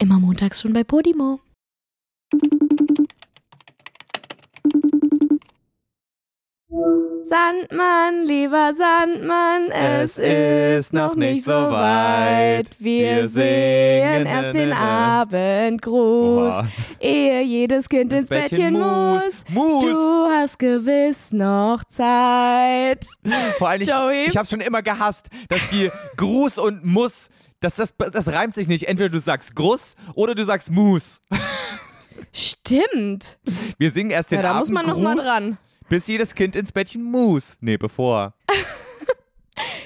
Immer 0.00 0.18
montags 0.18 0.62
schon 0.62 0.72
bei 0.72 0.82
Podimo. 0.82 1.40
Sandmann, 7.24 8.24
lieber 8.24 8.72
Sandmann, 8.72 9.70
es, 9.70 10.18
ist 10.18 10.94
noch 10.94 11.14
nicht 11.14 11.44
so 11.44 11.52
weit. 11.52 12.70
Wir 12.78 13.28
sehen 13.28 14.24
erst 14.24 14.54
den 14.54 14.72
Abendgruß, 14.72 16.54
Oha. 16.54 16.68
ehe 16.98 17.42
jedes 17.42 17.86
Kind 17.86 18.14
ins, 18.14 18.30
Bettchen, 18.30 18.72
muss. 18.72 19.44
Muss. 19.50 19.84
Du 19.84 20.28
hast 20.30 20.58
gewiss 20.58 21.30
noch 21.30 21.84
Zeit. 21.84 23.04
Vor 23.58 23.68
allem, 23.68 23.82
ich, 23.82 23.88
Joey? 23.88 24.24
ich 24.28 24.36
habe 24.38 24.48
schon 24.48 24.62
immer 24.62 24.80
gehasst, 24.80 25.28
dass 25.50 25.60
die 25.70 25.90
Gruß 26.16 26.56
und 26.56 26.86
Muss, 26.86 27.28
dass 27.60 27.76
das, 27.76 27.94
das 27.96 28.28
reimt 28.28 28.54
sich 28.54 28.68
nicht. 28.68 28.88
Entweder 28.88 29.10
du 29.10 29.20
sagst 29.20 29.54
Gruß 29.54 29.94
oder 30.14 30.34
du 30.34 30.44
sagst 30.44 30.70
Mus. 30.70 31.20
Stimmt. 32.32 33.38
Wir 33.78 33.90
singen 33.90 34.10
erst 34.10 34.30
den 34.32 34.40
Ja, 34.40 34.52
da 34.52 34.58
muss 34.58 34.70
man 34.70 34.86
noch 34.86 34.96
mal 34.98 35.18
Abendgruß, 35.18 35.24
dran. 35.26 35.58
bis 35.88 36.06
jedes 36.06 36.34
Kind 36.34 36.56
ins 36.56 36.72
Bettchen 36.72 37.02
muss. 37.02 37.56
Nee, 37.60 37.76
bevor. 37.76 38.34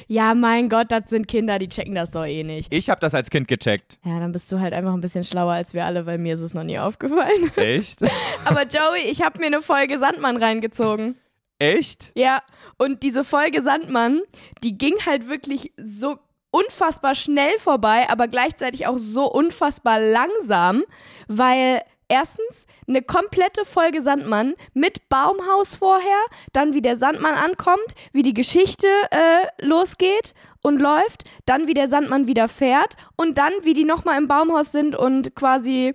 Ja, 0.06 0.34
mein 0.34 0.68
Gott, 0.68 0.92
das 0.92 1.08
sind 1.08 1.26
Kinder, 1.26 1.58
die 1.58 1.68
checken 1.68 1.94
das 1.94 2.10
doch 2.10 2.26
eh 2.26 2.44
nicht. 2.44 2.72
Ich 2.72 2.90
habe 2.90 3.00
das 3.00 3.14
als 3.14 3.30
Kind 3.30 3.48
gecheckt. 3.48 3.98
Ja, 4.04 4.20
dann 4.20 4.32
bist 4.32 4.52
du 4.52 4.60
halt 4.60 4.72
einfach 4.74 4.92
ein 4.92 5.00
bisschen 5.00 5.24
schlauer 5.24 5.52
als 5.54 5.72
wir 5.74 5.84
alle, 5.84 6.04
weil 6.06 6.18
mir 6.18 6.34
ist 6.34 6.42
es 6.42 6.52
noch 6.54 6.62
nie 6.62 6.78
aufgefallen. 6.78 7.50
Echt? 7.56 8.02
Aber 8.44 8.64
Joey, 8.64 9.10
ich 9.10 9.22
habe 9.22 9.38
mir 9.38 9.46
eine 9.46 9.62
Folge 9.62 9.98
Sandmann 9.98 10.36
reingezogen. 10.36 11.16
Echt? 11.58 12.12
Ja, 12.14 12.42
und 12.76 13.02
diese 13.02 13.24
Folge 13.24 13.62
Sandmann, 13.62 14.20
die 14.62 14.76
ging 14.76 14.94
halt 15.06 15.28
wirklich 15.28 15.72
so 15.78 16.18
unfassbar 16.54 17.14
schnell 17.14 17.58
vorbei, 17.58 18.06
aber 18.08 18.28
gleichzeitig 18.28 18.86
auch 18.86 18.98
so 18.98 19.30
unfassbar 19.30 19.98
langsam, 20.00 20.84
weil 21.28 21.82
erstens 22.08 22.66
eine 22.86 23.02
komplette 23.02 23.64
Folge 23.64 24.02
Sandmann 24.02 24.54
mit 24.72 25.08
Baumhaus 25.08 25.74
vorher, 25.74 26.22
dann 26.52 26.72
wie 26.74 26.82
der 26.82 26.96
Sandmann 26.96 27.34
ankommt, 27.34 27.94
wie 28.12 28.22
die 28.22 28.34
Geschichte 28.34 28.86
äh, 29.10 29.46
losgeht 29.66 30.34
und 30.62 30.80
läuft, 30.80 31.24
dann 31.46 31.66
wie 31.66 31.74
der 31.74 31.88
Sandmann 31.88 32.26
wieder 32.26 32.46
fährt 32.48 32.94
und 33.16 33.36
dann 33.38 33.52
wie 33.62 33.74
die 33.74 33.84
nochmal 33.84 34.18
im 34.18 34.28
Baumhaus 34.28 34.70
sind 34.70 34.94
und 34.94 35.34
quasi 35.34 35.94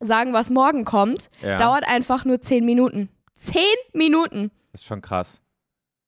sagen, 0.00 0.32
was 0.32 0.50
morgen 0.50 0.84
kommt, 0.84 1.28
Ja. 1.42 1.56
dauert 1.56 1.88
einfach 1.88 2.24
nur 2.24 2.40
zehn 2.40 2.64
Minuten. 2.64 3.08
Zehn 3.34 3.62
Minuten. 3.92 4.50
Das 4.72 4.82
ist 4.82 4.86
schon 4.86 5.00
krass. 5.02 5.40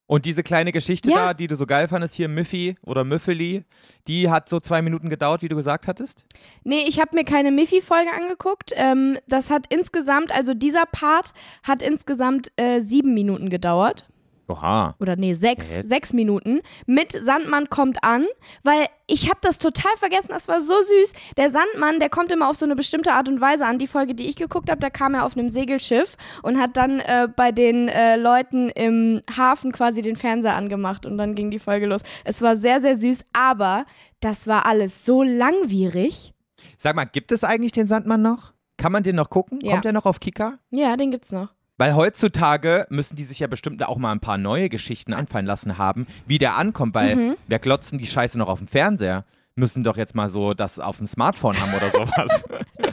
Und 0.08 0.24
diese 0.24 0.42
kleine 0.42 0.72
Geschichte 0.72 1.10
Ja. 1.10 1.16
da, 1.26 1.34
die 1.34 1.46
du 1.48 1.54
so 1.54 1.66
geil 1.66 1.86
fandest, 1.86 2.14
hier 2.14 2.28
Miffy 2.28 2.76
oder 2.82 3.04
Müffeli, 3.04 3.62
die 4.08 4.30
hat 4.30 4.48
so 4.48 4.58
zwei 4.58 4.80
Minuten 4.80 5.10
gedauert, 5.10 5.42
wie 5.42 5.48
du 5.48 5.54
gesagt 5.54 5.86
hattest? 5.86 6.24
Nee, 6.64 6.84
ich 6.88 6.98
habe 6.98 7.14
mir 7.14 7.24
keine 7.24 7.52
Miffy-Folge 7.52 8.10
angeguckt. 8.10 8.72
Ähm, 8.74 9.18
das 9.28 9.50
hat 9.50 9.66
insgesamt, 9.68 10.32
also 10.34 10.54
dieser 10.54 10.86
Part 10.86 11.34
hat 11.62 11.82
insgesamt 11.82 12.50
äh, 12.56 12.80
sieben 12.80 13.12
Minuten 13.12 13.50
gedauert. 13.50 14.08
Oha. 14.48 14.94
Oder 14.98 15.16
nee, 15.16 15.34
sechs, 15.34 15.70
jetzt- 15.72 15.88
sechs 15.88 16.12
Minuten. 16.12 16.60
Mit 16.86 17.12
Sandmann 17.12 17.68
kommt 17.68 18.02
an, 18.02 18.26
weil 18.64 18.86
ich 19.06 19.28
habe 19.28 19.38
das 19.42 19.58
total 19.58 19.94
vergessen, 19.96 20.28
das 20.30 20.48
war 20.48 20.60
so 20.60 20.74
süß. 20.80 21.12
Der 21.36 21.50
Sandmann, 21.50 22.00
der 22.00 22.08
kommt 22.08 22.32
immer 22.32 22.48
auf 22.48 22.56
so 22.56 22.64
eine 22.64 22.74
bestimmte 22.76 23.12
Art 23.12 23.28
und 23.28 23.40
Weise 23.40 23.66
an. 23.66 23.78
Die 23.78 23.86
Folge, 23.86 24.14
die 24.14 24.26
ich 24.28 24.36
geguckt 24.36 24.70
habe, 24.70 24.80
da 24.80 24.90
kam 24.90 25.14
er 25.14 25.24
auf 25.26 25.36
einem 25.36 25.48
Segelschiff 25.50 26.16
und 26.42 26.58
hat 26.58 26.76
dann 26.76 27.00
äh, 27.00 27.28
bei 27.34 27.52
den 27.52 27.88
äh, 27.88 28.16
Leuten 28.16 28.68
im 28.70 29.20
Hafen 29.36 29.72
quasi 29.72 30.02
den 30.02 30.16
Fernseher 30.16 30.56
angemacht 30.56 31.06
und 31.06 31.18
dann 31.18 31.34
ging 31.34 31.50
die 31.50 31.58
Folge 31.58 31.86
los. 31.86 32.00
Es 32.24 32.40
war 32.42 32.56
sehr, 32.56 32.80
sehr 32.80 32.96
süß, 32.96 33.20
aber 33.32 33.84
das 34.20 34.46
war 34.46 34.66
alles 34.66 35.04
so 35.04 35.22
langwierig. 35.22 36.32
Sag 36.76 36.96
mal, 36.96 37.04
gibt 37.04 37.32
es 37.32 37.44
eigentlich 37.44 37.72
den 37.72 37.86
Sandmann 37.86 38.22
noch? 38.22 38.52
Kann 38.76 38.92
man 38.92 39.02
den 39.02 39.16
noch 39.16 39.30
gucken? 39.30 39.58
Ja. 39.62 39.72
Kommt 39.72 39.84
der 39.84 39.92
noch 39.92 40.06
auf 40.06 40.20
Kika? 40.20 40.58
Ja, 40.70 40.96
den 40.96 41.10
gibt's 41.10 41.32
noch. 41.32 41.48
Weil 41.78 41.94
heutzutage 41.94 42.86
müssen 42.90 43.14
die 43.16 43.24
sich 43.24 43.38
ja 43.38 43.46
bestimmt 43.46 43.82
auch 43.86 43.96
mal 43.98 44.12
ein 44.12 44.20
paar 44.20 44.36
neue 44.36 44.68
Geschichten 44.68 45.14
anfallen 45.14 45.46
lassen 45.46 45.78
haben, 45.78 46.06
wie 46.26 46.38
der 46.38 46.56
ankommt, 46.56 46.94
weil 46.94 47.16
Mhm. 47.16 47.36
wer 47.46 47.58
glotzen 47.60 47.98
die 47.98 48.06
Scheiße 48.06 48.36
noch 48.36 48.48
auf 48.48 48.58
dem 48.58 48.68
Fernseher? 48.68 49.24
Müssen 49.54 49.82
doch 49.84 49.96
jetzt 49.96 50.14
mal 50.14 50.28
so 50.28 50.54
das 50.54 50.78
auf 50.78 50.98
dem 50.98 51.06
Smartphone 51.06 51.58
haben 51.60 51.72
oder 51.74 51.90
sowas. 51.90 52.44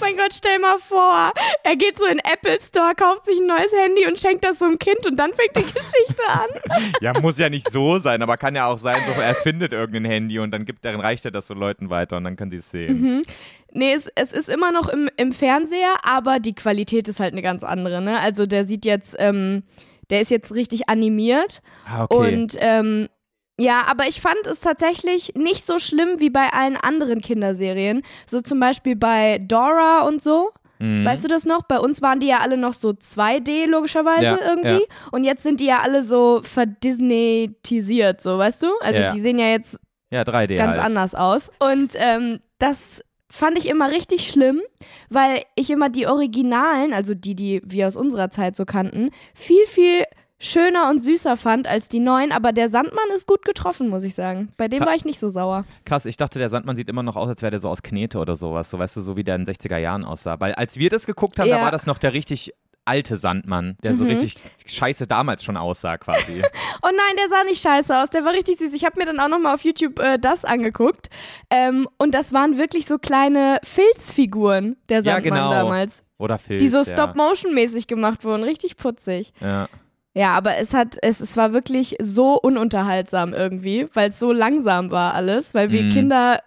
Mein 0.00 0.16
Gott, 0.16 0.32
stell 0.34 0.58
mal 0.58 0.78
vor, 0.78 1.32
er 1.64 1.76
geht 1.76 1.98
so 1.98 2.04
in 2.06 2.18
den 2.18 2.32
Apple 2.32 2.58
Store, 2.60 2.94
kauft 2.94 3.26
sich 3.26 3.38
ein 3.38 3.46
neues 3.46 3.72
Handy 3.84 4.06
und 4.06 4.18
schenkt 4.20 4.44
das 4.44 4.58
so 4.58 4.66
einem 4.66 4.78
Kind 4.78 5.06
und 5.06 5.16
dann 5.16 5.32
fängt 5.34 5.56
die 5.56 5.62
Geschichte 5.62 6.22
an. 6.28 6.48
ja, 7.00 7.18
muss 7.20 7.38
ja 7.38 7.48
nicht 7.48 7.70
so 7.70 7.98
sein, 7.98 8.22
aber 8.22 8.36
kann 8.36 8.54
ja 8.54 8.66
auch 8.66 8.78
sein, 8.78 9.02
so 9.06 9.20
er 9.20 9.34
findet 9.34 9.72
irgendein 9.72 10.04
Handy 10.04 10.38
und 10.38 10.50
dann 10.50 10.64
gibt 10.64 10.84
er, 10.84 10.98
reicht 10.98 11.24
er 11.24 11.30
das 11.30 11.46
so 11.46 11.54
Leuten 11.54 11.90
weiter 11.90 12.16
und 12.16 12.24
dann 12.24 12.36
können 12.36 12.50
sie 12.50 12.58
es 12.58 12.70
sehen. 12.70 13.00
Mhm. 13.00 13.22
Nee, 13.72 13.92
es, 13.92 14.08
es 14.14 14.32
ist 14.32 14.48
immer 14.48 14.72
noch 14.72 14.88
im, 14.88 15.10
im 15.16 15.32
Fernseher, 15.32 15.94
aber 16.02 16.38
die 16.40 16.54
Qualität 16.54 17.08
ist 17.08 17.20
halt 17.20 17.32
eine 17.32 17.42
ganz 17.42 17.62
andere, 17.62 18.00
ne? 18.00 18.18
Also 18.20 18.46
der 18.46 18.64
sieht 18.64 18.84
jetzt, 18.86 19.14
ähm, 19.18 19.62
der 20.10 20.20
ist 20.22 20.30
jetzt 20.30 20.54
richtig 20.54 20.88
animiert 20.88 21.60
Ah, 21.86 22.04
okay. 22.04 22.34
und 22.34 22.56
ähm, 22.58 23.08
ja, 23.58 23.84
aber 23.86 24.06
ich 24.06 24.20
fand 24.20 24.46
es 24.46 24.60
tatsächlich 24.60 25.34
nicht 25.34 25.66
so 25.66 25.78
schlimm 25.78 26.20
wie 26.20 26.30
bei 26.30 26.52
allen 26.52 26.76
anderen 26.76 27.20
Kinderserien. 27.20 28.02
So 28.26 28.40
zum 28.40 28.60
Beispiel 28.60 28.94
bei 28.96 29.38
Dora 29.38 30.02
und 30.06 30.22
so. 30.22 30.50
Mhm. 30.78 31.04
Weißt 31.04 31.24
du 31.24 31.28
das 31.28 31.44
noch? 31.44 31.62
Bei 31.64 31.80
uns 31.80 32.00
waren 32.02 32.20
die 32.20 32.28
ja 32.28 32.38
alle 32.38 32.56
noch 32.56 32.72
so 32.72 32.90
2D 32.90 33.66
logischerweise 33.66 34.22
Ja, 34.24 34.38
irgendwie. 34.40 34.86
Und 35.10 35.24
jetzt 35.24 35.42
sind 35.42 35.58
die 35.58 35.66
ja 35.66 35.80
alle 35.80 36.04
so 36.04 36.40
verdisneytisiert, 36.42 38.20
so, 38.22 38.38
weißt 38.38 38.62
du? 38.62 38.68
Also 38.80 39.00
Ja. 39.00 39.10
die 39.10 39.20
sehen 39.20 39.38
ja 39.38 39.48
jetzt 39.48 39.78
ja, 40.10 40.22
3D 40.22 40.56
ganz 40.56 40.76
halt. 40.76 40.86
anders 40.86 41.14
aus. 41.14 41.50
Und 41.58 41.92
ähm, 41.96 42.38
das 42.58 43.02
fand 43.30 43.58
ich 43.58 43.68
immer 43.68 43.90
richtig 43.90 44.26
schlimm, 44.26 44.62
weil 45.10 45.42
ich 45.54 45.70
immer 45.70 45.90
die 45.90 46.06
Originalen, 46.06 46.94
also 46.94 47.14
die, 47.14 47.34
die 47.34 47.60
wir 47.64 47.86
aus 47.86 47.96
unserer 47.96 48.30
Zeit 48.30 48.56
so 48.56 48.64
kannten, 48.64 49.10
viel, 49.34 49.66
viel 49.66 50.04
schöner 50.40 50.88
und 50.90 51.00
süßer 51.00 51.36
fand 51.36 51.66
als 51.66 51.88
die 51.88 52.00
neuen. 52.00 52.32
Aber 52.32 52.52
der 52.52 52.68
Sandmann 52.68 53.08
ist 53.14 53.26
gut 53.26 53.44
getroffen, 53.44 53.88
muss 53.88 54.04
ich 54.04 54.14
sagen. 54.14 54.52
Bei 54.56 54.68
dem 54.68 54.82
Ha- 54.82 54.86
war 54.86 54.94
ich 54.94 55.04
nicht 55.04 55.18
so 55.18 55.28
sauer. 55.30 55.64
Krass, 55.84 56.06
ich 56.06 56.16
dachte, 56.16 56.38
der 56.38 56.48
Sandmann 56.48 56.76
sieht 56.76 56.88
immer 56.88 57.02
noch 57.02 57.16
aus, 57.16 57.28
als 57.28 57.42
wäre 57.42 57.50
der 57.50 57.60
so 57.60 57.68
aus 57.68 57.82
Knete 57.82 58.18
oder 58.18 58.36
sowas. 58.36 58.70
So, 58.70 58.78
weißt 58.78 58.96
du, 58.96 59.00
so 59.00 59.16
wie 59.16 59.24
der 59.24 59.36
in 59.36 59.44
den 59.44 59.54
60er 59.54 59.78
Jahren 59.78 60.04
aussah. 60.04 60.38
Weil 60.40 60.54
als 60.54 60.76
wir 60.78 60.90
das 60.90 61.06
geguckt 61.06 61.38
haben, 61.38 61.48
da 61.50 61.56
Ja. 61.58 61.62
war 61.62 61.70
das 61.70 61.86
noch 61.86 61.98
der 61.98 62.12
richtig 62.12 62.52
alte 62.84 63.18
Sandmann, 63.18 63.76
der 63.82 63.94
so 63.94 64.04
Mhm. 64.04 64.10
richtig 64.12 64.36
scheiße 64.64 65.06
damals 65.06 65.44
schon 65.44 65.58
aussah 65.58 65.98
quasi. 65.98 66.42
Oh 66.82 66.86
nein, 66.90 67.16
der 67.18 67.28
sah 67.28 67.42
nicht 67.44 67.60
scheiße 67.60 67.94
aus. 68.02 68.10
Der 68.10 68.24
war 68.24 68.32
richtig 68.32 68.58
süß. 68.60 68.72
Ich 68.72 68.84
habe 68.86 68.98
mir 68.98 69.04
dann 69.04 69.18
auch 69.20 69.28
nochmal 69.28 69.56
auf 69.56 69.62
YouTube 69.64 69.98
äh, 69.98 70.16
das 70.18 70.44
angeguckt. 70.46 71.08
Ähm, 71.50 71.86
und 71.98 72.14
das 72.14 72.32
waren 72.32 72.56
wirklich 72.56 72.86
so 72.86 72.98
kleine 72.98 73.58
Filzfiguren, 73.64 74.76
der 74.88 74.98
Ja, 75.02 75.14
Sandmann 75.14 75.22
genau. 75.24 75.50
damals. 75.50 76.04
Oder 76.18 76.38
Filz, 76.38 76.62
Die 76.62 76.68
so 76.68 76.78
ja. 76.78 76.84
Stop-Motion-mäßig 76.84 77.88
gemacht 77.88 78.24
wurden. 78.24 78.42
Richtig 78.44 78.76
putzig. 78.76 79.32
Ja. 79.40 79.68
Ja, 80.18 80.32
aber 80.32 80.56
es 80.56 80.74
hat, 80.74 80.96
es, 81.00 81.20
es 81.20 81.36
war 81.36 81.52
wirklich 81.52 81.94
so 82.00 82.34
ununterhaltsam 82.40 83.32
irgendwie, 83.34 83.86
weil 83.94 84.08
es 84.08 84.18
so 84.18 84.32
langsam 84.32 84.90
war 84.90 85.14
alles, 85.14 85.54
weil 85.54 85.70
wir 85.70 85.84
Mhm. 85.84 85.90
Kinder, 85.90 86.40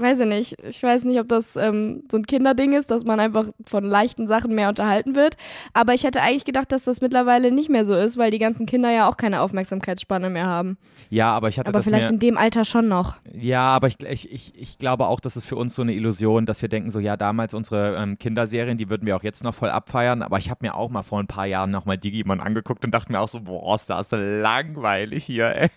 weiß 0.00 0.20
ich 0.20 0.26
nicht, 0.26 0.64
ich 0.64 0.82
weiß 0.82 1.04
nicht, 1.04 1.20
ob 1.20 1.28
das 1.28 1.56
ähm, 1.56 2.04
so 2.10 2.16
ein 2.18 2.26
Kinderding 2.26 2.72
ist, 2.72 2.90
dass 2.90 3.04
man 3.04 3.20
einfach 3.20 3.46
von 3.66 3.84
leichten 3.84 4.26
Sachen 4.26 4.54
mehr 4.54 4.68
unterhalten 4.68 5.14
wird. 5.14 5.36
Aber 5.74 5.94
ich 5.94 6.04
hätte 6.04 6.22
eigentlich 6.22 6.44
gedacht, 6.44 6.72
dass 6.72 6.84
das 6.84 7.00
mittlerweile 7.00 7.52
nicht 7.52 7.68
mehr 7.68 7.84
so 7.84 7.94
ist, 7.94 8.18
weil 8.18 8.30
die 8.30 8.38
ganzen 8.38 8.66
Kinder 8.66 8.90
ja 8.90 9.08
auch 9.08 9.16
keine 9.16 9.40
Aufmerksamkeitsspanne 9.40 10.30
mehr 10.30 10.46
haben. 10.46 10.78
ja, 11.08 11.30
aber 11.32 11.48
ich 11.48 11.58
hatte 11.58 11.68
Aber 11.68 11.82
vielleicht 11.82 12.08
mir, 12.08 12.14
in 12.14 12.18
dem 12.20 12.38
Alter 12.38 12.64
schon 12.64 12.88
noch. 12.88 13.16
Ja, 13.32 13.62
aber 13.62 13.88
ich, 13.88 14.02
ich, 14.02 14.32
ich, 14.32 14.52
ich 14.60 14.78
glaube 14.78 15.06
auch, 15.06 15.20
das 15.20 15.36
ist 15.36 15.46
für 15.46 15.56
uns 15.56 15.74
so 15.74 15.82
eine 15.82 15.94
Illusion, 15.94 16.46
dass 16.46 16.62
wir 16.62 16.68
denken, 16.68 16.90
so 16.90 16.98
ja, 16.98 17.16
damals 17.16 17.54
unsere 17.54 17.96
ähm, 17.96 18.18
Kinderserien, 18.18 18.78
die 18.78 18.88
würden 18.88 19.06
wir 19.06 19.16
auch 19.16 19.22
jetzt 19.22 19.44
noch 19.44 19.54
voll 19.54 19.70
abfeiern. 19.70 20.22
Aber 20.22 20.38
ich 20.38 20.50
habe 20.50 20.66
mir 20.66 20.74
auch 20.74 20.90
mal 20.90 21.02
vor 21.02 21.20
ein 21.20 21.26
paar 21.26 21.46
Jahren 21.46 21.70
nochmal 21.70 21.98
Digimon 21.98 22.40
angeguckt 22.40 22.84
und 22.84 22.92
dachte 22.92 23.12
mir 23.12 23.20
auch 23.20 23.28
so, 23.28 23.40
boah, 23.40 23.74
ist 23.74 23.88
das 23.90 24.08
langweilig 24.10 25.24
hier, 25.24 25.54
ey. 25.54 25.68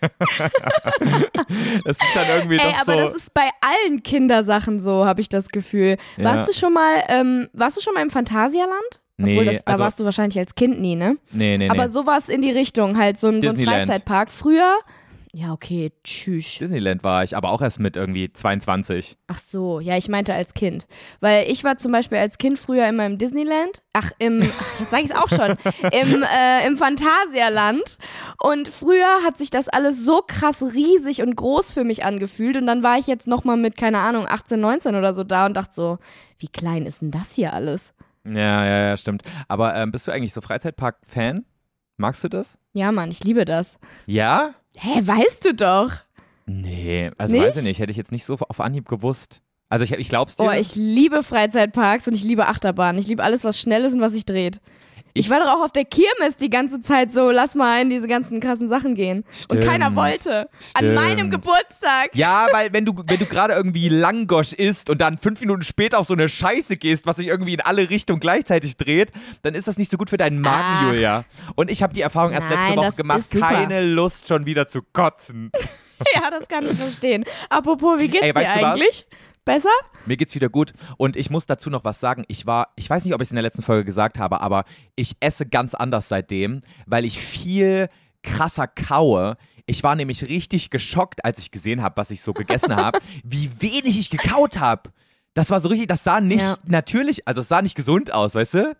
das 1.84 1.96
ist 1.96 2.14
dann 2.14 2.26
irgendwie 2.28 2.58
Ey, 2.58 2.72
doch 2.72 2.80
aber 2.80 2.92
so. 2.92 2.98
das 3.00 3.14
ist 3.14 3.34
bei 3.34 3.48
allen 3.60 4.02
Kindersachen 4.14 4.78
so, 4.78 5.04
habe 5.06 5.20
ich 5.20 5.28
das 5.28 5.48
Gefühl. 5.48 5.96
Ja. 6.16 6.24
Warst 6.24 6.48
du 6.48 6.52
schon 6.52 6.72
mal, 6.72 7.02
ähm, 7.08 7.48
warst 7.52 7.76
du 7.76 7.80
schon 7.80 7.94
mal 7.94 8.02
im 8.02 8.10
Phantasialand? 8.10 9.00
Obwohl, 9.18 9.34
Nee, 9.34 9.44
das, 9.44 9.64
da 9.64 9.72
also- 9.72 9.82
warst 9.84 10.00
du 10.00 10.04
wahrscheinlich 10.04 10.38
als 10.38 10.54
Kind 10.54 10.80
nie, 10.80 10.94
ne? 10.94 11.16
nee, 11.32 11.56
nee, 11.56 11.66
nee. 11.66 11.68
Aber 11.68 11.88
sowas 11.88 12.28
in 12.28 12.42
die 12.42 12.50
Richtung, 12.52 12.96
halt 12.96 13.18
so 13.18 13.28
ein, 13.28 13.42
so 13.42 13.50
ein. 13.50 13.56
Freizeitpark. 13.56 14.30
Früher, 14.30 14.72
ja, 15.36 15.52
okay, 15.52 15.90
tschüss. 16.04 16.58
Disneyland 16.58 17.02
war 17.02 17.24
ich, 17.24 17.36
aber 17.36 17.50
auch 17.50 17.60
erst 17.60 17.80
mit 17.80 17.96
irgendwie 17.96 18.32
22. 18.32 19.16
Ach 19.26 19.38
so, 19.38 19.80
ja, 19.80 19.96
ich 19.96 20.08
meinte 20.08 20.32
als 20.32 20.54
Kind. 20.54 20.86
Weil 21.18 21.50
ich 21.50 21.64
war 21.64 21.76
zum 21.76 21.90
Beispiel 21.90 22.18
als 22.18 22.38
Kind 22.38 22.56
früher 22.56 22.86
immer 22.88 23.04
im 23.04 23.18
Disneyland. 23.18 23.82
Ach, 23.92 24.12
im, 24.20 24.42
jetzt 24.78 24.90
sag 24.90 25.00
ich 25.00 25.10
es 25.10 25.16
auch 25.16 25.28
schon, 25.28 25.56
im, 25.90 26.22
äh, 26.22 26.64
im 26.64 26.76
Phantasialand. 26.76 27.98
Und 28.40 28.68
früher 28.68 29.24
hat 29.24 29.36
sich 29.36 29.50
das 29.50 29.68
alles 29.68 30.04
so 30.04 30.22
krass 30.24 30.62
riesig 30.62 31.20
und 31.20 31.34
groß 31.34 31.72
für 31.72 31.82
mich 31.82 32.04
angefühlt. 32.04 32.56
Und 32.56 32.66
dann 32.66 32.84
war 32.84 32.98
ich 32.98 33.08
jetzt 33.08 33.26
nochmal 33.26 33.56
mit, 33.56 33.76
keine 33.76 33.98
Ahnung, 33.98 34.28
18, 34.28 34.60
19 34.60 34.94
oder 34.94 35.12
so 35.12 35.24
da 35.24 35.46
und 35.46 35.56
dachte 35.56 35.74
so, 35.74 35.98
wie 36.38 36.48
klein 36.48 36.86
ist 36.86 37.02
denn 37.02 37.10
das 37.10 37.34
hier 37.34 37.52
alles? 37.52 37.92
Ja, 38.24 38.64
ja, 38.64 38.88
ja, 38.88 38.96
stimmt. 38.96 39.22
Aber 39.48 39.74
ähm, 39.74 39.90
bist 39.90 40.06
du 40.06 40.12
eigentlich 40.12 40.32
so 40.32 40.40
Freizeitpark-Fan? 40.40 41.44
Magst 41.96 42.22
du 42.22 42.28
das? 42.28 42.56
Ja, 42.72 42.92
Mann, 42.92 43.10
ich 43.10 43.24
liebe 43.24 43.44
das. 43.44 43.78
Ja? 44.06 44.54
Hä, 44.76 45.00
weißt 45.04 45.44
du 45.44 45.54
doch. 45.54 45.92
Nee, 46.46 47.10
also 47.16 47.34
Nicht? 47.34 47.46
weiß 47.46 47.56
ich 47.58 47.62
nicht, 47.62 47.78
hätte 47.78 47.90
ich 47.90 47.96
jetzt 47.96 48.12
nicht 48.12 48.24
so 48.24 48.34
auf 48.34 48.60
Anhieb 48.60 48.88
gewusst. 48.88 49.40
Also 49.68 49.84
ich, 49.84 49.92
ich 49.92 50.08
glaub's 50.08 50.36
dir. 50.36 50.44
Oh, 50.44 50.50
ich 50.50 50.74
liebe 50.74 51.22
Freizeitparks 51.22 52.06
und 52.06 52.14
ich 52.14 52.22
liebe 52.22 52.46
Achterbahnen. 52.46 53.00
Ich 53.00 53.06
liebe 53.06 53.22
alles, 53.22 53.44
was 53.44 53.58
schnell 53.58 53.84
ist 53.84 53.94
und 53.94 54.00
was 54.00 54.12
sich 54.12 54.26
dreht. 54.26 54.60
Ich, 55.16 55.30
war 55.30 55.38
doch 55.38 55.46
auch 55.46 55.64
auf 55.64 55.70
der 55.70 55.84
Kirmes 55.84 56.36
die 56.40 56.50
ganze 56.50 56.80
Zeit 56.80 57.12
so, 57.12 57.30
lass 57.30 57.54
mal 57.54 57.80
in 57.80 57.88
diese 57.88 58.08
ganzen 58.08 58.40
krassen 58.40 58.68
Sachen 58.68 58.96
gehen. 58.96 59.24
Und 59.48 59.60
keiner 59.60 59.86
Stimmt. 59.86 59.96
wollte. 59.96 60.40
An 60.40 60.48
Stimmt. 60.74 60.94
meinem 60.96 61.30
Geburtstag. 61.30 62.10
Ja, 62.14 62.48
weil 62.50 62.72
wenn 62.72 62.84
du, 62.84 62.94
wenn 63.06 63.20
du 63.20 63.26
gerade 63.26 63.54
irgendwie 63.54 63.88
Langosch 63.88 64.52
isst 64.52 64.90
und 64.90 65.00
dann 65.00 65.18
fünf 65.18 65.40
Minuten 65.40 65.62
später 65.62 66.00
auf 66.00 66.08
so 66.08 66.14
eine 66.14 66.28
Scheiße 66.28 66.76
gehst, 66.76 67.06
was 67.06 67.16
sich 67.16 67.28
irgendwie 67.28 67.54
in 67.54 67.60
alle 67.60 67.90
Richtungen 67.90 68.18
gleichzeitig 68.18 68.76
dreht, 68.76 69.12
dann 69.42 69.54
ist 69.54 69.68
das 69.68 69.78
nicht 69.78 69.90
so 69.90 69.96
gut 69.96 70.10
für 70.10 70.16
deinen 70.16 70.40
Magen, 70.40 70.78
Ach. 70.80 70.86
Julia. 70.88 71.24
Und 71.54 71.70
ich 71.70 71.84
habe 71.84 71.94
die 71.94 72.02
Erfahrung 72.02 72.32
erst 72.32 72.50
letzte 72.50 72.64
Nein, 72.64 72.76
Woche 72.76 72.86
das 72.86 72.96
gemacht, 72.96 73.30
keine 73.38 73.82
Lust 73.86 74.26
schon 74.26 74.46
wieder 74.46 74.66
zu 74.68 74.82
kotzen. 74.82 75.52
Ja, 76.12 76.28
das 76.28 76.48
kann 76.48 76.68
ich 76.68 76.76
verstehen. 76.76 77.24
Apropos, 77.48 78.00
wie 78.00 78.08
geht's 78.08 78.24
Ey, 78.24 78.32
dir 78.32 78.40
du 78.40 78.62
was? 78.62 79.04
Besser? 79.44 79.68
Mir 80.06 80.16
geht's 80.16 80.34
wieder 80.34 80.48
gut 80.48 80.72
und 80.96 81.16
ich 81.16 81.28
muss 81.30 81.46
dazu 81.46 81.68
noch 81.70 81.84
was 81.84 82.00
sagen. 82.00 82.24
Ich 82.28 82.46
war, 82.46 82.68
ich 82.76 82.88
weiß 82.88 83.04
nicht, 83.04 83.14
ob 83.14 83.20
ich 83.20 83.26
es 83.26 83.30
in 83.32 83.36
der 83.36 83.42
letzten 83.42 83.62
Folge 83.62 83.84
gesagt 83.84 84.18
habe, 84.18 84.40
aber 84.40 84.64
ich 84.96 85.16
esse 85.20 85.44
ganz 85.46 85.74
anders 85.74 86.08
seitdem, 86.08 86.62
weil 86.86 87.04
ich 87.04 87.18
viel 87.18 87.88
krasser 88.22 88.66
kaue. 88.66 89.36
Ich 89.66 89.82
war 89.82 89.96
nämlich 89.96 90.22
richtig 90.28 90.70
geschockt, 90.70 91.24
als 91.24 91.38
ich 91.38 91.50
gesehen 91.50 91.82
habe, 91.82 91.96
was 91.98 92.10
ich 92.10 92.22
so 92.22 92.32
gegessen 92.32 92.74
habe, 92.76 92.98
wie 93.22 93.50
wenig 93.60 93.98
ich 93.98 94.10
gekaut 94.10 94.58
habe. 94.58 94.90
Das 95.34 95.50
war 95.50 95.60
so 95.60 95.68
richtig, 95.68 95.88
das 95.88 96.04
sah 96.04 96.20
nicht 96.20 96.42
Ja. 96.42 96.56
natürlich, 96.64 97.26
also 97.28 97.40
es 97.40 97.48
sah 97.48 97.60
nicht 97.60 97.74
gesund 97.74 98.12
aus, 98.14 98.34
weißt 98.34 98.54
du? 98.54 98.76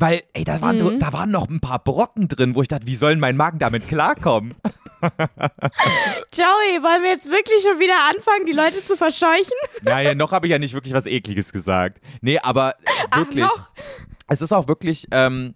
Weil, 0.00 0.22
ey, 0.32 0.44
da 0.44 0.60
waren, 0.60 0.76
Mhm. 0.76 1.00
da 1.00 1.12
waren 1.12 1.30
noch 1.32 1.48
ein 1.48 1.58
paar 1.58 1.80
Brocken 1.80 2.28
drin, 2.28 2.54
wo 2.54 2.62
ich 2.62 2.68
dachte, 2.68 2.86
wie 2.86 2.94
soll 2.94 3.16
mein 3.16 3.36
Magen 3.36 3.58
damit 3.58 3.88
klarkommen? 3.88 4.54
Joey, 5.02 6.82
wollen 6.82 7.02
wir 7.02 7.10
jetzt 7.10 7.26
wirklich 7.30 7.62
schon 7.62 7.78
wieder 7.80 7.96
anfangen, 8.08 8.46
die 8.46 8.52
Leute 8.52 8.84
zu 8.84 8.96
verscheuchen? 8.96 9.52
Naja, 9.82 10.14
noch 10.14 10.30
habe 10.32 10.46
ich 10.46 10.52
ja 10.52 10.58
nicht 10.58 10.74
wirklich 10.74 10.94
was 10.94 11.06
Ekliges 11.06 11.52
gesagt. 11.52 12.00
Nee, 12.20 12.38
aber 12.38 12.74
wirklich. 13.14 13.44
Ach, 13.44 13.56
noch? 13.56 13.70
Es 14.28 14.40
ist 14.40 14.52
auch 14.52 14.68
wirklich 14.68 15.08
ähm, 15.10 15.54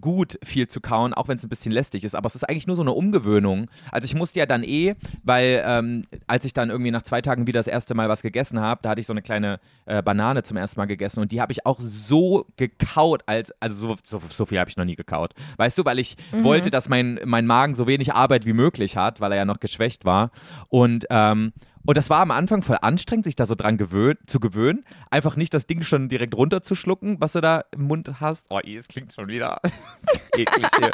gut, 0.00 0.38
viel 0.42 0.68
zu 0.68 0.80
kauen, 0.80 1.12
auch 1.14 1.28
wenn 1.28 1.36
es 1.36 1.44
ein 1.44 1.48
bisschen 1.48 1.72
lästig 1.72 2.04
ist. 2.04 2.14
Aber 2.14 2.26
es 2.26 2.34
ist 2.34 2.44
eigentlich 2.44 2.66
nur 2.66 2.76
so 2.76 2.82
eine 2.82 2.92
Umgewöhnung. 2.92 3.68
Also 3.90 4.04
ich 4.04 4.14
musste 4.14 4.38
ja 4.38 4.46
dann 4.46 4.62
eh, 4.64 4.94
weil 5.22 5.62
ähm, 5.66 6.04
als 6.26 6.44
ich 6.44 6.52
dann 6.52 6.70
irgendwie 6.70 6.90
nach 6.90 7.02
zwei 7.02 7.20
Tagen 7.20 7.46
wieder 7.46 7.60
das 7.60 7.66
erste 7.66 7.94
Mal 7.94 8.08
was 8.08 8.22
gegessen 8.22 8.60
habe, 8.60 8.80
da 8.82 8.90
hatte 8.90 9.00
ich 9.00 9.06
so 9.06 9.12
eine 9.12 9.22
kleine 9.22 9.60
äh, 9.86 10.02
Banane 10.02 10.42
zum 10.42 10.56
ersten 10.56 10.78
Mal 10.80 10.86
gegessen 10.86 11.20
und 11.20 11.32
die 11.32 11.40
habe 11.40 11.52
ich 11.52 11.66
auch 11.66 11.80
so 11.80 12.46
gekaut, 12.56 13.22
als, 13.26 13.52
also 13.60 13.88
so, 13.88 13.96
so, 14.04 14.22
so 14.28 14.46
viel 14.46 14.58
habe 14.58 14.70
ich 14.70 14.76
noch 14.76 14.84
nie 14.84 14.96
gekaut. 14.96 15.34
Weißt 15.56 15.76
du, 15.78 15.84
weil 15.84 15.98
ich 15.98 16.16
wollte, 16.32 16.70
dass 16.70 16.88
mein, 16.88 17.20
mein 17.24 17.46
Magen 17.46 17.74
so 17.74 17.86
wenig 17.86 18.14
Arbeit 18.14 18.46
wie 18.46 18.52
möglich 18.52 18.96
hat, 18.96 19.20
weil 19.20 19.32
er 19.32 19.38
ja 19.38 19.44
noch 19.44 19.60
geschwächt 19.60 20.04
war. 20.04 20.30
Und 20.68 21.06
ähm, 21.10 21.52
und 21.84 21.96
das 21.96 22.10
war 22.10 22.20
am 22.20 22.30
Anfang 22.30 22.62
voll 22.62 22.78
anstrengend, 22.80 23.24
sich 23.24 23.36
da 23.36 23.46
so 23.46 23.54
dran 23.54 23.76
gewöhn 23.76 24.16
zu 24.26 24.40
gewöhnen. 24.40 24.84
Einfach 25.10 25.36
nicht 25.36 25.52
das 25.54 25.66
Ding 25.66 25.82
schon 25.82 26.08
direkt 26.08 26.34
runterzuschlucken, 26.34 27.20
was 27.20 27.32
du 27.32 27.40
da 27.40 27.64
im 27.72 27.82
Mund 27.82 28.20
hast. 28.20 28.46
Oh, 28.50 28.60
es 28.60 28.88
klingt 28.88 29.12
schon 29.12 29.28
wieder 29.28 29.60
eklig 30.36 30.66
hier. 30.78 30.90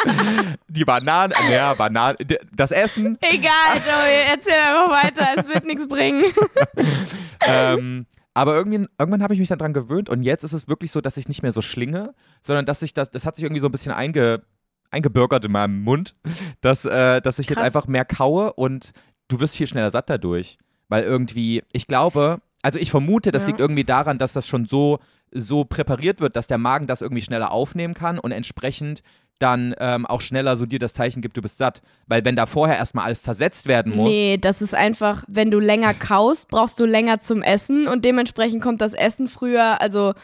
Die 0.68 0.84
Bananen, 0.84 1.34
ja, 1.50 1.74
Bananen, 1.74 2.16
das 2.54 2.70
Essen. 2.70 3.18
Egal, 3.20 3.76
Joey, 3.76 4.32
erzähl 4.32 4.52
einfach 4.54 5.04
weiter, 5.04 5.26
es 5.36 5.48
wird 5.48 5.64
nichts 5.64 5.88
bringen. 5.88 6.24
Ähm, 7.40 8.06
aber 8.34 8.54
irgendwann, 8.54 8.88
irgendwann 8.98 9.22
habe 9.22 9.32
ich 9.32 9.40
mich 9.40 9.48
dann 9.48 9.58
dran 9.58 9.72
gewöhnt 9.72 10.10
und 10.10 10.22
jetzt 10.22 10.44
ist 10.44 10.52
es 10.52 10.68
wirklich 10.68 10.90
so, 10.90 11.00
dass 11.00 11.16
ich 11.16 11.28
nicht 11.28 11.42
mehr 11.42 11.52
so 11.52 11.62
schlinge, 11.62 12.14
sondern 12.42 12.66
dass 12.66 12.80
sich 12.80 12.92
das, 12.92 13.10
das 13.10 13.24
hat 13.24 13.36
sich 13.36 13.44
irgendwie 13.44 13.60
so 13.60 13.68
ein 13.68 13.72
bisschen 13.72 13.92
einge, 13.92 14.42
eingebürgert 14.90 15.44
in 15.44 15.52
meinem 15.52 15.82
Mund, 15.82 16.14
dass, 16.60 16.84
äh, 16.84 17.20
dass 17.20 17.38
ich 17.38 17.48
jetzt 17.48 17.56
Krass. 17.56 17.66
einfach 17.66 17.86
mehr 17.86 18.04
kaue 18.04 18.52
und 18.52 18.92
du 19.28 19.40
wirst 19.40 19.56
viel 19.56 19.66
schneller 19.66 19.90
satt 19.90 20.10
dadurch. 20.10 20.58
Weil 20.88 21.04
irgendwie, 21.04 21.62
ich 21.72 21.86
glaube, 21.86 22.38
also 22.62 22.78
ich 22.78 22.90
vermute, 22.90 23.30
das 23.30 23.42
Ja. 23.42 23.48
liegt 23.48 23.60
irgendwie 23.60 23.84
daran, 23.84 24.18
dass 24.18 24.32
das 24.32 24.46
schon 24.46 24.66
so, 24.66 24.98
so 25.30 25.64
präpariert 25.64 26.20
wird, 26.20 26.36
dass 26.36 26.46
der 26.46 26.58
Magen 26.58 26.86
das 26.86 27.02
irgendwie 27.02 27.22
schneller 27.22 27.50
aufnehmen 27.52 27.94
kann 27.94 28.18
und 28.18 28.32
entsprechend 28.32 29.02
dann 29.38 29.72
ähm, 29.78 30.04
auch 30.04 30.20
schneller 30.20 30.56
so 30.56 30.66
dir 30.66 30.80
das 30.80 30.92
Zeichen 30.92 31.22
gibt, 31.22 31.36
du 31.36 31.42
bist 31.42 31.58
satt. 31.58 31.80
Weil 32.08 32.24
wenn 32.24 32.34
da 32.34 32.46
vorher 32.46 32.76
erstmal 32.76 33.04
alles 33.04 33.22
zersetzt 33.22 33.68
werden 33.68 33.94
muss. 33.94 34.08
Nee, 34.08 34.36
das 34.40 34.60
ist 34.62 34.74
einfach, 34.74 35.22
wenn 35.28 35.52
du 35.52 35.60
länger 35.60 35.94
kaust, 35.94 36.48
brauchst 36.48 36.80
du 36.80 36.86
länger 36.86 37.20
zum 37.20 37.42
Essen 37.42 37.86
und 37.86 38.04
dementsprechend 38.04 38.60
kommt 38.62 38.80
das 38.80 38.94
Essen 38.94 39.28
früher, 39.28 39.80
also 39.80 40.14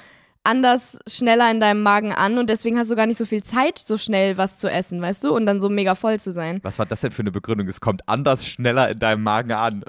anders 0.44 0.98
schneller 1.08 1.50
in 1.50 1.58
deinem 1.58 1.82
Magen 1.82 2.12
an 2.12 2.38
und 2.38 2.48
deswegen 2.48 2.78
hast 2.78 2.90
du 2.90 2.96
gar 2.96 3.06
nicht 3.06 3.18
so 3.18 3.24
viel 3.24 3.42
Zeit, 3.42 3.78
so 3.78 3.98
schnell 3.98 4.36
was 4.36 4.58
zu 4.58 4.70
essen, 4.70 5.00
weißt 5.00 5.24
du? 5.24 5.34
Und 5.34 5.46
dann 5.46 5.60
so 5.60 5.68
mega 5.68 5.94
voll 5.94 6.20
zu 6.20 6.30
sein. 6.30 6.60
Was 6.62 6.78
war 6.78 6.86
das 6.86 7.00
denn 7.00 7.10
für 7.10 7.22
eine 7.22 7.32
Begründung? 7.32 7.66
Es 7.68 7.80
kommt 7.80 8.08
anders 8.08 8.46
schneller 8.46 8.90
in 8.90 8.98
deinem 8.98 9.22
Magen 9.22 9.52
an. 9.52 9.84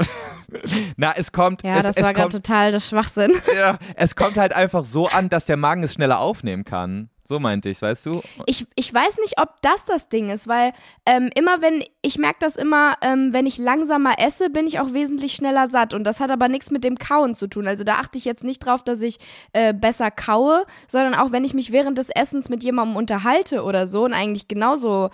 Na, 0.98 1.14
es 1.16 1.32
kommt. 1.32 1.64
Ja, 1.64 1.78
es, 1.78 1.84
das 1.84 1.98
es 1.98 2.04
war 2.04 2.14
gerade 2.14 2.30
total 2.30 2.72
das 2.72 2.88
Schwachsinn. 2.90 3.34
ja, 3.56 3.78
es 3.96 4.16
kommt 4.16 4.38
halt 4.38 4.54
einfach 4.54 4.86
so 4.86 5.08
an, 5.08 5.30
dass 5.30 5.46
der 5.46 5.58
Magen 5.58 5.84
es 5.84 5.94
schneller 5.94 6.20
aufnehmen 6.20 6.64
kann. 6.64 7.10
So 7.28 7.40
meinte 7.40 7.70
ich, 7.70 7.82
weißt 7.82 8.06
du? 8.06 8.22
Ich, 8.46 8.68
ich 8.76 8.94
weiß 8.94 9.18
nicht, 9.18 9.40
ob 9.42 9.60
das 9.64 9.86
das 9.86 10.10
Ding 10.10 10.30
ist, 10.30 10.48
weil 10.48 10.74
ähm, 11.08 11.32
immer 11.36 11.60
wenn, 11.62 11.84
ich 12.04 12.20
merke 12.20 12.38
das 12.40 12.56
immer, 12.56 12.98
ähm, 13.02 13.34
wenn 13.34 13.48
ich 13.48 13.58
langsamer 13.58 14.20
esse, 14.20 14.52
bin 14.52 14.68
ich 14.68 14.80
auch 14.80 14.94
wesentlich 14.94 15.34
schneller 15.34 15.68
satt. 15.68 15.96
Und 15.96 16.04
das 16.04 16.20
hat 16.20 16.30
aber 16.30 16.50
nichts 16.50 16.70
mit 16.70 16.84
dem 16.84 16.98
Kauen 17.00 17.34
zu 17.34 17.48
tun. 17.48 17.68
Also 17.68 17.84
da 17.84 17.96
achte 17.96 18.20
ich 18.20 18.26
jetzt 18.26 18.44
nicht 18.44 18.60
drauf, 18.60 18.84
dass 18.84 19.02
ich 19.02 19.18
äh, 19.54 19.74
besser 19.74 20.12
kaue, 20.12 20.66
sondern 20.88 21.16
auch 21.16 21.32
wenn 21.32 21.44
ich 21.44 21.56
mich 21.56 21.72
während 21.72 21.98
des 21.98 22.10
Essens 22.12 22.48
mit 22.50 22.64
jemandem 22.64 22.96
unterhalte 22.96 23.64
oder 23.64 23.88
so 23.88 24.06
und 24.06 24.14
eigentlich 24.14 24.48
genauso 24.48 25.10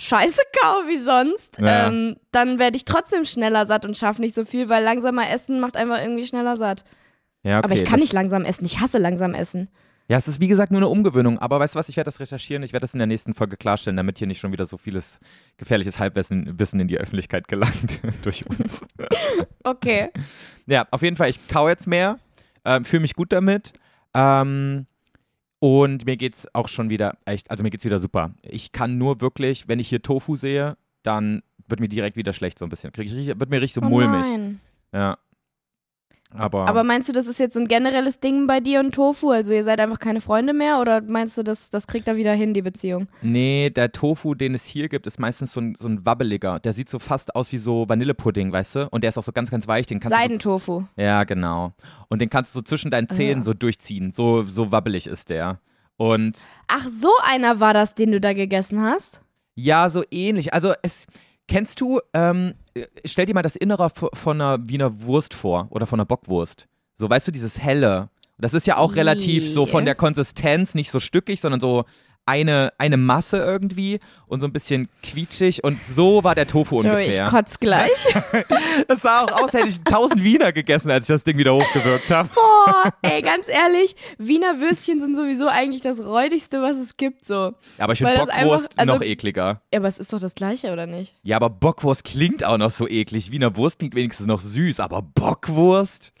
scheiße 0.00 0.40
kaue 0.62 0.88
wie 0.88 0.98
sonst, 0.98 1.58
Ja. 1.60 1.88
ähm, 1.88 2.16
dann 2.32 2.58
werde 2.58 2.76
ich 2.78 2.86
trotzdem 2.86 3.26
schneller 3.26 3.66
satt 3.66 3.84
und 3.84 3.98
schaffe 3.98 4.22
nicht 4.22 4.34
so 4.34 4.46
viel, 4.46 4.70
weil 4.70 4.82
langsamer 4.82 5.28
Essen 5.30 5.60
macht 5.60 5.76
einfach 5.76 6.00
irgendwie 6.00 6.26
schneller 6.26 6.56
satt. 6.56 6.84
Ja, 7.42 7.58
okay. 7.58 7.64
aber 7.66 7.74
ich 7.74 7.84
kann 7.84 8.00
nicht 8.00 8.14
langsam 8.14 8.46
essen, 8.46 8.64
ich 8.64 8.80
hasse 8.80 8.96
langsam 8.96 9.34
essen. 9.34 9.68
Ja, 10.06 10.18
es 10.18 10.28
ist 10.28 10.38
wie 10.40 10.48
gesagt 10.48 10.70
nur 10.70 10.80
eine 10.80 10.88
Umgewöhnung. 10.88 11.38
Aber 11.38 11.58
weißt 11.60 11.74
du 11.74 11.78
was? 11.78 11.88
Ich 11.88 11.96
werde 11.96 12.08
das 12.08 12.20
recherchieren. 12.20 12.62
Ich 12.62 12.72
werde 12.74 12.82
das 12.84 12.92
in 12.92 12.98
der 12.98 13.06
nächsten 13.06 13.32
Folge 13.34 13.56
klarstellen, 13.56 13.96
damit 13.96 14.18
hier 14.18 14.26
nicht 14.26 14.38
schon 14.38 14.52
wieder 14.52 14.66
so 14.66 14.76
vieles 14.76 15.18
gefährliches 15.56 15.98
Halbwissen 15.98 16.58
Wissen 16.58 16.78
in 16.80 16.88
die 16.88 16.98
Öffentlichkeit 16.98 17.48
gelangt 17.48 18.00
durch 18.22 18.44
uns. 18.46 18.82
Okay. 19.66 20.10
Ja, 20.66 20.86
auf 20.90 21.00
jeden 21.00 21.16
Fall, 21.16 21.30
ich 21.30 21.48
kau 21.48 21.68
jetzt 21.70 21.86
mehr, 21.86 22.18
ähm, 22.66 22.84
fühle 22.84 23.00
mich 23.00 23.14
gut 23.14 23.32
damit. 23.32 23.72
Ähm, 24.12 24.84
und 25.58 26.04
mir 26.04 26.18
geht's 26.18 26.46
auch 26.54 26.68
schon 26.68 26.90
wieder 26.90 27.16
echt, 27.24 27.50
also 27.50 27.62
mir 27.62 27.70
geht's 27.70 27.86
wieder 27.86 27.98
super. 27.98 28.34
Ich 28.42 28.72
kann 28.72 28.98
nur 28.98 29.22
wirklich, 29.22 29.66
wenn 29.66 29.78
ich 29.78 29.88
hier 29.88 30.02
Tofu 30.02 30.36
sehe, 30.36 30.76
dann 31.02 31.42
wird 31.66 31.80
mir 31.80 31.88
direkt 31.88 32.18
wieder 32.18 32.34
schlecht 32.34 32.58
so 32.58 32.66
ein 32.66 32.68
bisschen. 32.68 32.92
Krieg 32.92 33.10
ich 33.10 33.26
wird 33.26 33.48
mir 33.48 33.62
richtig 33.62 33.72
so 33.72 33.80
Oh 33.80 33.88
mulmig. 33.88 34.20
nein. 34.20 34.60
Ja. 34.92 35.16
Aber, 36.36 36.66
Aber 36.66 36.82
meinst 36.82 37.08
du, 37.08 37.12
das 37.12 37.28
ist 37.28 37.38
jetzt 37.38 37.54
so 37.54 37.60
ein 37.60 37.68
generelles 37.68 38.18
Ding 38.18 38.48
bei 38.48 38.58
dir 38.58 38.80
und 38.80 38.92
Tofu? 38.92 39.30
Also 39.30 39.52
ihr 39.52 39.62
seid 39.62 39.78
einfach 39.78 40.00
keine 40.00 40.20
Freunde 40.20 40.52
mehr 40.52 40.80
oder 40.80 41.00
meinst 41.00 41.38
du, 41.38 41.44
das, 41.44 41.70
das 41.70 41.86
kriegt 41.86 42.08
er 42.08 42.16
wieder 42.16 42.32
hin, 42.32 42.54
die 42.54 42.62
Beziehung? 42.62 43.06
nee, 43.22 43.70
der 43.70 43.92
Tofu, 43.92 44.34
den 44.34 44.54
es 44.54 44.64
hier 44.64 44.88
gibt, 44.88 45.06
ist 45.06 45.20
meistens 45.20 45.52
so 45.52 45.60
ein, 45.60 45.76
so 45.76 45.86
ein 45.86 46.04
wabbeliger. 46.04 46.58
Der 46.58 46.72
sieht 46.72 46.88
so 46.88 46.98
fast 46.98 47.36
aus 47.36 47.52
wie 47.52 47.58
so 47.58 47.88
Vanillepudding, 47.88 48.50
weißt 48.50 48.74
du? 48.74 48.88
Und 48.90 49.02
der 49.04 49.10
ist 49.10 49.18
auch 49.18 49.22
so 49.22 49.30
ganz, 49.30 49.50
ganz 49.52 49.68
weich. 49.68 49.86
Den 49.86 50.00
kannst 50.00 50.16
du 50.16 50.20
Seidentofu. 50.20 50.80
so, 50.80 50.88
Ja, 51.00 51.22
genau. 51.22 51.72
Und 52.08 52.20
den 52.20 52.30
kannst 52.30 52.52
du 52.54 52.58
so 52.58 52.62
zwischen 52.62 52.90
deinen 52.90 53.08
Zähnen 53.08 53.42
Ah. 53.42 53.44
so 53.44 53.54
durchziehen. 53.54 54.10
So, 54.12 54.42
so 54.42 54.72
wabbelig 54.72 55.06
ist 55.06 55.30
der. 55.30 55.60
Und 55.96 56.48
Ach, 56.66 56.84
so 57.00 57.10
einer 57.24 57.60
war 57.60 57.74
das, 57.74 57.94
den 57.94 58.10
du 58.10 58.20
da 58.20 58.32
gegessen 58.32 58.82
hast? 58.82 59.20
Ja, 59.54 59.88
so 59.88 60.02
ähnlich. 60.10 60.52
Also 60.52 60.72
es 60.82 61.06
kennst 61.46 61.80
du, 61.80 62.00
ähm, 62.12 62.48
äh, 62.48 62.54
stell 63.04 63.26
dir 63.26 63.34
mal 63.34 63.42
das 63.42 63.56
Innere 63.56 63.90
von 63.90 64.40
einer 64.40 64.68
Wiener 64.68 65.02
Wurst 65.02 65.34
vor 65.34 65.68
oder 65.70 65.86
von 65.86 65.98
einer 65.98 66.06
Bockwurst. 66.06 66.66
So, 66.96 67.08
weißt 67.08 67.28
du, 67.28 67.32
dieses 67.32 67.60
helle. 67.60 68.10
Das 68.38 68.54
ist 68.54 68.66
ja 68.66 68.76
auch 68.78 68.96
relativ 68.96 69.52
so 69.52 69.64
von 69.66 69.84
der 69.84 69.94
Konsistenz 69.94 70.74
nicht 70.74 70.90
so 70.90 70.98
stückig, 71.00 71.40
sondern 71.40 71.60
so 71.60 71.84
eine, 72.26 72.72
eine 72.78 72.96
Masse 72.96 73.36
irgendwie 73.38 74.00
und 74.26 74.40
so 74.40 74.46
ein 74.46 74.52
bisschen 74.52 74.88
quietschig 75.02 75.62
und 75.62 75.78
so 75.84 76.24
war 76.24 76.34
der 76.34 76.46
Tofu 76.46 76.80
Joey, 76.82 77.02
ich 77.02 77.18
ungefähr. 77.18 77.28
kotz 77.28 77.58
gleich. 77.60 77.90
Das 78.88 79.02
sah 79.02 79.22
auch 79.24 79.42
aus, 79.42 79.52
hätte 79.52 79.68
ich 79.68 79.78
1000 79.80 80.22
Wiener 80.24 80.52
gegessen, 80.52 80.90
als 80.90 81.04
ich 81.04 81.08
das 81.14 81.22
Ding 81.24 81.38
wieder 81.38 81.54
hochgewirkt 81.54 82.10
habe. 82.10 82.28
Boah, 82.34 82.92
ey, 83.02 83.22
ganz 83.22 83.48
ehrlich, 83.48 83.94
Wiener 84.18 84.58
Würstchen 84.60 85.00
sind 85.00 85.16
sowieso 85.16 85.48
eigentlich 85.48 85.80
das 85.82 86.00
räudigste, 86.04 86.60
was 86.60 86.76
es 86.78 86.96
gibt, 86.96 87.24
so. 87.24 87.52
Aber 87.78 87.92
ich 87.92 87.98
finde 87.98 88.14
das 88.14 88.26
Bockwurst 88.26 88.70
einfach- 88.70 88.78
also- 88.78 88.94
noch 88.94 89.02
ekliger. 89.02 89.60
Ja, 89.72 89.78
aber 89.80 89.88
es 89.88 89.98
ist 89.98 90.12
doch 90.12 90.20
das 90.20 90.34
Gleiche, 90.34 90.72
oder 90.72 90.86
nicht? 90.86 91.14
Ja, 91.22 91.36
aber 91.36 91.50
Bockwurst 91.50 92.04
klingt 92.04 92.44
auch 92.44 92.58
noch 92.58 92.70
so 92.70 92.88
eklig. 92.88 93.30
Wiener 93.30 93.54
Wurst 93.56 93.78
klingt 93.78 93.94
wenigstens 93.94 94.26
noch 94.26 94.40
süß, 94.40 94.80
aber 94.80 95.02
Bockwurst? 95.02 96.12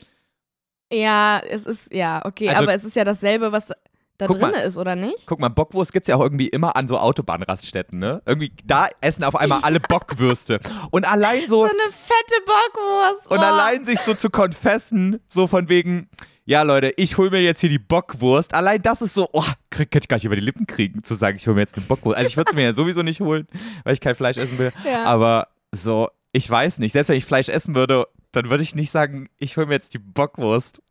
Ja, 0.92 1.40
es 1.48 1.66
ist, 1.66 1.92
ja, 1.92 2.24
okay, 2.24 2.48
Also- 2.50 2.62
aber 2.62 2.74
es 2.74 2.84
ist 2.84 2.94
ja 2.96 3.04
dasselbe, 3.04 3.50
was 3.52 3.72
da 4.18 4.26
Guck 4.26 4.38
drin 4.38 4.52
mal. 4.52 4.60
ist, 4.60 4.76
oder 4.78 4.94
nicht? 4.94 5.26
Guck 5.26 5.40
mal, 5.40 5.48
Bockwurst 5.48 5.92
gibt's 5.92 6.08
ja 6.08 6.16
auch 6.16 6.20
irgendwie 6.20 6.48
immer 6.48 6.76
an 6.76 6.86
so 6.86 6.98
Autobahnraststätten, 6.98 7.98
ne? 7.98 8.22
Irgendwie, 8.26 8.52
da 8.64 8.88
essen 9.00 9.24
auf 9.24 9.34
einmal 9.34 9.60
alle 9.62 9.80
Bockwürste. 9.88 10.60
Und 10.90 11.10
allein 11.10 11.48
so, 11.48 11.64
So 11.64 11.64
eine 11.64 11.92
fette 11.92 12.40
Bockwurst. 12.46 13.30
und 13.30 13.38
oh. 13.38 13.42
allein 13.42 13.84
sich 13.84 13.98
so 14.00 14.14
zu 14.14 14.30
konfessen, 14.30 15.20
so 15.28 15.46
von 15.48 15.68
wegen, 15.68 16.08
ja 16.44 16.62
Leute, 16.62 16.92
ich 16.96 17.16
hol 17.18 17.30
mir 17.30 17.40
jetzt 17.42 17.60
hier 17.60 17.70
die 17.70 17.78
Bockwurst. 17.78 18.54
Allein 18.54 18.80
das 18.82 19.02
ist 19.02 19.14
so, 19.14 19.28
oh, 19.32 19.44
krieg, 19.70 19.90
kann 19.90 20.00
ich 20.02 20.08
gar 20.08 20.16
nicht 20.16 20.26
über 20.26 20.36
die 20.36 20.42
Lippen 20.42 20.66
kriegen, 20.66 21.02
zu 21.02 21.14
sagen, 21.14 21.36
ich 21.36 21.46
hol 21.46 21.54
mir 21.54 21.62
jetzt 21.62 21.76
eine 21.76 21.86
Bockwurst. 21.86 22.16
Also 22.16 22.28
ich 22.28 22.36
würde 22.36 22.50
es 22.50 22.56
mir 22.56 22.64
ja 22.64 22.72
sowieso 22.72 23.02
nicht 23.02 23.20
holen, 23.20 23.48
weil 23.82 23.94
ich 23.94 24.00
kein 24.00 24.14
Fleisch 24.14 24.36
essen 24.36 24.58
will. 24.58 24.72
Ja. 24.84 25.04
Aber 25.04 25.48
so, 25.72 26.08
ich 26.32 26.48
weiß 26.48 26.78
nicht, 26.78 26.92
selbst 26.92 27.08
wenn 27.08 27.16
ich 27.16 27.24
Fleisch 27.24 27.48
essen 27.48 27.74
würde, 27.74 28.06
dann 28.32 28.50
würde 28.50 28.62
ich 28.62 28.74
nicht 28.74 28.90
sagen, 28.90 29.28
ich 29.38 29.56
hole 29.56 29.66
mir 29.66 29.74
jetzt 29.74 29.94
die 29.94 29.98
Bockwurst. 29.98 30.82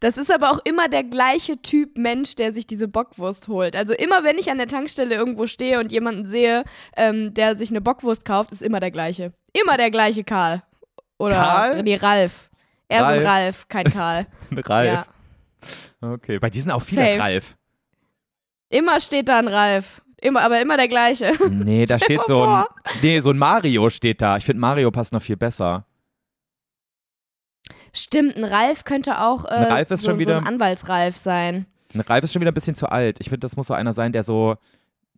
Das 0.00 0.18
ist 0.18 0.30
aber 0.30 0.50
auch 0.50 0.58
immer 0.64 0.88
der 0.88 1.04
gleiche 1.04 1.60
Typ 1.62 1.96
Mensch, 1.96 2.34
der 2.34 2.52
sich 2.52 2.66
diese 2.66 2.88
Bockwurst 2.88 3.48
holt. 3.48 3.76
Also 3.76 3.94
immer, 3.94 4.24
wenn 4.24 4.38
ich 4.38 4.50
an 4.50 4.58
der 4.58 4.68
Tankstelle 4.68 5.14
irgendwo 5.14 5.46
stehe 5.46 5.80
und 5.80 5.92
jemanden 5.92 6.26
sehe, 6.26 6.64
ähm, 6.96 7.32
der 7.34 7.56
sich 7.56 7.70
eine 7.70 7.80
Bockwurst 7.80 8.24
kauft, 8.24 8.52
ist 8.52 8.62
immer 8.62 8.80
der 8.80 8.90
gleiche. 8.90 9.32
Immer 9.52 9.76
der 9.76 9.90
gleiche 9.90 10.24
Karl. 10.24 10.62
Oder 11.18 11.36
Karl? 11.36 11.82
nee, 11.82 11.96
Ralf. 11.96 12.50
Er 12.88 13.00
ist 13.00 13.06
Ralf. 13.06 13.18
ein 13.20 13.26
Ralf, 13.26 13.68
kein 13.68 13.84
Karl. 13.86 14.26
Ralf. 14.56 15.06
Ja. 16.02 16.12
Okay, 16.12 16.38
bei 16.38 16.50
diesen 16.50 16.70
auch 16.70 16.82
viele 16.82 17.02
Safe. 17.02 17.20
Ralf. 17.20 17.56
Immer 18.68 19.00
steht 19.00 19.28
da 19.28 19.38
ein 19.38 19.48
Ralf. 19.48 20.02
Immer, 20.20 20.42
aber 20.42 20.60
immer 20.60 20.76
der 20.76 20.88
gleiche. 20.88 21.32
Nee, 21.50 21.86
da 21.86 21.98
steht 22.02 22.20
so 22.26 22.42
ein, 22.42 22.64
nee, 23.02 23.20
so 23.20 23.30
ein 23.30 23.38
Mario 23.38 23.90
steht 23.90 24.22
da. 24.22 24.36
Ich 24.36 24.44
finde 24.44 24.60
Mario 24.60 24.90
passt 24.90 25.12
noch 25.12 25.22
viel 25.22 25.36
besser. 25.36 25.86
Stimmt, 27.96 28.36
ein 28.36 28.44
Ralf 28.44 28.84
könnte 28.84 29.20
auch 29.20 29.44
äh, 29.44 29.48
Ein 29.48 29.64
Ralf 29.64 29.90
ist 29.90 30.02
so, 30.02 30.10
schon 30.10 30.14
so 30.16 30.20
wieder- 30.20 30.36
ein 30.38 30.46
Anwaltsralf 30.46 31.16
sein. 31.16 31.66
Ein 31.94 32.00
Ralf 32.00 32.24
ist 32.24 32.32
schon 32.32 32.40
wieder 32.42 32.50
ein 32.50 32.54
bisschen 32.54 32.74
zu 32.74 32.88
alt. 32.90 33.20
Ich 33.20 33.28
finde, 33.30 33.40
das 33.40 33.56
muss 33.56 33.68
so 33.68 33.74
einer 33.74 33.92
sein, 33.94 34.12
der 34.12 34.22
so, 34.22 34.56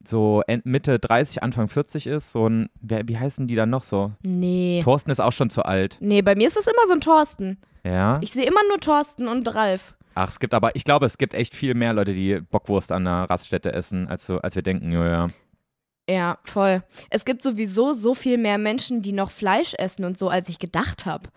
so 0.04 0.42
Mitte 0.64 0.98
30, 0.98 1.42
Anfang 1.42 1.68
40 1.68 2.06
ist. 2.06 2.30
So 2.32 2.48
ein, 2.48 2.68
wer, 2.80 3.08
wie 3.08 3.18
heißen 3.18 3.48
die 3.48 3.56
dann 3.56 3.70
noch 3.70 3.82
so? 3.84 4.12
Nee. 4.22 4.80
Thorsten 4.84 5.10
ist 5.10 5.20
auch 5.20 5.32
schon 5.32 5.50
zu 5.50 5.64
alt. 5.64 5.96
Nee, 6.00 6.22
bei 6.22 6.36
mir 6.36 6.46
ist 6.46 6.56
das 6.56 6.66
immer 6.68 6.86
so 6.86 6.92
ein 6.92 7.00
Thorsten. 7.00 7.58
Ja. 7.84 8.18
Ich 8.22 8.32
sehe 8.32 8.44
immer 8.46 8.60
nur 8.68 8.78
Thorsten 8.80 9.26
und 9.28 9.52
Ralf. 9.54 9.94
Ach, 10.14 10.28
es 10.28 10.38
gibt 10.40 10.54
aber, 10.54 10.74
ich 10.76 10.84
glaube, 10.84 11.06
es 11.06 11.18
gibt 11.18 11.34
echt 11.34 11.54
viel 11.54 11.74
mehr 11.74 11.92
Leute, 11.92 12.12
die 12.14 12.40
Bockwurst 12.40 12.92
an 12.92 13.04
der 13.04 13.26
Raststätte 13.30 13.72
essen, 13.72 14.08
als, 14.08 14.26
so, 14.26 14.38
als 14.38 14.54
wir 14.54 14.62
denken, 14.62 14.92
ja, 14.92 15.06
ja. 15.06 15.28
Ja, 16.10 16.38
voll. 16.44 16.82
Es 17.10 17.24
gibt 17.24 17.42
sowieso 17.42 17.92
so 17.92 18.14
viel 18.14 18.38
mehr 18.38 18.56
Menschen, 18.58 19.02
die 19.02 19.12
noch 19.12 19.30
Fleisch 19.30 19.74
essen 19.74 20.04
und 20.04 20.16
so, 20.16 20.28
als 20.28 20.48
ich 20.48 20.58
gedacht 20.58 21.06
habe. 21.06 21.28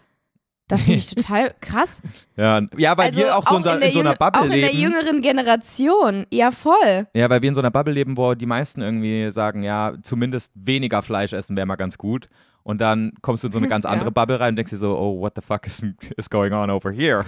Das 0.72 0.82
finde 0.82 0.98
ich 1.00 1.06
total 1.16 1.54
krass. 1.62 2.02
Ja, 2.36 2.62
ja 2.78 2.98
weil 2.98 3.08
also 3.08 3.20
wir 3.22 3.38
auch 3.38 3.48
so 3.48 3.58
in, 3.58 3.64
so- 3.64 3.70
der 3.70 3.82
in 3.82 3.92
so 3.94 4.00
einer 4.00 4.16
Bubble 4.16 4.42
Auch 4.42 4.46
in 4.46 4.52
der 4.52 4.72
leben. 4.72 4.78
jüngeren 4.80 5.22
Generation. 5.22 6.26
Ja, 6.32 6.52
voll. 6.52 7.08
Ja, 7.14 7.30
weil 7.30 7.42
wir 7.42 7.50
in 7.50 7.56
so 7.56 7.62
einer 7.62 7.72
Bubble 7.72 7.94
leben, 7.94 8.18
wo 8.18 8.34
die 8.34 8.46
meisten 8.46 8.82
irgendwie 8.82 9.32
sagen, 9.32 9.64
ja, 9.64 9.94
zumindest 10.02 10.52
weniger 10.56 11.02
Fleisch 11.02 11.34
essen 11.34 11.56
wäre 11.56 11.66
mal 11.68 11.76
ganz 11.76 11.98
gut. 11.98 12.30
Und 12.64 12.80
dann 12.80 13.14
kommst 13.22 13.44
du 13.44 13.48
in 13.48 13.54
so 13.54 13.58
eine 13.60 13.68
ganz 13.70 13.86
Ja. 13.86 13.92
andere 13.92 14.12
Bubble 14.12 14.40
rein 14.40 14.50
und 14.50 14.56
denkst 14.56 14.72
dir 14.72 14.78
so, 14.78 14.98
oh, 14.98 15.20
what 15.20 15.34
the 15.36 15.42
fuck 15.42 15.66
is, 15.68 15.84
is 16.18 16.30
going 16.30 16.54
on 16.54 16.70
over 16.70 16.92
here? 16.92 17.26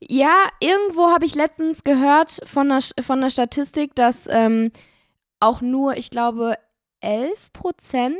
Ja, 0.00 0.48
irgendwo 0.60 1.10
habe 1.10 1.26
ich 1.26 1.34
letztens 1.34 1.82
gehört 1.82 2.40
von 2.44 2.68
der, 2.68 2.80
von 3.02 3.20
der 3.20 3.28
Statistik, 3.30 3.94
dass 3.94 4.26
ähm, 4.30 4.70
auch 5.40 5.60
nur, 5.60 5.96
ich 5.96 6.08
glaube, 6.10 6.54
11 7.02 7.52
Prozent 7.52 8.14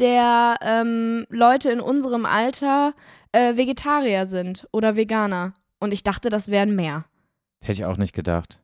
der 0.00 0.56
ähm, 0.62 1.26
Leute 1.28 1.70
in 1.70 1.80
unserem 1.80 2.26
Alter 2.26 2.94
äh, 3.32 3.56
Vegetarier 3.56 4.26
sind 4.26 4.66
oder 4.72 4.96
Veganer. 4.96 5.54
Und 5.78 5.92
ich 5.92 6.02
dachte, 6.02 6.28
das 6.30 6.48
wären 6.48 6.74
mehr. 6.74 7.04
Das 7.60 7.68
hätte 7.68 7.82
ich 7.82 7.84
auch 7.86 7.96
nicht 7.96 8.14
gedacht. 8.14 8.58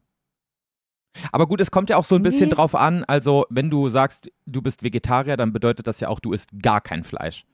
Aber 1.33 1.47
gut, 1.47 1.61
es 1.61 1.71
kommt 1.71 1.89
ja 1.89 1.97
auch 1.97 2.05
so 2.05 2.15
ein 2.15 2.23
bisschen 2.23 2.49
Nee. 2.49 2.55
drauf 2.55 2.75
an. 2.75 3.05
Also, 3.05 3.47
wenn 3.49 3.71
du 3.71 3.89
sagst, 3.89 4.31
du 4.45 4.61
bist 4.61 4.83
Vegetarier, 4.83 5.37
dann 5.37 5.53
bedeutet 5.53 5.87
das 5.87 6.01
ja 6.01 6.09
auch, 6.09 6.21
du 6.21 6.33
isst 6.33 6.51
gar 6.63 6.81
kein 6.83 7.05
Fleisch. 7.05 7.45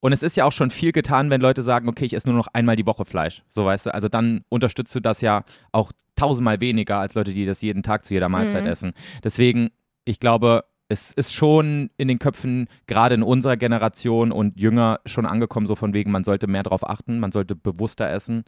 Und 0.00 0.12
es 0.12 0.24
ist 0.24 0.36
ja 0.36 0.44
auch 0.44 0.50
schon 0.52 0.70
viel 0.70 0.90
getan, 0.90 1.30
wenn 1.30 1.40
Leute 1.40 1.62
sagen, 1.62 1.88
okay, 1.88 2.04
ich 2.04 2.14
esse 2.14 2.28
nur 2.28 2.36
noch 2.36 2.48
einmal 2.52 2.74
die 2.74 2.86
Woche 2.86 3.04
Fleisch. 3.04 3.44
So 3.48 3.64
weißt 3.64 3.86
du, 3.86 3.94
also 3.94 4.08
dann 4.08 4.44
unterstützt 4.48 4.92
du 4.96 5.00
das 5.00 5.20
ja 5.20 5.44
auch 5.70 5.92
tausendmal 6.16 6.60
weniger 6.60 6.98
als 6.98 7.14
Leute, 7.14 7.32
die 7.32 7.46
das 7.46 7.62
jeden 7.62 7.84
Tag 7.84 8.04
zu 8.04 8.12
jeder 8.14 8.28
Mahlzeit 8.28 8.64
Mhm. 8.64 8.70
essen. 8.70 8.92
Deswegen, 9.22 9.70
ich 10.04 10.18
glaube, 10.18 10.64
es 10.92 11.12
ist 11.12 11.32
schon 11.32 11.90
in 11.96 12.06
den 12.08 12.18
Köpfen, 12.18 12.68
gerade 12.86 13.14
in 13.14 13.22
unserer 13.22 13.56
Generation 13.56 14.30
und 14.30 14.58
jünger, 14.60 15.00
schon 15.06 15.26
angekommen, 15.26 15.66
so 15.66 15.74
von 15.74 15.94
wegen, 15.94 16.10
man 16.12 16.24
sollte 16.24 16.46
mehr 16.46 16.62
darauf 16.62 16.88
achten, 16.88 17.18
man 17.18 17.32
sollte 17.32 17.56
bewusster 17.56 18.08
essen. 18.10 18.44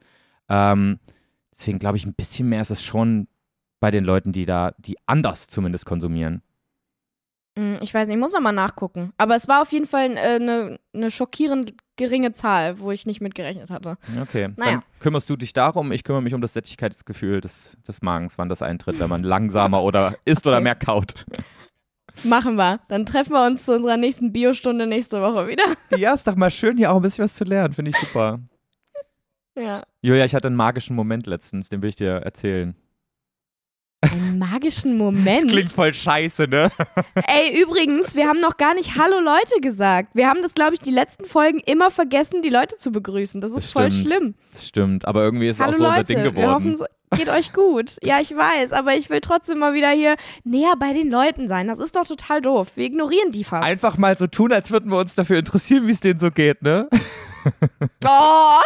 Ähm, 0.48 0.98
deswegen 1.56 1.78
glaube 1.78 1.96
ich, 1.96 2.04
ein 2.06 2.14
bisschen 2.14 2.48
mehr 2.48 2.60
ist 2.60 2.70
es 2.70 2.82
schon 2.84 3.26
bei 3.80 3.90
den 3.90 4.04
Leuten, 4.04 4.32
die 4.32 4.46
da, 4.46 4.72
die 4.78 4.96
anders 5.06 5.46
zumindest 5.48 5.86
konsumieren. 5.86 6.42
Hm, 7.58 7.76
Ich 7.80 7.94
weiß 7.94 8.08
nicht, 8.08 8.16
ich 8.16 8.20
muss 8.20 8.32
nochmal 8.32 8.52
nachgucken. 8.52 9.12
Aber 9.16 9.36
es 9.36 9.46
war 9.48 9.62
auf 9.62 9.72
jeden 9.72 9.86
Fall 9.86 10.16
eine 10.16 10.40
ne, 10.40 10.80
ne 10.92 11.10
schockierend 11.10 11.74
geringe 11.96 12.32
Zahl, 12.32 12.80
wo 12.80 12.90
ich 12.90 13.06
nicht 13.06 13.20
mit 13.20 13.34
gerechnet 13.36 13.70
hatte. 13.70 13.96
Okay, 14.20 14.48
Naja. 14.56 14.72
dann 14.72 14.82
kümmerst 14.98 15.30
du 15.30 15.36
dich 15.36 15.52
darum, 15.52 15.92
ich 15.92 16.02
kümmere 16.02 16.22
mich 16.22 16.34
um 16.34 16.40
das 16.40 16.52
Sättigkeitsgefühl 16.54 17.40
des, 17.40 17.76
des 17.86 18.02
Magens, 18.02 18.36
wann 18.38 18.48
das 18.48 18.62
eintritt, 18.62 18.98
wenn 18.98 19.08
man 19.08 19.22
langsamer 19.22 19.82
oder 19.84 20.16
isst 20.24 20.46
oder 20.46 20.56
Okay. 20.56 20.64
mehr 20.64 20.74
kaut. 20.74 21.14
Machen 22.22 22.56
wir. 22.56 22.80
Dann 22.88 23.06
treffen 23.06 23.32
wir 23.32 23.46
uns 23.46 23.64
zu 23.64 23.74
unserer 23.74 23.96
nächsten 23.96 24.32
Biostunde 24.32 24.86
nächste 24.86 25.20
Woche 25.20 25.48
wieder. 25.48 25.64
Ja, 25.96 26.14
ist 26.14 26.26
doch 26.26 26.36
mal 26.36 26.50
schön, 26.50 26.76
hier 26.76 26.92
auch 26.92 26.96
ein 26.96 27.02
bisschen 27.02 27.24
was 27.24 27.34
zu 27.34 27.44
lernen, 27.44 27.72
finde 27.72 27.90
ich 27.90 27.96
super. 27.96 28.40
Ja. 29.56 29.84
Julia, 30.02 30.24
ich 30.24 30.34
hatte 30.34 30.48
einen 30.48 30.56
magischen 30.56 30.96
Moment 30.96 31.26
letztens, 31.26 31.68
den 31.68 31.82
will 31.82 31.88
ich 31.88 31.96
dir 31.96 32.10
erzählen. 32.10 32.74
Einen 34.12 34.38
magischen 34.38 34.96
Moment. 34.96 35.44
Das 35.44 35.50
klingt 35.52 35.70
voll 35.70 35.94
scheiße, 35.94 36.44
ne? 36.48 36.70
Ey, 37.26 37.60
übrigens, 37.62 38.14
wir 38.14 38.28
haben 38.28 38.40
noch 38.40 38.56
gar 38.56 38.74
nicht 38.74 38.96
Hallo 38.96 39.20
Leute 39.20 39.60
gesagt. 39.60 40.10
Wir 40.14 40.28
haben 40.28 40.42
das, 40.42 40.54
glaube 40.54 40.74
ich, 40.74 40.80
die 40.80 40.90
letzten 40.90 41.24
Folgen 41.26 41.60
immer 41.60 41.90
vergessen, 41.90 42.42
die 42.42 42.48
Leute 42.50 42.76
zu 42.78 42.92
begrüßen. 42.92 43.40
Das 43.40 43.50
ist 43.50 43.56
Das 43.64 43.72
voll 43.72 43.92
stimmt. 43.92 44.08
schlimm. 44.08 44.34
Das 44.52 44.66
stimmt, 44.66 45.04
aber 45.06 45.22
irgendwie 45.22 45.48
ist 45.48 45.56
es 45.56 45.60
Hallo 45.62 45.72
auch 45.72 45.78
so 45.78 45.84
unser 45.84 45.96
Leute, 45.96 46.06
Ding 46.14 46.22
wir 46.24 46.30
geworden. 46.32 46.50
hoffen, 46.52 46.72
es 46.72 47.18
geht 47.18 47.28
euch 47.28 47.52
gut. 47.52 47.96
Ja, 48.02 48.20
ich 48.20 48.34
weiß, 48.36 48.72
aber 48.72 48.94
ich 48.96 49.08
will 49.10 49.20
trotzdem 49.20 49.58
mal 49.58 49.74
wieder 49.74 49.90
hier 49.90 50.16
näher 50.44 50.74
bei 50.78 50.92
den 50.92 51.10
Leuten 51.10 51.46
sein. 51.48 51.68
Das 51.68 51.78
ist 51.78 51.94
doch 51.96 52.06
total 52.06 52.40
doof. 52.40 52.68
Wir 52.74 52.86
ignorieren 52.86 53.30
die 53.30 53.44
fast. 53.44 53.64
Einfach 53.64 53.96
mal 53.98 54.16
so 54.16 54.26
tun, 54.26 54.52
als 54.52 54.70
würden 54.70 54.90
wir 54.90 54.98
uns 54.98 55.14
dafür 55.14 55.38
interessieren, 55.38 55.86
wie 55.86 55.92
es 55.92 56.00
denen 56.00 56.18
so 56.18 56.30
geht, 56.30 56.62
ne? 56.62 56.88
oh! 58.06 58.60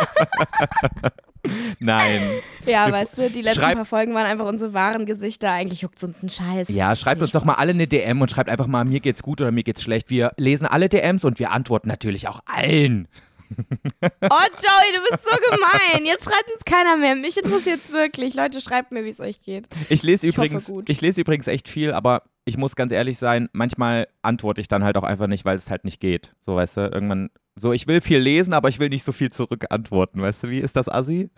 Nein. 1.78 2.20
Ja, 2.66 2.86
Wir- 2.86 2.92
weißt 2.94 3.18
du, 3.18 3.30
die 3.30 3.42
letzten 3.42 3.60
paar 3.62 3.84
Folgen 3.84 4.14
waren 4.14 4.26
einfach 4.26 4.46
unsere 4.46 4.74
wahren 4.74 5.06
Gesichter. 5.06 5.50
Eigentlich 5.52 5.82
juckt 5.82 6.02
uns 6.02 6.22
ein 6.22 6.28
Scheiß. 6.28 6.68
Ja, 6.68 6.94
schreibt 6.96 7.22
uns 7.22 7.32
doch 7.32 7.44
mal 7.44 7.54
alle 7.54 7.70
eine 7.72 7.86
DM 7.86 8.20
und 8.20 8.30
schreibt 8.30 8.50
einfach 8.50 8.66
mal, 8.66 8.84
mir 8.84 9.00
geht's 9.00 9.22
gut 9.22 9.40
oder 9.40 9.52
mir 9.52 9.62
geht's 9.62 9.82
schlecht. 9.82 10.10
Wir 10.10 10.32
lesen 10.36 10.66
alle 10.66 10.88
DMs 10.88 11.24
und 11.24 11.38
wir 11.38 11.50
antworten 11.52 11.88
natürlich 11.88 12.28
auch 12.28 12.40
allen. 12.46 13.08
Oh, 13.50 13.56
Joey, 14.02 14.92
du 14.94 15.10
bist 15.10 15.24
so 15.24 15.34
gemein. 15.50 16.04
Jetzt 16.04 16.24
schreibt 16.24 16.50
uns 16.52 16.64
keiner 16.64 16.96
mehr. 16.98 17.14
Mich 17.16 17.36
interessiert's 17.38 17.90
wirklich. 17.92 18.34
Leute, 18.34 18.60
schreibt 18.60 18.92
mir, 18.92 19.04
wie 19.04 19.08
es 19.08 19.20
euch 19.20 19.40
geht. 19.40 19.68
Ich 19.88 20.02
lese 20.02 20.26
Ich 20.26 20.34
übrigens, 20.34 20.66
gut. 20.66 20.90
ich 20.90 21.00
lese 21.00 21.20
übrigens 21.22 21.46
echt 21.46 21.68
viel, 21.68 21.92
aber 21.92 22.24
ich 22.44 22.56
muss 22.58 22.76
ganz 22.76 22.92
ehrlich 22.92 23.18
sein, 23.18 23.48
manchmal 23.52 24.08
antworte 24.22 24.60
ich 24.60 24.68
dann 24.68 24.84
halt 24.84 24.96
auch 24.96 25.02
einfach 25.02 25.26
nicht, 25.28 25.44
weil 25.46 25.56
es 25.56 25.70
halt 25.70 25.84
nicht 25.84 26.00
geht. 26.00 26.34
So, 26.40 26.56
weißt 26.56 26.76
du, 26.76 26.80
irgendwann, 26.92 27.30
so, 27.60 27.72
ich 27.72 27.86
will 27.86 28.00
viel 28.00 28.18
lesen, 28.18 28.52
aber 28.54 28.68
ich 28.68 28.78
will 28.78 28.88
nicht 28.88 29.04
so 29.04 29.12
viel 29.12 29.30
zurück 29.30 29.66
antworten, 29.70 30.20
weißt 30.22 30.44
du, 30.44 30.50
wie 30.50 30.58
ist 30.60 30.76
das 30.76 30.88
Assi? 30.88 31.30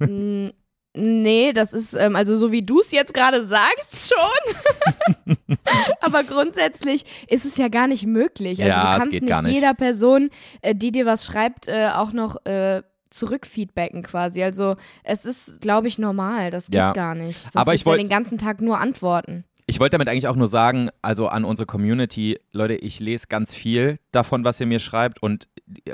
Nee, 0.96 1.52
das 1.52 1.74
ist, 1.74 1.94
ähm, 1.94 2.16
also 2.16 2.36
so 2.36 2.50
wie 2.50 2.62
du 2.62 2.80
es 2.80 2.90
jetzt 2.90 3.14
gerade 3.14 3.46
sagst, 3.46 4.12
schon. 4.12 5.36
Aber 6.00 6.24
grundsätzlich 6.24 7.04
ist 7.28 7.44
es 7.44 7.56
ja 7.56 7.68
gar 7.68 7.86
nicht 7.86 8.06
möglich. 8.06 8.60
Also 8.60 8.70
Ja, 8.70 8.92
du 8.94 8.98
kannst 8.98 9.12
nicht, 9.12 9.42
nicht. 9.42 9.54
jeder 9.54 9.74
Person, 9.74 10.30
äh, 10.62 10.74
die 10.74 10.90
dir 10.90 11.06
was 11.06 11.24
schreibt, 11.24 11.68
äh, 11.68 11.90
auch 11.94 12.12
noch 12.12 12.44
äh, 12.46 12.82
zurückfeedbacken 13.10 14.02
quasi. 14.02 14.42
Also 14.42 14.76
es 15.04 15.24
ist, 15.24 15.60
glaube 15.60 15.88
ich, 15.88 15.98
normal. 15.98 16.50
Das 16.50 16.66
geht 16.66 16.74
Ja. 16.74 16.92
gar 16.92 17.14
nicht. 17.14 17.42
Sonst 17.42 17.56
Aber 17.56 17.74
ich 17.74 17.84
du 17.84 17.90
ja 17.90 17.96
den 17.96 18.08
ganzen 18.08 18.38
Tag 18.38 18.60
nur 18.60 18.78
antworten. 18.80 19.44
Ich 19.70 19.78
wollte 19.80 19.92
damit 19.98 20.08
eigentlich 20.08 20.28
auch 20.28 20.34
nur 20.34 20.48
sagen, 20.48 20.88
also 21.02 21.28
an 21.28 21.44
unsere 21.44 21.66
Community, 21.66 22.40
Leute, 22.52 22.74
ich 22.74 23.00
lese 23.00 23.26
ganz 23.28 23.52
viel 23.54 23.98
davon, 24.12 24.42
was 24.42 24.58
ihr 24.60 24.66
mir 24.66 24.78
schreibt 24.78 25.22
und 25.22 25.46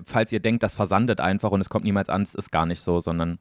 falls 0.05 0.31
ihr 0.31 0.39
denkt, 0.39 0.63
das 0.63 0.77
versandet 0.77 1.21
einfach 1.21 1.51
und 1.51 1.61
es 1.61 1.69
kommt 1.69 1.85
niemals 1.85 2.09
an, 2.09 2.23
es 2.23 2.37
ist 2.37 2.53
gar 2.53 2.67
nicht 2.67 2.81
so, 2.81 3.01
sondern 3.01 3.41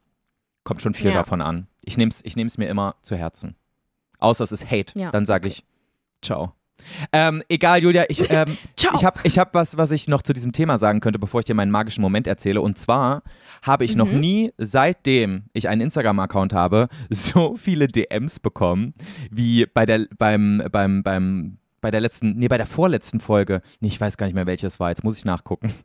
kommt 0.64 0.82
schon 0.82 0.96
viel 0.96 1.12
Ja. 1.12 1.14
davon 1.14 1.40
an. 1.42 1.68
Ich 1.84 1.98
nehme 1.98 2.10
es 2.10 2.22
ich 2.26 2.36
nehm's 2.36 2.58
mir 2.58 2.68
immer 2.68 2.96
zu 3.04 3.16
Herzen. 3.16 3.56
Außer 4.18 4.44
es 4.44 4.52
ist 4.52 4.72
Hate, 4.72 4.98
Ja, 5.00 5.12
dann 5.12 5.28
sage 5.28 5.48
ich 5.50 5.64
ciao. 6.24 6.54
Ähm, 7.12 7.42
egal, 7.50 7.82
Julia, 7.82 8.06
ich, 8.10 8.28
ähm, 8.30 8.58
ich 8.78 9.06
habe 9.06 9.20
ich 9.24 9.40
hab 9.40 9.54
was, 9.54 9.78
was 9.78 9.92
ich 9.92 10.08
noch 10.08 10.22
zu 10.22 10.34
diesem 10.34 10.52
Thema 10.52 10.78
sagen 10.78 11.00
könnte, 11.00 11.20
bevor 11.20 11.40
ich 11.40 11.46
dir 11.46 11.54
meinen 11.54 11.72
magischen 11.72 12.02
Moment 12.02 12.28
erzähle. 12.28 12.62
Und 12.62 12.78
zwar 12.78 13.24
habe 13.62 13.86
ich 13.86 13.96
noch 13.96 14.12
Mhm. 14.12 14.20
nie, 14.20 14.52
seitdem 14.58 15.44
ich 15.54 15.70
einen 15.70 15.82
Instagram-Account 15.82 16.54
habe, 16.54 16.88
so 17.10 17.56
viele 17.56 17.88
DMs 17.88 18.40
bekommen, 18.40 18.94
wie 19.32 19.66
bei 19.66 19.86
der, 19.86 20.06
beim, 20.18 20.64
beim, 20.72 21.04
beim, 21.04 21.58
bei 21.82 21.92
der 21.92 22.02
letzten, 22.02 22.38
nee, 22.38 22.48
bei 22.48 22.58
der 22.58 22.66
vorletzten 22.66 23.20
Folge. 23.20 23.62
Nee, 23.80 23.88
ich 23.90 24.00
weiß 24.00 24.18
gar 24.18 24.26
nicht 24.26 24.36
mehr, 24.36 24.46
welches 24.46 24.80
war. 24.80 24.90
Jetzt 24.90 25.04
muss 25.04 25.18
ich 25.18 25.26
nachgucken. 25.26 25.74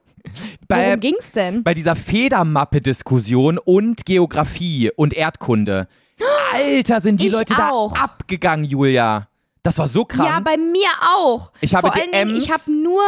Bei, 0.67 0.89
Worum 0.89 1.01
ging's 1.01 1.33
denn? 1.33 1.63
bei 1.63 1.73
dieser 1.73 1.95
Federmappe-Diskussion 1.97 3.57
und 3.59 4.05
Geografie 4.05 4.91
und 4.97 5.15
Erdkunde. 5.15 5.87
Alter, 6.53 7.01
sind 7.01 7.21
die 7.21 7.29
Ich 7.29 7.33
Leute 7.33 7.55
auch. 7.71 7.95
da 7.95 8.03
abgegangen, 8.03 8.65
Julia. 8.65 9.28
Das 9.69 9.77
war 9.77 9.89
so 9.89 10.07
krass. 10.07 10.27
Ja, 10.27 10.41
bei 10.41 10.57
mir 10.57 10.89
auch. 11.15 11.53
Ich 11.61 11.75
habe 11.75 11.89
Vor 11.89 11.95
allen 11.95 12.11
Dingen, 12.11 12.29
DMs. 12.31 12.43
ich 12.45 12.51
habe 12.51 12.73
nur 12.73 13.03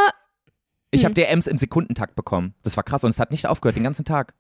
Ich 0.91 1.01
Hm. 1.01 1.05
habe 1.07 1.15
DMs 1.15 1.47
im 1.47 1.57
Sekundentakt 1.57 2.15
bekommen. 2.17 2.55
Das 2.63 2.77
war 2.77 2.85
krass 2.85 3.03
und 3.03 3.09
es 3.11 3.19
hat 3.19 3.31
nicht 3.31 3.47
aufgehört 3.47 3.77
den 3.77 3.85
ganzen 3.85 4.05
Tag. 4.05 4.35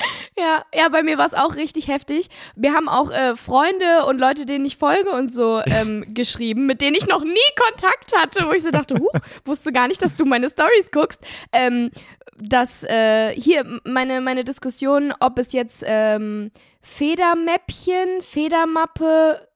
Ja, 0.36 0.64
ja, 0.74 0.88
bei 0.88 1.02
mir 1.02 1.18
war 1.18 1.26
es 1.26 1.34
auch 1.34 1.56
richtig 1.56 1.88
heftig. 1.88 2.30
Wir 2.56 2.72
haben 2.72 2.88
auch 2.88 3.10
äh, 3.10 3.36
Freunde 3.36 4.06
und 4.06 4.18
Leute, 4.18 4.46
denen 4.46 4.64
ich 4.64 4.78
folge 4.78 5.10
und 5.10 5.32
so 5.32 5.60
ähm, 5.66 6.06
geschrieben, 6.14 6.64
mit 6.66 6.80
denen 6.80 6.96
ich 6.96 7.06
noch 7.06 7.22
nie 7.22 7.50
Kontakt 7.68 8.16
hatte, 8.16 8.48
wo 8.48 8.52
ich 8.52 8.62
so 8.62 8.70
dachte, 8.70 8.94
huch, 8.98 9.12
wusste 9.44 9.72
gar 9.72 9.88
nicht, 9.88 10.00
dass 10.02 10.16
du 10.16 10.24
meine 10.24 10.48
Stories 10.48 10.90
guckst. 10.90 11.20
Ähm, 11.52 11.90
dass 12.38 12.82
äh, 12.82 13.38
hier 13.38 13.80
meine, 13.84 14.22
meine 14.22 14.42
Diskussion, 14.42 15.12
ob 15.20 15.38
es 15.38 15.52
jetzt 15.52 15.84
ähm, 15.86 16.50
Federmäppchen, 16.80 18.22
Federmappe 18.22 19.46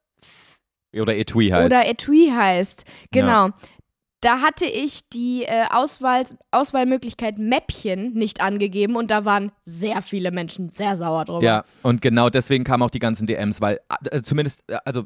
oder 0.95 1.17
Etui 1.17 1.51
heißt. 1.51 1.67
Oder 1.67 1.87
Etui 1.87 2.31
heißt, 2.35 2.85
genau. 3.11 3.49
Ja. 3.49 3.55
Da 4.23 4.41
hatte 4.41 4.65
ich 4.65 5.09
die 5.11 5.45
äh, 5.45 5.67
Auswahl, 5.71 6.25
Auswahlmöglichkeit 6.51 7.39
Mäppchen 7.39 8.15
nicht 8.15 8.41
angegeben 8.41 8.97
und 8.97 9.11
da 9.11 9.25
waren 9.25 9.53
sehr 9.65 10.01
viele 10.01 10.31
Menschen 10.31 10.71
sehr 10.71 10.97
sauer 10.97 11.27
drüber. 11.27 11.45
Ja, 11.45 11.65
und 11.83 12.01
genau 12.01 12.31
deswegen 12.31 12.65
kamen 12.65 12.83
auch 12.83 12.91
die 12.91 12.99
ganzen 12.99 13.27
DMs, 13.27 13.61
weil 13.61 13.79
äh, 14.11 14.23
zumindest, 14.23 14.65
äh, 14.69 14.79
also 14.85 15.05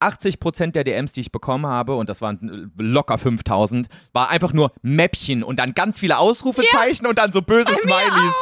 80 0.00 0.40
Prozent 0.40 0.76
der 0.76 0.84
DMs, 0.84 1.12
die 1.12 1.20
ich 1.20 1.32
bekommen 1.32 1.66
habe, 1.66 1.94
und 1.96 2.08
das 2.08 2.20
waren 2.22 2.72
locker 2.78 3.18
5000, 3.18 3.88
war 4.12 4.30
einfach 4.30 4.52
nur 4.52 4.72
Mäppchen 4.82 5.42
und 5.42 5.58
dann 5.58 5.74
ganz 5.74 5.98
viele 5.98 6.18
Ausrufezeichen 6.18 7.04
ja, 7.04 7.10
und 7.10 7.18
dann 7.18 7.32
so 7.32 7.42
böse 7.42 7.70
bei 7.70 7.76
Smileys. 7.80 8.34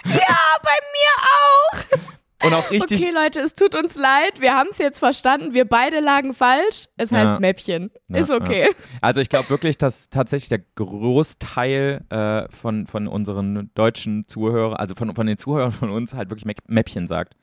ja, 0.06 0.38
bei 0.64 0.78
mir 0.94 1.14
auch. 1.22 2.17
Und 2.44 2.54
auch 2.54 2.70
richtig. 2.70 3.02
Okay, 3.02 3.12
Leute, 3.14 3.40
es 3.40 3.54
tut 3.54 3.76
uns 3.76 3.96
leid. 3.96 4.40
Wir 4.40 4.54
haben 4.54 4.68
es 4.70 4.78
jetzt 4.78 5.00
verstanden. 5.00 5.54
Wir 5.54 5.66
beide 5.66 6.00
lagen 6.00 6.34
falsch. 6.34 6.86
Es 6.96 7.12
heißt 7.12 7.32
ja. 7.32 7.40
Mäppchen. 7.40 7.90
Ja, 8.10 8.18
Ist 8.20 8.32
okay. 8.32 8.68
Ja. 8.70 8.76
Also, 9.02 9.22
ich 9.22 9.30
glaube 9.30 9.50
wirklich, 9.50 9.78
dass 9.78 10.10
tatsächlich 10.10 10.50
der 10.50 10.60
Großteil 10.76 12.06
äh, 12.10 12.48
von, 12.52 12.86
von 12.86 13.08
unseren 13.08 13.72
deutschen 13.74 14.28
Zuhörern, 14.28 14.76
also 14.76 14.94
von, 14.94 15.16
von 15.16 15.26
den 15.26 15.38
Zuhörern 15.38 15.72
von 15.72 15.90
uns, 15.90 16.14
halt 16.14 16.30
wirklich 16.30 16.56
Mäppchen 16.68 17.08
sagt. 17.08 17.36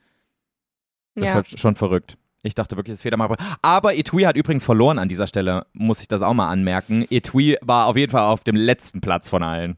Das 1.15 1.29
ist 1.29 1.33
halt 1.35 1.59
schon 1.59 1.75
verrückt. 1.75 2.17
Ich 2.43 2.53
dachte 2.53 2.77
wirklich, 2.77 2.93
das 2.95 3.01
Federmappe. 3.01 3.37
Aber 3.61 3.95
Etui 3.95 4.23
hat 4.23 4.35
übrigens 4.35 4.63
verloren 4.63 4.99
an 4.99 5.09
dieser 5.09 5.27
Stelle, 5.27 5.65
muss 5.73 5.99
ich 6.01 6.07
das 6.07 6.21
auch 6.21 6.33
mal 6.33 6.49
anmerken. 6.49 7.05
Etui 7.09 7.57
war 7.61 7.87
auf 7.87 7.97
jeden 7.97 8.11
Fall 8.11 8.21
auf 8.21 8.43
dem 8.43 8.55
letzten 8.55 9.01
Platz 9.01 9.29
von 9.29 9.41
allen. 9.41 9.77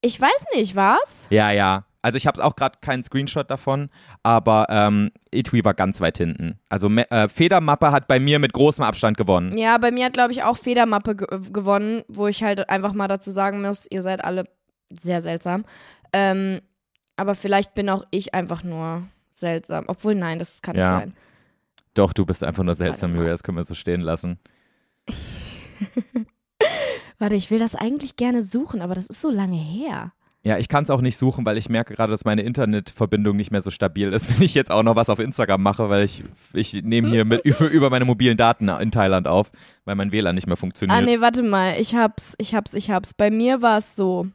Ich 0.00 0.20
weiß 0.20 0.46
nicht, 0.54 0.74
was? 0.74 1.28
Ja, 1.30 1.52
ja. 1.52 1.84
Also 2.02 2.16
ich 2.16 2.26
habe 2.26 2.44
auch 2.44 2.56
gerade 2.56 2.78
keinen 2.80 3.04
Screenshot 3.04 3.50
davon, 3.50 3.88
aber 4.24 4.66
ähm, 4.68 5.12
Etui 5.30 5.64
war 5.64 5.74
ganz 5.74 6.00
weit 6.00 6.18
hinten. 6.18 6.58
Also 6.68 6.88
äh, 6.88 7.28
Federmappe 7.28 7.92
hat 7.92 8.08
bei 8.08 8.18
mir 8.18 8.40
mit 8.40 8.52
großem 8.52 8.84
Abstand 8.84 9.16
gewonnen. 9.16 9.56
Ja, 9.56 9.78
bei 9.78 9.92
mir 9.92 10.06
hat, 10.06 10.12
glaube 10.12 10.32
ich, 10.32 10.42
auch 10.42 10.58
Federmappe 10.58 11.16
ge 11.16 11.26
gewonnen, 11.52 12.02
wo 12.08 12.26
ich 12.26 12.42
halt 12.42 12.68
einfach 12.68 12.92
mal 12.92 13.08
dazu 13.08 13.30
sagen 13.30 13.62
muss, 13.62 13.86
ihr 13.88 14.02
seid 14.02 14.24
alle 14.24 14.48
sehr 14.90 15.22
seltsam. 15.22 15.64
Ähm, 16.12 16.60
aber 17.16 17.36
vielleicht 17.36 17.74
bin 17.74 17.88
auch 17.88 18.04
ich 18.10 18.34
einfach 18.34 18.64
nur 18.64 19.04
seltsam. 19.30 19.84
Obwohl, 19.86 20.16
nein, 20.16 20.38
das 20.38 20.60
kann 20.60 20.76
ja. 20.76 20.82
nicht 20.82 21.00
sein. 21.00 21.16
Doch, 21.94 22.12
du 22.12 22.26
bist 22.26 22.42
einfach 22.42 22.64
nur 22.64 22.74
seltsam, 22.74 23.14
Julia, 23.14 23.30
das 23.30 23.42
können 23.42 23.58
wir 23.58 23.64
so 23.64 23.74
stehen 23.74 24.00
lassen. 24.00 24.38
Warte, 27.18 27.34
ich 27.34 27.50
will 27.50 27.58
das 27.58 27.74
eigentlich 27.74 28.16
gerne 28.16 28.42
suchen, 28.42 28.80
aber 28.80 28.94
das 28.94 29.06
ist 29.06 29.20
so 29.20 29.30
lange 29.30 29.56
her. 29.56 30.12
Ja, 30.44 30.58
ich 30.58 30.68
kann 30.68 30.82
es 30.82 30.90
auch 30.90 31.00
nicht 31.00 31.16
suchen, 31.16 31.46
weil 31.46 31.56
ich 31.56 31.68
merke 31.68 31.94
gerade, 31.94 32.10
dass 32.10 32.24
meine 32.24 32.42
Internetverbindung 32.42 33.36
nicht 33.36 33.52
mehr 33.52 33.62
so 33.62 33.70
stabil 33.70 34.12
ist, 34.12 34.28
wenn 34.34 34.42
ich 34.44 34.54
jetzt 34.54 34.72
auch 34.72 34.82
noch 34.82 34.96
was 34.96 35.08
auf 35.08 35.20
Instagram 35.20 35.62
mache, 35.62 35.88
weil 35.88 36.04
ich, 36.04 36.24
ich 36.52 36.82
nehme 36.82 37.08
hier 37.10 37.24
mit, 37.24 37.44
über, 37.44 37.68
über 37.68 37.90
meine 37.90 38.04
mobilen 38.04 38.36
Daten 38.36 38.68
in 38.68 38.90
Thailand 38.90 39.28
auf, 39.28 39.52
weil 39.84 39.94
mein 39.94 40.10
WLAN 40.10 40.34
nicht 40.34 40.48
mehr 40.48 40.56
funktioniert. 40.56 40.98
Ah, 40.98 41.02
nee, 41.02 41.20
warte 41.20 41.42
mal. 41.42 41.78
Ich 41.80 41.94
hab's, 41.94 42.34
ich 42.38 42.54
hab's, 42.54 42.74
ich 42.74 42.90
hab's. 42.90 43.14
Bei 43.14 43.30
mir 43.30 43.62
war 43.62 43.78
es 43.78 43.94
so. 43.94 44.26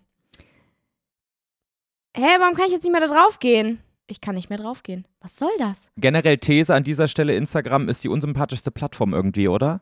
Hä, 2.15 2.23
warum 2.39 2.55
kann 2.55 2.65
ich 2.67 2.71
jetzt 2.71 2.83
nicht 2.83 2.91
mehr 2.91 3.01
da 3.05 3.13
drauf 3.13 3.39
gehen? 3.39 3.79
Ich 4.07 4.21
kann 4.21 4.35
nicht 4.35 4.49
mehr 4.49 4.57
draufgehen. 4.57 5.05
Was 5.19 5.35
soll 5.35 5.51
das? 5.59 5.91
Generell 5.97 6.37
These 6.37 6.73
an 6.73 6.83
dieser 6.83 7.09
Stelle: 7.09 7.35
Instagram 7.35 7.89
ist 7.89 8.03
die 8.05 8.09
unsympathischste 8.09 8.71
Plattform 8.71 9.13
irgendwie, 9.13 9.49
oder? 9.49 9.81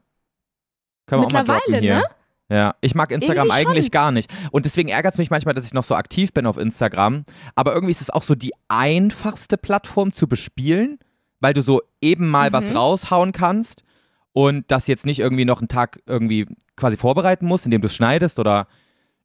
Können 1.05 1.21
wir 1.21 1.27
Mittlerweile, 1.27 1.61
auch 1.61 1.69
mal 1.69 1.79
hier. 1.79 1.95
ne? 1.97 2.03
Ja, 2.49 2.75
ich 2.81 2.93
mag 2.93 3.11
Instagram 3.11 3.49
eigentlich 3.49 3.89
gar 3.89 4.11
nicht. 4.11 4.31
Und 4.51 4.65
deswegen 4.65 4.89
ärgert 4.89 5.13
es 5.13 5.17
mich 5.17 5.31
manchmal, 5.31 5.55
dass 5.55 5.65
ich 5.65 5.73
noch 5.73 5.83
so 5.83 5.95
aktiv 5.95 6.31
bin 6.31 6.45
auf 6.45 6.57
Instagram. 6.57 7.25
Aber 7.55 7.73
irgendwie 7.73 7.91
ist 7.91 8.01
es 8.01 8.11
auch 8.11 8.21
so 8.21 8.35
die 8.35 8.53
einfachste 8.67 9.57
Plattform 9.57 10.13
zu 10.13 10.27
bespielen, 10.27 10.99
weil 11.39 11.53
du 11.53 11.63
so 11.63 11.81
eben 12.01 12.29
mal 12.29 12.49
mhm. 12.49 12.53
was 12.53 12.75
raushauen 12.75 13.31
kannst 13.31 13.83
und 14.31 14.69
das 14.69 14.85
jetzt 14.87 15.05
nicht 15.05 15.19
irgendwie 15.19 15.45
noch 15.45 15.59
einen 15.59 15.69
Tag 15.69 16.01
irgendwie 16.05 16.45
quasi 16.75 16.97
vorbereiten 16.97 17.47
musst, 17.47 17.65
indem 17.65 17.81
du 17.81 17.87
es 17.87 17.95
schneidest 17.95 18.37
oder 18.37 18.67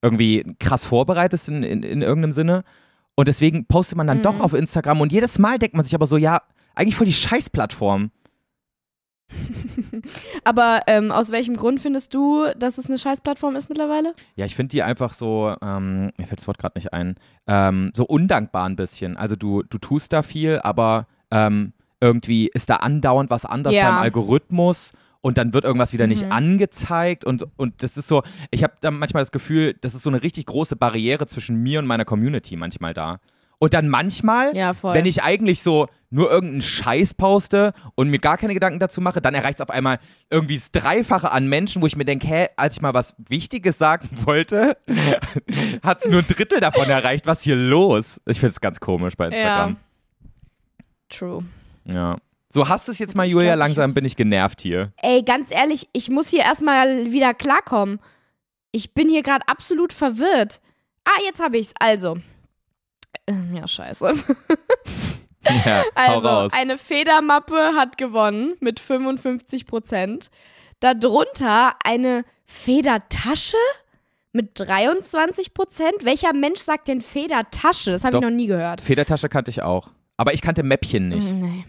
irgendwie 0.03 0.57
krass 0.59 0.87
vorbereitest 0.87 1.49
in, 1.49 1.63
in, 1.63 1.83
in 1.83 2.01
irgendeinem 2.01 2.33
Sinne. 2.33 2.65
Und 3.17 3.29
deswegen 3.29 3.67
postet 3.67 3.99
man 3.99 4.07
dann 4.07 4.19
mhm. 4.19 4.23
doch 4.23 4.41
auf 4.41 4.55
Instagram 4.55 5.03
und 5.03 5.13
jedes 5.13 5.39
Mal 5.39 5.59
denkt 5.59 5.77
man 5.77 5.85
sich 5.85 5.95
aber 5.95 6.07
so, 6.07 6.17
ja, 6.17 6.41
eigentlich 6.75 6.97
voll 6.97 7.07
die 7.07 7.13
Scheißplattform. 7.13 8.13
Aber 10.45 10.83
ähm, 10.87 11.11
aus 11.13 11.31
welchem 11.31 11.57
Grund 11.57 11.81
findest 11.81 12.15
du, 12.15 12.47
dass 12.59 12.79
es 12.79 12.87
eine 12.87 12.99
Scheißplattform 12.99 13.57
ist 13.57 13.69
mittlerweile? 13.69 14.15
Ja, 14.37 14.47
ich 14.47 14.57
finde 14.57 14.71
die 14.73 14.83
einfach 14.83 15.13
so, 15.13 15.55
ähm, 15.63 16.13
mir 16.17 16.27
fällt 16.27 16.41
das 16.41 16.47
Wort 16.47 16.59
gerade 16.59 16.77
nicht 16.77 16.93
ein, 16.93 17.17
ähm, 17.47 17.91
so 17.95 18.05
undankbar 18.05 18.69
ein 18.69 18.77
bisschen. 18.77 19.17
Also 19.17 19.37
du, 19.37 19.63
du 19.63 19.79
tust 19.79 20.13
da 20.13 20.23
viel, 20.23 20.61
aber 20.63 21.07
ähm, 21.31 21.73
irgendwie 22.01 22.49
ist 22.49 22.71
da 22.71 22.77
andauernd 22.77 23.31
was 23.31 23.45
anders 23.45 23.75
ja. 23.75 23.91
beim 23.91 24.03
Algorithmus 24.03 24.93
und 25.21 25.39
dann 25.39 25.53
wird 25.53 25.65
irgendwas 25.65 25.93
wieder 25.93 26.07
mhm. 26.07 26.13
nicht 26.13 26.33
angezeigt 26.33 27.25
und, 27.25 27.47
und 27.57 27.83
das 27.83 27.97
ist 27.97 28.09
so, 28.09 28.23
ich 28.51 28.63
habe 28.63 28.75
da 28.81 28.91
manchmal 28.91 29.23
das 29.23 29.33
Gefühl, 29.33 29.75
das 29.81 29.95
ist 29.95 30.03
so 30.03 30.11
eine 30.11 30.23
richtig 30.23 30.47
große 30.47 30.77
Barriere 30.77 31.27
zwischen 31.27 31.57
mir 31.57 31.79
und 31.79 31.87
meiner 31.87 32.05
Community 32.05 32.57
manchmal 32.57 32.95
da. 32.95 33.21
Und 33.63 33.75
dann 33.75 33.91
manchmal, 33.91 34.57
ja, 34.57 34.75
wenn 34.83 35.05
ich 35.05 35.23
eigentlich 35.23 35.61
so 35.61 35.87
nur 36.09 36.31
irgendeinen 36.31 36.63
Scheiß 36.63 37.13
poste 37.13 37.75
und 37.95 38.09
mir 38.09 38.19
gar 38.19 38.39
keine 38.39 38.55
Gedanken 38.55 38.81
dazu 38.81 39.03
mache, 39.03 39.21
dann 39.21 39.35
erreicht 39.35 39.61
es 39.61 39.63
auf 39.63 39.69
einmal 39.69 39.99
irgendwie 40.31 40.57
das 40.57 40.73
Dreifache 40.73 41.31
an 41.31 41.47
Menschen, 41.47 41.83
wo 41.83 41.87
ich 41.87 41.95
mir 41.95 42.07
denke, 42.07 42.27
hä, 42.27 42.49
als 42.57 42.77
ich 42.77 42.81
mal 42.83 42.95
was 42.95 43.15
Wichtiges 43.19 43.77
sagen 43.77 44.09
wollte, 44.25 44.79
hat 45.83 46.03
es 46.03 46.09
nur 46.09 46.21
ein 46.21 46.27
Drittel 46.27 46.61
davon 46.61 46.89
erreicht. 46.89 47.27
Was 47.27 47.43
hier 47.43 47.55
los? 47.55 48.19
Ich 48.27 48.41
finde 48.41 48.53
es 48.53 48.63
ganz 48.63 48.81
komisch 48.81 49.15
bei 49.15 49.27
Instagram. 49.27 49.73
Ja. 49.73 50.29
True. 51.11 51.45
Ja. 51.85 52.17
So, 52.49 52.67
hast 52.67 52.89
du 52.89 52.93
es 52.93 52.99
jetzt 52.99 53.15
mal, 53.15 53.27
ich 53.27 53.33
Julia? 53.33 53.57
Glaub, 53.57 53.67
langsam 53.67 53.93
bin 53.93 54.07
ich 54.07 54.17
genervt 54.17 54.63
hier. 54.63 54.93
Ey, 54.97 55.23
ganz 55.23 55.51
ehrlich, 55.51 55.87
ich 55.93 56.09
muss 56.09 56.29
hier 56.29 56.41
erstmal 56.41 57.13
wieder 57.13 57.35
klarkommen. 57.35 58.01
Ich 58.73 58.95
bin 58.95 59.11
hier 59.11 59.23
gerade 59.23 59.47
absolut 59.47 59.93
verwirrt. 59.93 60.63
Ah, 61.05 61.21
jetzt 61.25 61.41
habe 61.41 61.59
ich's. 61.59 61.75
Also, 61.79 62.15
ähm, 62.15 62.23
ja, 63.53 63.67
scheiße. 63.67 64.15
Ja, 65.65 65.85
also, 65.95 66.49
eine 66.53 66.77
Federmappe 66.77 67.73
hat 67.75 67.97
gewonnen 67.97 68.55
mit 68.61 68.79
55 68.79 69.67
Prozent. 69.67 70.31
Darunter 70.81 71.75
eine 71.83 72.25
Federtasche 72.45 73.57
mit 74.33 74.51
23 74.55 75.55
Prozent. 75.55 76.05
Welcher 76.05 76.35
Mensch 76.35 76.61
sagt 76.61 76.89
denn 76.89 77.01
Federtasche? 77.01 77.91
Das 77.91 78.05
habe 78.05 78.19
ich 78.19 78.23
noch 78.23 78.31
nie 78.31 78.47
gehört. 78.47 78.81
Federtasche 78.81 79.29
kannte 79.29 79.51
ich 79.51 79.63
auch. 79.63 79.89
Aber 80.17 80.35
ich 80.35 80.43
kannte 80.43 80.63
Mäppchen 80.63 81.09
nicht. 81.09 81.33
Nee. 81.33 81.65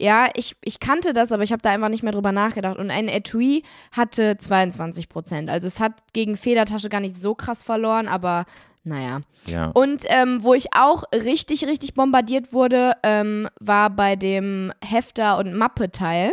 Ja, 0.00 0.28
ich, 0.34 0.54
ich 0.62 0.78
kannte 0.78 1.12
das, 1.12 1.32
aber 1.32 1.42
ich 1.42 1.50
habe 1.50 1.60
da 1.60 1.70
einfach 1.70 1.88
nicht 1.88 2.04
mehr 2.04 2.12
drüber 2.12 2.30
nachgedacht. 2.30 2.78
Und 2.78 2.90
ein 2.90 3.08
Etui 3.08 3.64
hatte 3.90 4.38
22 4.38 5.08
Prozent. 5.08 5.50
Also 5.50 5.66
es 5.66 5.80
hat 5.80 6.12
gegen 6.12 6.36
Federtasche 6.36 6.88
gar 6.88 7.00
nicht 7.00 7.16
so 7.16 7.34
krass 7.34 7.64
verloren, 7.64 8.06
aber 8.06 8.44
naja. 8.88 9.20
Ja. 9.46 9.70
Und 9.74 10.04
ähm, 10.08 10.42
wo 10.42 10.54
ich 10.54 10.74
auch 10.74 11.04
richtig, 11.12 11.66
richtig 11.66 11.94
bombardiert 11.94 12.52
wurde, 12.52 12.94
ähm, 13.02 13.48
war 13.60 13.90
bei 13.90 14.16
dem 14.16 14.72
Hefter- 14.84 15.38
und 15.38 15.54
Mappe-Teil. 15.54 16.32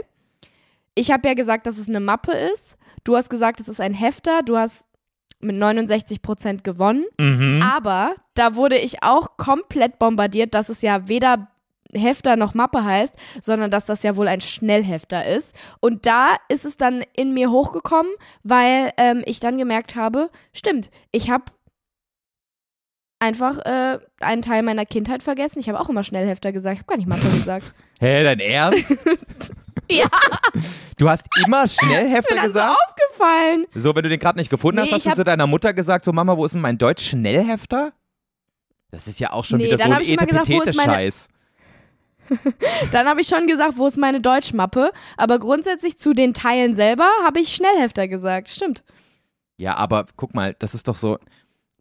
Ich 0.96 1.12
habe 1.12 1.28
ja 1.28 1.34
gesagt, 1.34 1.68
dass 1.68 1.78
es 1.78 1.89
eine 1.89 2.00
Mappe 2.00 2.32
ist. 2.32 2.78
Du 3.04 3.15
hast 3.15 3.30
gesagt, 3.30 3.60
es 3.60 3.68
ist 3.68 3.82
ein 3.82 3.94
Hefter. 3.94 4.41
Du 4.44 4.58
hast 4.58 4.88
mit 5.41 5.56
69 5.56 6.22
Prozent 6.22 6.63
gewonnen. 6.63 7.06
Mhm. 7.20 7.62
Aber 7.62 8.15
da 8.34 8.56
wurde 8.56 8.78
ich 8.78 9.04
auch 9.04 9.38
komplett 9.38 10.00
bombardiert, 10.00 10.54
dass 10.54 10.70
es 10.70 10.82
ja 10.82 11.08
weder 11.08 11.48
Hefter 11.94 12.36
noch 12.36 12.54
Mappe 12.54 12.84
heißt, 12.84 13.15
sondern 13.41 13.72
dass 13.72 13.86
das 13.86 14.04
ja 14.04 14.15
wohl 14.15 14.28
ein 14.28 14.41
Schnellhefter 14.41 15.26
ist. 15.26 15.56
Und 15.80 16.06
da 16.06 16.36
ist 16.50 16.65
es 16.65 16.78
dann 16.78 17.04
in 17.15 17.34
mir 17.34 17.52
hochgekommen, 17.52 18.12
weil 18.44 18.91
ähm, 18.98 19.22
ich 19.26 19.39
dann 19.39 19.58
gemerkt 19.58 19.96
habe, 19.96 20.30
stimmt, 20.54 20.89
ich 21.12 21.30
habe 21.30 21.46
einfach 23.25 23.57
äh, 23.65 23.99
einen 24.19 24.41
Teil 24.41 24.63
meiner 24.63 24.85
Kindheit 24.85 25.23
vergessen. 25.23 25.59
Ich 25.59 25.67
habe 25.67 25.79
auch 25.79 25.89
immer 25.89 26.03
Schnellhefter 26.03 26.51
gesagt. 26.51 26.75
Ich 26.75 26.79
habe 26.79 26.88
gar 26.88 26.97
nicht 26.97 27.07
Mathe 27.07 27.27
gesagt. 27.35 27.73
Hä, 27.99 28.23
dein 28.23 28.39
Ernst? 28.39 28.85
ja. 29.89 30.07
Du 30.97 31.09
hast 31.09 31.25
immer 31.43 31.67
Schnellhefter 31.67 32.35
ist 32.35 32.41
mir 32.41 32.47
gesagt? 32.47 32.77
Das 32.77 33.09
aufgefallen. 33.09 33.65
So, 33.73 33.95
wenn 33.95 34.03
du 34.03 34.09
den 34.09 34.19
gerade 34.19 34.38
nicht 34.38 34.49
gefunden 34.49 34.81
nee, 34.81 34.91
hast, 34.91 34.93
hast 34.93 35.05
du 35.05 35.13
zu 35.15 35.23
deiner 35.23 35.47
Mutter 35.47 35.73
gesagt, 35.73 36.05
so 36.05 36.13
Mama, 36.13 36.38
wo 36.38 36.45
ist 36.45 36.53
denn 36.53 36.61
mein 36.61 36.77
Deutsch-Schnellhefter? 36.77 37.93
Das 38.91 39.07
ist 39.07 39.19
ja 39.19 39.31
auch 39.33 39.43
schon 39.43 39.57
nee, 39.57 39.65
wieder 39.65 39.77
so 39.77 39.83
ein 39.83 40.01
Etepetete-Scheiß. 40.01 41.27
dann 42.91 43.07
habe 43.07 43.21
ich 43.21 43.27
schon 43.27 43.47
gesagt, 43.47 43.77
wo 43.77 43.88
ist 43.88 43.97
meine 43.97 44.21
Deutschmappe? 44.21 44.91
Aber 45.17 45.39
grundsätzlich 45.39 45.97
zu 45.97 46.13
den 46.13 46.33
Teilen 46.33 46.75
selber 46.75 47.09
habe 47.23 47.39
ich 47.39 47.55
Schnellhefter 47.55 48.07
gesagt. 48.07 48.49
Stimmt. 48.49 48.83
Ja, 49.57 49.77
aber 49.77 50.05
guck 50.15 50.33
mal, 50.33 50.55
das 50.59 50.73
ist 50.73 50.88
doch 50.88 50.95
so, 50.95 51.17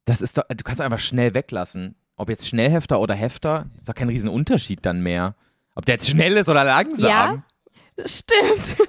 das 0.05 0.21
ist 0.21 0.38
doch, 0.38 0.45
du 0.49 0.64
kannst 0.64 0.81
einfach 0.81 0.99
schnell 0.99 1.35
weglassen. 1.35 1.97
ob 2.17 2.29
jetzt 2.29 2.47
Schnellhefter 2.49 3.01
oder 3.01 3.14
Hefter, 3.14 3.67
ist 3.77 3.88
doch 3.88 3.95
kein 3.95 4.09
Riesenunterschied 4.09 4.85
dann 4.87 5.03
mehr. 5.03 5.35
Ob 5.75 5.85
der 5.85 5.97
jetzt 5.97 6.09
schnell 6.09 6.37
ist 6.37 6.49
oder 6.49 6.64
langsam. 6.64 7.11
Ja, 7.11 7.43
stimmt. 8.07 8.88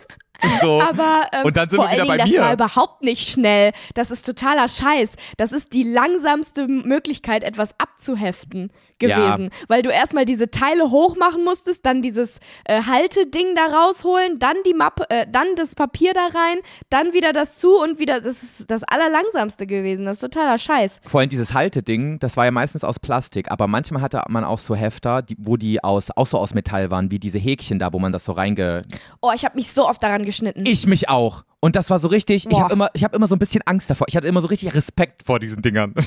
So. 0.62 0.82
Aber 0.82 1.28
ähm, 1.32 1.46
Und 1.46 1.58
dann 1.58 1.70
sind 1.70 1.78
vor 1.78 1.86
wir 1.86 1.94
wieder 1.94 2.04
allen 2.04 2.20
Dingen, 2.20 2.30
bei 2.30 2.38
das 2.38 2.46
war 2.46 2.54
überhaupt 2.54 3.02
nicht 3.02 3.28
schnell. 3.30 3.72
Das 3.94 4.12
ist 4.12 4.26
totaler 4.26 4.68
Scheiß. 4.68 5.16
Das 5.38 5.52
ist 5.52 5.74
die 5.74 5.84
langsamste 5.84 6.68
Möglichkeit, 6.68 7.44
etwas 7.44 7.80
abzuheften 7.80 8.72
gewesen. 9.00 9.50
Weil 9.68 9.82
du 9.82 9.90
erstmal 9.90 10.26
diese 10.26 10.50
Teile 10.52 10.92
hochmachen 10.92 11.44
musstest, 11.44 11.86
dann 11.86 12.02
dieses 12.02 12.40
äh, 12.66 12.82
Halteding 12.84 13.56
da 13.56 13.66
rausholen, 13.66 14.40
dann 14.40 14.56
die 14.66 14.74
Mappe, 14.74 15.10
äh, 15.10 15.26
dann 15.30 15.48
das 15.56 15.76
Papier 15.76 16.14
da 16.14 16.28
rein, 16.28 16.58
dann 16.90 17.14
wieder 17.14 17.34
das 17.34 17.60
zu 17.60 17.78
und 17.80 18.00
wieder. 18.00 18.22
Das 18.22 18.44
ist 18.44 18.72
das 18.72 18.84
Allerlangsamste 18.84 19.68
gewesen. 19.68 20.06
Das 20.06 20.18
ist 20.18 20.22
totaler 20.22 20.58
Scheiß. 20.58 21.02
Vor 21.08 21.20
allem 21.20 21.30
dieses 21.30 21.54
Halteding, 21.54 22.20
das 22.20 22.38
war 22.38 22.46
ja 22.46 22.52
meistens 22.52 22.84
aus 22.84 23.00
Plastik, 23.00 23.52
aber 23.52 23.68
manchmal 23.68 24.02
hatte 24.02 24.22
man 24.30 24.44
auch 24.44 24.60
so 24.60 24.76
Hefter, 24.76 25.22
die, 25.22 25.36
wo 25.40 25.58
die 25.58 25.84
aus, 25.84 26.12
auch 26.12 26.28
so 26.28 26.38
aus 26.38 26.54
Metall 26.54 26.92
waren, 26.92 27.12
wie 27.12 27.20
diese 27.20 27.38
Häkchen 27.38 27.80
da, 27.80 27.94
wo 27.94 28.00
man 28.00 28.12
das 28.12 28.26
so 28.26 28.32
reinge... 28.32 28.84
Oh, 29.22 29.32
ich 29.36 29.46
habe 29.46 29.56
mich 29.56 29.72
so 29.72 29.88
oft 29.88 30.02
daran 30.02 30.26
geschnitten. 30.26 30.66
Ich 30.66 30.88
mich 30.88 31.10
auch. 31.10 31.44
Und 31.60 31.76
das 31.76 31.90
war 31.90 32.00
so 32.00 32.08
richtig, 32.08 32.46
ich 32.46 32.50
Boah. 32.52 32.66
habe 32.66 32.74
immer, 32.74 32.90
ich 32.94 33.04
hab 33.04 33.16
immer 33.16 33.28
so 33.28 33.36
ein 33.36 33.40
bisschen 33.40 33.64
Angst 33.66 33.90
davor. 33.90 34.08
Ich 34.08 34.16
hatte 34.16 34.28
immer 34.28 34.42
so 34.42 34.48
richtig 34.48 34.74
Respekt 34.76 35.24
vor 35.26 35.40
diesen 35.40 35.62
Dingern. 35.62 35.96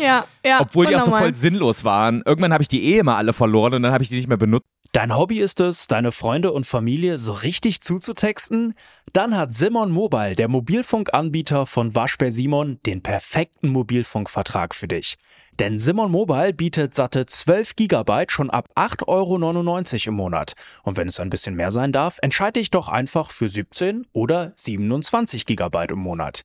ja, 0.00 0.26
ja. 0.44 0.60
Obwohl 0.60 0.86
die 0.86 0.96
auch 0.96 1.04
so 1.04 1.10
voll 1.10 1.34
sinnlos 1.34 1.84
waren. 1.84 2.22
Irgendwann 2.24 2.52
habe 2.52 2.62
ich 2.62 2.68
die 2.68 2.84
eh 2.84 2.98
immer 2.98 3.16
alle 3.16 3.32
verloren 3.32 3.74
und 3.74 3.82
dann 3.82 3.92
habe 3.92 4.02
ich 4.02 4.10
die 4.10 4.16
nicht 4.16 4.28
mehr 4.28 4.36
benutzt. 4.36 4.66
Dein 4.94 5.16
Hobby 5.16 5.40
ist 5.40 5.58
es, 5.58 5.88
deine 5.88 6.12
Freunde 6.12 6.52
und 6.52 6.66
Familie 6.66 7.18
so 7.18 7.32
richtig 7.32 7.80
zuzutexten? 7.80 8.74
Dann 9.12 9.36
hat 9.36 9.52
Simon 9.52 9.90
Mobile, 9.90 10.36
der 10.36 10.46
Mobilfunkanbieter 10.46 11.66
von 11.66 11.96
Waschbär 11.96 12.30
Simon, 12.30 12.78
den 12.86 13.02
perfekten 13.02 13.70
Mobilfunkvertrag 13.70 14.72
für 14.72 14.86
dich. 14.86 15.16
Denn 15.58 15.80
Simon 15.80 16.12
Mobile 16.12 16.52
bietet 16.52 16.94
satte 16.94 17.26
12 17.26 17.74
Gigabyte 17.74 18.30
schon 18.30 18.50
ab 18.50 18.68
8,99 18.76 19.06
Euro 19.08 20.10
im 20.10 20.14
Monat. 20.14 20.54
Und 20.84 20.96
wenn 20.96 21.08
es 21.08 21.18
ein 21.18 21.30
bisschen 21.30 21.56
mehr 21.56 21.72
sein 21.72 21.90
darf, 21.90 22.18
entscheide 22.22 22.60
dich 22.60 22.70
doch 22.70 22.88
einfach 22.88 23.32
für 23.32 23.48
17 23.48 24.06
oder 24.12 24.52
27 24.54 25.44
Gigabyte 25.44 25.90
im 25.90 25.98
Monat. 25.98 26.44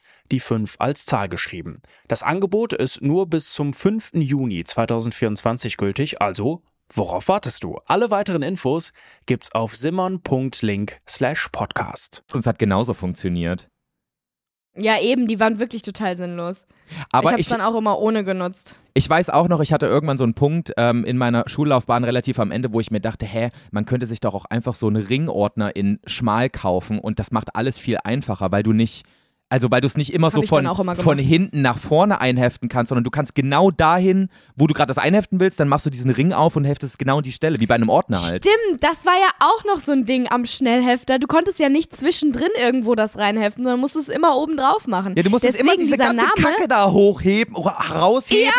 die 0.31 0.39
5 0.39 0.75
als 0.79 1.05
Zahl 1.05 1.29
geschrieben. 1.29 1.81
Das 2.07 2.23
Angebot 2.23 2.73
ist 2.73 3.01
nur 3.01 3.27
bis 3.27 3.53
zum 3.53 3.73
5. 3.73 4.11
Juni 4.13 4.63
2024 4.63 5.77
gültig, 5.77 6.21
also 6.21 6.63
worauf 6.93 7.27
wartest 7.27 7.63
du? 7.63 7.77
Alle 7.85 8.11
weiteren 8.11 8.41
Infos 8.41 8.93
gibt's 9.25 9.53
auf 9.53 9.75
simon.link 9.75 10.99
slash 11.07 11.49
podcast. 11.51 12.23
Sonst 12.31 12.47
hat 12.47 12.59
genauso 12.59 12.93
funktioniert. 12.93 13.67
Ja, 14.75 15.01
eben, 15.01 15.27
die 15.27 15.39
waren 15.39 15.59
wirklich 15.59 15.81
total 15.81 16.15
sinnlos. 16.15 16.65
Aber 17.11 17.25
ich 17.25 17.31
habe 17.31 17.41
ich, 17.41 17.47
es 17.47 17.51
dann 17.51 17.59
auch 17.59 17.75
immer 17.75 17.99
ohne 17.99 18.23
genutzt. 18.23 18.75
ich 18.93 19.09
weiß 19.09 19.29
auch 19.29 19.49
noch, 19.49 19.59
ich 19.59 19.73
hatte 19.73 19.85
irgendwann 19.85 20.17
so 20.17 20.23
einen 20.23 20.33
Punkt 20.33 20.71
ähm, 20.77 21.03
in 21.03 21.17
meiner 21.17 21.43
Schullaufbahn 21.47 22.05
relativ 22.05 22.39
am 22.39 22.51
Ende, 22.51 22.71
wo 22.71 22.79
ich 22.79 22.89
mir 22.89 23.01
dachte, 23.01 23.25
hä, 23.25 23.49
man 23.71 23.85
könnte 23.85 24.05
sich 24.05 24.21
doch 24.21 24.33
auch 24.33 24.45
einfach 24.45 24.73
so 24.73 24.87
einen 24.87 25.05
Ringordner 25.05 25.75
in 25.75 25.99
schmal 26.05 26.49
kaufen 26.49 26.99
und 26.99 27.19
das 27.19 27.31
macht 27.31 27.53
alles 27.55 27.79
viel 27.79 27.97
einfacher, 28.01 28.53
weil 28.53 28.63
du 28.63 28.71
nicht, 28.71 29.05
also 29.51 29.69
weil 29.69 29.81
du 29.81 29.87
es 29.87 29.97
nicht 29.97 30.13
immer 30.13 30.27
Hab 30.27 30.33
so 30.33 30.41
von, 30.43 30.65
immer 30.65 30.95
von 30.95 31.17
hinten 31.19 31.61
nach 31.61 31.77
vorne 31.77 32.19
einheften 32.21 32.69
kannst, 32.69 32.89
sondern 32.89 33.03
du 33.03 33.09
kannst 33.11 33.35
genau 33.35 33.69
dahin, 33.69 34.29
wo 34.55 34.65
du 34.65 34.73
gerade 34.73 34.87
das 34.87 34.97
einheften 34.97 35.39
willst, 35.39 35.59
dann 35.59 35.67
machst 35.67 35.85
du 35.85 35.89
diesen 35.89 36.09
Ring 36.09 36.33
auf 36.33 36.55
und 36.55 36.63
heftest 36.63 36.97
genau 36.97 37.17
an 37.17 37.23
die 37.23 37.31
Stelle, 37.33 37.59
wie 37.59 37.65
bei 37.67 37.75
einem 37.75 37.89
Ordner 37.89 38.21
halt. 38.21 38.45
Stimmt, 38.45 38.81
das 38.83 39.05
war 39.05 39.13
ja 39.13 39.27
auch 39.39 39.63
noch 39.65 39.79
so 39.81 39.91
ein 39.91 40.05
Ding 40.05 40.27
am 40.31 40.45
Schnellhefter. 40.45 41.19
Du 41.19 41.27
konntest 41.27 41.59
ja 41.59 41.69
nicht 41.69 41.95
zwischendrin 41.95 42.49
irgendwo 42.59 42.95
das 42.95 43.17
reinheften, 43.17 43.63
sondern 43.65 43.79
musstest 43.81 44.09
es 44.09 44.15
immer 44.15 44.37
oben 44.37 44.55
drauf 44.57 44.87
machen. 44.87 45.13
Ja, 45.17 45.23
du 45.23 45.29
musstest 45.29 45.55
Deswegen 45.59 45.69
immer 45.73 45.77
diese 45.77 45.97
ganze 45.97 46.15
Name, 46.15 46.31
Kacke 46.37 46.67
da 46.67 46.89
hochheben, 46.89 47.55
ra- 47.55 47.99
rausheben 47.99 48.51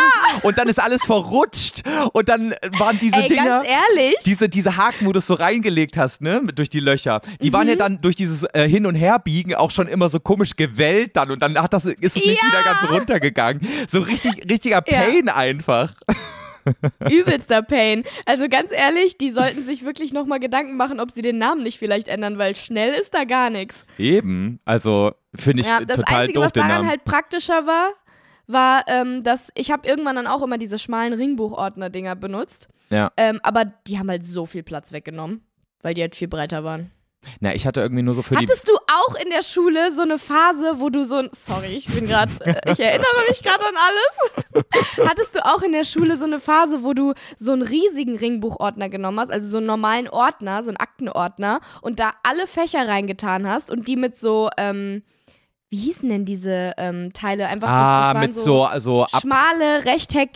und 0.43 0.59
dann 0.59 0.69
ist 0.69 0.79
alles 0.81 1.03
verrutscht 1.05 1.83
und 2.13 2.29
dann 2.29 2.55
waren 2.79 2.99
diese 3.01 3.17
Ey, 3.17 3.29
Dinger, 3.29 3.45
ganz 3.63 3.67
ehrlich. 3.69 4.15
diese, 4.27 4.49
diese 4.49 4.77
Haken, 4.77 5.07
wo 5.07 5.13
du 5.13 5.21
es 5.21 5.27
so 5.27 5.35
reingelegt 5.35 5.97
hast, 5.97 6.21
ne, 6.21 6.43
durch 6.55 6.69
die 6.69 6.81
Löcher, 6.81 7.21
die 7.41 7.53
waren 7.53 7.63
Mhm. 7.65 7.69
ja 7.71 7.77
dann 7.77 8.01
durch 8.03 8.17
dieses 8.17 8.43
äh, 8.53 8.69
Hin- 8.69 8.87
und 8.87 8.95
Herbiegen 8.95 9.55
auch 9.55 9.71
schon 9.71 9.87
immer 9.87 10.09
so 10.09 10.21
komisch 10.21 10.57
gewellt 10.83 11.17
dann 11.17 11.31
und 11.31 11.41
dann 11.43 11.59
hat 11.61 11.73
das, 11.73 11.85
ist 11.85 11.97
es 12.03 12.15
nicht 12.17 12.43
Ja. 12.43 12.49
wieder 12.49 12.63
ganz 12.65 12.91
runtergegangen. 12.91 13.61
So 13.89 14.01
richtig, 14.01 14.51
richtiger 14.51 14.83
Ja. 14.87 15.03
Pain 15.03 15.29
einfach. 15.29 15.95
Übelster 17.11 17.63
Pain. 17.63 18.05
Also 18.25 18.49
ganz 18.49 18.71
ehrlich, 18.73 19.19
die 19.19 19.31
sollten 19.31 19.65
sich 19.65 19.85
wirklich 19.85 20.13
nochmal 20.13 20.39
Gedanken 20.41 20.77
machen, 20.77 21.01
ob 21.01 21.11
sie 21.11 21.23
den 21.23 21.39
Namen 21.39 21.63
nicht 21.65 21.79
vielleicht 21.79 22.07
ändern, 22.09 22.39
weil 22.39 22.55
schnell 22.55 22.93
ist 22.95 23.15
da 23.15 23.25
gar 23.25 23.51
nichts. 23.51 23.85
Eben, 23.99 24.61
also 24.65 25.13
finde 25.35 25.63
ich 25.63 25.67
Ja, 25.69 25.81
das 25.85 25.99
total 25.99 26.21
Einzige, 26.21 26.35
doof 26.35 26.45
was 26.47 26.53
den 26.53 26.61
daran 26.63 26.77
Namen. 26.79 26.89
halt 26.89 27.05
praktischer 27.05 27.67
war, 27.67 27.91
war, 28.47 28.85
ähm, 28.89 29.25
dass 29.25 29.51
ich 29.57 29.71
habe 29.73 29.89
irgendwann 29.89 30.17
dann 30.17 30.27
auch 30.29 30.43
immer 30.43 30.59
diese 30.59 30.79
schmalen 30.79 31.13
Ringbuchordner-Dinger 31.15 32.15
benutzt. 32.17 32.69
ja. 32.91 33.11
Ähm, 33.17 33.41
aber 33.43 33.65
die 33.65 33.99
haben 33.99 34.09
halt 34.11 34.25
so 34.25 34.47
viel 34.47 34.63
Platz 34.63 34.93
weggenommen, 34.93 35.43
weil 35.83 35.95
die 35.95 36.03
halt 36.03 36.15
viel 36.15 36.29
breiter 36.29 36.63
waren. 36.63 36.91
Na, 37.41 37.55
ich 37.55 37.67
hatte 37.67 37.81
irgendwie 37.81 38.03
nur 38.03 38.15
so 38.15 38.23
für 38.23 38.35
die 38.37 38.47
Hattest 38.47 38.69
du 38.69 38.73
auch 38.75 39.15
in 39.15 39.31
der 39.31 39.43
Schule 39.43 39.93
so 39.93 40.03
eine 40.03 40.19
Phase, 40.19 40.75
wo 40.81 40.91
du 40.91 41.05
so 41.05 41.17
ein. 41.17 41.29
Sorry, 41.33 41.69
ich 41.69 41.87
bin 41.87 42.07
gerade. 42.07 42.33
Äh, 42.45 42.73
ich 42.73 42.81
erinnere 42.81 43.07
mich 43.29 43.43
gerade 43.43 43.65
an 43.65 43.75
alles. 43.77 44.67
Hattest 45.09 45.37
du 45.37 45.45
auch 45.45 45.63
in 45.63 45.73
der 45.73 45.85
Schule 45.85 46.17
so 46.17 46.25
eine 46.25 46.41
Phase, 46.41 46.83
wo 46.83 46.93
du 46.95 47.15
so 47.37 47.53
einen 47.53 47.63
riesigen 47.63 48.17
Ringbuchordner 48.17 48.89
genommen 48.89 49.21
hast, 49.21 49.31
also 49.31 49.49
so 49.49 49.59
einen 49.59 49.67
normalen 49.67 50.09
Ordner, 50.09 50.63
so 50.63 50.71
einen 50.71 50.79
Aktenordner, 50.79 51.61
und 51.81 52.01
da 52.01 52.13
alle 52.23 52.47
Fächer 52.47 52.89
reingetan 52.89 53.47
hast 53.49 53.71
und 53.71 53.89
die 53.89 53.97
mit 53.97 54.17
so. 54.17 54.51
Ähm, 54.57 55.03
wie 55.71 55.79
hießen 55.79 56.07
denn 56.07 56.27
diese 56.27 56.75
ähm, 56.77 57.15
Teile? 57.15 57.47
Einfach 57.47 57.69
das, 57.69 57.77
Ah, 57.77 58.01
das 58.09 58.15
waren 58.15 58.27
mit 58.27 58.35
so, 58.35 58.65
also 58.65 59.05
ab, 59.05 59.23
schmale 59.23 59.87
Rechteck. 59.87 60.33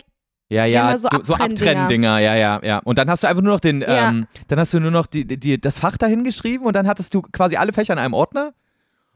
Ja, 0.49 0.65
ja, 0.65 0.91
ja 0.91 0.97
so 0.97 1.09
so 1.23 1.33
Abtrenndinger. 1.33 2.19
Ja, 2.19 2.35
ja, 2.35 2.59
ja. 2.63 2.79
Und 2.79 2.97
dann 2.97 3.09
hast 3.09 3.23
du 3.23 3.27
einfach 3.27 3.43
nur 3.43 3.53
noch 3.53 3.59
den, 3.59 3.81
Ja. 3.81 4.09
ähm, 4.09 4.27
dann 4.47 4.59
hast 4.59 4.73
du 4.73 4.79
nur 4.79 4.91
noch 4.91 5.05
die, 5.05 5.25
die, 5.25 5.59
das 5.59 5.79
Fach 5.79 5.97
dahin 5.97 6.23
geschrieben 6.23 6.65
und 6.65 6.75
dann 6.75 6.87
hattest 6.87 7.13
du 7.13 7.21
quasi 7.21 7.57
alle 7.57 7.73
Fächer 7.73 7.93
in 7.93 7.99
einem 7.99 8.13
Ordner. 8.13 8.53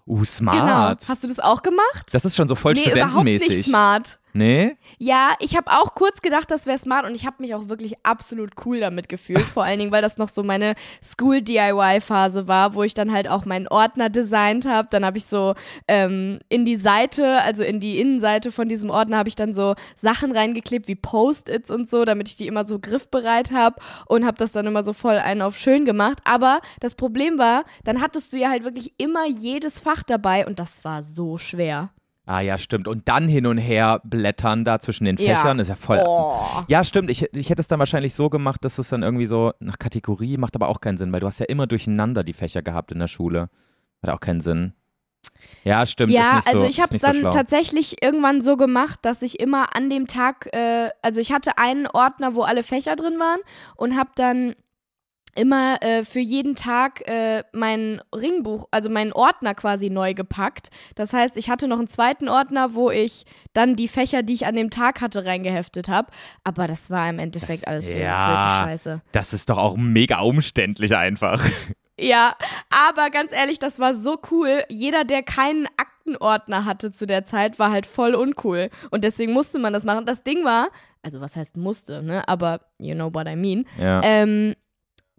Uh, 0.08 0.26
smart. 0.26 0.56
Genau. 0.58 1.08
Hast 1.08 1.24
du 1.24 1.28
das 1.28 1.40
auch 1.40 1.62
gemacht? 1.62 2.08
Das 2.12 2.26
ist 2.26 2.36
schon 2.36 2.48
so 2.48 2.56
voll 2.56 2.74
nee, 2.74 2.92
überhaupt 2.92 3.24
nicht 3.24 3.44
studentenmäßig. 3.44 3.66
smart. 3.66 4.20
Nee? 4.34 4.76
Ja, 5.04 5.34
ich 5.40 5.58
habe 5.58 5.72
auch 5.72 5.96
kurz 5.96 6.22
gedacht, 6.22 6.52
das 6.52 6.68
wäre 6.68 6.78
smart 6.78 7.08
und 7.08 7.16
ich 7.16 7.26
habe 7.26 7.38
mich 7.40 7.56
auch 7.56 7.70
wirklich 7.70 7.96
absolut 8.04 8.52
cool 8.68 8.80
damit 8.80 9.10
gefühlt. 9.10 9.42
Vor 9.42 9.64
allen 9.64 9.80
Dingen, 9.80 9.92
weil 9.92 10.04
das 10.04 10.20
noch 10.20 10.30
so 10.30 10.44
meine 10.44 10.76
School-DIY-Phase 11.04 12.48
war, 12.48 12.76
wo 12.76 12.84
ich 12.84 12.94
dann 12.94 13.12
halt 13.12 13.28
auch 13.28 13.46
meinen 13.46 13.68
Ordner 13.68 14.12
designt 14.12 14.68
habe. 14.68 14.90
Dann 14.92 15.04
habe 15.04 15.18
ich 15.18 15.26
so 15.26 15.56
ähm, 15.88 16.38
in 16.50 16.66
die 16.66 16.76
Seite, 16.76 17.42
also 17.42 17.64
in 17.64 17.80
die 17.80 18.00
Innenseite 18.00 18.52
von 18.52 18.70
diesem 18.70 18.92
Ordner, 18.92 19.18
habe 19.18 19.28
ich 19.28 19.36
dann 19.36 19.56
so 19.56 19.74
Sachen 19.96 20.34
reingeklebt 20.34 20.88
wie 20.88 20.94
Post-its 20.94 21.72
und 21.72 21.90
so, 21.90 22.06
damit 22.06 22.28
ich 22.30 22.36
die 22.36 22.46
immer 22.46 22.64
so 22.64 22.78
griffbereit 22.78 23.50
habe 23.50 23.78
und 24.06 24.24
habe 24.24 24.38
das 24.38 24.52
dann 24.52 24.68
immer 24.68 24.84
so 24.84 24.94
voll 24.94 25.18
einen 25.18 25.42
auf 25.42 25.58
schön 25.58 25.84
gemacht. 25.84 26.20
Aber 26.26 26.62
das 26.80 26.94
Problem 26.94 27.40
war, 27.40 27.64
dann 27.86 28.02
hattest 28.02 28.34
du 28.34 28.38
ja 28.38 28.52
halt 28.52 28.66
wirklich 28.66 28.94
immer 29.00 29.26
jedes 29.26 29.80
Fach 29.80 30.04
dabei 30.04 30.46
und 30.46 30.60
das 30.60 30.86
war 30.86 31.02
so 31.02 31.40
schwer. 31.40 31.90
Ah 32.32 32.40
ja, 32.40 32.58
stimmt. 32.58 32.88
Und 32.88 33.10
dann 33.10 33.28
hin 33.28 33.46
und 33.46 33.58
her 33.58 34.00
blättern 34.06 34.64
da 34.64 34.80
zwischen 34.80 35.04
den 35.04 35.18
Ja. 35.18 35.36
Fächern 35.36 35.60
ist 35.60 35.68
ja 35.68 35.76
voll. 35.76 36.02
Oh. 36.02 36.62
Ja, 36.70 36.86
stimmt. 36.86 37.12
Ich, 37.12 37.24
ich 37.34 37.50
hätte 37.50 37.62
es 37.62 37.68
dann 37.68 37.78
wahrscheinlich 37.80 38.14
so 38.14 38.30
gemacht, 38.30 38.64
dass 38.64 38.78
es 38.78 38.88
dann 38.88 39.04
irgendwie 39.04 39.26
so 39.26 39.52
nach 39.60 39.78
Kategorie 39.78 40.38
macht 40.38 40.56
aber 40.56 40.70
auch 40.70 40.80
keinen 40.80 40.98
Sinn, 40.98 41.12
weil 41.12 41.20
du 41.20 41.28
hast 41.28 41.42
ja 41.42 41.48
immer 41.48 41.68
durcheinander 41.68 42.24
die 42.24 42.32
Fächer 42.32 42.62
gehabt 42.62 42.94
in 42.94 43.00
der 43.00 43.10
Schule. 43.10 43.50
Hat 44.02 44.12
auch 44.12 44.22
keinen 44.22 44.40
Sinn. 44.40 44.72
Ja, 45.66 45.86
stimmt. 45.86 46.14
Ja, 46.14 46.40
also 46.46 46.60
so, 46.60 46.64
ich 46.64 46.80
habe 46.80 46.96
es 46.96 47.02
so 47.02 47.08
dann 47.08 47.18
schlau. 47.18 47.32
tatsächlich 47.32 48.02
irgendwann 48.02 48.40
so 48.40 48.56
gemacht, 48.56 49.00
dass 49.02 49.22
ich 49.24 49.42
immer 49.42 49.76
an 49.76 49.90
dem 49.90 50.08
Tag, 50.08 50.48
äh, 50.54 50.90
also 51.02 51.20
ich 51.20 51.34
hatte 51.34 51.58
einen 51.58 51.86
Ordner, 51.86 52.34
wo 52.34 52.44
alle 52.44 52.64
Fächer 52.64 52.96
drin 52.96 53.20
waren 53.20 53.42
und 53.76 53.98
habe 53.98 54.12
dann 54.16 54.56
immer 55.36 55.82
äh, 55.82 56.04
für 56.06 56.20
jeden 56.20 56.56
Tag 56.56 57.08
äh, 57.08 57.44
mein 57.54 58.02
Ringbuch, 58.16 58.66
also 58.72 58.90
meinen 58.90 59.14
Ordner 59.14 59.56
quasi 59.56 59.90
neu 59.90 60.14
gepackt. 60.14 60.70
Das 60.96 61.14
heißt, 61.14 61.38
ich 61.38 61.50
hatte 61.50 61.68
noch 61.68 61.80
einen 61.80 61.88
zweiten 61.88 62.28
Ordner, 62.30 62.74
wo 62.76 62.90
ich 62.92 63.26
dann 63.54 63.76
die 63.76 63.88
Fächer, 63.88 64.24
die 64.24 64.34
ich 64.34 64.46
an 64.46 64.56
dem 64.56 64.70
Tag 64.70 65.02
hatte, 65.02 65.26
reingeheftet 65.26 65.90
habe. 65.90 66.10
Aber 66.44 66.68
das 66.68 66.90
war 66.90 67.10
im 67.10 67.20
Endeffekt 67.20 67.64
Das- 67.64 67.68
alles 67.68 67.90
ja. 67.90 68.62
Scheiße. 68.66 69.02
Das 69.12 69.34
ist 69.34 69.50
doch 69.50 69.58
auch 69.58 69.78
mega 69.78 70.20
umständlich 70.22 70.96
einfach. 70.96 71.42
Ja, 72.00 72.34
aber 72.90 73.10
ganz 73.12 73.32
ehrlich, 73.32 73.60
das 73.60 73.78
war 73.80 73.94
so 73.94 74.18
cool. 74.32 74.64
Jeder, 74.70 75.04
der 75.04 75.22
keinen 75.22 75.68
Aktenordner 75.78 76.66
hatte 76.66 76.90
zu 76.92 77.06
der 77.06 77.26
Zeit, 77.26 77.60
war 77.60 77.70
halt 77.72 77.86
voll 77.86 78.16
uncool. 78.16 78.70
Und 78.90 79.04
deswegen 79.04 79.34
musste 79.34 79.60
man 79.60 79.72
das 79.72 79.86
machen. 79.86 80.06
Das 80.06 80.24
Ding 80.24 80.44
war, 80.44 80.70
also 81.04 81.22
was 81.22 81.36
heißt 81.36 81.58
musste, 81.58 82.02
ne? 82.02 82.28
Aber 82.28 82.62
you 82.80 82.96
know 82.96 83.14
what 83.14 83.28
I 83.28 83.36
mean. 83.36 83.66
Ja. 83.78 84.02
Ähm, 84.04 84.56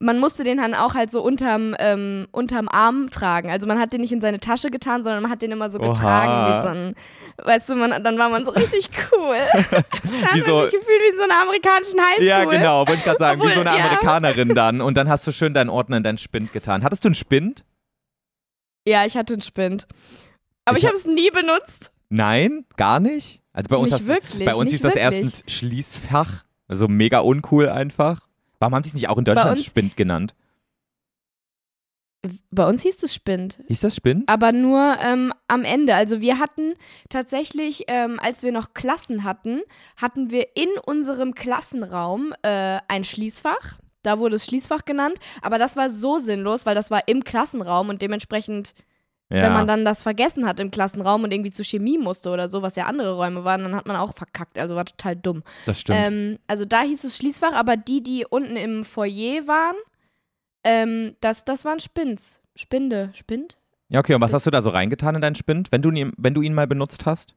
man 0.02 0.18
musste 0.18 0.44
den 0.44 0.58
dann 0.58 0.74
auch 0.74 0.94
halt 0.94 1.10
so 1.10 1.22
unterm, 1.22 1.74
ähm, 1.78 2.26
unterm 2.32 2.68
Arm 2.68 3.08
tragen. 3.10 3.50
Also 3.50 3.66
man 3.66 3.78
hat 3.78 3.92
den 3.92 4.00
nicht 4.00 4.12
in 4.12 4.20
seine 4.20 4.40
Tasche 4.40 4.70
getan, 4.70 5.04
sondern 5.04 5.22
man 5.22 5.30
hat 5.30 5.42
den 5.42 5.52
immer 5.52 5.70
so 5.70 5.78
Oha. 5.78 5.92
getragen 5.92 6.32
wie 6.48 6.62
so 6.66 6.74
ein, 6.74 6.94
weißt 7.46 7.68
du, 7.68 7.76
man, 7.76 8.02
dann 8.02 8.18
war 8.18 8.28
man 8.28 8.44
so 8.44 8.50
richtig 8.50 8.90
cool. 9.12 9.36
da 9.52 9.76
hat 9.78 9.84
Wie 10.02 10.40
man 10.40 10.42
so- 10.42 10.62
sich 10.64 10.72
gefühlt 10.72 11.00
wie 11.00 11.10
in 11.12 11.16
so 11.16 11.22
einer 11.24 11.42
amerikanischen 11.42 12.00
Highschool. 12.00 12.24
ja, 12.24 12.44
genau, 12.44 12.78
wollte 12.80 12.94
ich 12.94 13.04
gerade 13.04 13.18
sagen, 13.18 13.40
wie 13.40 13.46
so 13.54 13.60
eine 13.60 13.70
Obwohl, 13.70 13.78
ja. 13.78 13.84
Amerikanerin 13.86 14.48
dann. 14.54 14.80
Und 14.80 14.96
dann 14.96 15.08
hast 15.08 15.26
du 15.26 15.32
schön 15.32 15.54
deinen 15.54 15.70
Ordner 15.70 15.96
in 15.98 16.02
deinen 16.02 16.18
Spind 16.18 16.52
getan. 16.52 16.82
Hattest 16.84 17.04
du 17.04 17.08
einen 17.08 17.14
Spind? 17.14 17.64
Ja, 18.86 19.04
ich 19.06 19.16
hatte 19.16 19.34
einen 19.34 19.42
Spind. 19.42 19.86
Aber 20.64 20.76
Ich 20.76 20.84
ich, 20.84 20.88
hab- 20.90 20.96
habe 20.96 21.00
es 21.00 21.06
nie 21.06 21.30
benutzt. 21.30 21.92
Nein, 22.08 22.64
gar 22.76 23.00
nicht. 23.00 23.40
Also 23.52 23.68
bei 23.68 23.76
uns, 23.76 23.90
Nicht 23.90 24.00
hast, 24.00 24.06
wirklich, 24.08 24.44
bei 24.44 24.54
uns 24.54 24.70
hieß 24.70 24.80
das 24.82 24.94
wirklich. 24.96 25.22
erstens 25.22 25.44
Schließfach. 25.52 26.44
Also 26.68 26.88
mega 26.88 27.20
uncool 27.20 27.68
einfach. 27.68 28.20
Warum 28.62 28.76
haben 28.76 28.84
die 28.84 28.90
es 28.90 28.94
nicht 28.94 29.08
auch 29.08 29.18
in 29.18 29.24
Deutschland 29.24 29.58
uns- 29.58 29.64
Spind 29.66 29.96
genannt? 29.96 30.36
Bei 32.52 32.68
uns 32.68 32.82
hieß 32.82 33.02
es 33.02 33.12
Spind. 33.12 33.58
Hieß 33.66 33.80
das 33.80 33.96
Spind? 33.96 34.28
Aber 34.28 34.52
nur 34.52 34.96
ähm, 35.00 35.32
am 35.48 35.64
Ende. 35.64 35.96
Also 35.96 36.20
wir 36.20 36.38
hatten 36.38 36.74
tatsächlich, 37.08 37.86
ähm, 37.88 38.20
als 38.22 38.44
wir 38.44 38.52
noch 38.52 38.74
Klassen 38.74 39.24
hatten, 39.24 39.62
hatten 40.00 40.30
wir 40.30 40.56
in 40.56 40.68
unserem 40.86 41.34
Klassenraum 41.34 42.32
äh, 42.42 42.78
ein 42.86 43.02
Schließfach. 43.02 43.80
Da 44.04 44.20
wurde 44.20 44.36
es 44.36 44.46
Schließfach 44.46 44.84
genannt. 44.84 45.18
Aber 45.40 45.58
das 45.58 45.74
war 45.74 45.90
so 45.90 46.18
sinnlos, 46.18 46.64
weil 46.64 46.76
das 46.76 46.92
war 46.92 47.08
im 47.08 47.24
Klassenraum 47.24 47.88
und 47.88 48.00
dementsprechend, 48.02 48.74
Ja. 49.32 49.44
wenn 49.44 49.52
man 49.52 49.66
dann 49.66 49.84
das 49.84 50.02
vergessen 50.02 50.46
hat 50.46 50.60
im 50.60 50.70
Klassenraum 50.70 51.24
und 51.24 51.32
irgendwie 51.32 51.50
zu 51.52 51.64
Chemie 51.64 51.98
musste 51.98 52.30
oder 52.30 52.48
so, 52.48 52.62
was 52.62 52.76
ja 52.76 52.86
andere 52.86 53.14
Räume 53.16 53.44
waren, 53.44 53.62
dann 53.62 53.74
hat 53.74 53.86
man 53.86 53.96
auch 53.96 54.14
verkackt. 54.14 54.58
Also 54.58 54.76
war 54.76 54.84
total 54.84 55.16
dumm. 55.16 55.42
das 55.66 55.80
stimmt. 55.80 55.98
Ähm, 56.00 56.38
also 56.46 56.64
da 56.64 56.82
hieß 56.82 57.02
es 57.04 57.16
Schließfach, 57.16 57.52
aber 57.52 57.76
die, 57.76 58.02
die 58.02 58.26
unten 58.28 58.56
im 58.56 58.84
Foyer 58.84 59.46
waren, 59.46 59.76
ähm, 60.64 61.16
das, 61.20 61.44
das 61.44 61.64
waren 61.64 61.80
Spins. 61.80 62.40
Spinde. 62.54 63.10
Spind? 63.14 63.56
ja, 63.88 64.00
okay, 64.00 64.14
und 64.14 64.20
was 64.20 64.32
hast 64.32 64.46
du 64.46 64.50
da 64.50 64.62
so 64.62 64.70
reingetan 64.70 65.14
in 65.16 65.20
deinen 65.22 65.34
Spind, 65.34 65.70
wenn 65.72 65.82
du, 65.82 65.90
ihn- 65.90 66.12
wenn 66.16 66.34
du 66.34 66.42
ihn 66.42 66.54
mal 66.54 66.66
benutzt 66.66 67.04
hast? 67.06 67.34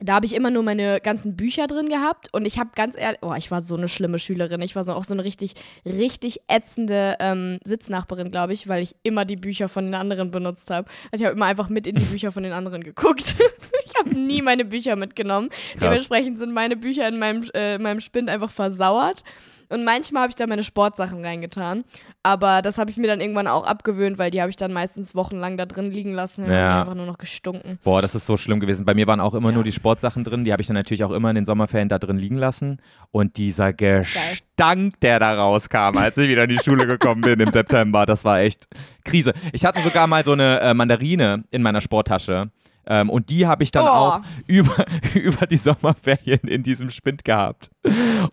Da 0.00 0.14
habe 0.14 0.26
ich 0.26 0.34
immer 0.34 0.50
nur 0.50 0.62
meine 0.62 1.00
ganzen 1.00 1.34
Bücher 1.34 1.66
drin 1.66 1.88
gehabt 1.88 2.28
und 2.32 2.46
ich 2.46 2.58
habe 2.58 2.70
ganz 2.76 2.96
ehrlich, 2.96 3.18
oh, 3.22 3.34
ich 3.36 3.50
war 3.50 3.60
so 3.60 3.76
eine 3.76 3.88
schlimme 3.88 4.20
Schülerin. 4.20 4.60
Ich 4.60 4.76
war 4.76 4.84
so 4.84 4.92
auch 4.92 5.02
so 5.02 5.12
eine 5.12 5.24
richtig, 5.24 5.54
richtig 5.84 6.42
ätzende 6.46 7.16
ähm, 7.18 7.58
Sitznachbarin, 7.64 8.30
glaube 8.30 8.52
ich, 8.52 8.68
weil 8.68 8.82
ich 8.82 8.94
immer 9.02 9.24
die 9.24 9.36
Bücher 9.36 9.68
von 9.68 9.86
den 9.86 9.94
anderen 9.94 10.30
benutzt 10.30 10.70
habe. 10.70 10.88
Also 11.10 11.24
ich 11.24 11.26
habe 11.26 11.36
immer 11.36 11.46
einfach 11.46 11.68
mit 11.68 11.88
in 11.88 11.96
die 11.96 12.04
Bücher 12.04 12.30
von 12.30 12.44
den 12.44 12.52
anderen 12.52 12.84
geguckt. 12.84 13.34
ich 13.84 13.92
habe 13.98 14.10
nie 14.10 14.40
meine 14.40 14.64
Bücher 14.64 14.94
mitgenommen. 14.94 15.48
Krass. 15.48 15.80
Dementsprechend 15.80 16.38
sind 16.38 16.52
meine 16.52 16.76
Bücher 16.76 17.08
in 17.08 17.18
meinem, 17.18 17.42
äh, 17.54 17.74
in 17.74 17.82
meinem 17.82 18.00
Spind 18.00 18.30
einfach 18.30 18.50
versauert. 18.50 19.24
Und 19.70 19.84
manchmal 19.84 20.22
habe 20.22 20.30
ich 20.30 20.36
da 20.36 20.46
meine 20.46 20.64
Sportsachen 20.64 21.24
reingetan. 21.24 21.84
Aber 22.22 22.62
das 22.62 22.78
habe 22.78 22.90
ich 22.90 22.96
mir 22.96 23.06
dann 23.06 23.20
irgendwann 23.20 23.46
auch 23.46 23.64
abgewöhnt, 23.66 24.18
weil 24.18 24.30
die 24.30 24.40
habe 24.40 24.50
ich 24.50 24.56
dann 24.56 24.72
meistens 24.72 25.14
wochenlang 25.14 25.56
da 25.56 25.66
drin 25.66 25.86
liegen 25.90 26.12
lassen 26.12 26.44
und 26.44 26.50
Ja. 26.52 26.80
einfach 26.80 26.94
nur 26.94 27.06
noch 27.06 27.18
gestunken. 27.18 27.78
Boah, 27.84 28.02
das 28.02 28.14
ist 28.14 28.26
so 28.26 28.36
schlimm 28.36 28.60
gewesen. 28.60 28.84
Bei 28.84 28.94
mir 28.94 29.06
waren 29.06 29.20
auch 29.20 29.34
immer 29.34 29.48
Ja. 29.50 29.54
nur 29.54 29.64
die 29.64 29.72
Sportsachen 29.72 30.24
drin. 30.24 30.44
Die 30.44 30.52
habe 30.52 30.60
ich 30.62 30.66
dann 30.68 30.74
natürlich 30.74 31.04
auch 31.04 31.10
immer 31.10 31.28
in 31.30 31.36
den 31.36 31.44
Sommerferien 31.44 31.88
da 31.88 31.98
drin 31.98 32.18
liegen 32.18 32.36
lassen. 32.36 32.80
Und 33.10 33.36
dieser 33.36 33.72
Gestank, 33.72 35.00
der 35.00 35.18
da 35.20 35.34
rauskam, 35.34 35.96
als 35.96 36.16
ich 36.16 36.28
wieder 36.28 36.44
in 36.44 36.50
die 36.50 36.58
Schule 36.58 36.86
gekommen 36.86 37.20
bin 37.20 37.38
im 37.40 37.50
September, 37.50 38.06
das 38.06 38.24
war 38.24 38.40
echt 38.40 38.66
Krise. 39.04 39.32
Ich 39.52 39.64
hatte 39.64 39.80
sogar 39.82 40.06
mal 40.06 40.24
so 40.24 40.32
eine 40.32 40.60
äh, 40.60 40.74
Mandarine 40.74 41.44
in 41.50 41.62
meiner 41.62 41.80
Sporttasche. 41.80 42.50
Ähm, 42.90 43.10
und 43.10 43.28
die 43.28 43.46
habe 43.46 43.62
ich 43.62 43.70
dann 43.70 43.84
Oh. 43.84 43.88
auch 43.88 44.20
über, 44.46 44.84
über 45.14 45.46
die 45.46 45.58
Sommerferien 45.58 46.40
in 46.40 46.62
diesem 46.62 46.88
Spind 46.90 47.24
gehabt. 47.24 47.70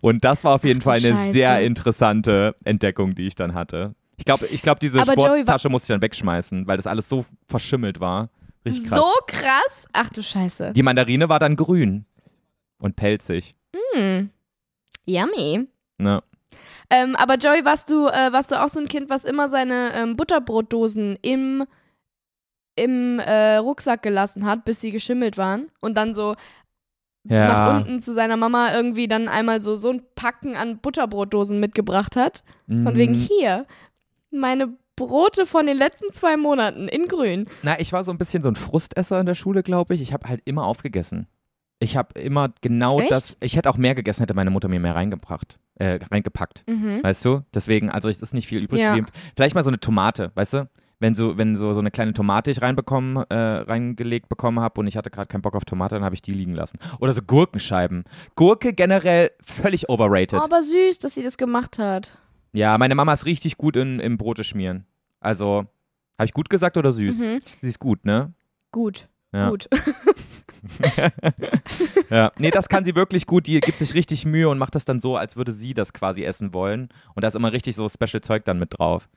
Und 0.01 0.23
das 0.23 0.43
war 0.45 0.55
auf 0.55 0.63
jeden 0.63 0.79
Ach 0.79 0.85
Fall 0.85 0.97
eine 0.99 1.09
Scheiße. 1.09 1.33
sehr 1.33 1.61
interessante 1.61 2.55
Entdeckung, 2.63 3.15
die 3.15 3.27
ich 3.27 3.35
dann 3.35 3.53
hatte. 3.53 3.95
Ich 4.17 4.23
glaube, 4.23 4.47
ich 4.47 4.61
glaub, 4.61 4.79
diese 4.79 5.01
Aber 5.01 5.13
Joey, 5.13 5.39
Sporttasche 5.41 5.67
musste 5.69 5.85
ich 5.91 5.95
dann 5.95 6.01
wegschmeißen, 6.01 6.67
weil 6.67 6.77
das 6.77 6.87
alles 6.87 7.09
so 7.09 7.25
verschimmelt 7.49 7.99
war. 7.99 8.29
Richtig 8.65 8.87
krass. 8.89 8.97
So 8.99 9.11
krass? 9.27 9.85
Ach 9.91 10.09
du 10.09 10.23
Scheiße. 10.23 10.71
Die 10.71 10.83
Mandarine 10.83 11.27
war 11.27 11.39
dann 11.39 11.57
grün 11.57 12.05
und 12.79 12.95
pelzig. 12.95 13.55
Hm. 13.93 14.29
Yummy. 15.05 15.67
Ne? 15.97 16.23
Ähm, 16.89 17.15
aber 17.17 17.35
Joey, 17.35 17.65
warst 17.65 17.89
du, 17.89 18.07
äh, 18.07 18.31
warst 18.31 18.51
du 18.51 18.63
auch 18.63 18.69
so 18.69 18.79
ein 18.79 18.87
Kind, 18.87 19.09
was 19.09 19.25
immer 19.25 19.49
seine 19.49 19.93
ähm, 19.95 20.15
Butterbrotdosen 20.15 21.17
im, 21.21 21.65
im 22.75 23.19
äh, 23.19 23.55
Rucksack 23.57 24.01
gelassen 24.03 24.45
hat, 24.45 24.65
bis 24.65 24.81
sie 24.81 24.91
geschimmelt 24.91 25.37
waren 25.37 25.67
und 25.81 25.95
dann 25.95 26.13
so 26.13 26.35
Ja. 27.27 27.47
nach 27.47 27.77
unten 27.77 28.01
zu 28.01 28.13
seiner 28.13 28.37
Mama 28.37 28.73
irgendwie 28.73 29.07
dann 29.07 29.27
einmal 29.27 29.59
so, 29.61 29.75
so 29.75 29.91
ein 29.91 30.03
Packen 30.15 30.55
an 30.55 30.77
Butterbrotdosen 30.79 31.59
mitgebracht 31.59 32.15
hat? 32.15 32.43
Von 32.67 32.95
wegen 32.95 33.13
hier, 33.13 33.65
meine 34.31 34.73
Brote 34.95 35.45
von 35.45 35.65
den 35.67 35.77
letzten 35.77 36.11
zwei 36.13 36.37
Monaten 36.37 36.87
in 36.87 37.07
grün. 37.07 37.47
Na, 37.63 37.79
ich 37.79 37.91
war 37.93 38.03
so 38.03 38.11
ein 38.11 38.17
bisschen 38.17 38.43
so 38.43 38.49
ein 38.49 38.55
Frustesser 38.55 39.19
in 39.19 39.25
der 39.25 39.35
Schule, 39.35 39.61
glaube 39.63 39.93
ich. 39.93 40.01
Ich 40.01 40.13
habe 40.13 40.27
halt 40.29 40.41
immer 40.45 40.65
aufgegessen. 40.65 41.27
Ich 41.79 41.97
habe 41.97 42.17
immer 42.19 42.53
genau 42.61 43.01
Echt? 43.01 43.11
das. 43.11 43.35
Ich 43.41 43.57
hätte 43.57 43.69
auch 43.69 43.75
mehr 43.77 43.95
gegessen, 43.95 44.21
hätte 44.21 44.33
meine 44.33 44.49
Mutter 44.51 44.69
mir 44.69 44.79
mehr 44.79 44.95
reingebracht, 44.95 45.59
äh, 45.75 45.99
reingepackt. 46.09 46.63
Mhm. 46.67 47.03
Weißt 47.03 47.25
du? 47.25 47.41
Deswegen, 47.53 47.89
also 47.89 48.07
es 48.07 48.21
ist 48.21 48.33
nicht 48.33 48.47
viel 48.47 48.61
übrig 48.63 48.81
Ja. 48.81 48.95
geblieben. 48.95 49.07
Vielleicht 49.35 49.55
mal 49.55 49.63
so 49.63 49.69
eine 49.69 49.79
Tomate, 49.81 50.31
weißt 50.35 50.53
du? 50.53 50.69
Wenn 50.99 51.13
so, 51.13 51.37
wenn 51.37 51.55
so, 51.55 51.73
so 51.73 51.79
eine 51.79 51.91
kleine 51.91 52.13
Tomate 52.13 52.51
ich 52.51 52.61
reinbekommen, 52.61 53.25
äh, 53.29 53.35
reingelegt 53.35 54.29
bekommen 54.29 54.59
habe 54.59 54.79
und 54.79 54.87
ich 54.87 54.95
hatte 54.95 55.09
gerade 55.09 55.27
keinen 55.27 55.41
Bock 55.41 55.55
auf 55.55 55.65
Tomate, 55.65 55.95
dann 55.95 56.03
habe 56.03 56.15
ich 56.15 56.21
die 56.21 56.31
liegen 56.31 56.53
lassen. 56.53 56.79
Oder 56.99 57.13
so 57.13 57.21
Gurkenscheiben. 57.21 58.05
Gurke 58.35 58.73
generell 58.73 59.31
völlig 59.41 59.89
overrated. 59.89 60.39
Aber 60.41 60.61
süß, 60.61 60.99
dass 60.99 61.15
sie 61.15 61.23
das 61.23 61.37
gemacht 61.37 61.79
hat. 61.79 62.17
Ja, 62.53 62.77
meine 62.77 62.95
Mama 62.95 63.13
ist 63.13 63.25
richtig 63.25 63.57
gut 63.57 63.75
in, 63.75 63.99
im 63.99 64.17
Brote 64.17 64.45
schmieren. 64.45 64.85
Also, 65.19 65.65
habe 66.17 66.25
ich 66.25 66.33
gut 66.33 66.49
gesagt 66.49 66.77
oder 66.77 66.93
süß? 66.93 67.17
Mhm. 67.19 67.41
Sie 67.61 67.69
ist 67.69 67.79
gut, 67.79 68.05
ne? 68.05 68.33
Gut. 68.71 69.09
Ja. 69.33 69.49
Gut. 69.49 69.67
ja. 72.09 72.31
Nee, 72.37 72.51
das 72.51 72.69
kann 72.69 72.85
sie 72.85 72.95
wirklich 72.95 73.25
gut. 73.25 73.47
Die 73.47 73.59
gibt 73.59 73.79
sich 73.79 73.93
richtig 73.93 74.25
Mühe 74.25 74.49
und 74.49 74.57
macht 74.57 74.75
das 74.75 74.85
dann 74.85 74.99
so, 74.99 75.17
als 75.17 75.35
würde 75.35 75.51
sie 75.51 75.73
das 75.73 75.93
quasi 75.93 76.23
essen 76.23 76.53
wollen. 76.53 76.89
Und 77.13 77.23
da 77.23 77.27
ist 77.27 77.35
immer 77.35 77.51
richtig 77.51 77.75
so 77.75 77.87
Special 77.89 78.21
Zeug 78.21 78.45
dann 78.45 78.59
mit 78.59 78.77
drauf. 78.77 79.09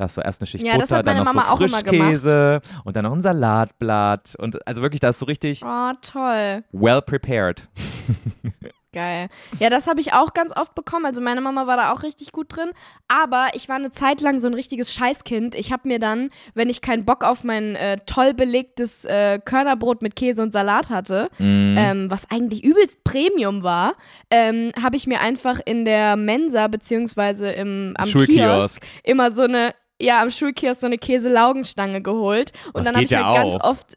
Da 0.00 0.06
ist 0.06 0.14
so 0.14 0.22
erst 0.22 0.40
eine 0.40 0.46
Schicht 0.46 0.64
Ja, 0.64 0.78
das 0.78 0.88
Butter, 0.88 0.96
hat 1.00 1.06
dann 1.08 1.16
meine 1.18 1.26
noch 1.26 1.34
Mama 1.34 1.50
so 1.50 1.56
Frischkäse 1.58 2.62
und 2.84 2.96
dann 2.96 3.04
noch 3.04 3.12
ein 3.12 3.20
Salatblatt. 3.20 4.34
Und 4.38 4.66
also 4.66 4.80
wirklich, 4.80 5.00
da 5.00 5.10
ist 5.10 5.18
so 5.18 5.26
richtig 5.26 5.62
Oh, 5.62 5.90
toll. 6.00 6.64
well 6.72 7.02
prepared. 7.02 7.68
Geil. 8.92 9.28
Ja, 9.60 9.70
das 9.70 9.86
habe 9.86 10.00
ich 10.00 10.14
auch 10.14 10.34
ganz 10.34 10.52
oft 10.56 10.74
bekommen. 10.74 11.06
Also 11.06 11.22
meine 11.22 11.40
Mama 11.40 11.68
war 11.68 11.76
da 11.76 11.92
auch 11.92 12.02
richtig 12.02 12.32
gut 12.32 12.46
drin. 12.56 12.70
Aber 13.06 13.50
ich 13.54 13.68
war 13.68 13.76
eine 13.76 13.92
Zeit 13.92 14.20
lang 14.20 14.40
so 14.40 14.48
ein 14.48 14.54
richtiges 14.54 14.92
Scheißkind. 14.92 15.54
Ich 15.54 15.70
habe 15.70 15.86
mir 15.86 16.00
dann, 16.00 16.30
wenn 16.54 16.68
ich 16.68 16.80
keinen 16.80 17.04
Bock 17.04 17.22
auf 17.22 17.44
mein 17.44 17.76
äh, 17.76 17.98
toll 18.06 18.34
belegtes 18.34 19.04
äh, 19.04 19.38
Körnerbrot 19.44 20.02
mit 20.02 20.16
Käse 20.16 20.42
und 20.42 20.52
Salat 20.52 20.90
hatte, 20.90 21.28
Mhm. 21.38 21.76
ähm, 21.78 22.10
was 22.10 22.28
eigentlich 22.32 22.64
übelst 22.64 23.04
Premium 23.04 23.62
war, 23.62 23.94
ähm, 24.28 24.72
habe 24.82 24.96
ich 24.96 25.06
mir 25.06 25.20
einfach 25.20 25.60
in 25.64 25.84
der 25.84 26.16
Mensa 26.16 26.66
beziehungsweise 26.66 27.48
im, 27.52 27.94
am 27.96 28.08
Schulkiosk. 28.08 28.80
Kiosk 28.80 28.82
immer 29.04 29.30
so 29.30 29.42
eine, 29.42 29.72
ja, 30.00 30.22
am 30.22 30.30
Schulkiosk 30.30 30.80
so 30.80 30.86
eine 30.86 30.98
Käselaugenstange 30.98 32.02
geholt. 32.02 32.52
Und 32.72 32.78
Das 32.78 32.84
dann 32.86 32.94
habe 32.96 33.04
ich 33.04 33.10
ja 33.10 33.24
halt 33.26 33.36
ganz 33.52 33.56
auch. 33.56 33.70
oft. 33.70 33.94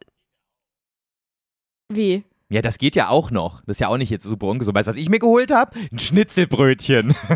Wie? 1.92 2.24
Ja, 2.50 2.60
das 2.62 2.78
geht 2.78 2.94
ja 2.94 3.08
auch 3.08 3.30
noch. 3.30 3.60
Das 3.62 3.76
ist 3.76 3.80
ja 3.80 3.88
auch 3.88 3.96
nicht 3.96 4.10
jetzt 4.10 4.24
super 4.24 4.46
ungesund. 4.46 4.76
Weißt 4.76 4.86
du, 4.86 4.92
was 4.92 4.98
ich 4.98 5.08
mir 5.08 5.18
geholt 5.18 5.50
habe? 5.50 5.72
Ein 5.92 5.98
Schnitzelbrötchen. 5.98 7.14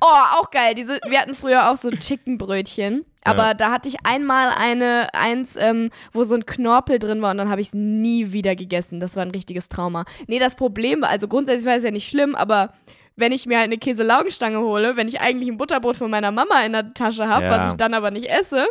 Oh, 0.00 0.38
auch 0.40 0.50
geil. 0.50 0.74
Diese, 0.74 0.98
wir 1.08 1.18
hatten 1.18 1.32
früher 1.34 1.70
auch 1.70 1.76
so 1.76 1.88
Chickenbrötchen. 1.90 3.06
Aber 3.22 3.46
Ja. 3.46 3.54
da 3.54 3.70
hatte 3.70 3.88
ich 3.88 3.96
einmal 4.04 4.50
eine, 4.54 5.08
eins, 5.14 5.56
ähm, 5.56 5.88
wo 6.12 6.24
so 6.24 6.34
ein 6.34 6.44
Knorpel 6.44 6.98
drin 6.98 7.22
war 7.22 7.30
und 7.30 7.38
dann 7.38 7.48
habe 7.48 7.62
ich 7.62 7.68
es 7.68 7.74
nie 7.74 8.32
wieder 8.32 8.54
gegessen. 8.54 9.00
Das 9.00 9.16
war 9.16 9.22
ein 9.22 9.30
richtiges 9.30 9.70
Trauma. 9.70 10.04
Nee, 10.26 10.40
das 10.40 10.56
Problem 10.56 11.00
war, 11.00 11.08
also 11.08 11.26
grundsätzlich 11.26 11.64
war 11.66 11.76
es 11.76 11.84
ja 11.84 11.90
nicht 11.90 12.10
schlimm, 12.10 12.34
aber 12.34 12.74
wenn 13.16 13.32
ich 13.32 13.46
mir 13.46 13.58
halt 13.58 13.66
eine 13.66 13.78
Käselaugenstange 13.78 14.58
hole, 14.58 14.96
wenn 14.96 15.08
ich 15.08 15.20
eigentlich 15.20 15.48
ein 15.48 15.56
Butterbrot 15.56 15.96
von 15.96 16.10
meiner 16.10 16.32
Mama 16.32 16.62
in 16.64 16.72
der 16.72 16.94
Tasche 16.94 17.28
habe, 17.28 17.44
Ja. 17.46 17.50
was 17.50 17.68
ich 17.72 17.74
dann 17.76 17.94
aber 17.94 18.10
nicht 18.10 18.28
esse, 18.28 18.66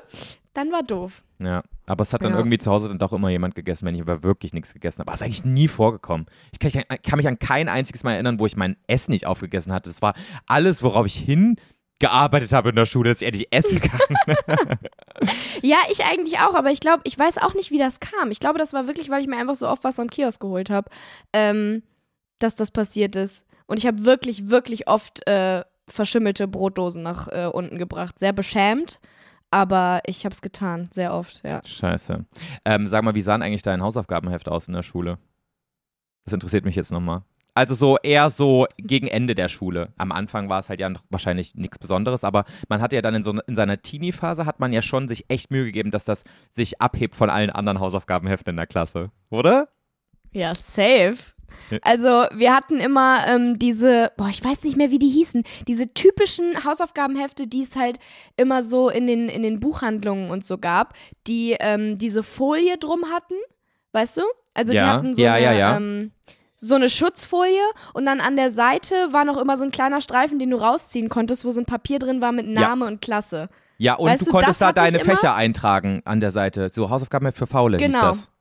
dann 0.54 0.72
war 0.72 0.84
doof. 0.84 1.24
Ja, 1.40 1.64
aber 1.88 2.04
es 2.04 2.14
hat 2.14 2.24
dann 2.24 2.32
Ja. 2.34 2.38
irgendwie 2.38 2.58
zu 2.58 2.70
Hause 2.72 2.88
dann 2.88 3.00
doch 3.00 3.12
immer 3.14 3.30
jemand 3.30 3.56
gegessen, 3.56 3.86
wenn 3.86 3.96
ich 3.96 4.02
aber 4.02 4.22
wirklich 4.24 4.54
nichts 4.54 4.74
gegessen 4.74 5.00
habe. 5.00 5.08
Aber 5.10 5.16
es 5.16 5.22
ist 5.22 5.26
eigentlich 5.26 5.46
nie 5.46 5.68
vorgekommen. 5.68 6.28
Ich 6.52 6.60
kann, 6.60 6.84
ich 6.90 7.02
kann 7.02 7.18
mich 7.18 7.28
an 7.28 7.40
kein 7.40 7.68
einziges 7.70 8.04
Mal 8.04 8.14
erinnern, 8.14 8.40
wo 8.40 8.46
ich 8.46 8.56
mein 8.56 8.78
Essen 8.88 9.12
nicht 9.12 9.26
aufgegessen 9.26 9.74
hatte. 9.74 9.90
Das 9.90 10.02
war 10.02 10.14
alles, 10.48 10.84
worauf 10.84 11.06
ich 11.06 11.16
hingearbeitet 11.16 12.52
habe 12.54 12.70
in 12.70 12.76
der 12.76 12.86
Schule, 12.86 13.10
dass 13.12 13.22
ich 13.22 13.28
endlich 13.28 13.48
essen 13.52 13.80
kann. 13.80 14.00
Ja, 15.62 15.78
ich 15.90 16.04
eigentlich 16.04 16.40
auch, 16.40 16.56
aber 16.56 16.70
ich 16.72 16.80
glaube, 16.82 17.02
ich 17.06 17.18
weiß 17.18 17.38
auch 17.38 17.54
nicht, 17.54 17.72
wie 17.72 17.78
das 17.78 18.00
kam. 18.02 18.32
Ich 18.32 18.40
glaube, 18.40 18.60
das 18.60 18.74
war 18.74 18.88
wirklich, 18.88 19.10
weil 19.10 19.22
ich 19.22 19.28
mir 19.28 19.38
einfach 19.38 19.56
so 19.56 19.68
oft 19.70 19.84
was 19.86 20.00
am 20.00 20.10
Kiosk 20.10 20.42
geholt 20.42 20.70
habe, 20.70 20.90
ähm, 21.32 21.84
dass 22.40 22.56
das 22.56 22.72
passiert 22.72 23.16
ist. 23.16 23.46
Und 23.74 23.80
ich 23.80 23.88
habe 23.88 24.06
wirklich, 24.06 24.52
wirklich 24.52 24.88
oft 24.88 25.28
äh, 25.28 25.64
verschimmelte 25.88 26.48
Brotdosen 26.48 27.02
nach 27.02 27.28
äh, 27.28 27.50
unten 27.52 27.80
gebracht. 27.80 28.20
Sehr 28.20 28.32
beschämt, 28.32 29.00
aber 29.50 30.02
ich 30.06 30.26
habe 30.26 30.34
es 30.36 30.44
getan, 30.44 30.90
sehr 30.92 31.12
oft, 31.12 31.42
ja. 31.44 31.60
Scheiße. 31.66 32.24
Ähm, 32.66 32.86
sag 32.86 33.04
mal, 33.04 33.16
wie 33.16 33.24
sahen 33.24 33.42
eigentlich 33.42 33.64
dein 33.64 33.82
Hausaufgabenheft 33.82 34.48
aus 34.48 34.68
in 34.68 34.76
der 34.76 34.84
Schule? 34.84 35.18
Das 36.24 36.36
interessiert 36.36 36.66
mich 36.66 36.76
jetzt 36.76 36.92
nochmal. 36.92 37.24
Also 37.56 37.74
so 37.74 37.98
eher 37.98 38.30
so 38.30 38.68
gegen 38.78 39.08
Ende 39.08 39.34
der 39.34 39.48
Schule. 39.48 39.92
Am 39.98 40.12
Anfang 40.12 40.50
war 40.50 40.60
es 40.60 40.70
halt 40.70 40.80
ja 40.80 40.90
noch 40.90 41.02
wahrscheinlich 41.10 41.56
nichts 41.56 41.80
Besonderes, 41.80 42.24
aber 42.24 42.46
man 42.70 42.80
hatte 42.80 42.96
ja 42.96 43.02
dann 43.02 43.16
in, 43.16 43.24
so, 43.24 43.32
in 43.32 43.56
seiner 43.56 43.82
Teenie-Phase 43.82 44.46
hat 44.46 44.60
man 44.60 44.72
ja 44.72 44.84
schon 44.84 45.08
sich 45.08 45.26
echt 45.30 45.50
Mühe 45.50 45.66
gegeben, 45.66 45.90
dass 45.90 46.06
das 46.06 46.26
sich 46.52 46.80
abhebt 46.80 47.16
von 47.16 47.32
allen 47.32 47.50
anderen 47.50 47.80
Hausaufgabenheften 47.80 48.52
in 48.52 48.58
der 48.58 48.68
Klasse, 48.68 49.10
oder? 49.32 49.70
Ja, 50.32 50.54
safe. 50.54 51.34
Also 51.82 52.26
wir 52.34 52.54
hatten 52.54 52.80
immer 52.80 53.26
ähm, 53.28 53.58
diese, 53.60 54.12
boah, 54.18 54.30
ich 54.30 54.44
weiß 54.44 54.64
nicht 54.64 54.78
mehr, 54.78 54.92
wie 54.92 55.00
die 55.00 55.10
hießen, 55.10 55.44
diese 55.68 55.94
typischen 55.94 56.64
Hausaufgabenhefte, 56.64 57.48
die 57.48 57.62
es 57.64 57.76
halt 57.76 57.98
immer 58.38 58.64
so 58.64 58.90
in 58.90 59.08
den, 59.08 59.30
in 59.30 59.42
den 59.42 59.60
Buchhandlungen 59.60 60.30
und 60.30 60.46
so 60.46 60.58
gab, 60.58 60.94
die 61.28 61.56
ähm, 61.60 61.98
diese 61.98 62.24
Folie 62.24 62.78
drum 62.78 63.06
hatten, 63.14 63.36
weißt 63.94 64.18
du? 64.18 64.22
Also 64.54 64.72
die 64.72 64.78
Ja, 64.78 64.88
hatten 64.88 65.14
so 65.16 65.22
ja, 65.22 65.34
eine, 65.34 65.46
ja, 65.46 65.54
ja. 65.54 65.78
Ähm, 65.78 66.12
so 66.56 66.76
eine 66.76 66.90
Schutzfolie 66.90 67.60
und 67.94 68.06
dann 68.06 68.22
an 68.22 68.36
der 68.38 68.50
Seite 68.50 68.96
war 69.12 69.26
noch 69.26 69.38
immer 69.38 69.58
so 69.58 69.66
ein 69.66 69.72
kleiner 69.72 70.00
Streifen, 70.00 70.40
den 70.40 70.50
du 70.52 70.58
rausziehen 70.58 71.10
konntest, 71.10 71.44
wo 71.44 71.52
so 71.52 71.60
ein 71.60 71.66
Papier 71.66 72.00
drin 72.00 72.22
war 72.22 72.32
mit 72.32 72.48
Name 72.48 72.86
und 72.86 73.02
Klasse. 73.02 73.48
Ja, 73.78 73.96
und 73.96 74.10
Weißt 74.10 74.28
du 74.28 74.32
konntest 74.32 74.62
da 74.62 74.72
deine. 74.72 75.00
Fächer 75.00 75.36
eintragen 75.36 76.02
an 76.06 76.22
der 76.22 76.32
Seite. 76.32 76.70
So 76.74 76.90
Hausaufgabenheft 76.90 77.38
für 77.38 77.48
Faule 77.48 77.78
Genau. 77.78 78.10
hieß 78.10 78.18
das. 78.18 78.32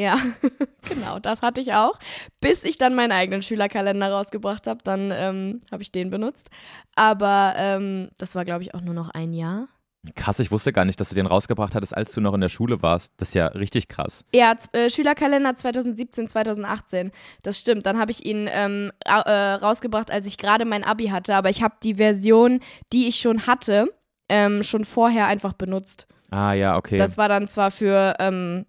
Ja, 0.00 0.18
genau, 0.88 1.18
das 1.18 1.42
hatte 1.42 1.60
ich 1.60 1.74
auch. 1.74 1.98
Bis 2.40 2.64
ich 2.64 2.78
dann 2.78 2.94
meinen 2.94 3.12
eigenen 3.12 3.42
Schülerkalender 3.42 4.10
rausgebracht 4.10 4.66
habe, 4.66 4.80
dann 4.82 5.10
ähm, 5.12 5.60
habe 5.70 5.82
ich 5.82 5.92
den 5.92 6.08
benutzt. 6.08 6.48
Aber 6.94 7.52
ähm, 7.56 8.08
das 8.16 8.34
war, 8.34 8.46
glaube 8.46 8.62
ich, 8.62 8.74
auch 8.74 8.80
nur 8.80 8.94
noch 8.94 9.10
ein 9.10 9.34
Jahr. 9.34 9.68
Krass, 10.16 10.38
ich 10.38 10.50
wusste 10.50 10.72
gar 10.72 10.86
nicht, 10.86 10.98
dass 10.98 11.10
du 11.10 11.14
den 11.14 11.26
rausgebracht 11.26 11.74
hattest, 11.74 11.94
als 11.94 12.14
du 12.14 12.22
noch 12.22 12.32
in 12.32 12.40
der 12.40 12.48
Schule 12.48 12.80
warst. 12.80 13.12
Das 13.18 13.28
ist 13.28 13.34
ja 13.34 13.48
richtig 13.48 13.88
krass. 13.88 14.24
Ja, 14.32 14.56
äh, 14.72 14.88
Schülerkalender 14.88 15.54
2017, 15.54 16.28
2018. 16.28 17.12
Das 17.42 17.58
stimmt. 17.58 17.84
Dann 17.84 17.98
habe 17.98 18.10
ich 18.10 18.24
ihn 18.24 18.48
ähm, 18.50 18.92
äh, 19.04 19.12
rausgebracht, 19.12 20.10
als 20.10 20.24
ich 20.24 20.38
gerade 20.38 20.64
mein 20.64 20.84
Abi 20.84 21.08
hatte. 21.08 21.34
Aber 21.34 21.50
ich 21.50 21.62
habe 21.62 21.74
die 21.82 21.96
Version, 21.96 22.60
die 22.94 23.06
ich 23.06 23.16
schon 23.20 23.46
hatte, 23.46 23.92
ähm, 24.30 24.62
schon 24.62 24.86
vorher 24.86 25.26
einfach 25.26 25.52
benutzt. 25.52 26.06
Ah 26.30 26.54
ja, 26.54 26.78
okay. 26.78 26.96
Das 26.96 27.18
war 27.18 27.28
dann 27.28 27.48
zwar 27.48 27.70
für, 27.70 28.14
ähm, 28.20 28.64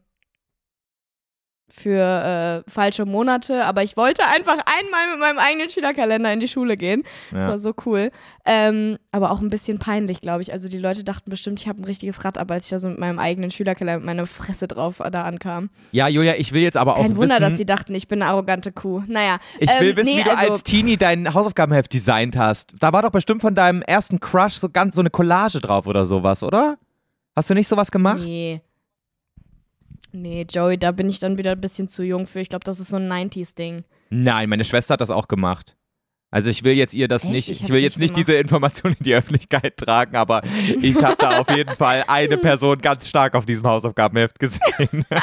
für 1.74 2.64
äh, 2.66 2.70
falsche 2.70 3.06
Monate, 3.06 3.66
aber 3.66 3.84
ich 3.84 3.98
wollte 3.98 4.24
einfach 4.26 4.58
einmal 4.66 5.12
mit 5.12 5.20
meinem 5.20 5.40
eigenen 5.40 5.70
Schülerkalender 5.70 6.32
in 6.32 6.40
die 6.40 6.48
Schule 6.48 6.78
gehen. 6.78 7.04
Das 7.32 7.46
ja. 7.46 7.52
war 7.52 7.60
so 7.60 7.74
cool. 7.86 8.12
Ähm, 8.46 8.98
aber 9.12 9.32
auch 9.32 9.42
ein 9.42 9.50
bisschen 9.50 9.80
peinlich, 9.80 10.22
glaube 10.22 10.42
ich. 10.42 10.54
Also 10.54 10.70
die 10.70 10.78
Leute 10.78 11.04
dachten 11.04 11.30
bestimmt, 11.30 11.60
ich 11.60 11.68
habe 11.68 11.82
ein 11.82 11.86
richtiges 11.86 12.24
Rad, 12.26 12.38
aber 12.38 12.56
als 12.56 12.66
ich 12.66 12.72
da 12.72 12.80
so 12.80 12.90
mit 12.90 13.00
meinem 13.00 13.20
eigenen 13.20 13.52
Schülerkalender 13.52 14.00
mit 14.00 14.06
meiner 14.06 14.26
Fresse 14.26 14.68
drauf 14.68 15.00
äh, 15.00 15.12
da 15.12 15.24
ankam. 15.24 15.70
ja, 15.92 16.08
Julia, 16.08 16.36
ich 16.38 16.54
will 16.54 16.62
jetzt 16.62 16.78
aber 16.78 16.98
auch 16.98 17.02
Kein 17.02 17.18
Wunder, 17.18 17.36
wissen, 17.36 17.42
dass 17.42 17.58
sie 17.58 17.66
dachten, 17.66 17.94
ich 17.96 18.08
bin 18.08 18.22
eine 18.22 18.32
arrogante 18.32 18.72
Kuh. 18.72 19.04
Naja. 19.08 19.40
ich 19.60 19.70
ähm, 19.70 19.80
will 19.80 19.96
wissen, 19.98 20.10
nee, 20.10 20.20
wie 20.20 20.24
du 20.24 20.38
also, 20.38 20.54
als 20.54 20.64
Teenie 20.64 20.98
dein 20.98 21.34
Hausaufgabenheft 21.34 21.94
designt 21.94 22.38
hast. 22.38 22.74
Da 22.80 22.94
war 22.94 23.02
doch 23.02 23.12
bestimmt 23.12 23.42
von 23.42 23.56
deinem 23.56 23.82
ersten 23.82 24.20
Crush 24.20 24.56
so 24.56 24.70
ganz 24.70 24.96
so 24.96 25.02
eine 25.02 25.10
Collage 25.10 25.60
drauf 25.60 25.88
oder 25.88 26.06
sowas, 26.06 26.44
oder? 26.44 26.78
Hast 27.36 27.50
du 27.50 27.54
nicht 27.54 27.68
sowas 27.68 27.92
gemacht? 27.92 28.22
Nee. 28.24 28.62
Nee, 30.14 30.46
Joey, 30.50 30.78
da 30.78 30.92
bin 30.92 31.10
ich 31.10 31.20
dann 31.20 31.38
wieder 31.38 31.52
ein 31.54 31.62
bisschen 31.62 31.88
zu 31.88 32.04
jung 32.04 32.28
für. 32.28 32.40
Ich 32.40 32.50
glaube, 32.50 32.64
das 32.66 32.80
ist 32.80 32.90
so 32.90 32.98
ein 32.98 33.12
90s-Ding. 33.12 33.84
Nein, 34.10 34.50
meine 34.50 34.66
Schwester 34.66 34.94
hat 34.94 35.02
das 35.02 35.10
auch 35.10 35.28
gemacht. 35.28 35.78
Also 36.34 36.50
ich 36.50 36.64
will 36.64 36.74
jetzt 36.74 36.94
ihr 36.94 37.10
das 37.10 37.24
Echt? 37.24 37.32
nicht, 37.34 37.50
Ich 37.50 37.62
ich, 37.64 37.70
will 37.70 37.82
jetzt 37.82 37.98
nicht 38.00 38.16
nicht 38.16 38.28
diese 38.28 38.38
Information 38.38 38.94
in 38.98 39.04
die 39.04 39.14
Öffentlichkeit 39.14 39.76
tragen, 39.76 40.16
aber 40.16 40.42
ich 40.82 41.04
habe 41.04 41.18
da 41.20 41.40
auf 41.42 41.50
jeden 41.50 41.76
Fall 41.76 42.06
eine 42.08 42.38
Person 42.38 42.80
ganz 42.82 43.10
stark 43.10 43.36
auf 43.36 43.46
diesem 43.46 43.66
Hausaufgabenheft 43.68 44.40
gesehen. 44.40 45.06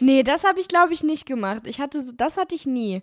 Nee, 0.00 0.22
das 0.22 0.44
habe 0.44 0.60
ich, 0.60 0.68
glaube 0.68 0.92
ich, 0.92 1.02
nicht 1.02 1.24
gemacht. 1.26 1.62
Ich 1.64 1.80
hatte, 1.80 2.02
so- 2.02 2.12
das 2.16 2.36
hatte 2.36 2.54
ich 2.54 2.66
nie. 2.66 3.02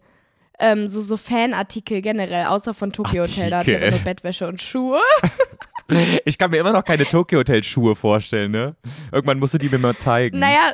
Ähm, 0.60 0.88
so, 0.88 1.02
so 1.02 1.18
Fanartikel 1.18 2.02
generell, 2.04 2.46
außer 2.46 2.74
von 2.76 2.92
Tokyo 2.94 3.24
Hotel. 3.24 3.50
Da 3.50 3.60
hatte 3.60 3.76
ich 3.76 3.90
nur 3.92 4.00
Bettwäsche 4.02 4.48
und 4.48 4.62
Schuhe. 4.62 5.00
Ich 6.26 6.38
kann 6.38 6.52
mir 6.52 6.58
immer 6.58 6.74
noch 6.74 6.84
keine 6.84 7.06
Tokyo 7.06 7.40
Hotel 7.40 7.64
Schuhe 7.64 7.96
vorstellen, 7.96 8.52
ne? 8.52 8.76
Irgendwann 9.12 9.40
musst 9.40 9.54
du 9.54 9.58
die 9.58 9.70
mir 9.70 9.80
mal 9.80 9.98
zeigen. 9.98 10.40
Naja, 10.40 10.74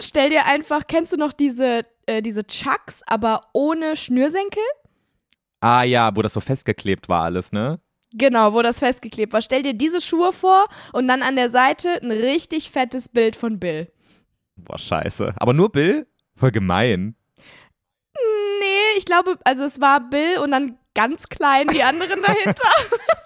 stell 0.00 0.30
dir 0.30 0.46
einfach, 0.46 0.86
kennst 0.86 1.12
du 1.12 1.16
noch 1.16 1.32
diese, 1.32 1.84
äh, 2.06 2.22
diese 2.22 2.46
Chucks, 2.46 3.02
aber 3.06 3.48
ohne 3.52 3.96
Schnürsenkel? 3.96 4.62
Ah 5.60 5.84
ja, 5.84 6.14
wo 6.14 6.22
das 6.22 6.34
so 6.34 6.40
festgeklebt 6.40 7.08
war 7.08 7.24
alles, 7.24 7.52
ne? 7.52 7.80
Genau, 8.14 8.52
wo 8.52 8.62
das 8.62 8.80
festgeklebt 8.80 9.32
war. 9.32 9.40
Stell 9.40 9.62
dir 9.62 9.74
diese 9.74 10.00
Schuhe 10.00 10.32
vor 10.32 10.66
und 10.92 11.08
dann 11.08 11.22
an 11.22 11.36
der 11.36 11.48
Seite 11.48 12.00
ein 12.02 12.10
richtig 12.10 12.70
fettes 12.70 13.08
Bild 13.08 13.36
von 13.36 13.58
Bill. 13.58 13.90
Boah, 14.56 14.78
scheiße. 14.78 15.34
Aber 15.36 15.54
nur 15.54 15.70
Bill? 15.72 16.06
Voll 16.36 16.50
gemein. 16.50 17.16
Nee, 18.60 18.98
ich 18.98 19.06
glaube, 19.06 19.38
also 19.44 19.64
es 19.64 19.80
war 19.80 20.08
Bill 20.10 20.38
und 20.42 20.50
dann 20.50 20.76
ganz 20.94 21.28
klein 21.28 21.66
die 21.68 21.82
anderen 21.82 22.20
dahinter. 22.22 22.68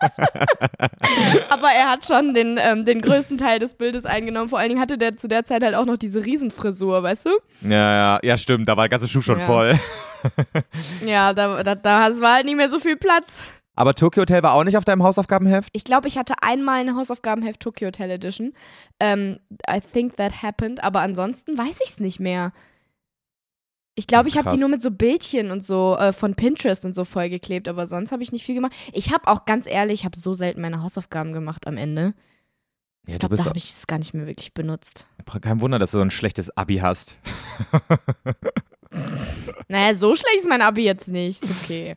Aber 1.50 1.68
er 1.68 1.90
hat 1.90 2.04
schon 2.06 2.34
den, 2.34 2.58
ähm, 2.60 2.84
den 2.84 3.00
größten 3.00 3.38
Teil 3.38 3.58
des 3.58 3.74
Bildes 3.74 4.04
eingenommen. 4.04 4.48
Vor 4.48 4.58
allen 4.58 4.68
Dingen 4.68 4.80
hatte 4.80 4.98
der 4.98 5.16
zu 5.16 5.28
der 5.28 5.44
Zeit 5.44 5.62
halt 5.62 5.74
auch 5.74 5.84
noch 5.86 5.96
diese 5.96 6.24
Riesenfrisur, 6.24 7.02
weißt 7.02 7.26
du? 7.26 7.30
Ja, 7.62 7.70
ja, 8.16 8.20
ja, 8.22 8.38
stimmt. 8.38 8.68
Da 8.68 8.76
war 8.76 8.84
der 8.88 8.98
ganze 8.98 9.08
Schuh 9.08 9.22
schon 9.22 9.38
Ja. 9.40 9.46
voll. 9.46 9.78
Ja, 11.04 11.32
da, 11.34 11.62
da, 11.62 11.76
da 11.76 12.20
war 12.20 12.34
halt 12.34 12.46
nicht 12.46 12.56
mehr 12.56 12.68
so 12.68 12.80
viel 12.80 12.96
Platz. 12.96 13.38
Aber 13.76 13.94
Tokyo 13.94 14.22
Hotel 14.22 14.42
war 14.42 14.54
auch 14.54 14.64
nicht 14.64 14.76
auf 14.76 14.84
deinem 14.84 15.04
Hausaufgabenheft? 15.04 15.68
Ich 15.72 15.84
glaube, 15.84 16.08
ich 16.08 16.18
hatte 16.18 16.34
einmal 16.40 16.80
eine 16.80 16.96
Hausaufgabenheft 16.96 17.60
Tokyo 17.60 17.88
Hotel 17.88 18.10
Edition. 18.10 18.52
Ähm, 18.98 19.38
I 19.70 19.80
think 19.80 20.16
that 20.16 20.42
happened, 20.42 20.82
aber 20.82 21.00
ansonsten 21.00 21.56
weiß 21.56 21.80
ich 21.84 21.90
es 21.90 22.00
nicht 22.00 22.18
mehr. 22.18 22.52
Ich 23.98 24.06
glaube, 24.06 24.28
ich 24.28 24.36
habe 24.36 24.50
die 24.50 24.58
nur 24.58 24.68
mit 24.68 24.82
so 24.82 24.90
Bildchen 24.90 25.50
und 25.50 25.64
so 25.64 25.96
äh, 25.98 26.12
von 26.12 26.34
Pinterest 26.34 26.84
und 26.84 26.94
so 26.94 27.04
vollgeklebt, 27.04 27.66
aber 27.66 27.86
sonst 27.86 28.12
habe 28.12 28.22
ich 28.22 28.30
nicht 28.30 28.44
viel 28.44 28.54
gemacht. 28.54 28.72
Ich 28.92 29.12
habe 29.12 29.26
auch 29.26 29.46
ganz 29.46 29.66
ehrlich, 29.66 30.00
ich 30.00 30.04
habe 30.04 30.18
so 30.18 30.34
selten 30.34 30.60
meine 30.60 30.82
Hausaufgaben 30.82 31.32
gemacht 31.32 31.66
am 31.66 31.76
Ende. 31.76 32.14
Ja, 33.06 33.14
Ich 33.14 33.18
du 33.18 33.18
glaube, 33.20 33.36
da 33.36 33.44
habe 33.46 33.56
ich 33.56 33.70
es 33.70 33.86
gar 33.86 33.98
nicht 33.98 34.12
mehr 34.14 34.26
wirklich 34.26 34.52
benutzt. 34.52 35.06
kein 35.40 35.60
Wunder, 35.60 35.78
dass 35.78 35.92
du 35.92 35.96
so 35.96 36.02
ein 36.02 36.10
schlechtes 36.10 36.56
Abi 36.56 36.76
hast. 36.76 37.18
Naja, 39.68 39.94
so 39.94 40.14
schlecht 40.14 40.36
ist 40.36 40.48
mein 40.48 40.62
Abi 40.62 40.84
jetzt 40.84 41.08
nicht. 41.08 41.42
Ist 41.42 41.64
okay. 41.64 41.96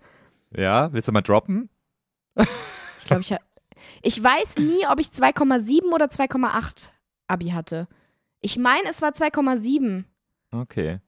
Ja, 0.55 0.91
willst 0.91 1.07
du 1.07 1.11
mal 1.11 1.21
droppen? 1.21 1.69
Ich 2.35 3.05
glaube, 3.05 3.21
ich 3.21 3.35
Ich 4.01 4.23
weiß 4.23 4.57
nie, 4.57 4.85
ob 4.87 4.99
ich 4.99 5.07
2,7 5.07 5.93
oder 5.93 6.05
2,8 6.05 6.89
Abi 7.27 7.49
hatte. 7.49 7.87
Ich 8.41 8.57
meine, 8.57 8.89
es 8.89 9.01
war 9.01 9.11
2,7. 9.11 10.05
Okay. 10.51 10.99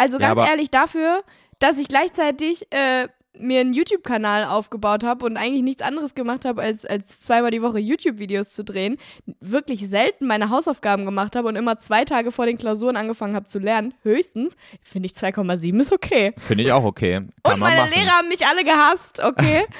Also 0.00 0.18
Ja, 0.18 0.28
ganz 0.28 0.38
aber- 0.40 0.48
ehrlich 0.48 0.70
dafür, 0.70 1.22
dass 1.58 1.78
ich 1.78 1.88
gleichzeitig 1.88 2.66
äh, 2.72 3.08
mir 3.38 3.60
einen 3.60 3.72
YouTube-Kanal 3.72 4.44
aufgebaut 4.44 5.04
habe 5.04 5.24
und 5.24 5.36
eigentlich 5.36 5.62
nichts 5.62 5.82
anderes 5.82 6.14
gemacht 6.14 6.44
habe, 6.44 6.62
als, 6.62 6.84
als 6.84 7.20
zweimal 7.22 7.50
die 7.50 7.62
Woche 7.62 7.78
YouTube-Videos 7.78 8.52
zu 8.52 8.64
drehen, 8.64 8.96
wirklich 9.40 9.88
selten 9.88 10.26
meine 10.26 10.50
Hausaufgaben 10.50 11.04
gemacht 11.06 11.36
habe 11.36 11.46
und 11.48 11.56
immer 11.56 11.78
zwei 11.78 12.04
Tage 12.04 12.32
vor 12.32 12.46
den 12.46 12.58
Klausuren 12.58 12.96
angefangen 12.96 13.36
habe 13.36 13.46
zu 13.46 13.58
lernen, 13.58 13.94
höchstens, 14.02 14.56
finde 14.82 15.06
ich 15.06 15.12
2,7 15.12 15.78
ist 15.80 15.92
okay. 15.92 16.34
Finde 16.38 16.64
ich 16.64 16.72
auch 16.72 16.84
okay. 16.84 17.20
Kann 17.44 17.54
und 17.54 17.60
meine 17.60 17.82
machen. 17.82 17.92
Lehrer 17.94 18.10
haben 18.18 18.28
mich 18.28 18.44
alle 18.46 18.64
gehasst, 18.64 19.20
okay? 19.20 19.64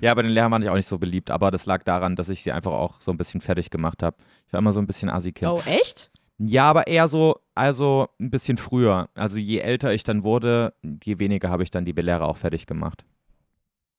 Ja, 0.00 0.14
bei 0.14 0.22
den 0.22 0.30
Lehrern 0.32 0.50
war 0.52 0.60
ich 0.60 0.68
auch 0.68 0.74
nicht 0.74 0.86
so 0.86 0.98
beliebt, 0.98 1.30
aber 1.30 1.50
das 1.50 1.66
lag 1.66 1.82
daran, 1.84 2.16
dass 2.16 2.28
ich 2.28 2.42
sie 2.42 2.52
einfach 2.52 2.72
auch 2.72 3.00
so 3.00 3.10
ein 3.10 3.16
bisschen 3.18 3.40
fertig 3.40 3.70
gemacht 3.70 4.02
habe. 4.02 4.16
Ich 4.46 4.52
war 4.52 4.58
immer 4.60 4.72
so 4.72 4.80
ein 4.80 4.86
bisschen 4.86 5.10
Assi-Kind. 5.10 5.50
oh, 5.50 5.62
echt? 5.66 6.10
Ja, 6.42 6.70
aber 6.70 6.86
eher 6.86 7.06
so, 7.06 7.38
also 7.54 8.08
ein 8.18 8.30
bisschen 8.30 8.56
früher. 8.56 9.10
Also 9.14 9.36
je 9.36 9.58
älter 9.58 9.92
ich 9.92 10.04
dann 10.04 10.24
wurde, 10.24 10.72
je 11.04 11.18
weniger 11.18 11.50
habe 11.50 11.62
ich 11.62 11.70
dann 11.70 11.84
die 11.84 11.92
Lehrer 11.92 12.26
auch 12.26 12.38
fertig 12.38 12.66
gemacht. 12.66 13.04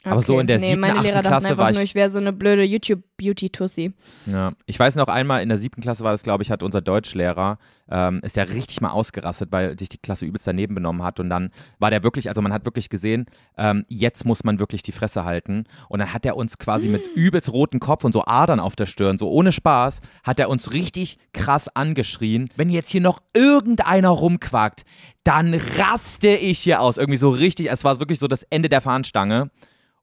Aber 0.03 0.21
so 0.23 0.39
in 0.39 0.47
der 0.47 0.57
nee, 0.59 0.67
siebten, 0.69 0.81
meine 0.81 1.01
Lehrer 1.01 1.17
dachten 1.21 1.27
Klasse 1.27 1.47
einfach 1.49 1.63
war 1.63 1.71
nur, 1.73 1.81
ich- 1.81 1.89
ich 1.89 1.95
wäre 1.95 2.09
so 2.09 2.17
eine 2.19 2.33
blöde 2.33 2.63
YouTube-Beauty-Tussi. 2.63 3.93
Ja, 4.25 4.53
ich 4.65 4.79
weiß 4.79 4.95
noch 4.95 5.07
einmal 5.07 5.41
in 5.43 5.49
der 5.49 5.57
siebten 5.57 5.81
Klasse 5.81 6.03
war 6.03 6.11
das, 6.11 6.23
glaube 6.23 6.43
ich, 6.43 6.49
hat 6.51 6.63
unser 6.63 6.81
Deutschlehrer 6.81 7.57
ähm, 7.93 8.21
ist 8.23 8.37
ja 8.37 8.43
richtig 8.43 8.79
mal 8.79 8.91
ausgerastet, 8.91 9.51
weil 9.51 9.77
sich 9.77 9.89
die 9.89 9.97
Klasse 9.97 10.25
übelst 10.25 10.47
daneben 10.47 10.75
benommen 10.75 11.03
hat. 11.03 11.19
Und 11.19 11.29
dann 11.29 11.51
war 11.77 11.89
der 11.91 12.03
wirklich, 12.03 12.29
also 12.29 12.41
man 12.41 12.53
hat 12.53 12.63
wirklich 12.63 12.89
gesehen, 12.89 13.25
ähm, 13.57 13.83
jetzt 13.89 14.25
muss 14.25 14.43
man 14.45 14.59
wirklich 14.59 14.81
die 14.81 14.93
Fresse 14.93 15.25
halten. 15.25 15.65
Und 15.89 15.99
dann 15.99 16.13
hat 16.13 16.25
er 16.25 16.37
uns 16.37 16.57
quasi 16.57 16.87
mit 16.87 17.05
übelst 17.15 17.51
roten 17.51 17.79
Kopf 17.81 18.03
und 18.05 18.13
so 18.13 18.23
Adern 18.25 18.61
auf 18.61 18.75
der 18.77 18.85
Stirn, 18.85 19.17
so 19.17 19.29
ohne 19.29 19.51
Spaß, 19.51 19.99
hat 20.23 20.39
er 20.39 20.49
uns 20.49 20.71
richtig 20.71 21.17
krass 21.33 21.67
angeschrien, 21.67 22.49
wenn 22.55 22.69
jetzt 22.69 22.89
hier 22.89 23.01
noch 23.01 23.21
irgendeiner 23.33 24.09
rumquakt, 24.09 24.83
dann 25.25 25.53
raste 25.77 26.29
ich 26.29 26.59
hier 26.59 26.79
aus, 26.81 26.97
irgendwie 26.97 27.17
so 27.17 27.29
richtig, 27.29 27.69
es 27.69 27.83
war 27.83 27.99
wirklich 27.99 28.19
so 28.19 28.27
das 28.27 28.43
Ende 28.43 28.69
der 28.69 28.81
Fahnenstange 28.81 29.51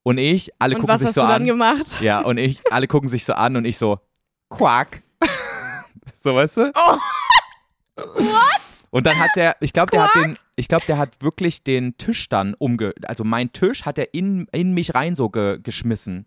und 0.03 0.19
ich, 0.19 0.51
alle 0.59 0.77
Und 0.77 0.81
gucken 0.83 0.99
sich 0.99 1.09
hast 1.09 1.15
so 1.15 1.23
an. 1.23 1.45
gemacht? 1.45 2.01
Ja, 2.01 2.21
und 2.21 2.39
ich, 2.39 2.61
alle 2.73 2.87
gucken 2.87 3.09
sich 3.09 3.25
so 3.25 3.35
an 3.35 3.57
und 3.57 3.65
ich 3.65 3.79
so, 3.79 3.99
Quack. 4.51 5.03
so, 6.17 6.35
weißt 6.35 6.57
du? 6.59 6.73
What? 7.97 8.59
Und 8.91 9.07
dann 9.07 9.19
hat 9.19 9.31
der, 9.37 9.57
ich 9.61 9.73
glaube, 9.73 9.91
der 9.91 10.05
hat 10.05 10.15
den, 10.15 10.39
ich 10.57 10.69
glaube, 10.69 10.87
der 10.87 10.97
hat 10.97 11.21
wirklich 11.21 11.63
den 11.63 11.99
Tisch 11.99 12.29
dann 12.29 12.55
umge, 12.55 12.95
also 13.07 13.23
mein 13.23 13.53
Tisch 13.53 13.85
hat 13.85 13.99
er 13.99 14.15
in, 14.15 14.47
in 14.53 14.73
mich 14.73 14.95
rein 14.95 15.15
so 15.15 15.29
ge, 15.29 15.59
geschmissen. 15.63 16.27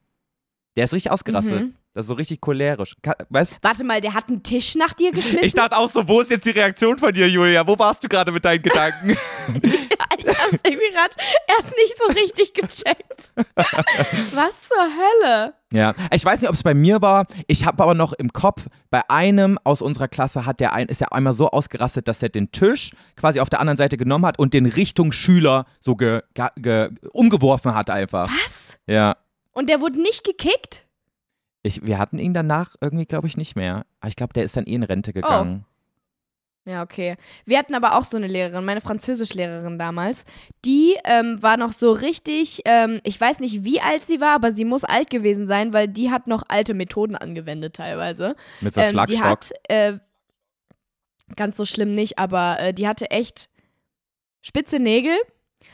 Der 0.77 0.85
ist 0.85 0.93
richtig 0.93 1.11
ausgerastet. 1.11 1.61
Mhm. 1.61 1.73
Das 1.93 2.05
ist 2.05 2.07
so 2.07 2.13
richtig 2.13 2.39
cholerisch. 2.39 2.95
Weißt 3.29 3.57
Warte 3.61 3.83
mal, 3.83 3.99
der 3.99 4.13
hat 4.13 4.29
einen 4.29 4.43
Tisch 4.43 4.75
nach 4.75 4.93
dir 4.93 5.11
geschmissen? 5.11 5.43
Ich 5.43 5.53
dachte 5.53 5.77
auch 5.77 5.91
so, 5.91 6.07
wo 6.07 6.21
ist 6.21 6.31
jetzt 6.31 6.45
die 6.45 6.51
Reaktion 6.51 6.97
von 6.97 7.11
dir, 7.13 7.27
Julia? 7.27 7.67
Wo 7.67 7.77
warst 7.77 8.01
du 8.03 8.07
gerade 8.07 8.31
mit 8.31 8.45
deinen 8.45 8.61
Gedanken? 8.61 9.17
ich 10.19 10.27
hab's 10.27 10.61
irgendwie 10.65 10.91
gerade 10.91 11.15
erst 11.47 11.75
nicht 11.75 11.97
so 11.97 12.05
richtig 12.13 12.53
gecheckt. 12.53 13.31
Was 14.35 14.69
zur 14.69 14.77
Hölle? 14.77 15.53
Ja, 15.73 15.93
ich 16.13 16.23
weiß 16.23 16.41
nicht, 16.41 16.49
ob 16.49 16.55
es 16.55 16.63
bei 16.63 16.73
mir 16.73 17.01
war. 17.01 17.25
Ich 17.47 17.65
habe 17.65 17.81
aber 17.81 17.93
noch 17.93 18.13
im 18.13 18.33
Kopf, 18.33 18.67
bei 18.89 19.01
einem 19.09 19.57
aus 19.63 19.81
unserer 19.81 20.07
Klasse 20.07 20.45
hat 20.45 20.59
der 20.59 20.73
ein, 20.73 20.87
ist 20.87 21.01
er 21.01 21.13
einmal 21.13 21.33
so 21.33 21.49
ausgerastet, 21.49 22.07
dass 22.07 22.21
er 22.21 22.29
den 22.29 22.51
Tisch 22.51 22.91
quasi 23.15 23.39
auf 23.39 23.49
der 23.49 23.59
anderen 23.59 23.77
Seite 23.77 23.97
genommen 23.97 24.25
hat 24.25 24.37
und 24.37 24.53
den 24.53 24.65
Richtung 24.65 25.11
Schüler 25.11 25.65
so 25.79 25.95
ge, 25.95 26.21
ge, 26.33 26.47
ge, 26.57 26.89
umgeworfen 27.13 27.73
hat 27.73 27.89
einfach. 27.89 28.29
Was? 28.45 28.77
Ja. 28.87 29.15
Und 29.53 29.69
der 29.69 29.81
wurde 29.81 30.01
nicht 30.01 30.23
gekickt? 30.23 30.85
Ich, 31.63 31.85
wir 31.85 31.99
hatten 31.99 32.17
ihn 32.17 32.33
danach 32.33 32.75
irgendwie, 32.81 33.05
glaube 33.05 33.27
ich, 33.27 33.37
nicht 33.37 33.55
mehr. 33.55 33.85
Aber 33.99 34.09
ich 34.09 34.15
glaube, 34.15 34.33
der 34.33 34.43
ist 34.43 34.57
dann 34.57 34.65
eh 34.65 34.73
in 34.73 34.83
Rente 34.83 35.13
gegangen. 35.13 35.65
Ja, 36.65 36.83
okay. 36.83 37.15
Wir 37.45 37.57
hatten 37.57 37.73
aber 37.73 37.97
auch 37.97 38.03
so 38.03 38.17
eine 38.17 38.27
Lehrerin, 38.27 38.63
meine 38.65 38.81
Französischlehrerin 38.81 39.79
damals. 39.79 40.25
Die 40.63 40.95
ähm, 41.05 41.41
war 41.41 41.57
noch 41.57 41.73
so 41.73 41.91
richtig, 41.91 42.61
ähm, 42.65 43.01
ich 43.03 43.19
weiß 43.19 43.39
nicht, 43.39 43.63
wie 43.63 43.81
alt 43.81 44.05
sie 44.05 44.21
war, 44.21 44.35
aber 44.35 44.51
sie 44.51 44.63
muss 44.65 44.83
alt 44.83 45.09
gewesen 45.09 45.47
sein, 45.47 45.73
weil 45.73 45.87
die 45.87 46.11
hat 46.11 46.27
noch 46.27 46.43
alte 46.49 46.75
Methoden 46.75 47.15
angewendet 47.15 47.75
teilweise. 47.77 48.35
Mit 48.59 48.75
so 48.75 48.81
Ähm, 48.81 48.91
Schlagstock. 48.91 49.17
die 49.17 49.23
hat, 49.23 49.51
äh, 49.69 49.97
ganz 51.35 51.57
so 51.57 51.65
schlimm 51.65 51.91
nicht, 51.91 52.19
aber 52.19 52.59
äh, 52.59 52.73
die 52.73 52.87
hatte 52.87 53.09
echt 53.09 53.49
spitze 54.41 54.77
Nägel 54.79 55.15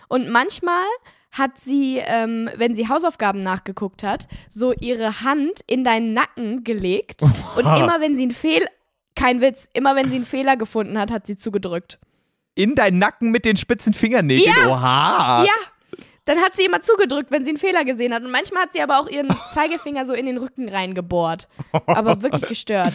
und 0.07 0.29
manchmal 0.29 0.85
hat 1.31 1.59
sie, 1.59 1.97
ähm, 1.97 2.49
wenn 2.55 2.75
sie 2.75 2.88
Hausaufgaben 2.88 3.43
nachgeguckt 3.43 4.03
hat, 4.03 4.27
so 4.49 4.71
ihre 4.73 5.21
Hand 5.21 5.59
in 5.67 5.83
deinen 5.83 6.13
Nacken 6.13 6.63
gelegt 6.63 7.21
und 7.57 7.65
immer 7.65 7.99
wenn 7.99 8.15
sie 8.15 8.23
einen 8.23 8.31
Fehl, 8.31 8.65
kein 9.18 9.41
Witz, 9.41 9.68
immer 9.74 9.95
wenn 9.97 10.09
sie 10.09 10.15
einen 10.15 10.26
Fehler 10.26 10.55
gefunden 10.55 10.97
hat, 10.97 11.11
hat 11.11 11.28
sie 11.28 11.36
zugedrückt. 11.36 11.99
in 12.55 12.74
deinen 12.76 12.99
Nacken 12.99 13.32
mit 13.32 13.43
den 13.45 13.57
spitzen 13.57 13.93
Fingernägeln. 13.93 14.68
Oha. 14.68 15.43
Ja, 15.43 15.53
dann 16.26 16.39
hat 16.39 16.55
sie 16.55 16.65
immer 16.65 16.82
zugedrückt, 16.82 17.30
wenn 17.32 17.43
sie 17.43 17.51
einen 17.51 17.57
Fehler 17.59 17.86
gesehen 17.86 18.13
hat. 18.13 18.24
Und 18.24 18.32
manchmal 18.32 18.63
hat 18.63 18.74
sie 18.74 18.82
aber 18.82 18.99
auch 18.99 19.07
ihren 19.07 19.28
Zeigefinger 19.53 20.05
so 20.05 20.13
in 20.13 20.26
den 20.26 20.38
Rücken 20.38 20.68
reingebohrt. 20.68 21.47
Aber 21.86 22.22
wirklich 22.22 22.47
gestört. 22.47 22.93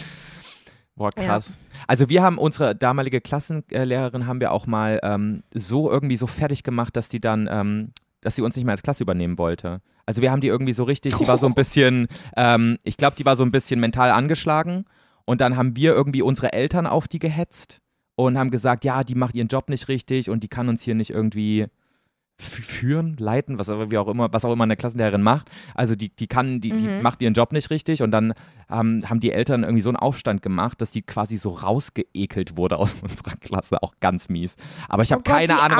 Boah, 0.95 1.11
krass. 1.11 1.57
Also 1.87 2.09
wir 2.09 2.21
haben 2.21 2.37
unsere 2.37 2.75
damalige 2.75 3.21
Klassenlehrerin 3.21 4.27
haben 4.27 4.39
wir 4.39 4.51
auch 4.51 4.67
mal 4.67 4.99
ähm, 5.01 5.43
so 5.53 5.89
irgendwie 5.89 6.17
so 6.17 6.27
fertig 6.27 6.63
gemacht, 6.63 6.95
dass 6.95 7.09
die 7.09 7.19
dann, 7.19 7.49
ähm, 7.51 7.91
dass 8.21 8.35
sie 8.35 8.41
uns 8.43 8.55
nicht 8.55 8.65
mehr 8.65 8.73
als 8.73 8.83
Klasse 8.83 9.03
übernehmen 9.03 9.37
wollte. 9.37 9.81
Also 10.05 10.21
wir 10.21 10.31
haben 10.31 10.41
die 10.41 10.47
irgendwie 10.47 10.73
so 10.73 10.83
richtig, 10.83 11.17
die 11.17 11.27
war 11.27 11.37
so 11.37 11.47
ein 11.47 11.53
bisschen, 11.55 12.07
ähm, 12.37 12.77
ich 12.83 12.97
glaube, 12.97 13.15
die 13.17 13.25
war 13.25 13.35
so 13.35 13.43
ein 13.43 13.51
bisschen 13.51 13.79
mental 13.79 14.11
angeschlagen. 14.11 14.85
Und 15.25 15.41
dann 15.41 15.55
haben 15.55 15.75
wir 15.75 15.93
irgendwie 15.93 16.21
unsere 16.21 16.53
Eltern 16.53 16.85
auf 16.87 17.07
die 17.07 17.19
gehetzt 17.19 17.79
und 18.15 18.37
haben 18.37 18.51
gesagt, 18.51 18.83
ja, 18.83 19.03
die 19.03 19.15
macht 19.15 19.35
ihren 19.35 19.47
Job 19.47 19.69
nicht 19.69 19.87
richtig 19.87 20.29
und 20.29 20.43
die 20.43 20.47
kann 20.49 20.69
uns 20.69 20.81
hier 20.83 20.95
nicht 20.95 21.09
irgendwie 21.11 21.67
führen, 22.39 23.15
leiten, 23.19 23.59
was 23.59 23.69
auch, 23.69 23.91
wie 23.91 23.97
auch 23.97 24.07
immer, 24.07 24.33
was 24.33 24.43
auch 24.43 24.51
immer 24.51 24.63
eine 24.63 24.75
Klassenlehrerin 24.75 25.21
macht. 25.21 25.49
Also 25.75 25.95
die, 25.95 26.09
die 26.09 26.27
kann, 26.27 26.59
die, 26.61 26.71
die 26.71 26.87
macht 27.01 27.21
ihren 27.21 27.35
Job 27.35 27.53
nicht 27.53 27.69
richtig 27.69 28.01
und 28.01 28.09
dann 28.11 28.33
ähm, 28.71 29.01
haben 29.07 29.19
die 29.19 29.31
Eltern 29.31 29.63
irgendwie 29.63 29.81
so 29.81 29.89
einen 29.89 29.97
Aufstand 29.97 30.41
gemacht, 30.41 30.81
dass 30.81 30.89
die 30.91 31.03
quasi 31.03 31.37
so 31.37 31.51
rausgeekelt 31.51 32.57
wurde 32.57 32.77
aus 32.77 32.95
unserer 33.01 33.35
Klasse, 33.37 33.81
auch 33.83 33.93
ganz 33.99 34.29
mies. 34.29 34.55
Aber 34.89 35.03
ich 35.03 35.11
habe 35.11 35.21
Oh 35.25 35.29
keine 35.29 35.61
Ahnung, 35.61 35.77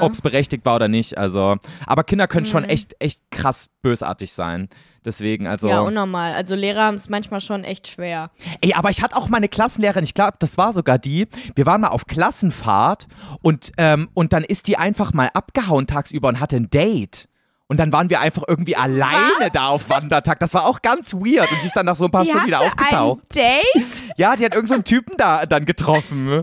ob 0.00 0.12
es 0.12 0.20
berechtigt 0.20 0.66
war 0.66 0.76
oder 0.76 0.88
nicht. 0.88 1.16
Also, 1.16 1.56
aber 1.86 2.04
Kinder 2.04 2.26
können 2.26 2.46
schon 2.46 2.64
Mhm. 2.64 2.68
echt, 2.68 2.96
echt 2.98 3.22
krass 3.30 3.70
bösartig 3.80 4.32
sein. 4.32 4.68
Deswegen, 5.04 5.46
also. 5.46 5.68
Ja, 5.68 5.80
unnormal. 5.80 6.32
Also 6.34 6.54
Lehrer 6.54 6.82
haben 6.84 6.94
es 6.94 7.08
manchmal 7.08 7.40
schon 7.40 7.64
echt 7.64 7.88
schwer. 7.88 8.30
Ey, 8.60 8.74
aber 8.74 8.90
ich 8.90 9.02
hatte 9.02 9.16
auch 9.16 9.28
mal 9.28 9.38
eine 9.38 9.48
Klassenlehrerin, 9.48 10.04
ich 10.04 10.14
glaube, 10.14 10.34
das 10.38 10.56
war 10.58 10.72
sogar 10.72 10.98
die. 10.98 11.26
Wir 11.56 11.66
waren 11.66 11.80
mal 11.80 11.88
auf 11.88 12.06
Klassenfahrt 12.06 13.08
und, 13.40 13.72
ähm, 13.78 14.08
und 14.14 14.32
dann 14.32 14.44
ist 14.44 14.68
die 14.68 14.76
einfach 14.76 15.12
mal 15.12 15.28
abgehauen 15.34 15.86
tagsüber 15.86 16.28
und 16.28 16.38
hatte 16.40 16.56
ein 16.56 16.70
Date. 16.70 17.28
Und 17.68 17.78
dann 17.78 17.90
waren 17.92 18.10
wir 18.10 18.20
einfach 18.20 18.42
irgendwie 18.46 18.76
alleine 18.76 19.48
da 19.52 19.68
auf 19.68 19.88
Wandertag. 19.88 20.38
Das 20.40 20.52
war 20.52 20.66
auch 20.66 20.82
ganz 20.82 21.14
weird. 21.14 21.50
Und 21.50 21.62
die 21.62 21.66
ist 21.66 21.74
dann 21.74 21.86
nach 21.86 21.96
so 21.96 22.04
ein 22.04 22.10
paar 22.10 22.22
Die 22.24 22.28
Stunden 22.30 22.46
wieder 22.46 22.60
aufgetaucht. 22.60 23.22
ein 23.22 23.34
Date? 23.34 24.02
Ja, 24.18 24.36
die 24.36 24.44
hat 24.44 24.54
irgendeinen 24.54 24.66
so 24.66 24.74
einen 24.74 24.84
Typen 24.84 25.16
da 25.16 25.46
dann 25.46 25.64
getroffen. 25.64 26.42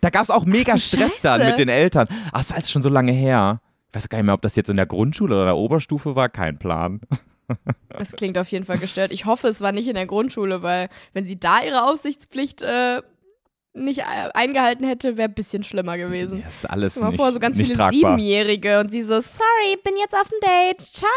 Da 0.00 0.08
gab 0.10 0.22
es 0.22 0.30
auch 0.30 0.46
mega 0.46 0.72
Ach, 0.74 0.78
Stress 0.78 1.20
dann 1.20 1.40
Scheiße. 1.40 1.50
mit 1.50 1.58
den 1.58 1.68
Eltern. 1.68 2.08
Ach, 2.32 2.42
das 2.44 2.50
ist 2.58 2.70
schon 2.70 2.80
so 2.82 2.88
lange 2.88 3.12
her. 3.12 3.60
Ich 3.90 3.94
weiß 3.96 4.08
gar 4.08 4.18
nicht 4.18 4.24
mehr, 4.26 4.34
ob 4.34 4.40
das 4.42 4.56
jetzt 4.56 4.70
in 4.70 4.76
der 4.76 4.86
Grundschule 4.86 5.34
oder 5.34 5.44
der 5.46 5.56
Oberstufe 5.56 6.16
war. 6.16 6.28
Kein 6.30 6.58
Plan. 6.58 7.00
Das 7.90 8.12
klingt 8.12 8.38
auf 8.38 8.50
jeden 8.50 8.64
Fall 8.64 8.78
gestört. 8.78 9.12
Ich 9.12 9.24
hoffe, 9.24 9.48
es 9.48 9.60
war 9.60 9.72
nicht 9.72 9.88
in 9.88 9.94
der 9.94 10.06
Grundschule, 10.06 10.62
weil 10.62 10.88
wenn 11.12 11.26
sie 11.26 11.38
da 11.38 11.62
ihre 11.62 11.84
Aufsichtspflicht 11.90 12.62
äh, 12.62 13.02
nicht 13.72 14.00
äh, 14.00 14.04
eingehalten 14.34 14.84
hätte, 14.86 15.16
wäre 15.16 15.28
ein 15.28 15.34
bisschen 15.34 15.62
schlimmer 15.62 15.96
gewesen. 15.96 16.42
Das 16.44 16.56
ist 16.56 16.70
alles 16.70 16.96
mal 16.96 17.08
nicht, 17.08 17.16
vor, 17.16 17.32
so 17.32 17.38
ganz 17.38 17.56
viele 17.56 17.74
tragbar. 17.74 17.92
Siebenjährige 17.92 18.80
und 18.80 18.90
sie 18.90 19.02
so, 19.02 19.20
sorry, 19.20 19.76
bin 19.84 19.94
jetzt 19.98 20.14
auf 20.14 20.28
dem 20.28 20.40
Date, 20.40 20.80
ciao. 20.86 21.08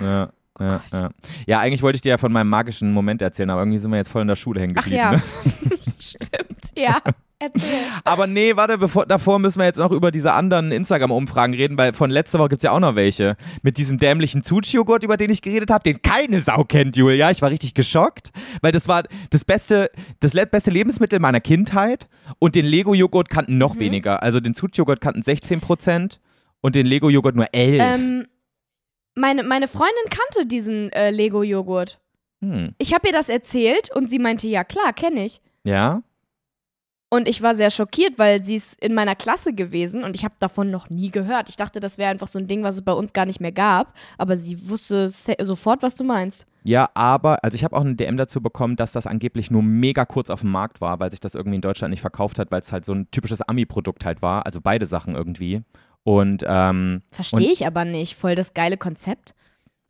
Ja, 0.00 0.30
ja, 0.60 0.82
ja. 0.92 1.10
ja, 1.46 1.60
eigentlich 1.60 1.82
wollte 1.82 1.96
ich 1.96 2.02
dir 2.02 2.10
ja 2.10 2.18
von 2.18 2.32
meinem 2.32 2.48
magischen 2.48 2.92
Moment 2.92 3.22
erzählen, 3.22 3.50
aber 3.50 3.60
irgendwie 3.62 3.78
sind 3.78 3.90
wir 3.90 3.96
jetzt 3.98 4.10
voll 4.10 4.22
in 4.22 4.28
der 4.28 4.36
Schule 4.36 4.60
hängen 4.60 4.74
Ach 4.76 4.82
geblieben. 4.82 4.98
ja, 4.98 5.12
Ne? 5.12 5.22
stimmt, 6.00 6.60
ja, 6.76 7.00
erzähl. 7.38 7.80
Aber 8.04 8.26
nee, 8.26 8.56
warte, 8.56 8.78
bevor, 8.78 9.06
davor 9.06 9.38
müssen 9.38 9.58
wir 9.58 9.66
jetzt 9.66 9.78
noch 9.78 9.90
über 9.92 10.10
diese 10.10 10.32
anderen 10.32 10.72
Instagram-Umfragen 10.72 11.54
reden, 11.54 11.78
weil 11.78 11.92
von 11.92 12.10
letzter 12.10 12.38
Woche 12.38 12.50
gibt 12.50 12.60
es 12.60 12.64
ja 12.64 12.72
auch 12.72 12.80
noch 12.80 12.94
welche. 12.94 13.36
Mit 13.62 13.76
diesem 13.78 13.98
dämlichen 13.98 14.42
Zuchi-Joghurt, 14.42 15.02
über 15.04 15.16
den 15.16 15.30
ich 15.30 15.42
geredet 15.42 15.70
habe, 15.70 15.84
den 15.84 16.02
keine 16.02 16.40
Sau 16.40 16.64
kennt, 16.64 16.96
Julia. 16.96 17.30
Ich 17.30 17.42
war 17.42 17.50
richtig 17.50 17.74
geschockt, 17.74 18.30
weil 18.62 18.72
das 18.72 18.88
war 18.88 19.04
das 19.30 19.44
beste, 19.44 19.90
das 20.20 20.32
beste 20.32 20.70
Lebensmittel 20.70 21.18
meiner 21.20 21.40
Kindheit 21.40 22.08
und 22.38 22.54
den 22.54 22.66
Lego-Joghurt 22.66 23.28
kannten 23.28 23.58
noch 23.58 23.74
Mhm. 23.74 23.80
weniger. 23.80 24.22
Also 24.22 24.40
den 24.40 24.54
Zuchi-Joghurt 24.54 25.00
kannten 25.00 25.22
16 25.22 25.60
Prozent 25.60 26.20
und 26.60 26.74
den 26.74 26.86
Lego-Joghurt 26.86 27.36
nur 27.36 27.46
11. 27.52 27.80
Ähm, 27.82 28.26
meine, 29.14 29.42
meine 29.42 29.68
Freundin 29.68 29.94
kannte 30.10 30.46
diesen 30.46 30.90
äh, 30.92 31.10
Lego-Joghurt. 31.10 32.00
Hm. 32.40 32.74
Ich 32.78 32.94
habe 32.94 33.08
ihr 33.08 33.12
das 33.12 33.28
erzählt 33.28 33.90
und 33.94 34.08
sie 34.08 34.18
meinte, 34.20 34.46
ja 34.46 34.62
klar, 34.64 34.92
kenne 34.92 35.24
ich. 35.24 35.40
Ja? 35.64 36.02
Und 37.10 37.26
ich 37.26 37.40
war 37.40 37.54
sehr 37.54 37.70
schockiert, 37.70 38.18
weil 38.18 38.42
sie 38.42 38.56
ist 38.56 38.82
in 38.82 38.92
meiner 38.92 39.14
Klasse 39.14 39.54
gewesen 39.54 40.04
und 40.04 40.14
ich 40.14 40.24
habe 40.24 40.34
davon 40.40 40.70
noch 40.70 40.90
nie 40.90 41.10
gehört. 41.10 41.48
Ich 41.48 41.56
dachte, 41.56 41.80
das 41.80 41.96
wäre 41.96 42.10
einfach 42.10 42.28
so 42.28 42.38
ein 42.38 42.46
Ding, 42.46 42.62
was 42.62 42.74
es 42.74 42.82
bei 42.82 42.92
uns 42.92 43.14
gar 43.14 43.24
nicht 43.24 43.40
mehr 43.40 43.52
gab. 43.52 43.94
Aber 44.18 44.36
sie 44.36 44.68
wusste 44.68 45.08
sofort, 45.08 45.82
was 45.82 45.96
du 45.96 46.04
meinst. 46.04 46.46
Ja, 46.64 46.90
aber, 46.92 47.42
also 47.42 47.54
ich 47.54 47.64
habe 47.64 47.74
auch 47.74 47.80
eine 47.80 47.94
DM 47.94 48.18
dazu 48.18 48.42
bekommen, 48.42 48.76
dass 48.76 48.92
das 48.92 49.06
angeblich 49.06 49.50
nur 49.50 49.62
mega 49.62 50.04
kurz 50.04 50.28
auf 50.28 50.40
dem 50.40 50.50
Markt 50.50 50.82
war, 50.82 51.00
weil 51.00 51.10
sich 51.10 51.20
das 51.20 51.34
irgendwie 51.34 51.56
in 51.56 51.62
Deutschland 51.62 51.92
nicht 51.92 52.02
verkauft 52.02 52.38
hat, 52.38 52.50
weil 52.50 52.60
es 52.60 52.72
halt 52.72 52.84
so 52.84 52.92
ein 52.92 53.10
typisches 53.10 53.40
Ami-Produkt 53.40 54.04
halt 54.04 54.20
war. 54.20 54.44
Also 54.44 54.60
beide 54.60 54.84
Sachen 54.84 55.14
irgendwie. 55.14 55.62
Und 56.04 56.44
ähm, 56.46 57.02
Verstehe 57.10 57.52
ich 57.52 57.66
aber 57.66 57.86
nicht. 57.86 58.16
Voll 58.16 58.34
das 58.34 58.52
geile 58.52 58.76
Konzept. 58.76 59.34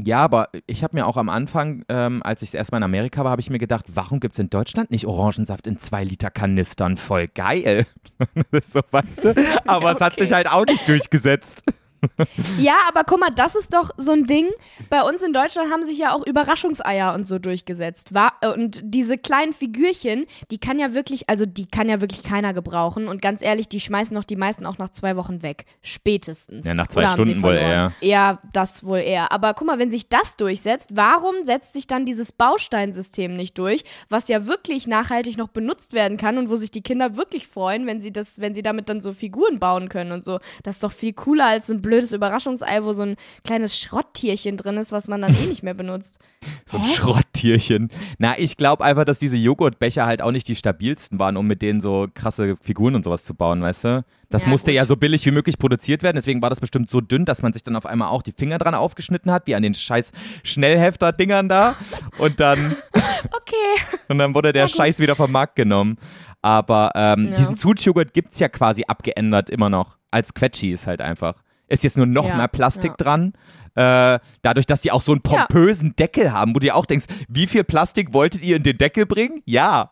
Ja, 0.01 0.21
aber 0.21 0.49
ich 0.67 0.85
habe 0.85 0.97
mir 0.97 1.07
auch 1.07 1.17
am 1.17 1.29
Anfang, 1.29 1.85
ähm, 1.89 2.23
als 2.23 2.43
ich 2.43 2.55
erstmal 2.55 2.79
in 2.81 2.85
Amerika 2.85 3.25
war, 3.25 3.33
habe 3.33 3.41
ich 3.41 3.51
mir 3.51 3.59
gedacht, 3.59 3.87
warum 3.95 4.21
gibt 4.21 4.35
es 4.35 4.39
in 4.39 4.49
Deutschland 4.51 4.91
nicht 4.91 5.07
Orangensaft 5.07 5.67
in 5.67 5.79
2 5.79 6.05
Liter 6.05 6.31
Kanistern? 6.31 6.97
Voll 6.97 7.29
geil. 7.29 7.87
so, 8.73 8.81
weißt 8.91 9.25
du? 9.25 9.35
Aber 9.67 9.93
es 9.93 10.01
hat 10.01 10.13
Okay. 10.15 10.23
sich 10.23 10.33
halt 10.33 10.51
auch 10.51 10.65
nicht 10.67 10.87
durchgesetzt. 10.89 11.63
Ja, 12.59 12.75
aber 12.89 13.05
guck 13.05 13.21
mal, 13.21 13.31
das 13.31 13.55
ist 13.55 13.73
doch 13.73 13.91
so 13.97 14.13
ein 14.13 14.27
Ding. 14.27 14.49
Bei 14.91 15.03
uns 15.03 15.23
in 15.23 15.33
Deutschland 15.33 15.71
haben 15.71 15.85
sich 15.85 15.99
ja 15.99 16.13
auch 16.13 16.27
Überraschungseier 16.27 17.15
und 17.15 17.27
so 17.27 17.39
durchgesetzt. 17.39 18.15
War, 18.15 18.33
äh, 18.41 18.49
und 18.49 18.81
diese 18.83 19.19
kleinen 19.19 19.53
Figürchen, 19.53 20.27
die 20.51 20.59
kann 20.59 20.79
ja 20.79 20.95
wirklich, 20.95 21.29
also 21.29 21.47
die 21.47 21.67
kann 21.67 21.89
ja 21.89 22.01
wirklich 22.01 22.23
keiner 22.23 22.53
gebrauchen. 22.53 23.09
Und 23.09 23.23
ganz 23.23 23.43
ehrlich, 23.43 23.69
die 23.69 23.81
schmeißen 23.81 24.15
noch 24.15 24.25
die 24.25 24.37
meisten 24.37 24.67
auch 24.67 24.79
nach 24.79 24.91
zwei 24.91 25.17
Wochen 25.17 25.43
weg. 25.43 25.67
Spätestens. 25.83 26.67
Ja, 26.67 26.75
nach 26.75 26.89
zwei 26.89 27.03
Oder 27.03 27.13
Stunden 27.13 27.43
wohl 27.43 27.59
verloren? 27.59 27.95
Ja, 28.01 28.41
das 28.53 28.85
wohl 28.85 28.99
eher. 28.99 29.33
Aber 29.33 29.55
guck 29.55 29.67
mal, 29.67 29.79
wenn 29.79 29.91
sich 29.91 30.09
das 30.09 30.37
durchsetzt, 30.37 30.91
warum 30.93 31.45
setzt 31.45 31.73
sich 31.73 31.87
dann 31.87 32.07
dieses 32.07 32.33
Bausteinsystem 32.33 33.35
nicht 33.35 33.59
durch, 33.59 33.85
was 34.09 34.29
ja 34.29 34.47
wirklich 34.47 34.87
nachhaltig 34.87 35.37
noch 35.37 35.49
benutzt 35.49 35.93
werden 35.93 36.17
kann 36.17 36.39
und 36.39 36.51
wo 36.51 36.57
sich 36.57 36.71
die 36.71 36.83
Kinder 36.83 37.17
wirklich 37.17 37.47
freuen, 37.47 37.87
wenn 37.87 38.01
sie 38.01 38.13
das, 38.13 38.41
wenn 38.41 38.55
sie 38.55 38.63
damit 38.63 38.89
dann 38.89 39.01
so 39.01 39.13
Figuren 39.13 39.59
bauen 39.59 39.89
können 39.89 40.13
und 40.13 40.25
so. 40.25 40.41
Das 40.63 40.77
ist 40.77 40.85
doch 40.85 40.93
viel 40.93 41.13
cooler 41.13 41.47
als 41.47 41.71
ein 41.71 41.83
blödes 41.89 42.13
Überraschungsei, 42.13 42.85
wo 42.85 42.93
so 42.93 43.03
ein 43.03 43.17
kleines 43.45 43.79
Schrotttierchen 43.79 44.57
drin 44.57 44.77
ist, 44.77 44.93
was 44.93 45.09
man 45.09 45.23
dann 45.23 45.35
eh 45.35 45.47
nicht 45.49 45.63
mehr 45.63 45.75
benutzt. 45.75 46.19
So 46.67 46.77
ein 46.77 46.83
Hä? 46.85 46.93
Schrotttierchen. 46.95 47.91
Na, 48.19 48.39
ich 48.39 48.57
glaube 48.57 48.85
einfach, 48.85 49.05
dass 49.05 49.19
diese 49.19 49.37
Joghurtbecher 49.37 50.07
halt 50.07 50.23
auch 50.23 50.31
nicht 50.33 50.47
die 50.49 50.55
stabilsten 50.55 51.19
waren, 51.19 51.37
um 51.37 51.47
mit 51.47 51.63
denen 51.63 51.81
so 51.81 52.07
krasse 52.15 52.57
Figuren 52.61 52.95
und 52.95 53.05
sowas 53.05 53.25
zu 53.25 53.35
bauen, 53.35 53.63
weißt 53.63 53.85
du? 53.85 54.05
Das 54.31 54.43
Ja, 54.43 54.49
musste 54.51 54.71
gut. 54.71 54.77
ja 54.77 54.85
so 54.87 54.97
billig 54.97 55.25
wie 55.25 55.31
möglich 55.31 55.59
produziert 55.59 56.03
werden, 56.03 56.17
deswegen 56.17 56.43
war 56.43 56.51
das 56.51 56.61
bestimmt 56.61 56.91
so 56.91 57.01
dünn, 57.01 57.25
dass 57.25 57.41
man 57.41 57.55
sich 57.55 57.63
dann 57.63 57.75
auf 57.77 57.87
einmal 57.87 58.09
auch 58.09 58.23
die 58.23 58.33
Finger 58.33 58.59
dran 58.59 58.75
aufgeschnitten 58.75 59.33
hat, 59.33 59.47
wie 59.47 59.55
an 59.55 59.63
den 59.63 59.73
scheiß 59.75 60.13
Schnellhefter-Dingern 60.45 61.49
da. 61.49 61.75
Und 62.19 62.39
dann, 62.41 62.77
Okay. 62.93 63.97
und 64.09 64.19
dann 64.19 64.35
wurde 64.35 64.53
der 64.53 64.67
gut. 64.67 64.77
Scheiß 64.77 64.99
wieder 64.99 65.17
vom 65.17 65.33
Markt 65.33 65.57
genommen. 65.57 65.97
Aber 66.43 66.93
ähm, 66.95 67.29
Ja. 67.31 67.35
diesen 67.37 67.57
Zutjoghurt 67.57 68.13
gibt 68.13 68.33
es 68.35 68.39
ja 68.39 68.49
quasi 68.49 68.85
abgeändert 68.87 69.51
immer 69.51 69.71
noch. 69.71 69.97
Als 70.11 70.35
Quetschis 70.35 70.87
halt 70.87 71.01
einfach. 71.01 71.35
Ist 71.69 71.85
jetzt 71.85 71.97
nur 71.97 72.07
noch 72.07 72.27
Ja, 72.27 72.37
mehr 72.37 72.49
Plastik 72.49 72.93
ja. 72.93 72.97
dran. 72.97 73.33
Äh, 73.75 74.19
dadurch, 74.43 74.67
dass 74.67 74.81
die 74.81 74.91
auch 74.91 75.03
so 75.03 75.13
einen 75.13 75.21
Ja. 75.25 75.45
pompösen 75.47 75.95
Deckel 75.97 76.33
haben, 76.33 76.51
wo 76.51 76.55
du 76.55 76.61
dir 76.67 76.75
auch 76.75 76.87
denkst, 76.87 77.07
wie 77.29 77.47
viel 77.47 77.63
Plastik 77.65 78.13
wolltet 78.13 78.43
ihr 78.43 78.57
in 78.57 78.63
den 78.63 78.77
Deckel 78.79 79.07
bringen? 79.07 79.43
Ja. 79.45 79.91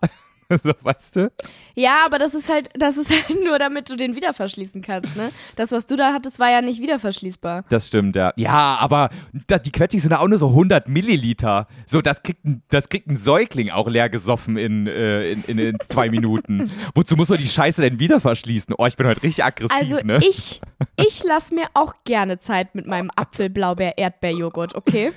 so, 0.63 0.73
weißt 0.83 1.17
du? 1.17 1.33
Ja, 1.75 2.01
aber 2.05 2.19
das 2.19 2.35
ist 2.35 2.49
halt, 2.49 2.69
das 2.75 2.97
ist 2.97 3.11
halt 3.11 3.39
nur, 3.45 3.59
damit 3.59 3.91
du 3.91 3.97
den 3.97 4.17
wieder 4.17 4.33
verschließen 4.33 4.83
kannst, 4.83 5.17
ne? 5.17 5.31
Das, 5.57 5.73
was 5.73 5.87
du 5.87 5.97
da 5.97 6.13
hattest, 6.13 6.39
war 6.39 6.51
ja 6.51 6.63
nicht 6.63 6.81
wieder 6.81 6.99
verschließbar. 6.99 7.65
Das 7.69 7.89
stimmt, 7.89 8.17
ja. 8.17 8.33
Ja, 8.37 8.77
aber 8.81 9.11
die 9.33 9.73
Quetschis 9.73 10.03
sind 10.03 10.13
auch 10.13 10.29
nur 10.29 10.39
so 10.39 10.49
100 10.49 10.89
Milliliter. 10.89 11.67
So, 11.87 12.01
das 12.01 12.23
kriegt 12.23 12.45
ein, 12.45 12.63
das 12.69 12.89
kriegt 12.89 13.09
ein 13.09 13.17
Säugling 13.17 13.71
auch 13.71 13.89
leer 13.89 14.09
gesoffen 14.09 14.57
in, 14.57 14.87
äh, 14.87 15.31
in, 15.31 15.45
in, 15.45 15.59
in 15.59 15.77
zwei 15.89 16.09
Minuten. 16.09 16.71
Wozu 16.95 17.17
muss 17.17 17.29
man 17.29 17.39
die 17.39 17.49
Scheiße 17.49 17.83
denn 17.83 17.99
wieder 17.99 18.21
verschließen? 18.21 18.75
Oh, 18.79 18.87
ich 18.87 18.97
bin 18.97 19.07
heute 19.07 19.23
richtig 19.23 19.45
aggressiv, 19.45 19.77
Also 19.77 19.99
ne? 20.05 20.21
ich, 20.23 20.61
ich 20.97 21.25
lasse 21.25 21.55
mir 21.55 21.67
auch 21.75 21.95
gerne 22.05 22.39
Zeit 22.39 22.75
mit 22.75 22.87
meinem 22.87 23.11
Apfel-Blaubeer-Erdbeerjoghurt, 23.17 24.75
okay? 24.75 25.13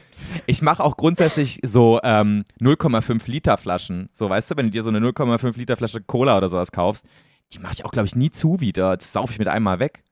Ich 0.46 0.62
mache 0.62 0.84
auch 0.84 0.98
grundsätzlich 0.98 1.60
so 1.64 2.00
ähm, 2.04 2.44
0,5 2.62 3.30
Liter 3.30 3.58
Flaschen. 3.58 4.10
So, 4.14 4.30
weißt 4.30 4.52
du, 4.52 4.58
wenn 4.58 4.68
du 4.68 4.72
dir 4.72 4.84
so 4.84 4.90
eine 4.90 5.00
0,5 5.00 5.58
Liter 5.58 5.76
Flasche 5.76 6.02
Cola 6.02 6.38
oder 6.38 6.50
sowas 6.50 6.72
kaufst, 6.72 7.06
die 7.54 7.60
mache 7.60 7.74
ich 7.74 7.86
auch, 7.86 7.92
glaube 7.92 8.06
ich, 8.06 8.16
nie 8.16 8.32
zu 8.32 8.60
wieder. 8.60 8.96
Das 8.98 9.14
saufe 9.14 9.34
ich 9.34 9.40
mit 9.40 9.48
einmal 9.48 9.80
weg. 9.80 10.04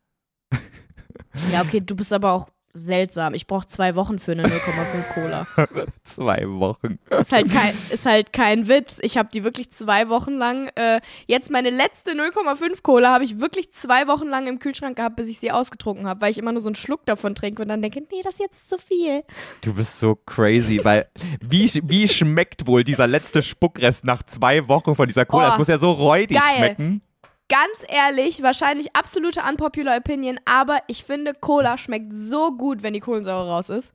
Ja, 1.51 1.61
okay, 1.61 1.81
du 1.81 1.95
bist 1.95 2.11
aber 2.13 2.31
auch 2.31 2.49
seltsam. 2.73 3.33
Ich 3.33 3.47
brauche 3.47 3.67
zwei 3.67 3.95
Wochen 3.95 4.19
für 4.19 4.33
eine 4.33 4.43
0,5 4.43 5.13
Cola. 5.13 5.47
Zwei 6.03 6.47
Wochen. 6.47 6.99
Ist 7.09 7.31
halt 7.31 7.51
kein, 7.51 7.73
ist 7.89 8.05
halt 8.05 8.33
kein 8.33 8.67
Witz. 8.67 8.99
Ich 9.01 9.17
habe 9.17 9.29
die 9.33 9.43
wirklich 9.43 9.71
zwei 9.71 10.09
Wochen 10.09 10.33
lang, 10.33 10.69
äh, 10.75 11.01
jetzt 11.25 11.51
meine 11.51 11.69
letzte 11.69 12.11
0,5 12.11 12.81
Cola 12.81 13.13
habe 13.13 13.23
ich 13.23 13.39
wirklich 13.39 13.71
zwei 13.71 14.07
Wochen 14.07 14.27
lang 14.27 14.47
im 14.47 14.59
Kühlschrank 14.59 14.95
gehabt, 14.97 15.15
bis 15.15 15.27
ich 15.27 15.39
sie 15.39 15.51
ausgetrunken 15.51 16.07
habe, 16.07 16.21
weil 16.21 16.31
ich 16.31 16.37
immer 16.37 16.51
nur 16.51 16.61
so 16.61 16.69
einen 16.69 16.75
Schluck 16.75 17.05
davon 17.05 17.35
trinke 17.35 17.61
und 17.61 17.67
dann 17.67 17.81
denke, 17.81 18.01
nee, 18.11 18.21
das 18.23 18.33
ist 18.33 18.39
jetzt 18.39 18.69
zu 18.69 18.77
viel. 18.77 19.23
Du 19.61 19.73
bist 19.73 19.99
so 19.99 20.15
crazy, 20.15 20.79
weil 20.83 21.07
wie, 21.41 21.69
wie 21.83 22.07
schmeckt 22.07 22.67
wohl 22.67 22.83
dieser 22.83 23.07
letzte 23.07 23.41
Spuckrest 23.41 24.05
nach 24.05 24.23
zwei 24.23 24.67
Wochen 24.67 24.95
von 24.95 25.07
dieser 25.07 25.25
Cola? 25.25 25.47
Oh, 25.47 25.49
das 25.49 25.57
muss 25.57 25.67
ja 25.67 25.77
so 25.77 25.91
räudig 25.91 26.37
geil. 26.37 26.57
schmecken. 26.57 27.01
Ganz 27.49 27.85
ehrlich, 27.87 28.43
wahrscheinlich 28.43 28.95
absolute 28.95 29.41
unpopular 29.47 29.97
opinion, 29.97 30.37
aber 30.45 30.79
ich 30.87 31.03
finde, 31.03 31.33
Cola 31.33 31.77
schmeckt 31.77 32.11
so 32.13 32.51
gut, 32.51 32.83
wenn 32.83 32.93
die 32.93 32.99
Kohlensäure 32.99 33.47
raus 33.47 33.69
ist. 33.69 33.93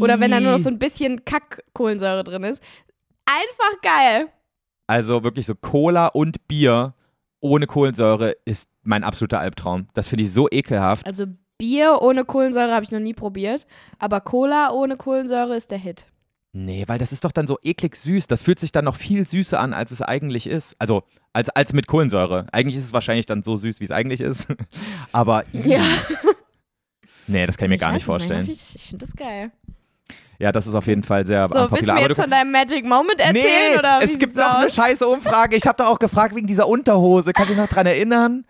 Oder 0.00 0.20
wenn 0.20 0.30
da 0.30 0.40
nur 0.40 0.52
noch 0.52 0.58
so 0.58 0.68
ein 0.68 0.78
bisschen 0.78 1.24
Kack-Kohlensäure 1.24 2.24
drin 2.24 2.42
ist. 2.44 2.62
Einfach 3.24 3.80
geil. 3.80 4.28
Also 4.88 5.24
wirklich 5.24 5.46
so 5.46 5.54
Cola 5.54 6.08
und 6.08 6.48
Bier 6.48 6.94
ohne 7.40 7.66
Kohlensäure 7.66 8.36
ist 8.44 8.68
mein 8.82 9.04
absoluter 9.04 9.40
Albtraum. 9.40 9.88
Das 9.94 10.08
finde 10.08 10.24
ich 10.24 10.32
so 10.32 10.48
ekelhaft. 10.50 11.06
Also 11.06 11.26
Bier 11.58 12.00
ohne 12.02 12.24
Kohlensäure 12.24 12.72
habe 12.72 12.84
ich 12.84 12.90
noch 12.90 13.00
nie 13.00 13.14
probiert, 13.14 13.66
aber 13.98 14.20
Cola 14.20 14.70
ohne 14.72 14.96
Kohlensäure 14.96 15.56
ist 15.56 15.70
der 15.70 15.78
Hit. 15.78 16.06
Nee, 16.54 16.84
weil 16.86 16.98
das 16.98 17.12
ist 17.12 17.24
doch 17.24 17.32
dann 17.32 17.46
so 17.46 17.58
eklig 17.62 17.96
süß. 17.96 18.26
Das 18.26 18.42
fühlt 18.42 18.60
sich 18.60 18.72
dann 18.72 18.84
noch 18.84 18.96
viel 18.96 19.26
süßer 19.26 19.58
an, 19.58 19.72
als 19.72 19.90
es 19.90 20.02
eigentlich 20.02 20.46
ist. 20.46 20.76
Also 20.78 21.02
als, 21.32 21.48
als 21.48 21.72
mit 21.72 21.86
Kohlensäure. 21.86 22.46
Eigentlich 22.52 22.76
ist 22.76 22.84
es 22.84 22.92
wahrscheinlich 22.92 23.24
dann 23.24 23.42
so 23.42 23.56
süß, 23.56 23.80
wie 23.80 23.84
es 23.84 23.90
eigentlich 23.90 24.20
ist. 24.20 24.46
Aber 25.12 25.44
Ja. 25.52 25.80
nee, 27.26 27.46
das 27.46 27.56
kann 27.56 27.66
ich 27.66 27.70
mir 27.70 27.78
gar 27.78 27.88
weiß 27.90 27.94
nicht 27.94 28.04
vorstellen. 28.04 28.48
Ich, 28.50 28.74
ich 28.76 28.82
finde 28.88 29.06
das 29.06 29.16
geil. 29.16 29.50
Ja, 30.38 30.50
das 30.52 30.66
ist 30.66 30.74
auf 30.74 30.86
jeden 30.88 31.04
Fall 31.04 31.24
sehr 31.24 31.48
So, 31.48 31.70
willst 31.70 31.88
du 31.88 31.94
mir 31.94 32.00
jetzt 32.02 32.10
du- 32.18 32.22
von 32.22 32.30
deinem 32.30 32.50
Magic 32.52 32.84
Moment 32.84 33.20
erzählen? 33.20 33.72
nee, 33.72 33.78
oder 33.78 34.00
wie 34.00 34.04
es 34.04 34.18
gibt 34.18 34.36
noch 34.36 34.56
eine 34.60 34.70
scheiße 34.70 35.06
Umfrage. 35.06 35.56
Ich 35.56 35.66
habe 35.66 35.76
doch 35.82 35.88
auch 35.90 35.98
gefragt 35.98 36.34
wegen 36.34 36.46
dieser 36.46 36.66
Unterhose. 36.68 37.32
Kannst 37.32 37.50
du 37.50 37.54
dich 37.54 37.62
noch 37.62 37.68
dran 37.70 37.86
erinnern? 37.86 38.44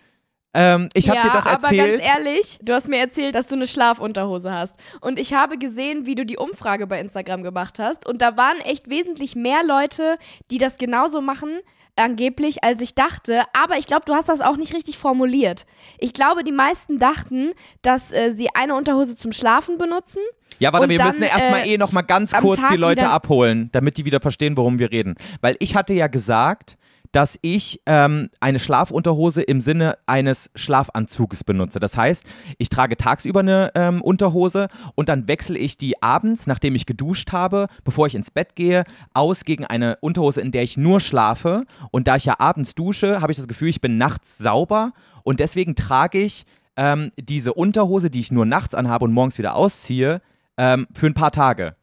Ähm, 0.55 0.89
ich 0.95 1.09
habe 1.09 1.19
ja, 1.19 1.25
dir 1.25 1.31
doch 1.31 1.47
aber 1.47 1.69
erzählt. 1.69 2.03
ganz 2.03 2.17
ehrlich, 2.17 2.59
du 2.63 2.75
hast 2.75 2.89
mir 2.89 2.99
erzählt, 2.99 3.35
dass 3.35 3.49
du 3.49 3.55
eine 3.55 3.67
Schlafunterhose 3.67 4.53
hast. 4.53 4.77
Und 5.01 5.19
ich 5.19 5.33
habe 5.33 5.57
gesehen, 5.57 6.07
wie 6.07 6.15
du 6.15 6.27
die 6.27 6.37
Umfrage 6.37 6.87
bei 6.87 7.01
Instagram 7.01 7.43
gemacht 7.43 7.79
hast. 7.79 8.07
Und 8.07 8.21
da 8.21 8.37
waren 8.37 8.59
echt 8.59 8.91
wesentlich 8.91 9.35
mehr 9.35 9.65
Leute, 9.65 10.19
die 10.51 10.59
das 10.59 10.77
genauso 10.77 11.23
machen, 11.23 11.61
angeblich, 11.97 12.65
als 12.65 12.81
ich 12.81 12.95
dachte. 12.95 13.43
Aber 13.55 13.79
ich 13.79 13.87
glaube, 13.87 14.03
du 14.07 14.15
hast 14.15 14.29
das 14.29 14.41
auch 14.41 14.57
nicht 14.57 14.75
richtig 14.75 14.99
formuliert. 14.99 15.65
Ich 15.99 16.13
glaube, 16.13 16.45
die 16.45 16.53
meisten 16.53 16.99
dachten, 16.99 17.53
dass 17.83 18.13
äh, 18.13 18.31
sie 18.33 18.55
eine 18.55 18.75
Unterhose 18.75 19.17
zum 19.17 19.33
Schlafen 19.33 19.79
benutzen. 19.79 20.21
Ja, 20.59 20.73
warte, 20.73 20.89
wir 20.89 20.99
dann, 20.99 21.09
müssen 21.09 21.23
erstmal 21.23 21.63
äh, 21.63 21.75
eh 21.75 21.79
noch 21.79 21.93
mal 21.93 22.03
ganz 22.03 22.33
kurz 22.33 22.61
Tag 22.61 22.71
die 22.71 22.77
Leute 22.77 23.09
abholen, 23.09 23.71
damit 23.73 23.97
die 23.97 24.05
wieder 24.05 24.21
verstehen, 24.21 24.57
worum 24.57 24.79
wir 24.79 24.91
reden. 24.91 25.17
Weil 25.41 25.57
ich 25.59 25.75
hatte 25.75 25.95
ja 25.95 26.07
gesagt, 26.07 26.77
dass 27.13 27.39
ich 27.43 27.81
ähm, 27.87 28.31
eine 28.41 28.59
Schlafunterhose 28.59 29.43
im 29.43 29.61
Sinne 29.61 29.99
eines 30.07 30.51
Schlafanzuges 30.55 31.45
benutze. 31.45 31.79
Das 31.79 31.97
heißt, 31.97 32.25
ich 32.59 32.69
trage 32.71 32.97
tagsüber 32.97 33.41
eine 33.41 33.71
ähm, 33.75 34.01
Unterhose 34.03 34.69
und 34.95 35.09
dann 35.09 35.29
wechsle 35.29 35.59
ich 35.59 35.77
die 35.77 36.03
abends, 36.03 36.47
nachdem 36.47 36.75
ich 36.75 36.87
geduscht 36.87 37.31
habe, 37.33 37.67
bevor 37.85 38.07
ich 38.07 38.15
ins 38.15 38.31
Bett 38.31 38.57
gehe, 38.57 38.85
aus 39.15 39.45
gegen 39.45 39.65
eine 39.67 39.99
Unterhose, 40.01 40.41
in 40.41 40.53
der 40.53 40.63
ich 40.63 40.77
nur 40.77 41.01
schlafe. 41.01 41.65
Und 41.91 42.09
da 42.09 42.17
ich 42.17 42.25
ja 42.25 42.35
abends 42.39 42.75
dusche, 42.75 43.21
habe 43.21 43.31
ich 43.31 43.39
das 43.39 43.49
Gefühl, 43.49 43.69
ich 43.69 43.81
bin 43.81 43.99
nachts 43.99 44.39
sauber 44.39 44.93
und 45.23 45.39
deswegen 45.39 45.77
trage 45.77 46.19
ich 46.19 46.47
ähm, 46.77 47.13
diese 47.19 47.53
Unterhose, 47.53 48.09
die 48.09 48.21
ich 48.21 48.33
nur 48.33 48.47
nachts 48.47 48.75
anhabe 48.75 49.05
und 49.05 49.13
morgens 49.13 49.37
wieder 49.37 49.55
ausziehe, 49.55 50.23
ähm, 50.57 50.87
für 50.95 51.07
ein 51.07 51.15
paar 51.15 51.31
Tage. 51.31 51.77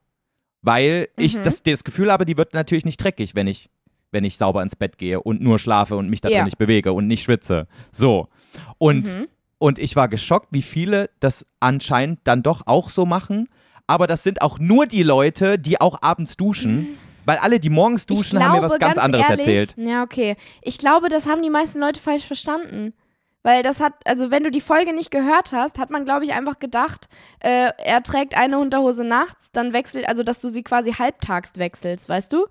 Weil 0.62 1.08
ich 1.16 1.38
Mhm. 1.38 1.44
das, 1.44 1.64
das 1.64 1.84
Gefühl 1.84 2.12
habe, 2.12 2.26
die 2.26 2.36
wird 2.36 2.54
natürlich 2.54 2.84
nicht 2.86 2.98
dreckig, 3.02 3.34
wenn 3.36 3.48
ich, 3.48 3.70
wenn 4.12 4.24
ich 4.24 4.38
sauber 4.38 4.62
ins 4.64 4.76
Bett 4.76 4.98
gehe 4.98 5.22
und 5.22 5.42
nur 5.42 5.60
schlafe 5.60 5.96
und 5.96 6.10
mich 6.10 6.22
da 6.22 6.30
Ja. 6.30 6.44
nicht 6.44 6.58
bewege 6.58 6.94
und 6.94 7.08
nicht 7.08 7.24
schwitze. 7.24 7.68
So. 7.92 8.28
Und, 8.78 9.16
Mhm. 9.16 9.28
und 9.58 9.80
ich 9.80 9.96
war 9.96 10.08
geschockt, 10.08 10.48
wie 10.52 10.62
viele 10.62 11.10
das 11.20 11.46
anscheinend 11.60 12.20
dann 12.24 12.44
doch 12.44 12.64
auch 12.66 12.90
so 12.90 13.06
machen. 13.06 13.48
Aber 13.88 14.08
das 14.08 14.24
sind 14.24 14.42
auch 14.42 14.60
nur 14.60 14.86
die 14.86 15.04
Leute, 15.04 15.58
die 15.60 15.82
auch 15.82 16.02
abends 16.02 16.38
duschen. 16.38 16.98
Weil 17.26 17.38
alle, 17.38 17.60
die 17.60 17.70
morgens 17.70 18.06
duschen, 18.08 18.38
ich 18.38 18.44
haben 18.44 18.54
mir 18.54 18.60
glaube, 18.60 18.74
was 18.74 18.80
ganz, 18.80 18.98
anderes 18.98 19.30
ehrlich, 19.30 19.46
erzählt. 19.48 19.76
Ja, 19.78 20.02
okay. 20.04 20.36
Ich 20.64 20.80
glaube, 20.80 21.10
das 21.10 21.28
haben 21.28 21.44
die 21.44 21.50
meisten 21.52 21.80
Leute 21.80 22.00
falsch 22.00 22.24
verstanden. 22.26 22.94
Weil 23.44 23.62
das 23.64 23.80
hat, 23.82 23.94
also 24.06 24.32
wenn 24.32 24.44
du 24.44 24.52
die 24.52 24.62
Folge 24.62 24.94
nicht 24.94 25.12
gehört 25.12 25.52
hast, 25.54 25.80
hat 25.80 25.92
man, 25.92 26.04
glaube 26.06 26.26
ich, 26.26 26.34
einfach 26.34 26.60
gedacht, 26.60 27.08
äh, 27.40 27.70
er 27.78 28.04
trägt 28.04 28.36
eine 28.36 28.60
Unterhose 28.60 29.04
nachts, 29.06 29.52
dann 29.52 29.74
wechselt, 29.74 30.08
also 30.10 30.24
dass 30.24 30.42
du 30.42 30.50
sie 30.50 30.62
quasi 30.64 30.92
halbtags 30.94 31.52
wechselst, 31.58 32.10
weißt 32.10 32.34
du? 32.34 32.48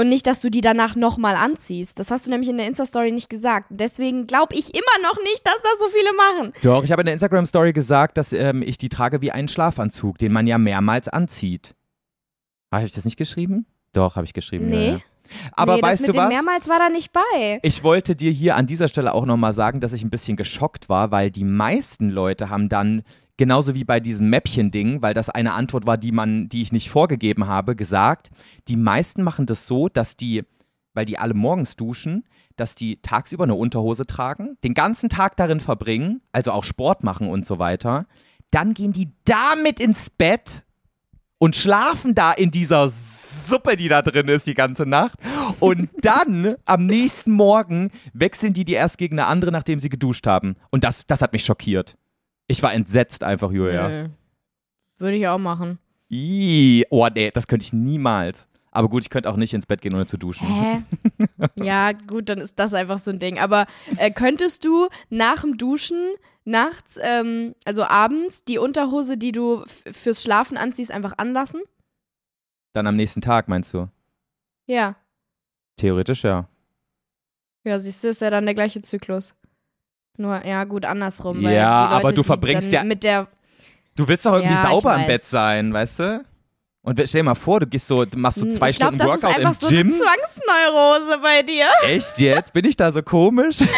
Und 0.00 0.08
nicht, 0.08 0.28
dass 0.28 0.40
du 0.40 0.48
die 0.48 0.60
danach 0.60 0.94
nochmal 0.94 1.34
anziehst. 1.34 1.98
Das 1.98 2.12
hast 2.12 2.26
du 2.26 2.30
nämlich 2.30 2.48
in 2.48 2.56
der 2.56 2.68
Insta-Story 2.68 3.10
nicht 3.10 3.28
gesagt. 3.28 3.66
Deswegen 3.70 4.28
glaube 4.28 4.54
ich 4.54 4.72
immer 4.72 5.02
noch 5.02 5.16
nicht, 5.24 5.44
dass 5.44 5.60
das 5.60 5.74
so 5.80 5.88
viele 5.88 6.12
machen. 6.12 6.52
Doch, 6.62 6.84
ich 6.84 6.92
habe 6.92 7.02
in 7.02 7.06
der 7.06 7.14
Instagram-Story 7.14 7.72
gesagt, 7.72 8.16
dass 8.16 8.32
ähm, 8.32 8.62
ich 8.62 8.78
die 8.78 8.88
trage 8.88 9.20
wie 9.22 9.32
einen 9.32 9.48
Schlafanzug, 9.48 10.16
den 10.18 10.30
man 10.30 10.46
ja 10.46 10.56
mehrmals 10.56 11.08
anzieht. 11.08 11.74
Habe 12.72 12.84
ich 12.84 12.92
das 12.92 13.04
nicht 13.04 13.16
geschrieben? 13.16 13.66
Doch, 13.92 14.14
habe 14.14 14.24
ich 14.24 14.34
geschrieben. 14.34 14.68
Nee. 14.68 14.90
Ja. 14.90 14.98
Aber 15.52 15.76
nee, 15.76 15.82
weißt 15.82 16.02
das 16.02 16.06
mit 16.06 16.16
du 16.16 16.20
was? 16.20 16.28
dem 16.28 16.34
mehrmals 16.34 16.68
war 16.68 16.78
da 16.78 16.88
nicht 16.88 17.12
bei. 17.12 17.58
Ich 17.62 17.82
wollte 17.82 18.14
dir 18.14 18.30
hier 18.30 18.54
an 18.54 18.66
dieser 18.66 18.86
Stelle 18.86 19.12
auch 19.12 19.26
nochmal 19.26 19.52
sagen, 19.52 19.80
dass 19.80 19.92
ich 19.92 20.04
ein 20.04 20.10
bisschen 20.10 20.36
geschockt 20.36 20.88
war, 20.88 21.10
weil 21.10 21.32
die 21.32 21.44
meisten 21.44 22.08
Leute 22.08 22.50
haben 22.50 22.68
dann, 22.68 23.02
genauso 23.38 23.74
wie 23.74 23.84
bei 23.84 24.00
diesem 24.00 24.28
Mäppchen-Ding, 24.28 25.00
weil 25.00 25.14
das 25.14 25.30
eine 25.30 25.54
Antwort 25.54 25.86
war, 25.86 25.96
die 25.96 26.12
man, 26.12 26.50
die 26.50 26.60
ich 26.60 26.72
nicht 26.72 26.90
vorgegeben 26.90 27.46
habe, 27.46 27.74
gesagt, 27.74 28.28
die 28.68 28.76
meisten 28.76 29.22
machen 29.22 29.46
das 29.46 29.66
so, 29.66 29.88
dass 29.88 30.16
die, 30.16 30.44
weil 30.92 31.06
die 31.06 31.18
alle 31.18 31.32
morgens 31.32 31.76
duschen, 31.76 32.24
dass 32.56 32.74
die 32.74 33.00
tagsüber 33.00 33.44
eine 33.44 33.54
Unterhose 33.54 34.04
tragen, 34.04 34.58
den 34.64 34.74
ganzen 34.74 35.08
Tag 35.08 35.36
darin 35.36 35.60
verbringen, 35.60 36.20
also 36.32 36.52
auch 36.52 36.64
Sport 36.64 37.04
machen 37.04 37.28
und 37.28 37.46
so 37.46 37.58
weiter. 37.58 38.06
Dann 38.50 38.74
gehen 38.74 38.92
die 38.92 39.12
damit 39.24 39.80
ins 39.80 40.10
Bett 40.10 40.64
und 41.38 41.54
schlafen 41.54 42.14
da 42.14 42.32
in 42.32 42.50
dieser 42.50 42.90
Suppe, 42.90 43.76
die 43.76 43.88
da 43.88 44.02
drin 44.02 44.28
ist, 44.28 44.46
die 44.46 44.54
ganze 44.54 44.86
Nacht. 44.86 45.18
Und 45.60 45.90
dann 46.00 46.56
am 46.64 46.86
nächsten 46.86 47.30
Morgen 47.30 47.90
wechseln 48.12 48.54
die 48.54 48.64
die 48.64 48.72
erst 48.72 48.98
gegen 48.98 49.18
eine 49.18 49.28
andere, 49.28 49.52
nachdem 49.52 49.78
sie 49.78 49.88
geduscht 49.88 50.26
haben. 50.26 50.56
Und 50.70 50.82
das, 50.82 51.06
das 51.06 51.22
hat 51.22 51.32
mich 51.32 51.44
schockiert. 51.44 51.96
Ich 52.48 52.62
war 52.62 52.74
entsetzt 52.74 53.22
einfach, 53.22 53.52
Julia. 53.52 53.88
Nö. 53.88 54.08
Würde 54.98 55.16
ich 55.16 55.28
auch 55.28 55.38
machen. 55.38 55.78
Ih, 56.10 56.84
oh 56.90 57.06
nee, 57.14 57.30
das 57.30 57.46
könnte 57.46 57.64
ich 57.64 57.72
niemals. 57.72 58.48
Aber 58.70 58.88
gut, 58.88 59.02
ich 59.02 59.10
könnte 59.10 59.30
auch 59.30 59.36
nicht 59.36 59.54
ins 59.54 59.66
Bett 59.66 59.80
gehen, 59.80 59.94
ohne 59.94 60.06
zu 60.06 60.16
duschen. 60.16 60.46
Hä? 60.46 60.82
ja, 61.62 61.92
gut, 61.92 62.28
dann 62.28 62.38
ist 62.38 62.58
das 62.58 62.74
einfach 62.74 62.98
so 62.98 63.10
ein 63.10 63.18
Ding. 63.18 63.38
Aber 63.38 63.66
äh, 63.96 64.10
könntest 64.10 64.64
du 64.64 64.88
nach 65.10 65.42
dem 65.42 65.58
Duschen 65.58 66.14
nachts, 66.44 66.98
ähm, 67.00 67.54
also 67.64 67.84
abends, 67.84 68.44
die 68.44 68.58
Unterhose, 68.58 69.18
die 69.18 69.32
du 69.32 69.64
fürs 69.66 70.22
Schlafen 70.22 70.56
anziehst, 70.56 70.90
einfach 70.90 71.14
anlassen? 71.18 71.62
Dann 72.72 72.86
am 72.86 72.96
nächsten 72.96 73.20
Tag, 73.20 73.48
meinst 73.48 73.72
du? 73.74 73.88
Ja. 74.66 74.96
Theoretisch 75.76 76.24
ja. 76.24 76.48
Ja, 77.64 77.78
siehst 77.78 78.02
du, 78.04 78.08
ist 78.08 78.22
ja 78.22 78.30
dann 78.30 78.46
der 78.46 78.54
gleiche 78.54 78.80
Zyklus. 78.80 79.34
Nur, 80.18 80.44
ja, 80.44 80.64
gut, 80.64 80.84
andersrum. 80.84 81.42
Weil 81.42 81.54
Ja, 81.56 81.86
aber 81.86 82.12
du 82.12 82.22
verbringst 82.22 82.70
ja- 82.72 82.84
Mit 82.84 83.04
der, 83.04 83.28
Du 83.96 84.06
willst 84.06 84.26
doch 84.26 84.34
irgendwie 84.34 84.54
Ja, 84.54 84.62
sauber 84.70 84.94
im. 84.96 85.06
Bett 85.06 85.24
sein, 85.24 85.72
weißt 85.72 85.98
du? 86.00 86.24
Und 86.88 86.98
stell 87.06 87.20
dir 87.20 87.24
mal 87.24 87.34
vor, 87.34 87.60
du 87.60 87.66
gehst 87.66 87.86
so, 87.86 88.04
du 88.04 88.18
machst 88.18 88.38
so 88.38 88.44
Hm, 88.46 88.52
zwei 88.52 88.70
ich 88.70 88.76
glaub, 88.76 88.88
Stunden 88.94 88.98
das 88.98 89.08
Workout 89.22 89.30
ist 89.38 89.46
einfach 89.46 89.62
im 89.62 89.68
so 89.68 89.68
Gym. 89.68 89.86
eine 89.88 89.96
Zwangsneurose 89.98 91.18
bei 91.22 91.42
dir. 91.42 91.66
Echt 91.82 92.18
jetzt? 92.18 92.52
Bin 92.52 92.64
ich 92.64 92.76
da 92.76 92.90
so 92.92 93.02
komisch? 93.02 93.58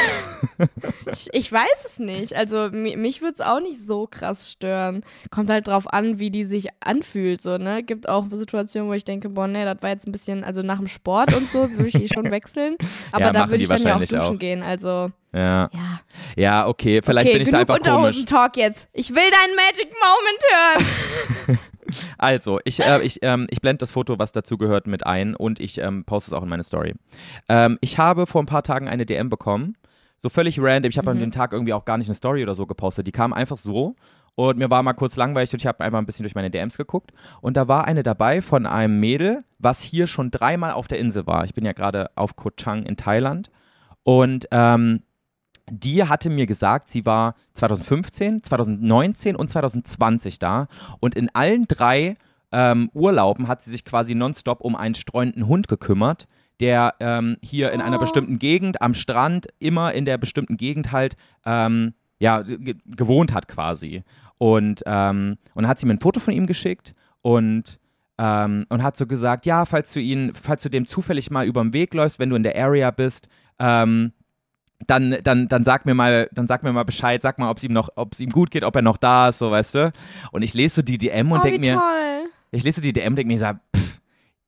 Ich, 1.13 1.29
ich 1.33 1.53
weiß 1.53 1.85
es 1.87 1.99
nicht. 1.99 2.35
Also 2.37 2.69
mi- 2.71 2.97
mich 2.97 3.21
würde 3.21 3.35
es 3.35 3.41
auch 3.41 3.59
nicht 3.61 3.85
so 3.85 4.07
krass 4.09 4.53
stören. 4.53 5.03
Kommt 5.31 5.51
halt 5.51 5.67
drauf 5.67 5.93
an, 5.93 6.19
wie 6.21 6.31
die 6.31 6.45
sich 6.45 6.69
anfühlt. 6.79 7.43
So, 7.43 7.59
ne? 7.59 7.83
Gibt 7.83 8.09
auch 8.09 8.27
Situationen, 8.33 8.89
wo 8.89 8.93
ich 8.95 9.05
denke, 9.05 9.29
boah, 9.29 9.49
nee, 9.49 9.65
das 9.65 9.79
war 9.81 9.91
jetzt 9.91 10.07
ein 10.07 10.13
bisschen, 10.13 10.45
also 10.45 10.63
nach 10.63 10.79
dem 10.79 10.87
Sport 10.87 11.35
und 11.35 11.51
so 11.51 11.69
würde 11.73 11.89
ich 11.89 11.95
die 11.95 12.09
schon 12.09 12.31
wechseln. 12.31 12.77
Aber 13.11 13.25
Ja, 13.27 13.33
da 13.33 13.51
würde 13.51 13.63
ich 13.65 13.69
dann 13.69 13.83
ja 13.83 13.97
auch 13.97 14.01
duschen 14.01 14.21
auch. 14.21 14.39
gehen. 14.39 14.63
Also, 14.63 15.11
Ja. 15.33 15.69
ja. 15.73 16.01
Ja, 16.37 16.67
okay, 16.69 17.01
vielleicht 17.05 17.27
okay, 17.29 17.39
bin 17.39 17.43
ich 17.47 17.51
da 17.51 17.59
einfach 17.59 17.75
komisch. 17.81 17.89
Unterhosen-Talk 17.89 18.57
jetzt. 18.57 18.89
Ich 18.93 19.11
will 19.11 19.17
deinen 19.17 19.57
Magic 19.57 19.89
Moment 19.91 20.87
hören. 21.49 21.59
Also, 22.19 22.61
ich, 22.65 22.81
äh, 22.81 23.01
ich, 23.03 23.21
ähm, 23.23 23.47
ich 23.51 23.61
blende 23.61 23.79
das 23.79 23.93
Foto, 23.93 24.19
was 24.19 24.33
dazu 24.33 24.59
gehört, 24.59 24.87
mit 24.87 25.07
ein 25.07 25.35
und 25.35 25.61
ich 25.61 25.79
ähm, 25.79 26.05
poste 26.05 26.31
es 26.31 26.33
auch 26.35 26.43
in 26.43 26.49
meine 26.49 26.65
Story. 26.65 26.95
Ähm, 27.49 27.79
ich 27.81 27.99
habe 27.99 28.27
vor 28.27 28.43
ein 28.43 28.47
paar 28.47 28.63
Tagen 28.63 28.89
eine 28.89 29.07
DM 29.07 29.29
bekommen, 29.29 29.77
so 30.19 30.29
völlig 30.29 30.59
random. 30.61 30.91
Ich 30.91 30.99
habe 30.99 31.11
an 31.11 31.19
dem 31.19 31.31
Tag 31.31 31.53
irgendwie 31.53 31.73
auch 31.73 31.85
gar 31.85 31.99
nicht 31.99 32.09
eine 32.09 32.15
Story 32.15 32.43
oder 32.43 32.55
so 32.55 32.67
gepostet. 32.67 33.07
Die 33.07 33.13
kam 33.13 33.33
einfach 33.33 33.59
so 33.59 33.97
und 34.35 34.59
mir 34.59 34.71
war 34.71 34.83
mal 34.83 34.93
kurz 34.93 35.17
langweilig 35.17 35.53
und 35.53 35.61
ich 35.61 35.67
habe 35.67 35.83
einfach 35.83 35.99
ein 35.99 36.07
bisschen 36.07 36.25
durch 36.25 36.35
meine 36.35 36.51
DMs 36.51 36.77
geguckt 36.77 37.13
und 37.41 37.57
da 37.57 37.69
war 37.69 37.87
eine 37.87 38.03
dabei 38.03 38.43
von 38.43 38.67
einem 38.67 39.01
Mädel, 39.01 39.45
was 39.59 39.83
hier 39.83 40.07
schon 40.07 40.31
dreimal 40.31 40.73
auf 40.73 40.89
der 40.89 40.99
Insel 40.99 41.27
war. 41.27 41.45
Ich 41.45 41.55
bin 41.55 41.65
ja 41.65 41.73
gerade 41.73 42.11
auf 42.17 42.37
Koh 42.37 42.51
Chang 42.51 42.85
in 42.85 42.97
Thailand 42.97 43.51
und 44.03 44.47
ähm, 44.51 45.03
die 45.71 46.05
hatte 46.05 46.31
mir 46.31 46.47
gesagt, 46.47 46.91
sie 46.91 47.07
war 47.07 47.35
2015, 47.55 48.43
2019 48.43 49.37
und 49.37 49.51
2020 49.51 50.39
da 50.39 50.67
und 51.01 51.15
in 51.15 51.31
allen 51.35 51.67
drei 51.69 52.17
ähm, 52.53 52.91
Urlauben 52.95 53.49
hat 53.49 53.63
sie 53.63 53.71
sich 53.71 53.85
quasi 53.85 54.15
nonstop 54.15 54.61
um 54.61 54.75
einen 54.77 54.95
streunenden 54.95 55.47
Hund 55.47 55.69
gekümmert, 55.69 56.27
der 56.59 56.95
ähm, 57.01 57.37
hier 57.43 57.73
in 57.73 57.81
einer 57.81 57.97
Oh. 57.99 58.01
bestimmten 58.01 58.39
Gegend 58.39 58.83
am 58.83 58.95
Strand, 58.95 59.49
immer 59.61 59.93
in 59.93 60.05
der 60.05 60.19
bestimmten 60.19 60.57
Gegend 60.57 60.93
halt, 60.93 61.17
ähm, 61.47 61.95
ja, 62.19 62.43
ge 62.43 62.75
gewohnt 62.87 63.33
hat 63.33 63.49
quasi. 63.49 64.03
Und, 64.39 64.83
ähm, 64.87 65.37
und 65.55 65.67
hat 65.69 65.79
sie 65.79 65.87
mir 65.87 65.95
ein 65.95 66.01
Foto 66.01 66.19
von 66.21 66.35
ihm 66.35 66.47
geschickt 66.47 66.95
und 67.23 67.79
ähm, 68.19 68.67
und 68.69 68.83
hat 68.83 68.99
so 68.99 69.07
gesagt, 69.07 69.47
ja, 69.47 69.65
falls 69.65 69.95
du 69.95 70.01
ihn, 70.01 70.33
falls 70.35 70.63
du 70.63 70.69
dem 70.69 70.85
zufällig 70.87 71.31
mal 71.31 71.47
über 71.47 71.63
den 71.63 71.73
Weg 71.73 71.95
läufst, 71.95 72.19
wenn 72.19 72.29
du 72.29 72.37
in 72.37 72.43
der 72.43 72.55
Area 72.57 72.91
bist, 72.91 73.29
ähm, 73.59 74.13
dann, 74.87 75.17
dann, 75.23 75.49
dann 75.49 75.65
sag 75.65 75.87
mir 75.87 75.95
mal, 75.95 76.29
dann 76.33 76.49
sag 76.49 76.65
mir 76.65 76.73
mal 76.73 76.85
Bescheid, 76.85 77.23
sag 77.23 77.39
mal, 77.39 77.51
ob 77.51 77.59
es 77.59 77.65
ihm 77.65 77.73
noch, 77.73 77.91
ob 77.97 78.13
es 78.13 78.21
ihm 78.21 78.31
gut 78.31 78.51
geht, 78.51 78.65
ob 78.65 78.75
er 78.77 78.83
noch 78.83 78.97
da 78.97 79.29
ist, 79.29 79.39
so 79.39 79.51
weißt 79.51 79.75
du. 79.75 79.93
Und 80.33 80.43
ich 80.43 80.55
lese 80.55 80.77
so 80.77 80.83
die 80.83 80.99
DM 80.99 81.31
und 81.33 81.41
oh, 81.41 81.43
denk 81.43 81.57
wie 81.57 81.71
mir, 81.71 81.75
toll. 81.75 82.31
ich 82.51 82.65
lese 82.65 82.77
so 82.77 82.83
die 82.83 82.93
DM 82.93 83.13
und 83.13 83.17
denk 83.17 83.29
mir, 83.29 83.35
ich 83.35 83.41
sag, 83.41 83.61
pff, 83.77 84.01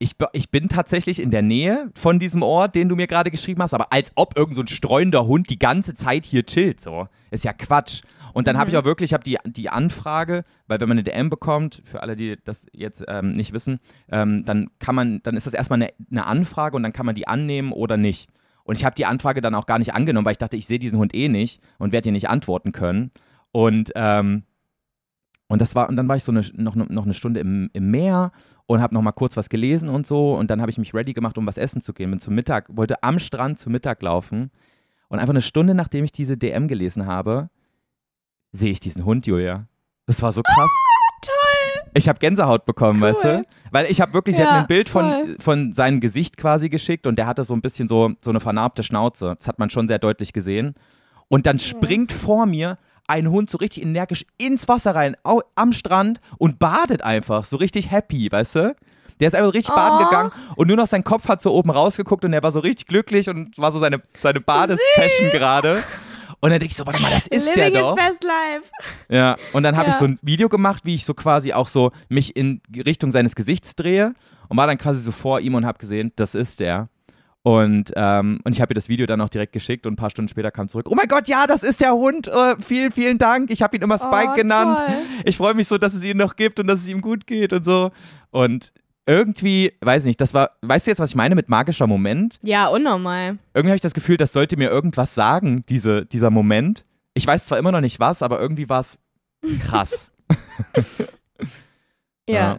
ich, 0.03 0.17
ich 0.33 0.51
bin 0.51 0.69
tatsächlich 0.69 1.21
in 1.21 1.31
der 1.31 1.43
Nähe 1.43 1.91
von 1.95 2.19
diesem 2.19 2.43
Ort, 2.43 2.75
den 2.75 2.89
du 2.89 2.97
mir 2.97 3.07
gerade 3.07 3.31
geschrieben 3.31 3.63
hast, 3.63 3.73
aber 3.73 3.93
als 3.93 4.11
ob 4.17 4.37
irgend 4.37 4.57
so 4.57 4.63
ein 4.63 4.67
streunender 4.69 5.27
Hund 5.27 5.49
die 5.49 5.59
ganze 5.59 5.95
Zeit 5.95 6.25
hier 6.25 6.45
chillt, 6.45 6.81
so. 6.81 7.07
Ist 7.31 7.45
ja 7.45 7.53
Quatsch. 7.53 8.03
Und 8.35 8.47
dann 8.47 8.59
habe 8.59 8.69
ich 8.69 8.77
auch 8.77 8.85
wirklich, 8.85 9.11
ich 9.11 9.15
habe 9.15 9.25
die, 9.25 9.39
die 9.45 9.69
Anfrage, 9.71 10.45
weil 10.67 10.81
wenn 10.81 10.89
man 10.89 10.99
eine 10.99 11.05
DM 11.05 11.31
bekommt, 11.31 11.83
für 11.85 12.03
alle, 12.03 12.17
die 12.17 12.37
das 12.45 12.67
jetzt 12.73 13.05
ähm, 13.07 13.33
nicht 13.33 13.53
wissen, 13.53 13.79
ähm, 14.11 14.45
dann 14.45 14.71
kann 14.81 14.95
man, 14.95 15.23
dann 15.23 15.37
ist 15.37 15.47
das 15.47 15.55
erstmal 15.55 15.83
eine, 15.83 15.93
eine 16.11 16.27
Anfrage 16.27 16.77
und 16.77 16.83
dann 16.83 16.93
kann 16.93 17.07
man 17.07 17.15
die 17.15 17.29
annehmen 17.29 17.73
oder 17.73 17.97
nicht. 17.97 18.29
Und 18.65 18.79
ich 18.79 18.85
habe 18.85 18.95
die 18.95 19.07
Anfrage 19.07 19.41
dann 19.41 19.55
auch 19.55 19.67
gar 19.67 19.79
nicht 19.79 19.95
angenommen, 19.95 20.25
weil 20.25 20.33
ich 20.33 20.39
dachte, 20.39 20.57
ich 20.57 20.67
sehe 20.67 20.79
diesen 20.79 20.99
Hund 20.99 21.15
eh 21.15 21.29
nicht 21.29 21.61
und 21.79 21.93
werde 21.93 22.05
dir 22.05 22.13
nicht 22.13 22.29
antworten 22.29 22.73
können. 22.73 23.11
Und, 23.51 23.93
ähm, 23.95 24.45
und 25.49 25.61
das 25.61 25.75
war, 25.75 25.89
und 25.89 25.97
dann 25.97 26.09
war 26.09 26.17
ich 26.17 26.25
so 26.25 26.33
eine, 26.33 26.43
noch, 26.55 26.75
noch 26.77 27.05
eine 27.05 27.15
Stunde 27.15 27.41
im, 27.41 27.71
im 27.73 27.91
Meer 27.91 28.33
und 28.67 28.81
habe 28.81 28.95
noch 28.95 29.03
mal 29.03 29.13
kurz 29.13 29.37
was 29.37 29.49
gelesen 29.49 29.89
und 29.89 30.07
so. 30.07 30.35
Und 30.35 30.51
dann 30.51 30.61
habe 30.61 30.71
ich 30.71 30.79
mich 30.79 30.95
ready 30.95 31.13
gemacht, 31.13 31.37
um 31.39 31.47
was 31.47 31.59
essen 31.59 31.83
zu 31.83 31.93
gehen. 31.93 32.11
Bin 32.11 32.21
zum 32.21 32.35
Mittag, 32.35 32.67
wollte 32.75 33.03
am 33.03 33.19
Strand 33.19 33.59
zum 33.59 33.73
Mittag 33.73 34.01
laufen. 34.03 34.51
Und 35.09 35.19
einfach 35.19 35.35
eine 35.35 35.43
Stunde, 35.43 35.75
nachdem 35.75 36.05
ich 36.05 36.13
diese 36.13 36.39
DM 36.39 36.69
gelesen 36.69 37.07
habe, 37.07 37.51
sehe 38.53 38.71
ich 38.71 38.81
diesen 38.81 39.05
Hund, 39.05 39.27
Julia. 39.27 39.67
Das 40.07 40.23
war 40.23 40.33
so 40.33 40.43
krass. 40.43 40.71
Ich 41.95 42.09
habe 42.09 42.19
Gänsehaut 42.19 42.65
bekommen, 42.65 43.03
Cool. 43.03 43.09
weißt 43.11 43.25
du? 43.25 43.47
Weil 43.71 43.87
ich 43.91 44.01
habe 44.01 44.13
wirklich, 44.15 44.37
sie 44.37 44.43
hat 44.43 44.51
mir 44.53 44.59
ein 44.61 44.67
Bild 44.67 44.89
von, 44.89 45.05
voll. 45.11 45.37
von 45.41 45.73
seinem 45.73 46.01
Gesicht 46.01 46.37
quasi 46.37 46.69
geschickt 46.69 47.07
und 47.07 47.17
der 47.17 47.27
hatte 47.27 47.45
so 47.45 47.55
ein 47.55 47.61
bisschen 47.61 47.89
so, 47.89 48.13
so 48.21 48.31
eine 48.31 48.41
vernarbte 48.41 48.83
Schnauze. 48.83 49.35
Das 49.39 49.47
hat 49.49 49.59
man 49.59 49.69
schon 49.71 49.89
sehr 49.89 49.99
deutlich 49.99 50.33
gesehen. 50.33 50.75
Und 51.29 51.47
dann 51.47 51.59
springt 51.59 52.13
vor 52.13 52.47
mir 52.47 52.79
ein 53.09 53.29
Hund 53.31 53.51
so 53.51 53.59
richtig 53.59 53.83
energisch 53.83 54.25
ins 54.39 54.69
Wasser 54.69 54.95
rein, 54.95 55.17
am 55.55 55.73
Strand 55.73 56.21
und 56.39 56.59
badet 56.59 57.03
einfach, 57.03 57.45
so 57.45 57.57
richtig 57.57 57.91
happy, 57.91 58.31
weißt 58.31 58.55
du? 58.55 58.77
Der 59.21 59.29
ist 59.29 59.35
einfach 59.35 59.53
richtig 59.55 59.75
baden 59.75 59.99
Oh. 60.01 60.05
gegangen 60.09 60.33
und 60.57 60.69
nur 60.69 60.77
noch 60.77 60.87
sein 60.87 61.05
Kopf 61.05 61.29
hat 61.29 61.43
so 61.43 61.53
oben 61.53 61.71
rausgeguckt 61.71 62.25
und 62.25 62.33
er 62.33 62.43
war 62.43 62.53
so 62.53 62.61
richtig 62.61 62.87
glücklich 62.87 63.29
und 63.29 63.57
war 63.59 63.71
so 63.71 63.79
seine, 63.79 64.01
seine 64.21 64.41
Badesession 64.41 65.31
gerade. 65.31 65.83
Und 66.45 66.51
dann 66.51 66.59
denke 66.59 66.73
ich 66.73 66.77
so, 66.77 66.85
warte 66.85 67.01
mal, 67.01 67.11
das 67.13 67.29
ist 67.29 67.47
der 67.57 67.71
Living 67.71 67.81
doch. 67.81 67.97
is 67.97 68.05
best 68.05 68.25
life. 68.25 68.69
Ja, 69.09 69.37
und 69.53 69.63
dann 69.63 69.77
habe 69.77 69.89
ich 69.91 69.95
Ja. 69.95 70.01
so 70.01 70.07
ein 70.07 70.19
Video 70.23 70.49
gemacht, 70.49 70.85
wie 70.85 70.97
ich 70.97 71.05
so 71.05 71.15
quasi 71.15 71.53
auch 71.53 71.69
so 71.69 71.93
mich 72.09 72.35
in 72.37 72.61
Richtung 72.85 73.13
seines 73.13 73.37
Gesichts 73.37 73.77
drehe 73.77 74.13
und 74.49 74.57
war 74.57 74.67
dann 74.67 74.77
quasi 74.77 75.01
so 75.01 75.13
vor 75.13 75.39
ihm 75.41 75.55
und 75.55 75.65
habe 75.65 75.79
gesehen, 75.79 76.11
das 76.17 76.35
ist 76.35 76.59
der. 76.59 76.89
Und, 77.45 77.93
ähm, 77.97 78.39
und 78.45 78.55
ich 78.55 78.61
habe 78.61 78.73
ihr 78.73 78.75
das 78.75 78.89
Video 78.89 79.07
dann 79.07 79.21
auch 79.21 79.29
direkt 79.29 79.53
geschickt 79.53 79.87
und 79.87 79.95
ein 79.95 79.97
paar 79.97 80.11
Stunden 80.11 80.29
später 80.29 80.51
kam 80.53 80.69
zurück. 80.69 80.87
Oh 80.91 80.95
mein 80.95 81.09
Gott, 81.09 81.27
ja, 81.29 81.47
das 81.47 81.63
ist 81.65 81.81
der 81.81 81.93
Hund. 81.93 82.27
Äh, 82.29 82.57
vielen, 82.65 82.91
vielen 82.93 83.19
Dank. 83.19 83.51
Ich 83.51 83.63
habe 83.63 83.77
ihn 83.77 83.83
immer 83.83 83.99
Spike 83.99 84.31
Oh, 84.33 84.35
genannt. 84.37 84.79
toll. 84.85 84.95
Ich 85.25 85.37
freue 85.37 85.55
mich 85.55 85.67
so, 85.69 85.77
dass 85.79 85.95
es 85.95 86.05
ihn 86.05 86.17
noch 86.19 86.37
gibt 86.37 86.59
und 86.61 86.67
dass 86.69 86.81
es 86.81 86.89
ihm 86.89 87.01
gut 87.01 87.27
geht 87.27 87.53
und 87.53 87.65
so. 87.65 87.91
Und 88.31 88.73
irgendwie, 89.07 89.73
weiß 89.81 90.05
nicht, 90.05 90.21
das 90.21 90.33
war, 90.35 90.53
weißt 90.63 90.87
du 90.87 90.91
jetzt, 90.91 90.99
was 91.01 91.11
ich 91.11 91.17
meine 91.17 91.35
mit 91.35 91.49
magischer 91.49 91.87
Moment? 91.87 92.39
Ja, 92.43 92.69
unnormal. 92.69 93.39
Irgendwie 93.55 93.71
habe 93.71 93.77
ich 93.77 93.83
das 93.83 93.95
Gefühl, 93.95 94.17
das 94.17 94.33
sollte 94.33 94.57
mir 94.57 94.71
irgendwas 94.71 95.15
sagen, 95.15 95.65
diese, 95.69 96.07
dieser 96.07 96.31
Moment. 96.31 96.85
Ich 97.15 97.27
weiß 97.27 97.47
zwar 97.47 97.59
immer 97.59 97.73
noch 97.73 97.81
nicht 97.81 98.01
was, 98.01 98.23
aber 98.23 98.41
irgendwie 98.41 98.69
war 98.69 98.81
es 98.81 98.99
krass. 99.61 100.13
Ja. 102.29 102.35
Ja. 102.35 102.59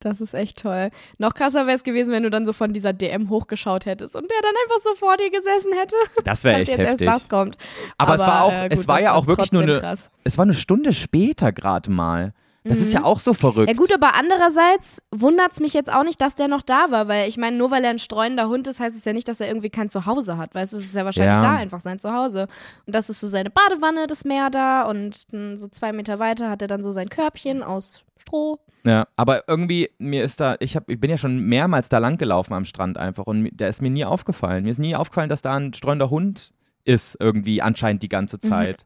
Das 0.00 0.20
ist 0.20 0.34
echt 0.34 0.60
toll. 0.60 0.90
Noch 1.16 1.32
krasser 1.32 1.66
wäre 1.66 1.76
es 1.76 1.82
gewesen, 1.82 2.12
wenn 2.12 2.22
du 2.22 2.30
dann 2.30 2.44
so 2.44 2.52
von 2.52 2.74
dieser 2.74 2.92
DM 2.92 3.30
hochgeschaut 3.30 3.86
hättest 3.86 4.14
und 4.14 4.30
der 4.30 4.38
dann 4.42 4.52
einfach 4.64 4.82
so 4.82 4.94
vor 4.96 5.16
dir 5.16 5.30
gesessen 5.30 5.72
hätte. 5.78 5.96
Das 6.24 6.44
wäre 6.44 6.60
echt 6.60 6.68
jetzt 6.68 6.78
heftig. 6.78 7.06
erst 7.06 7.22
das 7.22 7.28
kommt. 7.30 7.56
Aber, 7.96 8.14
es 8.14 8.20
war 8.20 8.44
auch, 8.44 8.52
äh, 8.52 8.68
es 8.70 8.80
gut, 8.80 8.88
war 8.88 8.96
das 8.96 9.04
ja 9.04 9.12
auch 9.12 9.26
wirklich 9.26 9.50
nur 9.50 9.62
eine, 9.62 9.80
Krass. 9.80 10.10
es 10.24 10.36
war 10.36 10.42
eine 10.42 10.52
Stunde 10.52 10.92
später 10.92 11.52
gerade 11.52 11.90
mal. 11.90 12.34
Das 12.66 12.78
ist 12.78 12.94
ja 12.94 13.04
auch 13.04 13.18
so 13.18 13.34
verrückt. 13.34 13.68
Mhm. 13.70 13.74
Ja 13.74 13.74
gut, 13.74 13.92
aber 13.92 14.14
andererseits 14.14 15.02
wundert 15.10 15.52
es 15.52 15.60
mich 15.60 15.74
jetzt 15.74 15.92
auch 15.92 16.02
nicht, 16.02 16.18
dass 16.20 16.34
der 16.34 16.48
noch 16.48 16.62
da 16.62 16.90
war, 16.90 17.08
weil 17.08 17.28
ich 17.28 17.36
meine, 17.36 17.56
nur 17.58 17.70
weil 17.70 17.84
er 17.84 17.90
ein 17.90 17.98
streuender 17.98 18.48
Hund 18.48 18.66
ist, 18.66 18.80
heißt 18.80 18.96
es 18.96 19.04
ja 19.04 19.12
nicht, 19.12 19.28
dass 19.28 19.40
er 19.40 19.48
irgendwie 19.48 19.68
kein 19.68 19.90
Zuhause 19.90 20.38
hat. 20.38 20.54
Weißt 20.54 20.72
du, 20.72 20.78
es 20.78 20.84
ist 20.84 20.94
ja 20.94 21.04
wahrscheinlich 21.04 21.36
Ja. 21.36 21.42
da 21.42 21.56
einfach 21.56 21.80
sein 21.80 21.98
Zuhause. 21.98 22.48
Und 22.86 22.94
das 22.94 23.10
ist 23.10 23.20
so 23.20 23.26
seine 23.26 23.50
Badewanne, 23.50 24.06
das 24.06 24.24
Meer 24.24 24.48
da 24.48 24.82
und 24.82 25.26
so 25.54 25.68
zwei 25.68 25.92
Meter 25.92 26.18
weiter 26.18 26.48
hat 26.48 26.62
er 26.62 26.68
dann 26.68 26.82
so 26.82 26.90
sein 26.90 27.10
Körbchen 27.10 27.62
aus 27.62 28.02
Stroh. 28.16 28.58
Ja, 28.86 29.06
aber 29.16 29.46
irgendwie, 29.48 29.90
mir 29.98 30.24
ist 30.24 30.40
da, 30.40 30.56
ich, 30.60 30.74
hab, 30.76 30.88
ich 30.88 30.98
bin 30.98 31.10
ja 31.10 31.18
schon 31.18 31.40
mehrmals 31.40 31.88
da 31.90 31.98
lang 31.98 32.16
gelaufen 32.16 32.54
am 32.54 32.64
Strand 32.64 32.96
einfach 32.98 33.24
und 33.26 33.50
da 33.54 33.66
ist 33.66 33.82
mir 33.82 33.90
nie 33.90 34.04
aufgefallen. 34.06 34.64
Mir 34.64 34.70
ist 34.70 34.78
nie 34.78 34.96
aufgefallen, 34.96 35.28
dass 35.28 35.42
da 35.42 35.54
ein 35.54 35.74
streunender 35.74 36.08
Hund 36.10 36.52
ist, 36.84 37.16
irgendwie 37.20 37.60
anscheinend 37.62 38.02
die 38.02 38.08
ganze 38.10 38.40
Zeit. 38.40 38.84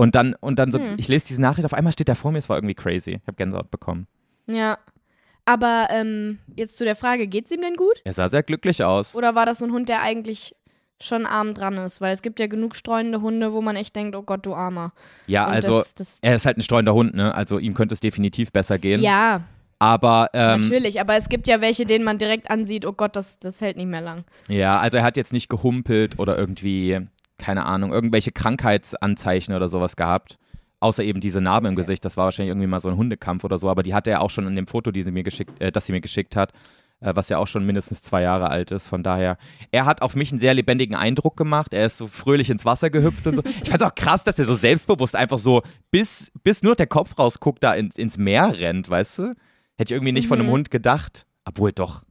Und 0.00 0.14
dann, 0.14 0.34
und 0.40 0.58
dann 0.58 0.72
so, 0.72 0.78
Hm. 0.78 0.94
ich 0.96 1.08
lese 1.08 1.26
diese 1.26 1.42
Nachricht, 1.42 1.66
auf 1.66 1.74
einmal 1.74 1.92
steht 1.92 2.08
der 2.08 2.16
vor 2.16 2.32
mir, 2.32 2.38
es 2.38 2.48
war 2.48 2.56
irgendwie 2.56 2.74
crazy. 2.74 3.12
Ich 3.20 3.26
habe 3.26 3.36
Gänsehaut 3.36 3.70
bekommen. 3.70 4.06
Ja. 4.46 4.78
Aber 5.44 5.88
ähm, 5.90 6.38
jetzt 6.56 6.76
zu 6.78 6.84
der 6.84 6.96
Frage, 6.96 7.26
geht's 7.26 7.52
ihm 7.52 7.60
denn 7.60 7.74
gut? 7.74 8.00
Er 8.04 8.12
sah 8.14 8.28
sehr 8.28 8.42
glücklich 8.42 8.82
aus. 8.82 9.14
Oder 9.14 9.34
war 9.34 9.44
das 9.44 9.58
so 9.58 9.66
ein 9.66 9.72
Hund, 9.72 9.88
der 9.90 10.00
eigentlich 10.00 10.54
schon 11.02 11.26
arm 11.26 11.52
dran 11.52 11.76
ist? 11.76 12.00
Weil 12.00 12.12
es 12.14 12.22
gibt 12.22 12.40
ja 12.40 12.46
genug 12.46 12.76
streunende 12.76 13.20
Hunde, 13.20 13.52
wo 13.52 13.60
man 13.60 13.76
echt 13.76 13.94
denkt, 13.94 14.16
oh 14.16 14.22
Gott, 14.22 14.46
du 14.46 14.54
Armer. 14.54 14.92
Ja, 15.26 15.46
Und 15.46 15.52
also, 15.52 15.72
das, 15.80 15.94
das, 15.94 16.18
er 16.22 16.34
ist 16.36 16.46
halt 16.46 16.56
ein 16.56 16.62
streunender 16.62 16.94
Hund, 16.94 17.14
ne? 17.14 17.34
Also 17.34 17.58
ihm 17.58 17.74
könnte 17.74 17.92
es 17.94 18.00
definitiv 18.00 18.52
besser 18.52 18.78
gehen. 18.78 19.02
ja, 19.02 19.42
Aber, 19.78 20.28
ähm, 20.34 20.60
natürlich. 20.62 21.00
Aber 21.00 21.16
es 21.16 21.28
gibt 21.28 21.46
ja 21.48 21.60
welche, 21.60 21.84
denen 21.84 22.04
man 22.04 22.16
direkt 22.18 22.50
ansieht, 22.50 22.86
oh 22.86 22.92
Gott, 22.92 23.16
das, 23.16 23.38
das 23.38 23.60
hält 23.60 23.76
nicht 23.76 23.88
mehr 23.88 24.02
lang. 24.02 24.24
Ja, 24.48 24.78
also 24.78 24.96
er 24.98 25.02
hat 25.02 25.16
jetzt 25.16 25.32
nicht 25.32 25.48
gehumpelt 25.48 26.18
oder 26.18 26.38
irgendwie, 26.38 27.00
keine 27.40 27.66
Ahnung, 27.66 27.92
irgendwelche 27.92 28.30
Krankheitsanzeichen 28.32 29.54
oder 29.54 29.68
sowas 29.68 29.96
gehabt. 29.96 30.38
Außer 30.82 31.02
eben 31.04 31.20
diese 31.20 31.40
Narbe 31.40 31.68
im 31.68 31.74
Gesicht. 31.76 32.04
Das 32.04 32.16
war 32.16 32.24
wahrscheinlich 32.24 32.50
irgendwie 32.50 32.66
mal 32.66 32.80
so 32.80 32.88
ein 32.88 32.96
Hundekampf 32.96 33.44
oder 33.44 33.58
so. 33.58 33.68
Aber 33.68 33.82
die 33.82 33.92
hatte 33.92 34.10
er 34.10 34.22
auch 34.22 34.30
schon 34.30 34.46
in 34.46 34.56
dem 34.56 34.66
Foto, 34.66 34.90
die 34.90 35.02
sie 35.02 35.12
mir 35.12 35.22
geschickt, 35.22 35.60
äh, 35.60 35.70
das 35.70 35.84
sie 35.86 35.92
mir 35.92 36.00
geschickt 36.00 36.36
hat, 36.36 36.52
äh, 37.00 37.12
was 37.14 37.28
ja 37.28 37.36
auch 37.36 37.46
schon 37.46 37.66
mindestens 37.66 38.00
zwei 38.00 38.22
Jahre 38.22 38.48
alt 38.48 38.70
ist. 38.70 38.88
Von 38.88 39.02
daher, 39.02 39.36
er 39.72 39.84
hat 39.84 40.00
auf 40.00 40.16
mich 40.16 40.30
einen 40.32 40.38
sehr 40.38 40.54
lebendigen 40.54 40.94
Eindruck 40.96 41.36
gemacht. 41.36 41.74
Er 41.74 41.84
ist 41.84 41.98
so 41.98 42.06
fröhlich 42.06 42.48
ins 42.48 42.64
Wasser 42.64 42.88
gehüpft 42.88 43.26
und 43.26 43.36
so. 43.36 43.42
Ich 43.62 43.68
fand 43.68 43.82
es 43.82 43.86
auch 43.86 43.94
krass, 43.94 44.24
dass 44.24 44.38
er 44.38 44.46
so 44.46 44.54
selbstbewusst 44.54 45.14
einfach 45.16 45.38
so, 45.38 45.60
bis, 45.90 46.32
bis 46.44 46.62
nur 46.62 46.76
der 46.76 46.86
Kopf 46.86 47.18
rausguckt, 47.18 47.62
da 47.62 47.74
ins, 47.74 47.98
ins 47.98 48.16
Meer 48.16 48.58
rennt, 48.58 48.88
weißt 48.88 49.18
du? 49.18 49.22
Hätte 49.76 49.92
ich 49.92 49.96
irgendwie 49.98 50.12
nicht 50.12 50.28
von 50.28 50.38
einem 50.38 50.46
Mhm. 50.48 50.52
Hund 50.52 50.70
gedacht. 50.70 51.26
Obwohl 51.44 51.72
doch. 51.72 52.04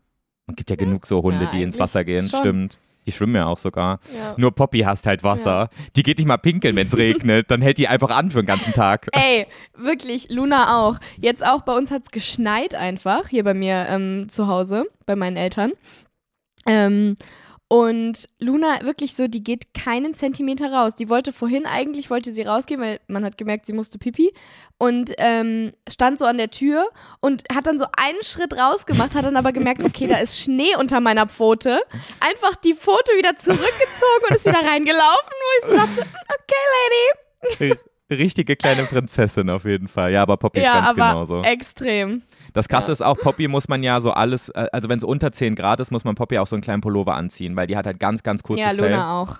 Man 0.45 0.55
gibt 0.55 0.69
ja 0.69 0.75
genug 0.75 1.07
so 1.07 1.23
Hunde, 1.23 1.45
Ja, 1.45 1.49
die 1.49 1.63
ins 1.63 1.79
Wasser 1.79 2.03
gehen. 2.03 2.27
schon. 2.29 2.39
Stimmt. 2.39 2.77
Die 3.05 3.11
schwimmen 3.11 3.35
ja 3.35 3.47
auch 3.47 3.57
sogar. 3.57 3.99
Ja. 4.15 4.35
Nur 4.37 4.53
Poppy 4.53 4.79
hasst 4.79 5.05
halt 5.05 5.23
Wasser. 5.23 5.69
Die 5.95 6.03
geht 6.03 6.17
nicht 6.17 6.27
mal 6.27 6.37
pinkeln, 6.37 6.75
wenn 6.75 6.87
es 6.87 6.97
regnet. 6.97 7.49
Dann 7.49 7.61
hält 7.61 7.77
die 7.77 7.87
einfach 7.87 8.09
an 8.09 8.29
für 8.29 8.41
den 8.41 8.45
ganzen 8.45 8.73
Tag. 8.73 9.07
Ey, 9.13 9.47
wirklich, 9.75 10.29
Luna 10.29 10.79
auch. 10.79 10.99
Jetzt 11.17 11.45
auch 11.45 11.61
bei 11.61 11.75
uns 11.75 11.91
hat 11.91 12.03
es 12.03 12.11
geschneit 12.11 12.75
einfach, 12.75 13.27
hier 13.29 13.43
bei 13.43 13.53
mir 13.53 13.87
ähm, 13.89 14.27
zu 14.29 14.47
Hause, 14.47 14.85
bei 15.05 15.15
meinen 15.15 15.37
Eltern. 15.37 15.71
Ähm, 16.67 17.15
und 17.71 18.27
Luna 18.39 18.81
wirklich 18.83 19.13
so, 19.15 19.27
die 19.27 19.43
geht 19.43 19.75
keinen 19.75 20.15
Zentimeter 20.15 20.71
raus. 20.73 20.95
Die 20.95 21.07
wollte 21.07 21.31
vorhin 21.31 21.67
eigentlich, 21.67 22.09
wollte 22.09 22.33
sie 22.33 22.41
rausgehen, 22.41 22.81
weil 22.81 22.99
man 23.07 23.23
hat 23.23 23.37
gemerkt, 23.37 23.67
sie 23.67 23.73
musste 23.73 23.99
pipi. 23.99 24.33
Und 24.79 25.13
ähm, 25.19 25.71
stand 25.87 26.17
so 26.17 26.25
an 26.25 26.39
der 26.39 26.49
Tür 26.49 26.89
und 27.21 27.43
hat 27.53 27.67
dann 27.67 27.77
so 27.77 27.85
einen 27.95 28.23
Schritt 28.23 28.57
rausgemacht, 28.57 29.13
hat 29.13 29.23
dann 29.23 29.37
aber 29.37 29.51
gemerkt, 29.51 29.83
okay, 29.83 30.07
da 30.07 30.17
ist 30.17 30.39
Schnee 30.39 30.75
unter 30.79 30.99
meiner 30.99 31.27
Pfote. 31.27 31.79
Einfach 32.21 32.55
die 32.55 32.73
Pfote 32.73 33.11
wieder 33.15 33.37
zurückgezogen 33.37 34.23
und 34.27 34.35
ist 34.35 34.45
wieder 34.45 34.65
reingelaufen, 34.65 35.05
wo 35.29 35.59
ich 35.59 35.69
so 35.69 35.75
dachte, 35.75 36.01
okay, 36.01 37.59
Lady. 37.59 37.75
Richtige 38.11 38.55
kleine 38.55 38.85
Prinzessin 38.85 39.47
auf 39.51 39.65
jeden 39.65 39.87
Fall. 39.87 40.11
Ja, 40.11 40.23
aber 40.23 40.37
Poppy 40.37 40.57
ist 40.59 40.65
Ja, 40.65 40.73
ganz 40.73 40.87
aber 40.87 41.09
genauso. 41.11 41.41
extrem. 41.43 42.23
Das 42.53 42.67
Krasse 42.67 42.91
ist 42.91 43.01
auch, 43.01 43.17
Poppy 43.17 43.47
muss 43.47 43.67
man 43.67 43.83
ja 43.83 44.01
so 44.01 44.11
alles, 44.11 44.49
äh, 44.49 44.67
also 44.71 44.89
wenn 44.89 44.97
es 44.97 45.03
unter 45.03 45.31
10 45.31 45.55
Grad 45.55 45.79
ist, 45.79 45.91
muss 45.91 46.03
man 46.03 46.15
Poppy 46.15 46.37
auch 46.37 46.47
so 46.47 46.55
einen 46.55 46.63
kleinen 46.63 46.81
Pullover 46.81 47.15
anziehen, 47.15 47.55
weil 47.55 47.67
die 47.67 47.77
hat 47.77 47.85
halt 47.85 47.99
ganz, 47.99 48.23
ganz 48.23 48.43
kurzes 48.43 48.65
Ja, 48.65 48.71
Fell. 48.73 48.91
Luna 48.91 49.21
auch. 49.21 49.37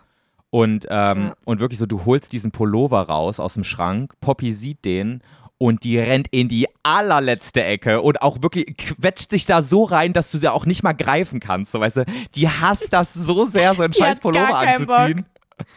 Und, 0.51 0.88
ähm, 0.89 1.28
Ja. 1.28 1.36
und 1.45 1.60
wirklich 1.60 1.78
so, 1.80 1.86
du 1.86 2.05
holst 2.05 2.32
diesen 2.34 2.51
Pullover 2.51 3.01
raus 3.01 3.39
aus 3.39 3.53
dem 3.53 3.64
Schrank, 3.64 4.14
Poppy 4.20 4.51
sieht 4.53 4.84
den 4.84 5.22
und 5.60 5.84
die 5.84 5.99
rennt 5.99 6.28
in 6.30 6.47
die 6.47 6.68
allerletzte 6.84 7.64
Ecke 7.64 8.01
und 8.01 8.22
auch 8.22 8.41
wirklich 8.41 8.76
quetscht 8.78 9.30
sich 9.30 9.45
da 9.45 9.62
so 9.62 9.84
rein, 9.84 10.14
dass 10.14 10.32
du 10.32 10.38
sie 10.38 10.51
auch 10.51 10.66
nicht 10.66 10.84
mal 10.84 10.93
greifen 10.93 11.39
kannst. 11.39 11.72
So, 11.74 11.80
weißt 11.80 11.97
du, 11.97 12.05
die 12.34 12.47
hasst 12.49 12.93
das 12.93 13.14
so 13.14 13.45
sehr, 13.45 13.76
so 13.76 13.84
einen 13.84 13.93
scheiß 13.93 14.20
Pullover 14.20 14.57
anzuziehen. 14.57 15.26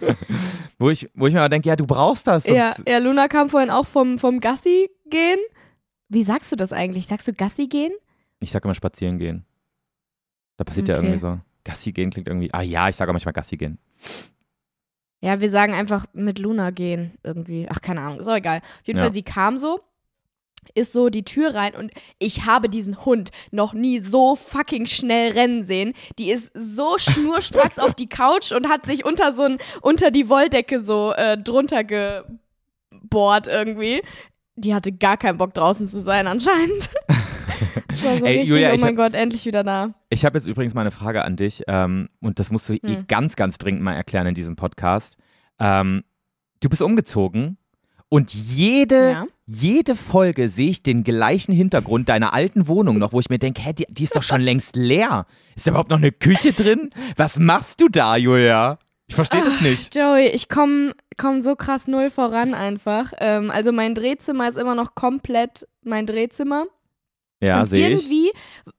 wo, 0.78 0.90
ich, 0.90 1.10
wo 1.14 1.26
ich 1.26 1.34
mir 1.34 1.40
aber 1.40 1.48
denke, 1.48 1.68
ja, 1.68 1.76
du 1.76 1.86
brauchst 1.86 2.26
das. 2.26 2.46
Ja, 2.46 2.74
ja, 2.86 2.98
Luna 2.98 3.28
kam 3.28 3.48
vorhin 3.48 3.70
auch 3.70 3.86
vom, 3.86 4.18
vom 4.18 4.40
Gassi 4.40 4.88
gehen. 5.10 5.38
Wie 6.12 6.22
sagst 6.24 6.52
du 6.52 6.56
das 6.56 6.72
eigentlich? 6.72 7.06
Sagst 7.06 7.26
du 7.26 7.32
Gassi 7.32 7.68
gehen? 7.68 7.92
Ich 8.40 8.50
sag 8.50 8.64
immer 8.64 8.74
spazieren 8.74 9.18
gehen. 9.18 9.44
Da 10.58 10.64
passiert 10.64 10.88
ja 10.88 10.96
Okay. 10.96 11.04
irgendwie 11.04 11.18
so. 11.18 11.40
Gassi 11.64 11.92
gehen 11.92 12.10
klingt 12.10 12.28
irgendwie. 12.28 12.52
Ah 12.52 12.62
ja, 12.62 12.88
ich 12.88 12.96
sage 12.96 13.10
auch 13.10 13.14
manchmal 13.14 13.32
Gassi 13.32 13.56
gehen. 13.56 13.78
Ja, 15.20 15.40
wir 15.40 15.48
sagen 15.48 15.72
einfach 15.72 16.04
mit 16.12 16.38
Luna 16.38 16.70
gehen 16.70 17.12
irgendwie. 17.22 17.66
Ach, 17.70 17.80
keine 17.80 18.00
Ahnung, 18.00 18.20
ist 18.20 18.28
auch 18.28 18.34
egal. 18.36 18.58
Auf 18.58 18.86
jeden 18.86 18.98
Ja. 18.98 19.04
Fall, 19.04 19.12
sie 19.14 19.22
kam 19.22 19.56
so, 19.56 19.80
ist 20.74 20.92
so 20.92 21.08
die 21.08 21.24
Tür 21.24 21.54
rein 21.54 21.74
und 21.76 21.92
ich 22.18 22.44
habe 22.44 22.68
diesen 22.68 23.04
Hund 23.04 23.30
noch 23.50 23.72
nie 23.72 23.98
so 24.00 24.34
fucking 24.36 24.86
schnell 24.86 25.32
rennen 25.32 25.62
sehen. 25.62 25.94
Die 26.18 26.30
ist 26.30 26.50
so 26.54 26.98
schnurstracks 26.98 27.78
auf 27.78 27.94
die 27.94 28.08
Couch 28.08 28.52
und 28.52 28.68
hat 28.68 28.84
sich 28.84 29.04
unter 29.04 29.32
so 29.32 29.42
ein, 29.44 29.58
unter 29.80 30.10
die 30.10 30.28
Wolldecke 30.28 30.78
so 30.80 31.12
äh, 31.12 31.38
drunter 31.38 31.84
gebohrt 31.84 33.46
irgendwie. 33.46 34.02
Die 34.56 34.74
hatte 34.74 34.92
gar 34.92 35.16
keinen 35.16 35.38
Bock 35.38 35.54
draußen 35.54 35.86
zu 35.86 36.00
sein 36.00 36.26
anscheinend. 36.26 36.90
Ich 37.94 38.02
war 38.04 38.18
so 38.18 38.24
Ey, 38.24 38.32
richtig, 38.38 38.48
Julia, 38.48 38.72
oh 38.72 38.78
mein 38.78 38.96
Gott, 38.96 39.14
endlich 39.14 39.44
wieder 39.44 39.62
da. 39.62 39.90
Ich 40.08 40.24
habe 40.24 40.36
jetzt 40.38 40.46
übrigens 40.48 40.72
mal 40.74 40.80
eine 40.80 40.90
Frage 40.90 41.22
an 41.24 41.36
dich 41.36 41.62
ähm, 41.68 42.08
und 42.20 42.38
das 42.38 42.50
musst 42.50 42.68
du 42.68 42.72
eh 42.74 42.78
Hm. 42.82 43.04
ganz, 43.06 43.36
ganz 43.36 43.58
dringend 43.58 43.82
mal 43.82 43.92
erklären 43.94 44.26
in 44.26 44.34
diesem 44.34 44.56
Podcast. 44.56 45.16
Ähm, 45.60 46.02
du 46.60 46.68
bist 46.70 46.80
umgezogen 46.82 47.58
und 48.08 48.32
jede, 48.34 49.10
Ja. 49.12 49.26
jede 49.46 49.94
Folge 49.94 50.48
sehe 50.48 50.70
ich 50.70 50.82
den 50.82 51.04
gleichen 51.04 51.52
Hintergrund 51.52 52.08
deiner 52.08 52.32
alten 52.32 52.66
Wohnung 52.66 52.98
noch, 52.98 53.12
wo 53.12 53.20
ich 53.20 53.28
mir 53.30 53.38
denke, 53.38 53.60
hä, 53.62 53.74
die, 53.74 53.86
die 53.88 54.04
ist 54.04 54.16
doch 54.16 54.22
schon 54.22 54.40
längst 54.40 54.74
leer. 54.74 55.26
Ist 55.54 55.66
da 55.66 55.70
überhaupt 55.72 55.90
noch 55.90 55.98
eine 55.98 56.12
Küche 56.12 56.52
drin? 56.54 56.90
Was 57.16 57.38
machst 57.38 57.80
du 57.80 57.88
da, 57.88 58.16
Julia? 58.16 58.78
Ich 59.12 59.16
verstehe 59.16 59.44
das 59.44 59.60
nicht. 59.60 59.94
Joey, 59.94 60.28
ich 60.28 60.48
komme 60.48 60.94
komm 61.18 61.42
so 61.42 61.54
krass 61.54 61.86
null 61.86 62.08
voran 62.08 62.54
einfach. 62.54 63.12
Ähm, 63.18 63.50
also 63.50 63.70
mein 63.70 63.94
Drehzimmer 63.94 64.48
ist 64.48 64.56
immer 64.56 64.74
noch 64.74 64.94
komplett 64.94 65.68
mein 65.82 66.06
Drehzimmer. 66.06 66.64
Ja, 67.42 67.66
sehe 67.66 67.90
ich. 67.90 68.04
irgendwie, 68.04 68.32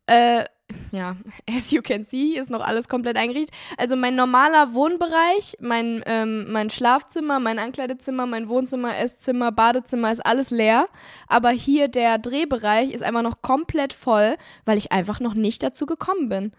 äh, 0.08 0.46
ja, 0.92 1.18
as 1.56 1.70
you 1.70 1.84
can 1.84 2.04
see, 2.04 2.36
ist 2.36 2.50
noch 2.50 2.66
alles 2.66 2.88
komplett 2.88 3.16
eingerichtet. 3.16 3.56
Also 3.78 3.96
mein 3.96 4.16
normaler 4.16 4.74
Wohnbereich, 4.74 5.56
mein, 5.60 6.02
ähm, 6.08 6.52
mein 6.52 6.72
Schlafzimmer, 6.72 7.40
mein 7.40 7.60
Ankleidezimmer, 7.60 8.26
mein 8.26 8.50
Wohnzimmer, 8.50 8.98
Esszimmer, 8.98 9.52
Badezimmer 9.52 10.12
ist 10.12 10.26
alles 10.26 10.50
leer. 10.50 10.88
Aber 11.28 11.52
hier 11.52 11.90
der 11.90 12.18
Drehbereich 12.18 12.90
ist 12.90 13.04
einfach 13.04 13.22
noch 13.22 13.44
komplett 13.44 13.94
voll, 13.94 14.38
weil 14.66 14.80
ich 14.80 14.92
einfach 14.92 15.20
noch 15.20 15.36
nicht 15.36 15.62
dazu 15.62 15.86
gekommen 15.86 16.28
bin. 16.28 16.54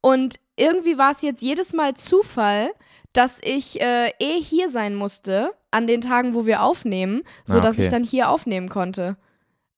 Und 0.00 0.36
irgendwie 0.56 0.96
war 0.96 1.10
es 1.10 1.20
jetzt 1.20 1.42
jedes 1.42 1.74
Mal 1.74 1.92
Zufall, 1.92 2.70
dass 3.18 3.40
ich 3.42 3.80
äh, 3.80 4.12
eh 4.20 4.40
hier 4.40 4.70
sein 4.70 4.94
musste 4.94 5.50
an 5.72 5.88
den 5.88 6.00
Tagen, 6.00 6.36
wo 6.36 6.46
wir 6.46 6.62
aufnehmen, 6.62 7.22
sodass 7.44 7.74
okay. 7.74 7.82
ich 7.82 7.88
dann 7.88 8.04
hier 8.04 8.30
aufnehmen 8.30 8.68
konnte. 8.68 9.16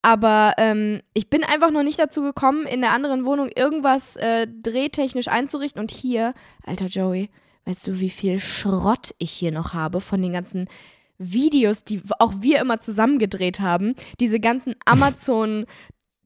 Aber 0.02 0.52
ähm, 0.58 1.00
ich 1.14 1.30
bin 1.30 1.42
einfach 1.42 1.70
noch 1.70 1.82
nicht 1.82 1.98
dazu 1.98 2.20
gekommen, 2.20 2.66
in 2.66 2.82
der 2.82 2.92
anderen 2.92 3.24
Wohnung 3.24 3.48
irgendwas 3.48 4.16
äh, 4.16 4.46
drehtechnisch 4.46 5.28
einzurichten. 5.28 5.80
Und 5.80 5.90
hier, 5.90 6.34
alter 6.66 6.88
Joey, 6.88 7.30
weißt 7.64 7.86
du, 7.86 7.98
wie 7.98 8.10
viel 8.10 8.38
Schrott 8.38 9.14
ich 9.16 9.30
hier 9.30 9.52
noch 9.52 9.72
habe 9.72 10.02
von 10.02 10.20
den 10.20 10.34
ganzen 10.34 10.68
Videos, 11.16 11.82
die 11.84 12.02
auch 12.18 12.34
wir 12.40 12.60
immer 12.60 12.80
zusammen 12.80 13.18
gedreht 13.18 13.58
haben. 13.58 13.94
Diese 14.20 14.38
ganzen 14.38 14.74
Amazon 14.84 15.64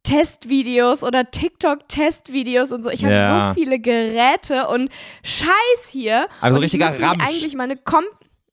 Testvideos 0.04 1.02
oder 1.02 1.30
TikTok-Testvideos 1.30 2.70
und 2.72 2.84
so. 2.84 2.90
Ich 2.90 3.04
habe 3.04 3.14
Ja. 3.14 3.48
so 3.52 3.60
viele 3.60 3.80
Geräte 3.80 4.68
und 4.68 4.90
Scheiß 5.24 5.88
hier. 5.90 6.28
Also 6.40 6.56
und 6.58 6.62
richtiger 6.62 6.94
ich 6.94 7.02
Ramsch. 7.02 7.22
eigentlich 7.26 7.54
meine 7.56 7.76
Kom 7.76 8.04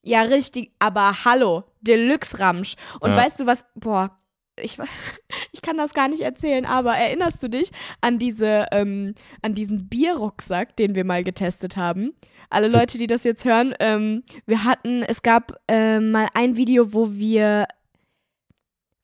ja 0.01 0.23
richtig, 0.23 0.71
aber 0.79 1.23
hallo, 1.25 1.63
Deluxe 1.81 2.39
Ramsch. 2.39 2.75
Und 2.99 3.11
Ja. 3.11 3.17
weißt 3.17 3.39
du 3.41 3.45
was? 3.45 3.63
Boah, 3.75 4.17
ich, 4.59 4.77
ich 5.51 5.61
kann 5.61 5.77
das 5.77 5.93
gar 5.93 6.07
nicht 6.07 6.21
erzählen, 6.21 6.65
aber 6.65 6.93
erinnerst 6.95 7.43
du 7.43 7.49
dich 7.49 7.71
an 8.01 8.17
diese, 8.17 8.65
ähm, 8.71 9.13
an 9.41 9.53
diesen 9.53 9.87
Bierrucksack, 9.89 10.75
den 10.77 10.95
wir 10.95 11.03
mal 11.05 11.23
getestet 11.23 11.75
haben? 11.77 12.13
Alle 12.49 12.67
Leute, 12.69 12.97
die 12.97 13.07
das 13.07 13.23
jetzt 13.23 13.45
hören, 13.45 13.75
ähm, 13.79 14.23
wir 14.45 14.63
hatten, 14.63 15.03
es 15.03 15.21
gab 15.21 15.53
ähm, 15.67 16.11
mal 16.11 16.27
ein 16.33 16.57
Video, 16.57 16.93
wo 16.93 17.11
wir, 17.13 17.67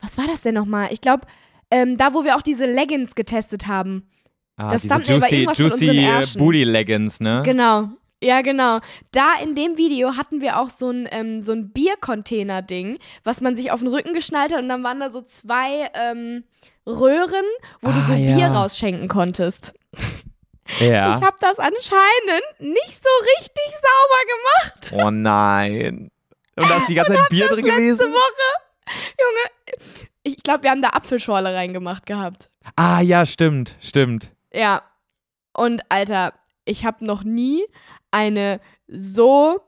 was 0.01 0.17
war 0.17 0.25
das 0.27 0.41
denn 0.41 0.55
nochmal? 0.55 0.89
Ich 0.91 1.01
glaube, 1.01 1.27
ähm, 1.71 1.97
da, 1.97 2.13
wo 2.13 2.23
wir 2.23 2.35
auch 2.35 2.41
diese 2.41 2.65
Leggings 2.65 3.15
getestet 3.15 3.67
haben. 3.67 4.09
Ah, 4.57 4.69
das 4.69 4.81
diese 4.83 4.95
Thumbnail 4.95 5.19
Juicy, 5.53 5.85
juicy 5.85 5.99
äh. 5.99 6.25
Booty 6.37 6.63
Leggings, 6.63 7.19
ne? 7.19 7.43
Genau. 7.45 7.89
Ja, 8.23 8.41
genau. 8.41 8.79
Da 9.11 9.35
in 9.43 9.53
dem 9.53 9.77
Video 9.77 10.15
hatten 10.17 10.41
wir 10.41 10.59
auch 10.59 10.71
so 10.71 10.89
ein, 10.89 11.07
ähm, 11.11 11.39
so 11.39 11.51
ein 11.51 11.71
Biercontainer-Ding, 11.71 12.97
was 13.23 13.41
man 13.41 13.55
sich 13.55 13.69
auf 13.71 13.81
den 13.81 13.89
Rücken 13.89 14.13
geschnallt 14.13 14.51
hat 14.51 14.61
und 14.61 14.69
dann 14.69 14.83
waren 14.83 14.99
da 14.99 15.11
so 15.11 15.21
zwei 15.21 15.91
ähm, 15.93 16.43
Röhren, 16.87 17.45
wo 17.81 17.91
du 17.91 17.97
Ah, 17.97 18.05
so 18.07 18.13
ja. 18.13 18.35
Bier 18.35 18.47
rausschenken 18.47 19.07
konntest. 19.07 19.73
Ja. 20.79 21.17
Ich 21.19 21.25
habe 21.25 21.37
das 21.39 21.59
anscheinend 21.59 22.43
nicht 22.59 23.01
so 23.01 23.09
richtig 23.37 23.71
sauber 23.71 24.91
gemacht 24.91 25.05
Oh 25.05 25.11
nein. 25.11 26.09
Und 26.57 26.69
da 26.69 26.77
ist 26.77 26.89
die 26.89 26.95
ganze 26.95 27.13
Zeit 27.15 27.29
Bier 27.29 27.47
drin 27.47 27.63
letzte 27.63 27.77
gewesen? 27.77 28.11
Woche. 28.11 28.66
Junge, 29.19 29.97
ich 30.23 30.43
glaube, 30.43 30.63
wir 30.63 30.71
haben 30.71 30.81
da 30.81 30.89
Apfelschorle 30.89 31.53
reingemacht 31.53 32.05
gehabt. 32.05 32.49
Ah, 32.75 33.01
ja, 33.01 33.25
stimmt, 33.25 33.75
stimmt. 33.81 34.31
Ja. 34.53 34.81
Und 35.53 35.81
Alter, 35.89 36.33
ich 36.65 36.85
habe 36.85 37.05
noch 37.05 37.23
nie 37.23 37.63
eine 38.11 38.59
so 38.87 39.59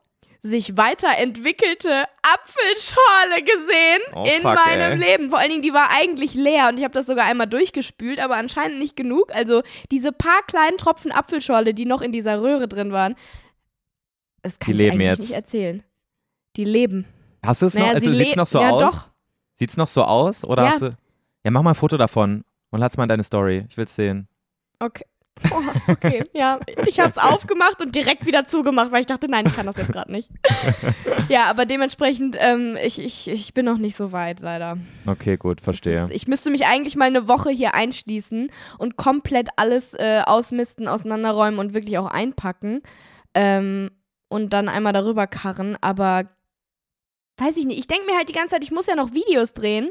sich 0.42 0.78
weiterentwickelte 0.78 2.06
Apfelschorle 2.22 3.42
gesehen 3.44 4.02
Oh, 4.16 4.24
in 4.24 4.42
fuck, 4.42 4.56
meinem 4.66 5.02
ey. 5.02 5.10
Leben. 5.10 5.30
Vor 5.30 5.40
allen 5.40 5.50
Dingen, 5.50 5.62
die 5.62 5.74
war 5.74 5.90
eigentlich 5.92 6.34
leer 6.34 6.70
und 6.70 6.78
ich 6.78 6.84
habe 6.86 6.94
das 6.94 7.08
sogar 7.08 7.26
einmal 7.26 7.48
durchgespült, 7.48 8.20
aber 8.20 8.38
anscheinend 8.38 8.80
nicht 8.80 8.96
genug. 8.96 9.34
Also 9.34 9.64
diese 9.92 10.12
paar 10.14 10.42
kleinen 10.48 10.78
Tropfen 10.78 11.12
Apfelschorle, 11.12 11.74
die 11.74 11.86
noch 11.86 12.02
in 12.02 12.14
dieser 12.14 12.42
Röhre 12.42 12.68
drin 12.70 12.94
waren, 12.94 13.16
das 14.42 14.60
kann 14.60 14.68
Die 14.76 14.76
ich 14.76 14.80
leben 14.92 14.94
eigentlich 14.96 15.08
jetzt. 15.10 15.20
nicht 15.22 15.34
erzählen. 15.34 15.84
Die 16.56 16.64
leben. 16.64 17.06
Hast 17.46 17.62
du 17.62 17.66
es 17.66 17.74
noch? 17.74 17.82
Naja, 17.82 17.94
Also 17.96 18.10
sie 18.12 18.18
sieht's 18.18 18.32
le- 18.32 18.38
noch 18.38 18.48
so 18.48 18.62
ja, 18.62 18.70
aus? 18.72 18.82
doch. 18.82 19.09
Sieht's 19.60 19.78
noch 19.78 19.90
so 19.90 20.04
aus? 20.04 20.44
Oder 20.46 20.64
Ja. 20.64 20.70
hast 20.72 20.82
du. 20.82 20.98
Ja, 21.44 21.52
mach 21.52 21.62
mal 21.62 21.72
ein 21.72 21.76
Foto 21.76 21.98
davon 21.98 22.44
und 22.72 22.80
lass 22.80 22.96
mal 22.98 23.04
in 23.04 23.10
deine 23.10 23.24
Story. 23.24 23.66
Ich 23.70 23.78
will's 23.78 23.96
sehen. 23.96 24.28
Okay. 24.80 25.06
Oh, 25.54 25.62
okay, 25.94 26.22
ja. 26.34 26.60
Ich 26.86 27.00
habe 27.00 27.10
es 27.10 27.18
aufgemacht 27.18 27.80
und 27.82 27.96
direkt 27.96 28.26
wieder 28.26 28.46
zugemacht, 28.46 28.92
weil 28.92 29.00
ich 29.00 29.06
dachte, 29.08 29.32
nein, 29.32 29.46
ich 29.48 29.56
kann 29.56 29.66
das 29.66 29.78
jetzt 29.78 29.94
gerade 29.94 30.12
nicht. 30.12 30.30
ja, 31.30 31.46
aber 31.46 31.66
dementsprechend, 31.66 32.36
ähm, 32.38 32.76
ich, 32.84 33.00
ich, 33.00 33.30
ich 33.30 33.54
bin 33.54 33.66
noch 33.66 33.78
nicht 33.78 33.96
so 33.96 34.12
weit, 34.12 34.42
leider. 34.42 34.78
Okay, 35.06 35.38
gut, 35.38 35.62
verstehe. 35.62 36.04
Ist, 36.04 36.12
ich 36.12 36.28
müsste 36.28 36.50
mich 36.52 36.66
eigentlich 36.66 36.98
mal 36.98 37.06
eine 37.06 37.30
Woche 37.30 37.52
hier 37.52 37.74
einschließen 37.74 38.52
und 38.80 38.98
komplett 38.98 39.48
alles 39.56 39.94
äh, 39.94 40.24
ausmisten, 40.26 40.90
auseinanderräumen 40.90 41.58
und 41.58 41.74
wirklich 41.74 41.98
auch 41.98 42.08
einpacken. 42.08 42.82
Ähm, 43.34 43.92
und 44.28 44.52
dann 44.52 44.68
einmal 44.68 44.92
darüber 44.92 45.26
karren, 45.26 45.78
aber 45.80 46.26
weiß 47.40 47.58
ich 47.58 47.66
nicht. 47.66 47.80
Ich 47.80 47.88
denke 47.88 48.06
mir 48.06 48.16
halt 48.18 48.30
die 48.30 48.34
ganze 48.34 48.56
Zeit, 48.56 48.64
ich 48.64 48.72
muss 48.72 48.88
ja 48.88 48.96
noch 48.96 49.14
Videos 49.14 49.54
drehen 49.54 49.90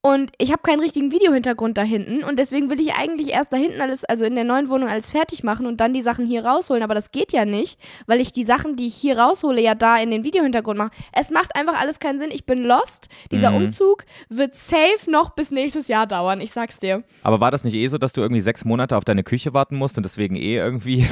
und 0.00 0.32
ich 0.36 0.52
habe 0.52 0.60
keinen 0.60 0.80
richtigen 0.80 1.12
Videohintergrund 1.12 1.78
da 1.78 1.82
hinten 1.82 2.22
und 2.24 2.38
deswegen 2.38 2.68
will 2.68 2.78
ich 2.78 2.92
eigentlich 2.92 3.28
erst 3.28 3.54
da 3.54 3.56
hinten 3.56 3.80
alles, 3.80 4.04
also 4.04 4.26
in 4.26 4.34
der 4.34 4.44
neuen 4.44 4.68
Wohnung 4.68 4.86
alles 4.90 5.10
fertig 5.10 5.42
machen 5.44 5.64
und 5.64 5.80
dann 5.80 5.94
die 5.94 6.02
Sachen 6.02 6.26
hier 6.26 6.44
rausholen, 6.44 6.82
aber 6.82 6.94
das 6.94 7.10
geht 7.10 7.32
ja 7.32 7.46
nicht, 7.46 7.78
weil 8.06 8.20
ich 8.20 8.30
die 8.30 8.44
Sachen, 8.44 8.76
die 8.76 8.86
ich 8.88 8.94
hier 8.94 9.18
raushole, 9.18 9.62
ja 9.62 9.74
da 9.74 9.96
in 9.96 10.10
den 10.10 10.22
Videohintergrund 10.22 10.76
mache. 10.76 10.90
Es 11.12 11.30
macht 11.30 11.56
einfach 11.56 11.80
alles 11.80 12.00
keinen 12.00 12.18
Sinn. 12.18 12.28
Ich 12.30 12.44
bin 12.44 12.64
lost. 12.64 13.08
Dieser 13.32 13.48
Mhm. 13.50 13.56
Umzug 13.56 14.04
wird 14.28 14.54
safe 14.54 15.10
noch 15.10 15.30
bis 15.30 15.50
nächstes 15.50 15.88
Jahr 15.88 16.06
dauern, 16.06 16.42
ich 16.42 16.52
sag's 16.52 16.78
dir. 16.80 17.02
Aber 17.22 17.40
war 17.40 17.50
das 17.50 17.64
nicht 17.64 17.74
eh 17.74 17.88
so, 17.88 17.96
dass 17.96 18.12
du 18.12 18.20
irgendwie 18.20 18.42
sechs 18.42 18.66
Monate 18.66 18.98
auf 18.98 19.04
deine 19.06 19.22
Küche 19.24 19.54
warten 19.54 19.76
musst 19.76 19.96
und 19.96 20.02
deswegen 20.02 20.36
eh 20.36 20.56
irgendwie 20.56 21.06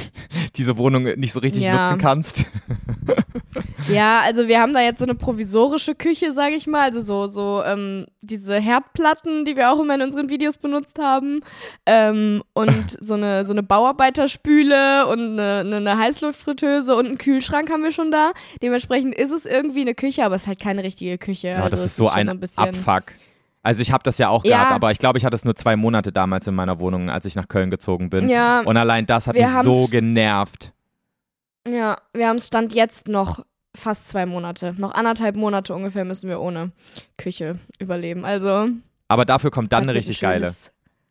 diese 0.56 0.76
Wohnung 0.76 1.04
nicht 1.04 1.32
so 1.32 1.40
richtig 1.40 1.64
Ja. 1.64 1.82
nutzen 1.82 1.98
kannst? 1.98 2.46
Ja, 3.88 4.20
also 4.20 4.48
wir 4.48 4.60
haben 4.60 4.74
da 4.74 4.80
jetzt 4.80 4.98
so 4.98 5.04
eine 5.04 5.14
provisorische 5.14 5.94
Küche, 5.94 6.32
sage 6.32 6.54
ich 6.54 6.66
mal. 6.66 6.82
Also 6.82 7.00
so, 7.00 7.26
so 7.26 7.62
ähm, 7.64 8.06
diese 8.20 8.60
Herdplatten, 8.60 9.44
die 9.44 9.56
wir 9.56 9.72
auch 9.72 9.80
immer 9.80 9.94
in 9.94 10.02
unseren 10.02 10.28
Videos 10.28 10.56
benutzt 10.58 10.98
haben. 10.98 11.40
Ähm, 11.86 12.42
und 12.52 12.96
so 13.00 13.14
eine, 13.14 13.44
so 13.44 13.52
eine 13.52 13.62
Bauarbeiterspüle 13.62 15.06
und 15.06 15.38
eine, 15.38 15.76
eine, 15.76 15.98
Heißluftfritteuse 15.98 16.94
und 16.94 17.06
einen 17.06 17.18
Kühlschrank 17.18 17.70
haben 17.70 17.82
wir 17.82 17.92
schon 17.92 18.10
da. 18.10 18.32
Dementsprechend 18.62 19.14
ist 19.14 19.32
es 19.32 19.46
irgendwie 19.46 19.82
eine 19.82 19.94
Küche, 19.94 20.24
aber 20.24 20.36
es 20.36 20.42
ist 20.42 20.48
halt 20.48 20.60
keine 20.60 20.84
richtige 20.84 21.18
Küche. 21.18 21.48
Ja, 21.48 21.56
also 21.56 21.70
das 21.70 21.84
ist 21.84 21.96
so 21.96 22.08
ein 22.08 22.38
bisschen 22.40 22.64
Abfuck. 22.64 23.14
Also 23.62 23.80
ich 23.80 23.92
habe 23.92 24.02
das 24.02 24.18
ja 24.18 24.28
auch 24.28 24.44
Ja. 24.44 24.56
gehabt, 24.58 24.72
aber 24.72 24.90
ich 24.90 24.98
glaube, 24.98 25.18
ich 25.18 25.24
hatte 25.24 25.36
es 25.36 25.44
nur 25.44 25.54
zwei 25.54 25.76
Monate 25.76 26.10
damals 26.12 26.46
in 26.48 26.54
meiner 26.54 26.80
Wohnung, 26.80 27.10
als 27.10 27.24
ich 27.26 27.34
nach 27.36 27.48
Köln 27.48 27.70
gezogen 27.70 28.10
bin. 28.10 28.28
Ja, 28.28 28.60
Und 28.60 28.76
allein 28.76 29.06
das 29.06 29.26
hat 29.26 29.36
mich 29.36 29.46
so 29.62 29.86
genervt. 29.90 30.72
ja, 31.68 31.98
wir 32.12 32.28
haben 32.28 32.38
Stand 32.38 32.74
jetzt 32.74 33.06
noch 33.08 33.44
fast 33.74 34.08
zwei 34.08 34.26
Monate. 34.26 34.74
Noch 34.78 34.92
anderthalb 34.92 35.36
Monate 35.36 35.74
ungefähr 35.74 36.04
müssen 36.04 36.28
wir 36.28 36.40
ohne 36.40 36.72
Küche 37.18 37.58
überleben. 37.78 38.24
Also 38.24 38.68
Aber 39.08 39.24
dafür 39.24 39.50
kommt 39.50 39.72
dann 39.72 39.84
eine 39.84 39.94
richtig 39.94 40.20
geile. 40.20 40.54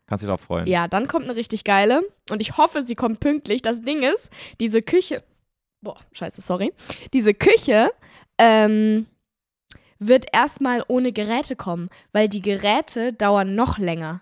Kannst 0.07 0.23
dich 0.23 0.29
drauf 0.29 0.41
freuen. 0.41 0.67
Ja, 0.67 0.89
dann 0.89 1.07
kommt 1.07 1.25
eine 1.25 1.35
richtig 1.37 1.63
geile. 1.63 2.01
Und 2.29 2.41
ich 2.41 2.57
hoffe, 2.57 2.83
sie 2.83 2.95
kommt 2.95 3.21
pünktlich. 3.21 3.61
Das 3.61 3.81
Ding 3.81 4.03
ist, 4.03 4.29
diese 4.59 4.81
Küche. 4.81 5.23
Boah, 5.81 5.95
scheiße, 6.11 6.41
sorry. 6.41 6.73
Diese 7.13 7.33
Küche 7.33 7.91
ähm, 8.37 9.05
wird 10.01 10.25
erstmal 10.33 10.83
ohne 10.87 11.11
Geräte 11.11 11.55
kommen, 11.55 11.89
weil 12.11 12.27
die 12.27 12.41
Geräte 12.41 13.13
dauern 13.13 13.55
noch 13.55 13.77
länger. 13.77 14.21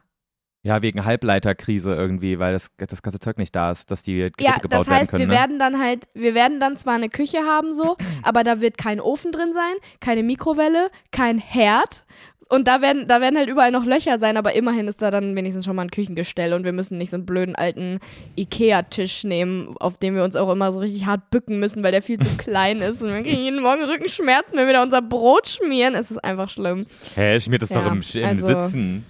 Ja, 0.70 0.84
wegen 0.84 1.04
Halbleiterkrise 1.04 1.96
irgendwie, 1.96 2.38
weil 2.38 2.54
das, 2.54 2.68
das 2.78 3.02
ganze 3.02 3.20
Zeug 3.20 3.40
nicht 3.40 3.56
da 3.56 3.72
ist, 3.72 3.90
dass 3.90 4.04
die 4.04 4.14
Geräte 4.18 4.44
Ja, 4.44 4.58
gebaut 4.58 4.82
das 4.82 4.88
heißt, 4.88 5.12
werden 5.14 5.20
können. 5.20 5.22
wir 5.22 5.28
ne? 5.28 5.34
werden 5.42 5.58
dann 5.60 5.80
halt, 5.80 6.08
wir 6.14 6.36
werden 6.36 6.60
dann 6.60 6.78
zwar 6.78 6.94
eine 6.94 7.10
Küche 7.10 7.40
haben 7.40 7.74
so, 7.74 7.98
aber 8.22 8.44
da 8.44 8.62
wird 8.62 8.78
kein 8.78 9.02
Ofen 9.02 9.32
drin 9.32 9.52
sein, 9.52 9.74
keine 10.00 10.22
Mikrowelle, 10.22 10.92
kein 11.12 11.40
Herd 11.40 12.06
und 12.50 12.68
da 12.68 12.82
werden, 12.84 13.08
da 13.08 13.20
werden 13.20 13.36
halt 13.38 13.50
überall 13.50 13.72
noch 13.72 13.84
Löcher 13.84 14.20
sein, 14.20 14.38
aber 14.38 14.54
immerhin 14.54 14.88
ist 14.88 15.02
da 15.02 15.10
dann 15.10 15.36
wenigstens 15.36 15.66
schon 15.66 15.76
mal 15.76 15.82
ein 15.84 15.90
Küchengestell 15.92 16.54
und 16.54 16.64
wir 16.66 16.72
müssen 16.72 17.00
nicht 17.00 17.10
so 17.10 17.18
einen 17.18 17.26
blöden 17.26 17.56
alten 17.56 18.00
Ikea-Tisch 18.38 19.24
nehmen, 19.24 19.76
auf 19.80 19.98
dem 19.98 20.14
wir 20.16 20.24
uns 20.24 20.36
auch 20.36 20.52
immer 20.52 20.72
so 20.72 20.80
richtig 20.80 21.06
hart 21.08 21.30
bücken 21.32 21.60
müssen, 21.60 21.84
weil 21.84 21.92
der 21.92 22.02
viel 22.04 22.20
zu 22.20 22.30
klein 22.38 22.78
ist 22.82 23.02
und 23.02 23.10
wir 23.10 23.22
kriegen 23.24 23.42
jeden 23.42 23.62
Morgen 23.62 23.84
Rückenschmerzen, 23.84 24.58
wenn 24.58 24.68
wir 24.68 24.74
da 24.74 24.84
unser 24.84 25.02
Brot 25.02 25.50
schmieren. 25.50 25.96
Es 25.96 26.12
ist 26.12 26.24
einfach 26.24 26.50
schlimm. 26.50 26.86
Hä, 27.16 27.40
schmiert 27.40 27.62
das 27.64 27.70
doch 27.70 27.84
Ja, 27.86 27.92
im, 27.92 28.02
im 28.14 28.26
also- 28.26 28.48
Sitzen. 28.48 29.06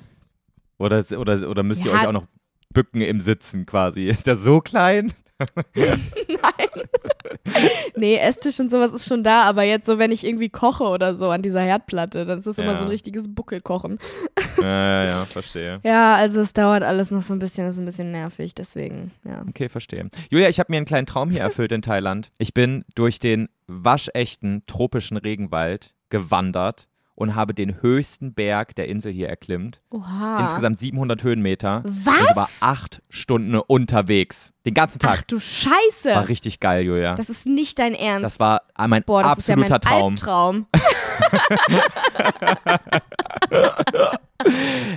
Oder, 0.80 1.04
oder, 1.18 1.48
oder 1.50 1.62
müsst 1.64 1.86
ihr 1.86 1.92
Ja. 1.92 1.98
euch 2.02 2.08
auch 2.08 2.12
noch 2.14 2.26
bücken 2.74 3.02
im 3.02 3.20
Sitzen 3.20 3.66
quasi? 3.68 4.06
Ist 4.06 4.26
der 4.28 4.38
so 4.38 4.60
klein? 4.62 5.14
Nee, 7.96 8.18
Esstisch 8.18 8.60
und 8.60 8.70
sowas 8.72 8.94
ist 8.94 9.08
schon 9.08 9.24
da, 9.24 9.44
aber 9.44 9.64
jetzt 9.64 9.86
so, 9.86 9.98
wenn 10.00 10.12
ich 10.12 10.26
irgendwie 10.26 10.50
koche 10.50 10.84
oder 10.86 11.16
so 11.16 11.30
an 11.30 11.42
dieser 11.42 11.62
Herdplatte, 11.62 12.26
dann 12.26 12.40
ist 12.40 12.48
das 12.48 12.58
immer 12.58 12.70
Ja. 12.74 12.76
so 12.76 12.86
ein 12.86 12.90
richtiges 12.90 13.34
Buckelkochen. 13.34 14.00
ja, 14.62 14.64
ja, 14.64 15.06
ja, 15.06 15.26
verstehe. 15.30 15.80
Ja, 15.84 16.16
also 16.16 16.42
es 16.42 16.54
dauert 16.54 16.84
alles 16.84 17.12
noch 17.12 17.22
so 17.22 17.34
ein 17.34 17.40
bisschen, 17.40 17.66
das 17.66 17.76
ist 17.76 17.80
ein 17.80 17.86
bisschen 17.86 18.12
nervig, 18.12 18.56
deswegen, 18.56 19.12
ja. 19.26 19.44
Okay, 19.48 19.70
verstehe. 19.70 20.10
Julia, 20.30 20.50
ich 20.50 20.60
habe 20.60 20.72
mir 20.72 20.78
einen 20.78 20.86
kleinen 20.86 21.08
Traum 21.08 21.30
hier 21.30 21.42
erfüllt 21.42 21.72
in 21.72 21.82
Thailand. 21.82 22.32
Ich 22.38 22.54
bin 22.54 22.86
durch 22.96 23.20
den 23.20 23.50
waschechten 23.68 24.64
tropischen 24.68 25.18
Regenwald 25.18 25.94
gewandert 26.10 26.88
und 27.20 27.36
habe 27.36 27.54
den 27.54 27.82
höchsten 27.82 28.34
Berg 28.34 28.76
der 28.76 28.88
Insel 28.88 29.12
hier 29.12 29.28
erklimmt. 29.28 29.82
Oha. 29.90 30.40
Insgesamt 30.40 30.80
700 30.80 31.22
Höhenmeter. 31.22 31.84
Was? 31.84 32.18
Und 32.18 32.28
ich 32.30 32.36
war 32.36 32.50
acht 32.62 33.02
Stunden 33.10 33.56
unterwegs. 33.56 34.54
Den 34.70 34.76
ganzen 34.76 35.00
Tag. 35.00 35.18
Ach 35.18 35.24
du 35.24 35.40
Scheiße. 35.40 36.10
War 36.14 36.28
richtig 36.28 36.60
geil, 36.60 36.84
Julia. 36.84 37.16
das 37.16 37.28
ist 37.28 37.48
nicht 37.48 37.80
dein 37.80 37.96
Ernst. 37.96 38.24
Das 38.24 38.40
war 38.40 38.62
mein 38.88 39.02
Boah, 39.02 39.24
das 39.24 39.40
absoluter 39.40 39.78
ist 39.78 39.86
ja 39.86 39.98
mein 40.04 40.16
Traum. 40.16 40.68
Albtraum. 40.68 40.68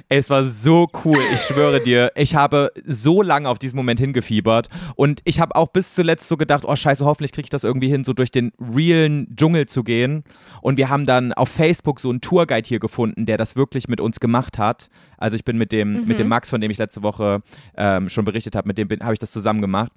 Es 0.09 0.31
war 0.31 0.45
so 0.45 0.89
cool, 1.05 1.19
ich 1.35 1.41
schwöre 1.41 1.81
dir. 1.81 2.13
Ich 2.15 2.37
habe 2.37 2.71
so 2.87 3.23
lange 3.23 3.49
auf 3.49 3.59
diesen 3.59 3.77
Moment 3.77 3.99
hingefiebert 3.99 4.69
und 4.95 5.21
ich 5.25 5.41
habe 5.41 5.57
auch 5.57 5.69
bis 5.69 5.95
zuletzt 5.95 6.29
so 6.29 6.37
gedacht, 6.37 6.65
oh 6.65 6.77
scheiße, 6.77 7.05
hoffentlich 7.05 7.33
kriege 7.33 7.47
ich 7.47 7.51
das 7.51 7.65
irgendwie 7.65 7.89
hin, 7.89 8.05
so 8.05 8.13
durch 8.13 8.31
den 8.31 8.53
realen 8.61 9.35
Dschungel 9.35 9.67
zu 9.67 9.83
gehen. 9.83 10.23
Und 10.61 10.77
wir 10.77 10.91
haben 10.91 11.07
dann 11.07 11.33
auf 11.33 11.49
Facebook 11.49 11.99
so 11.99 12.11
einen 12.11 12.21
Tourguide 12.21 12.69
hier 12.69 12.79
gefunden, 12.79 13.27
der 13.27 13.37
das 13.37 13.57
wirklich 13.57 13.89
mit 13.89 14.01
uns 14.01 14.21
gemacht 14.21 14.59
hat. 14.59 14.89
Also 15.19 15.35
ich 15.35 15.45
bin 15.45 15.57
mit 15.57 15.73
dem, 15.73 16.07
mit 16.07 16.19
dem 16.19 16.29
Max, 16.29 16.51
von 16.51 16.61
dem 16.61 16.71
ich 16.71 16.79
letzte 16.79 17.03
Woche 17.03 17.43
ähm, 17.77 18.09
schon 18.09 18.25
berichtet 18.25 18.55
habe, 18.55 18.69
mit 18.69 18.79
dem 18.79 18.89
habe 19.03 19.13
ich 19.15 19.19
das 19.19 19.33
zusammen 19.33 19.61
gemacht. 19.63 19.93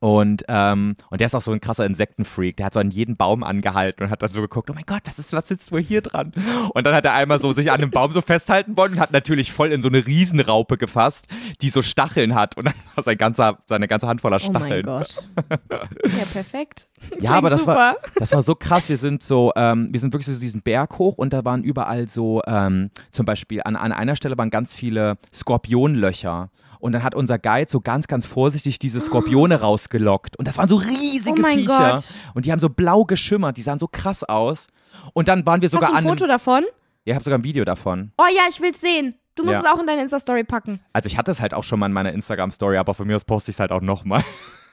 Und, 0.00 0.44
ähm, 0.46 0.94
und 1.10 1.20
der 1.20 1.26
ist 1.26 1.34
auch 1.34 1.42
so 1.42 1.50
ein 1.50 1.60
krasser 1.60 1.84
Insektenfreak. 1.84 2.56
Der 2.56 2.66
hat 2.66 2.74
so 2.74 2.78
an 2.78 2.90
jeden 2.90 3.16
Baum 3.16 3.42
angehalten 3.42 4.04
und 4.04 4.10
hat 4.10 4.22
dann 4.22 4.32
so 4.32 4.40
geguckt, 4.40 4.70
oh 4.70 4.72
mein 4.72 4.84
Gott, 4.86 5.00
was 5.04 5.18
ist, 5.18 5.32
was 5.32 5.48
sitzt 5.48 5.72
wohl 5.72 5.82
hier 5.82 6.02
dran? 6.02 6.32
Und 6.72 6.86
dann 6.86 6.94
hat 6.94 7.04
er 7.04 7.14
einmal 7.14 7.40
so 7.40 7.52
sich 7.52 7.72
an 7.72 7.80
einem 7.80 7.90
Baum 7.90 8.12
so 8.12 8.20
festhalten 8.20 8.76
wollen 8.76 8.92
und 8.92 9.00
hat 9.00 9.10
natürlich 9.10 9.50
voll 9.52 9.72
in 9.72 9.82
so 9.82 9.88
eine 9.88 10.06
Riesenraupe 10.06 10.78
gefasst, 10.78 11.26
die 11.62 11.68
so 11.68 11.82
Stacheln 11.82 12.36
hat. 12.36 12.56
Und 12.56 12.66
dann 12.66 12.74
war 12.94 13.02
sein 13.02 13.18
ganzer, 13.18 13.58
seine 13.66 13.88
ganze 13.88 14.06
Hand 14.06 14.20
voller 14.20 14.38
Oh 14.40 14.52
mein 14.52 14.62
Stacheln. 14.62 14.86
Gott. 14.86 15.22
ja, 15.70 16.24
perfekt. 16.32 16.86
Ja, 17.20 17.30
aber 17.30 17.48
das 17.48 17.60
super. 17.60 17.76
war, 17.76 17.96
das 18.16 18.32
war 18.32 18.42
so 18.42 18.56
krass. 18.56 18.88
Wir 18.88 18.96
sind 18.96 19.22
so, 19.22 19.52
ähm, 19.54 19.86
wir 19.92 20.00
sind 20.00 20.12
wirklich 20.12 20.26
so 20.26 20.40
diesen 20.40 20.62
Berg 20.62 20.98
hoch 20.98 21.16
und 21.16 21.32
da 21.32 21.44
waren 21.44 21.62
überall 21.62 22.08
so, 22.08 22.42
ähm, 22.44 22.90
zum 23.12 23.24
Beispiel 23.24 23.62
an, 23.64 23.76
an 23.76 23.92
einer 23.92 24.16
Stelle 24.16 24.36
waren 24.36 24.50
ganz 24.50 24.74
viele 24.74 25.16
Skorpionlöcher. 25.32 26.50
Und 26.80 26.92
dann 26.92 27.02
hat 27.02 27.14
unser 27.14 27.38
Guide 27.38 27.70
so 27.70 27.80
ganz, 27.80 28.06
ganz 28.08 28.26
vorsichtig 28.26 28.78
diese 28.78 29.00
Skorpione 29.00 29.60
rausgelockt. 29.60 30.36
Und 30.38 30.46
das 30.48 30.58
waren 30.58 30.68
so 30.68 30.76
riesige 30.76 31.38
Oh 31.38 31.42
mein 31.42 31.58
Viecher. 31.58 31.94
Gott. 31.96 32.14
Und 32.34 32.46
die 32.46 32.52
haben 32.52 32.60
so 32.60 32.68
blau 32.68 33.04
geschimmert, 33.04 33.56
die 33.56 33.62
sahen 33.62 33.78
so 33.78 33.88
krass 33.88 34.22
aus. 34.24 34.68
Und 35.14 35.28
dann 35.28 35.44
waren 35.46 35.60
wir 35.60 35.66
Hast 35.66 35.72
sogar 35.72 35.90
du 35.90 35.96
ein 35.96 36.04
an. 36.04 36.08
Foto 36.08 36.26
davon? 36.26 36.64
ja, 37.04 37.12
ich 37.12 37.14
habe 37.14 37.24
sogar 37.24 37.38
ein 37.38 37.44
Video 37.44 37.64
davon. 37.64 38.12
Oh 38.18 38.24
ja, 38.34 38.42
ich 38.48 38.60
will's 38.60 38.80
sehen. 38.80 39.14
Du 39.34 39.44
musst 39.44 39.62
Ja. 39.62 39.68
es 39.70 39.74
auch 39.74 39.80
in 39.80 39.86
deine 39.86 40.02
Insta-Story 40.02 40.44
packen. 40.44 40.80
Also 40.92 41.06
ich 41.06 41.16
hatte 41.16 41.30
es 41.30 41.40
halt 41.40 41.54
auch 41.54 41.62
schon 41.64 41.78
mal 41.78 41.86
in 41.86 41.92
meiner 41.92 42.12
Instagram-Story, 42.12 42.76
aber 42.76 42.92
von 42.94 43.06
mir 43.06 43.16
aus 43.16 43.24
poste 43.24 43.50
ich 43.50 43.56
es 43.56 43.60
halt 43.60 43.70
auch 43.72 43.80
nochmal. 43.80 44.24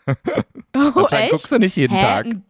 Oh, 0.07 0.11
Anscheinend 0.73 1.13
echt? 1.13 1.31
guckst 1.31 1.51
du 1.51 1.57
nicht 1.59 1.75
jeden 1.75 1.95
Hä? 1.95 2.01
Tag. 2.01 2.25
N- 2.25 2.43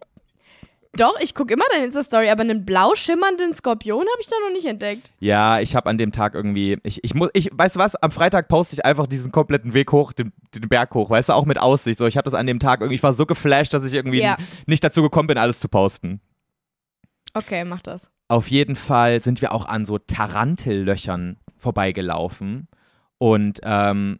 Doch, 0.98 1.20
ich 1.20 1.34
gucke 1.36 1.54
immer 1.54 1.66
deine 1.72 1.86
Insta-Story, 1.86 2.30
aber 2.30 2.41
einen 2.41 2.66
blau 2.66 2.96
schimmernden 2.96 3.54
Skorpion 3.56 4.00
habe 4.02 4.22
ich 4.22 4.28
da 4.28 4.36
noch 4.46 4.54
nicht 4.54 4.66
entdeckt. 4.66 5.12
Ja, 5.20 5.60
ich 5.60 5.76
habe 5.76 5.89
an 5.89 5.98
dem 5.98 6.12
Tag 6.12 6.36
irgendwie, 6.36 6.78
ich, 6.84 7.04
ich 7.04 7.14
muss, 7.14 7.30
ich, 7.34 7.50
weißt 7.52 7.76
du 7.76 7.80
was, 7.80 7.96
am 7.96 8.12
Freitag 8.12 8.48
poste 8.48 8.76
ich 8.76 8.86
einfach 8.86 9.08
diesen 9.08 9.32
kompletten 9.32 9.74
Weg 9.74 9.91
hoch, 9.91 10.14
den, 10.14 10.32
den 10.54 10.70
Berg 10.70 10.93
hoch, 10.93 11.10
weißt 11.10 11.30
du, 11.30 11.34
auch 11.34 11.46
mit 11.46 11.60
Aussicht. 11.60 12.00
So, 12.00 12.08
ich 12.08 12.18
habe 12.18 12.26
das 12.26 12.34
an 12.34 12.48
dem 12.48 12.60
Tag 12.60 12.82
irgendwie, 12.82 12.96
ich 12.96 13.04
war 13.04 13.14
so 13.14 13.26
geflasht, 13.26 13.74
dass 13.74 13.84
ich 13.84 13.93
irgendwie 13.93 14.22
Ja. 14.22 14.38
nicht 14.66 14.84
dazu 14.84 15.02
gekommen 15.02 15.28
bin, 15.28 15.38
alles 15.38 15.60
zu 15.60 15.68
posten. 15.68 16.22
Okay, 17.34 17.66
mach 17.66 17.82
das. 17.82 18.10
Auf 18.28 18.50
jeden 18.50 18.76
Fall 18.76 19.22
sind 19.22 19.41
wir 19.41 19.52
auch 19.52 19.66
an 19.66 19.86
so 19.86 19.98
Tarantellöchern 19.98 21.38
vorbeigelaufen 21.58 22.68
und 23.18 23.60
ähm, 23.64 24.20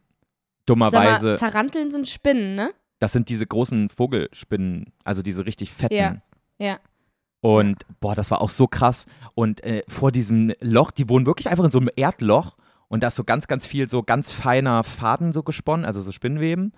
dummerweise, 0.65 1.28
mal, 1.30 1.36
Taranteln 1.38 1.91
sind 1.91 2.07
Spinnen, 2.07 2.55
ne? 2.55 2.71
das 2.99 3.11
sind 3.11 3.30
diese 3.30 3.45
großen 3.45 3.89
Vogelspinnen, 3.89 4.91
also 5.03 5.21
diese 5.21 5.45
richtig 5.45 5.71
fetten. 5.71 5.93
Ja. 5.95 6.15
Ja. 6.60 6.78
Und 7.41 7.84
boah, 7.99 8.16
das 8.16 8.32
war 8.32 8.41
auch 8.41 8.49
so 8.49 8.68
krass. 8.68 9.06
Und 9.36 9.64
äh, 9.64 9.84
vor 9.88 10.12
diesem 10.12 10.51
Loch, 10.62 10.91
die 10.91 11.08
wohnen 11.10 11.26
wirklich 11.26 11.49
einfach 11.49 11.66
in 11.66 11.72
so 11.72 11.80
einem 11.80 11.89
Erdloch 11.95 12.56
und 12.88 13.03
da 13.03 13.08
ist 13.08 13.16
so 13.16 13.24
ganz, 13.24 13.47
ganz 13.47 13.66
viel 13.66 13.88
so 13.89 14.03
ganz 14.03 14.32
feiner 14.32 14.84
Faden 14.84 15.34
so 15.34 15.43
gesponnen, 15.43 15.86
also 15.86 16.01
so 16.01 16.12
Spinnweben. 16.12 16.74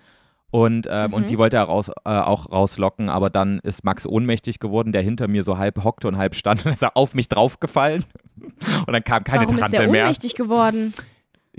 Und, 0.50 0.88
ähm, 0.90 1.08
Mhm. 1.10 1.14
und 1.14 1.30
die 1.30 1.38
wollte 1.38 1.58
er 1.58 1.64
raus, 1.64 1.90
äh, 1.90 2.10
auch 2.10 2.50
rauslocken, 2.50 3.10
aber 3.10 3.30
dann 3.30 3.60
ist 3.60 3.84
Max 3.84 4.08
ohnmächtig 4.08 4.60
geworden, 4.60 4.94
der 4.94 5.02
hinter 5.02 5.28
mir 5.28 5.44
so 5.44 5.58
halb 5.58 5.84
hockte 5.84 6.08
und 6.08 6.18
halb 6.18 6.36
stand 6.36 6.66
und 6.66 6.72
ist 6.74 6.82
er 6.82 6.96
auf 6.96 7.14
mich 7.14 7.28
draufgefallen. 7.30 8.06
Und 8.88 8.94
dann 8.94 9.04
kam 9.04 9.24
keine 9.24 9.42
Warum 9.44 9.56
ist 9.56 9.60
Tarantel 9.62 9.80
der 9.82 9.90
mehr. 9.90 10.04
ohnmächtig 10.04 10.36
geworden? 10.36 10.94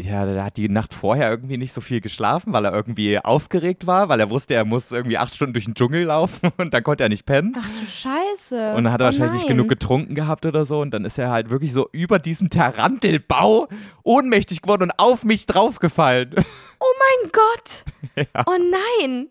Ja, 0.01 0.25
der 0.27 0.45
hat 0.45 0.57
die 0.57 0.69
Nacht 0.69 0.95
vorher 0.95 1.29
irgendwie 1.29 1.57
nicht 1.57 1.73
so 1.73 1.81
viel 1.81 2.01
geschlafen, 2.01 2.53
weil 2.53 2.65
er 2.65 2.73
irgendwie 2.73 3.19
aufgeregt 3.19 3.85
war, 3.89 4.09
weil 4.09 4.21
er 4.21 4.31
wusste, 4.31 4.55
er 4.55 4.65
muss 4.65 4.93
irgendwie 4.93 5.19
acht 5.19 5.35
Stunden 5.35 5.55
durch 5.55 5.65
den 5.65 5.75
Dschungel 5.75 6.05
laufen 6.05 6.51
und 6.57 6.73
dann 6.73 6.85
konnte 6.85 7.03
er 7.03 7.09
nicht 7.09 7.27
pennen. 7.27 7.57
Ach 7.59 7.67
du 7.67 7.85
Scheiße. 7.85 8.75
Und 8.77 8.85
dann 8.85 8.93
hat 8.93 9.01
er 9.01 9.07
oh 9.07 9.07
wahrscheinlich 9.07 9.33
nicht 9.33 9.49
nein. 9.49 9.57
genug 9.57 9.69
getrunken 9.69 10.15
gehabt 10.15 10.47
oder 10.47 10.65
so. 10.65 10.81
Und 10.81 10.93
dann 10.93 11.05
ist 11.05 11.19
er 11.19 11.31
halt 11.31 11.51
wirklich 11.51 11.73
so 11.73 11.89
über 11.91 12.21
diesen 12.21 12.49
Tarantelbau 12.49 13.67
ohnmächtig 14.05 14.63
geworden 14.63 14.85
und 14.85 14.93
auf 14.99 15.25
mich 15.25 15.47
draufgefallen. 15.47 16.35
Oh 16.81 16.95
mein 17.25 17.33
Gott. 17.33 17.85
Ja. 18.15 18.45
Oh 18.47 18.57
nein. 18.57 19.27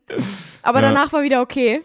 Aber 0.63 0.82
Ja. 0.82 0.89
danach 0.89 1.13
war 1.13 1.24
wieder 1.24 1.41
okay. 1.41 1.82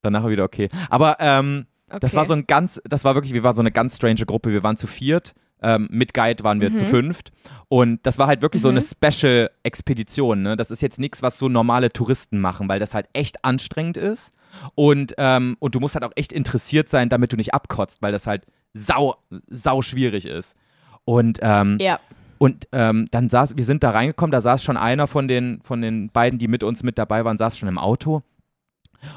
Danach 0.00 0.22
war 0.22 0.30
wieder 0.30 0.44
okay. 0.44 0.70
Aber 0.88 1.18
ähm, 1.20 1.66
okay. 1.90 1.98
das 2.00 2.14
war 2.14 2.24
so 2.24 2.32
ein 2.32 2.46
ganz, 2.46 2.80
das 2.86 3.04
war 3.04 3.14
wirklich, 3.14 3.34
wir 3.34 3.42
waren 3.42 3.54
so 3.54 3.60
eine 3.60 3.72
ganz 3.72 3.96
strange 3.96 4.24
Gruppe. 4.24 4.52
Wir 4.52 4.62
waren 4.62 4.78
zu 4.78 4.86
viert 4.86 5.34
Ähm, 5.62 5.88
mit 5.90 6.12
Guide 6.14 6.42
waren 6.44 6.60
wir 6.60 6.74
zu 6.74 6.84
fünft. 6.84 7.30
Und 7.68 8.04
das 8.04 8.18
war 8.18 8.26
halt 8.26 8.42
wirklich 8.42 8.62
so 8.62 8.68
eine 8.68 8.82
Special-Expedition. 8.82 10.42
Ne? 10.42 10.56
Das 10.56 10.70
ist 10.70 10.82
jetzt 10.82 10.98
nichts, 10.98 11.22
was 11.22 11.38
so 11.38 11.48
normale 11.48 11.92
Touristen 11.92 12.40
machen, 12.40 12.68
weil 12.68 12.78
das 12.80 12.94
halt 12.94 13.06
echt 13.12 13.44
anstrengend 13.44 13.96
ist. 13.96 14.32
Und, 14.74 15.14
ähm, 15.18 15.56
und 15.60 15.74
du 15.74 15.80
musst 15.80 15.94
halt 15.94 16.04
auch 16.04 16.12
echt 16.16 16.32
interessiert 16.32 16.88
sein, 16.88 17.08
damit 17.08 17.32
du 17.32 17.36
nicht 17.36 17.54
abkotzt, 17.54 18.02
weil 18.02 18.12
das 18.12 18.26
halt 18.26 18.44
sau, 18.74 19.16
sau 19.48 19.82
schwierig 19.82 20.26
ist. 20.26 20.56
Und, 21.04 21.38
ähm, 21.42 21.78
Ja. 21.80 21.98
und 22.38 22.68
ähm, 22.72 23.08
dann 23.10 23.30
saß, 23.30 23.56
wir 23.56 23.64
sind 23.64 23.82
da 23.82 23.90
reingekommen, 23.90 24.32
da 24.32 24.40
saß 24.40 24.62
schon 24.62 24.76
einer 24.76 25.06
von 25.06 25.26
den, 25.26 25.60
von 25.62 25.80
den 25.80 26.10
beiden, 26.10 26.38
die 26.38 26.48
mit 26.48 26.62
uns 26.62 26.82
mit 26.82 26.98
dabei 26.98 27.24
waren, 27.24 27.38
saß 27.38 27.56
schon 27.56 27.68
im 27.68 27.78
Auto. 27.78 28.22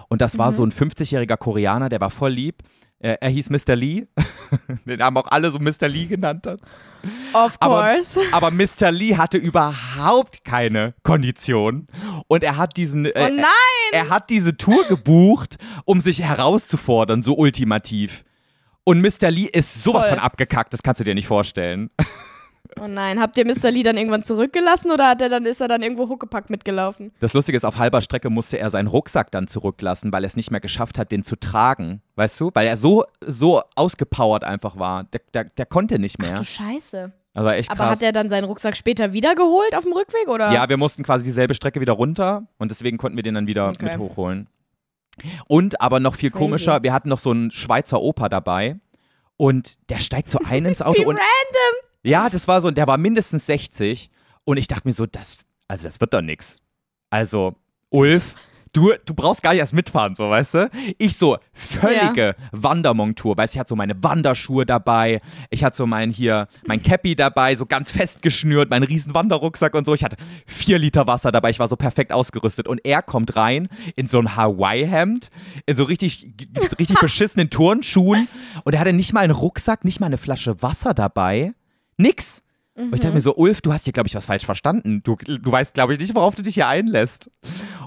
Und 0.07 0.21
das 0.21 0.37
war 0.37 0.51
so 0.51 0.63
ein 0.65 0.71
50-jähriger 0.71 1.37
Koreaner, 1.37 1.89
der 1.89 1.99
war 2.01 2.09
voll 2.09 2.31
lieb. 2.31 2.63
Er 3.13 3.29
hieß 3.29 3.49
Mr. 3.49 3.75
Lee. 3.75 4.07
den 4.85 5.01
haben 5.01 5.17
auch 5.17 5.27
alle 5.27 5.51
so 5.51 5.59
Mr. 5.59 5.87
Lee 5.87 6.05
genannt. 6.05 6.45
Dann. 6.45 6.57
Of 7.33 7.57
Aber, 7.59 7.93
course. 7.93 8.19
aber 8.31 8.51
Mr. 8.51 8.91
Lee 8.91 9.15
hatte 9.15 9.37
überhaupt 9.37 10.43
keine 10.43 10.93
Kondition. 11.03 11.87
Und 12.27 12.43
er 12.43 12.57
hat 12.57 12.77
diesen. 12.77 13.05
oh 13.05 13.09
Äh, 13.09 13.29
nein! 13.29 13.45
er 13.91 14.09
hat 14.09 14.29
diese 14.29 14.57
Tour 14.57 14.85
gebucht, 14.87 15.57
um 15.85 16.01
sich 16.01 16.21
herauszufordern, 16.21 17.21
so 17.21 17.35
ultimativ. 17.37 18.23
Und 18.83 19.01
Mr. 19.01 19.31
Lee 19.31 19.49
ist 19.51 19.83
sowas 19.83 20.07
Voll. 20.07 20.15
von 20.15 20.19
abgekackt, 20.19 20.73
das 20.73 20.83
kannst 20.83 20.99
du 20.99 21.03
dir 21.03 21.15
nicht 21.15 21.27
vorstellen. 21.27 21.89
Oh 22.81 22.87
nein, 22.87 23.19
habt 23.21 23.37
ihr 23.37 23.45
Mr. 23.45 23.71
Lee 23.71 23.83
dann 23.83 23.97
irgendwann 23.97 24.23
zurückgelassen 24.23 24.91
oder 24.91 25.07
hat 25.09 25.21
er 25.21 25.29
dann, 25.29 25.45
ist 25.45 25.61
er 25.61 25.67
dann 25.67 25.81
irgendwo 25.81 26.09
huckepackt 26.09 26.49
mitgelaufen? 26.49 27.11
Das 27.19 27.33
Lustige 27.33 27.55
ist, 27.55 27.63
auf 27.63 27.77
halber 27.77 28.01
Strecke 28.01 28.29
musste 28.29 28.57
er 28.59 28.69
seinen 28.69 28.87
Rucksack 28.87 29.31
dann 29.31 29.47
zurücklassen, 29.47 30.11
weil 30.11 30.23
er 30.23 30.27
es 30.27 30.35
nicht 30.35 30.51
mehr 30.51 30.59
geschafft 30.59 30.97
hat, 30.97 31.11
den 31.11 31.23
zu 31.23 31.35
tragen. 31.37 32.01
Weißt 32.15 32.39
du? 32.39 32.51
Weil 32.53 32.67
er 32.67 32.77
so, 32.77 33.05
so 33.25 33.61
ausgepowert 33.75 34.43
einfach 34.43 34.77
war. 34.77 35.05
Der, 35.05 35.21
der, 35.33 35.43
der 35.45 35.65
konnte 35.65 35.99
nicht 35.99 36.19
mehr. 36.19 36.33
Du 36.35 36.43
Scheiße. 36.43 37.11
Also 37.33 37.49
echt 37.49 37.69
Aber 37.69 37.79
krass. 37.79 37.91
hat 37.91 38.01
er 38.01 38.11
dann 38.13 38.29
seinen 38.29 38.45
Rucksack 38.45 38.77
später 38.77 39.11
wieder 39.11 39.35
geholt 39.35 39.75
auf 39.75 39.83
dem 39.83 39.91
Rückweg 39.93 40.27
oder? 40.29 40.51
ja, 40.53 40.69
wir 40.69 40.77
mussten 40.77 41.03
quasi 41.03 41.25
dieselbe 41.25 41.53
Strecke 41.53 41.81
wieder 41.81 41.91
runter 41.93 42.47
und 42.57 42.71
deswegen 42.71 42.97
konnten 42.97 43.17
wir 43.17 43.23
den 43.23 43.33
dann 43.35 43.47
wieder 43.47 43.67
Okay. 43.69 43.85
mit 43.85 43.97
hochholen. 43.97 44.47
Und 45.47 45.81
aber 45.81 45.99
noch 45.99 46.15
viel 46.15 46.31
Crazy. 46.31 46.43
komischer, 46.43 46.83
wir 46.83 46.93
hatten 46.93 47.09
noch 47.09 47.19
so 47.19 47.31
einen 47.31 47.51
Schweizer 47.51 48.01
Opa 48.01 48.29
dabei 48.29 48.77
und 49.37 49.77
der 49.89 49.99
steigt 49.99 50.29
so 50.29 50.39
ein 50.45 50.65
ins 50.65 50.81
Auto 50.81 51.01
und 51.01 51.17
random. 51.17 51.84
Ja, 52.05 52.29
das 52.29 52.47
war 52.47 52.61
so, 52.61 52.69
der 52.69 52.87
war 52.87 52.99
mindestens 52.99 53.47
60 53.47 54.11
und 54.43 54.57
ich 54.57 54.67
dachte 54.67 54.87
mir 54.87 54.93
so, 54.93 55.07
das, 55.07 55.39
also 55.67 55.85
das 55.85 55.99
wird 55.99 56.13
doch 56.13 56.21
nix. 56.21 56.57
Also, 57.09 57.55
Ulf, 57.89 58.35
du, 58.73 58.93
du 59.05 59.15
brauchst 59.15 59.41
gar 59.41 59.53
nicht 59.53 59.61
erst 59.61 59.73
mitfahren, 59.73 60.13
so, 60.13 60.29
weißt 60.29 60.53
du? 60.53 60.69
Ich 60.99 61.17
so, 61.17 61.39
völlige 61.51 62.35
Wandermontur, 62.51 63.35
weißt 63.35 63.53
du, 63.53 63.57
ich 63.57 63.59
hatte 63.59 63.69
so 63.69 63.75
meine 63.75 64.03
Wanderschuhe 64.03 64.67
dabei, 64.67 65.19
ich 65.49 65.63
hatte 65.63 65.77
so 65.77 65.87
mein 65.87 66.11
hier, 66.11 66.47
mein 66.67 66.83
Cappy 66.83 67.15
dabei, 67.15 67.55
so 67.55 67.65
ganz 67.65 67.89
festgeschnürt, 67.89 68.69
meinen 68.69 68.83
riesen 68.83 69.15
Wanderrucksack 69.15 69.73
und 69.73 69.85
so, 69.85 69.95
ich 69.95 70.03
hatte 70.03 70.17
vier 70.45 70.77
Liter 70.77 71.07
Wasser 71.07 71.31
dabei, 71.31 71.49
ich 71.49 71.59
war 71.59 71.67
so 71.67 71.75
perfekt 71.75 72.11
ausgerüstet. 72.11 72.67
Und 72.67 72.85
er 72.85 73.01
kommt 73.01 73.35
rein 73.35 73.67
in 73.95 74.07
so 74.07 74.19
ein 74.19 74.35
Hawaii-Hemd, 74.35 75.29
in 75.65 75.75
so 75.75 75.85
richtig, 75.85 76.27
richtig 76.77 76.99
beschissenen 76.99 77.49
Turnschuhen. 77.49 78.27
Und 78.63 78.73
er 78.73 78.79
hatte 78.79 78.93
nicht 78.93 79.11
mal 79.11 79.21
einen 79.21 79.33
Rucksack, 79.33 79.83
nicht 79.83 79.99
mal 79.99 80.05
eine 80.05 80.19
Flasche 80.19 80.61
Wasser 80.61 80.93
dabei. 80.93 81.53
Nix. 81.97 82.41
Und 82.75 82.93
ich 82.93 82.99
dachte 82.99 83.15
mir 83.15 83.21
so, 83.21 83.35
Ulf, 83.35 83.61
du 83.61 83.71
hast 83.71 83.85
hier, 83.85 83.93
glaube 83.93 84.07
ich, 84.07 84.15
was 84.15 84.25
falsch 84.25 84.45
verstanden. 84.45 85.01
Du, 85.01 85.15
du 85.15 85.51
weißt, 85.51 85.73
glaube 85.73 85.93
ich, 85.93 85.99
nicht, 85.99 86.13
worauf 86.13 86.35
du 86.35 86.41
dich 86.41 86.55
hier 86.55 86.67
einlässt. 86.67 87.31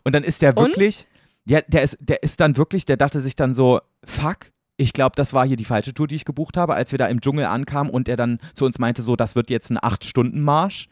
Und 0.03 0.15
dann 0.15 0.25
ist 0.25 0.41
der 0.41 0.57
Und? 0.57 0.69
wirklich, 0.69 1.07
ja, 1.45 1.61
der 1.61 1.83
ist, 1.83 1.99
der 2.01 2.23
ist 2.23 2.41
dann 2.41 2.57
wirklich, 2.57 2.87
der 2.87 2.97
dachte 2.97 3.21
sich 3.21 3.37
dann 3.37 3.53
so, 3.53 3.81
fuck, 4.05 4.51
ich 4.79 4.95
glaube, 4.95 5.15
das 5.17 5.35
war 5.35 5.47
hier 5.47 5.57
die 5.57 5.67
falsche 5.67 5.93
Tour, 5.93 6.07
die 6.07 6.15
ich 6.15 6.25
gebucht 6.25 6.57
habe, 6.57 6.75
als 6.75 6.93
wir 6.93 6.99
da 6.99 7.07
im 7.07 7.21
Dschungel 7.21 7.45
ankamen 7.45 7.93
und 7.93 8.09
er 8.09 8.17
dann 8.17 8.39
zu 8.55 8.65
uns 8.65 8.79
meinte, 8.79 9.03
so, 9.03 9.15
das 9.15 9.35
wird 9.35 9.51
jetzt 9.51 9.71
ein 9.71 9.79
Acht-Stunden-Marsch. 9.81 10.89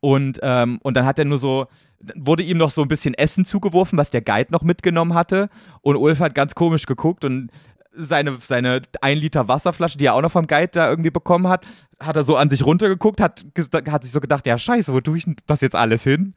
Und, 0.00 0.40
ähm, 0.42 0.78
und 0.82 0.96
dann 0.96 1.06
hat 1.06 1.18
er 1.18 1.24
nur 1.24 1.38
so, 1.38 1.66
wurde 2.14 2.42
ihm 2.42 2.58
noch 2.58 2.70
so 2.70 2.82
ein 2.82 2.88
bisschen 2.88 3.14
Essen 3.14 3.44
zugeworfen, 3.44 3.98
was 3.98 4.10
der 4.10 4.22
Guide 4.22 4.52
noch 4.52 4.62
mitgenommen 4.62 5.14
hatte. 5.14 5.48
Und 5.82 5.96
Ulf 5.96 6.18
hat 6.18 6.34
ganz 6.34 6.54
komisch 6.54 6.86
geguckt 6.86 7.24
und 7.24 7.50
seine, 7.96 8.36
seine 8.44 8.82
1 9.00 9.20
Liter 9.20 9.48
Wasserflasche, 9.48 9.98
die 9.98 10.06
er 10.06 10.14
auch 10.14 10.22
noch 10.22 10.32
vom 10.32 10.46
Guide 10.46 10.68
da 10.72 10.88
irgendwie 10.88 11.10
bekommen 11.10 11.48
hat, 11.48 11.64
hat 12.00 12.16
er 12.16 12.24
so 12.24 12.36
an 12.36 12.50
sich 12.50 12.64
runtergeguckt, 12.64 13.20
hat, 13.20 13.44
hat 13.90 14.02
sich 14.02 14.12
so 14.12 14.20
gedacht, 14.20 14.46
ja 14.46 14.58
scheiße, 14.58 14.92
wo 14.92 15.00
tue 15.00 15.18
ich 15.18 15.26
das 15.46 15.60
jetzt 15.60 15.74
alles 15.74 16.02
hin? 16.02 16.34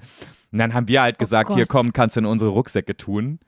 Und 0.52 0.58
dann 0.60 0.74
haben 0.74 0.88
wir 0.88 1.02
halt 1.02 1.20
gesagt, 1.20 1.54
hier 1.54 1.66
Gott. 1.66 1.70
komm, 1.70 1.94
kannst 1.94 2.16
du 2.16 2.22
in 2.22 2.26
unsere 2.26 2.52
Rucksäcke 2.52 2.98
tun. 2.98 3.40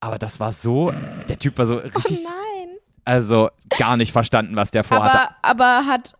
Aber 0.00 0.18
das 0.18 0.40
war 0.40 0.52
so, 0.52 0.92
der 1.28 1.38
Typ 1.38 1.58
war 1.58 1.66
so 1.66 1.76
Oh 1.76 1.98
richtig, 1.98 2.24
nein. 2.24 2.68
also 3.04 3.50
gar 3.78 3.96
nicht 3.96 4.12
verstanden, 4.12 4.56
was 4.56 4.70
der 4.70 4.82
vorhatte. 4.82 5.28
Aber, 5.42 5.60
aber 5.82 5.86
hat, 5.86 6.14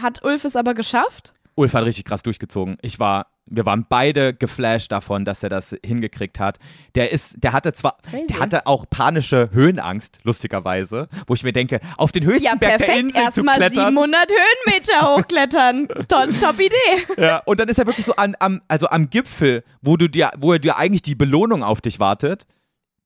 hat 0.00 0.24
Ulf 0.24 0.44
es 0.44 0.54
aber 0.56 0.74
geschafft? 0.74 1.34
Ulf 1.58 1.74
hat 1.74 1.84
richtig 1.84 2.04
krass 2.04 2.22
durchgezogen. 2.22 2.76
Ich 2.82 3.00
war, 3.00 3.26
wir 3.46 3.66
waren 3.66 3.84
beide 3.88 4.32
geflasht 4.32 4.92
davon, 4.92 5.24
dass 5.24 5.42
er 5.42 5.48
das 5.48 5.74
hingekriegt 5.84 6.38
hat. 6.38 6.58
Der 6.94 7.10
ist, 7.10 7.42
der 7.42 7.52
hatte 7.52 7.72
zwar, 7.72 7.98
Crazy. 8.08 8.26
der 8.28 8.38
hatte 8.38 8.66
auch 8.66 8.86
panische 8.88 9.50
Höhenangst, 9.52 10.20
lustigerweise, 10.22 11.08
wo 11.26 11.34
ich 11.34 11.42
mir 11.42 11.52
denke, 11.52 11.80
auf 11.96 12.12
den 12.12 12.24
höchsten 12.24 12.44
Ja, 12.44 12.54
Berg 12.54 12.78
der. 12.78 12.96
Insel 12.96 13.12
zu 13.12 13.18
Erstmal 13.18 13.56
klettern. 13.56 13.86
700 13.88 14.28
Höhenmeter 14.30 15.16
hochklettern. 15.16 15.88
Top, 16.08 16.28
top 16.40 16.60
Idee. 16.60 17.20
Ja, 17.20 17.38
und 17.44 17.58
dann 17.58 17.68
ist 17.68 17.78
er 17.78 17.86
wirklich 17.86 18.06
so 18.06 18.14
an, 18.14 18.36
am, 18.38 18.62
also 18.68 18.88
am 18.88 19.10
Gipfel, 19.10 19.64
wo 19.82 19.96
du 19.96 20.08
dir, 20.08 20.30
wo 20.38 20.52
er 20.52 20.60
dir 20.60 20.76
eigentlich 20.76 21.02
die 21.02 21.16
Belohnung 21.16 21.64
auf 21.64 21.80
dich 21.80 21.98
wartet. 21.98 22.46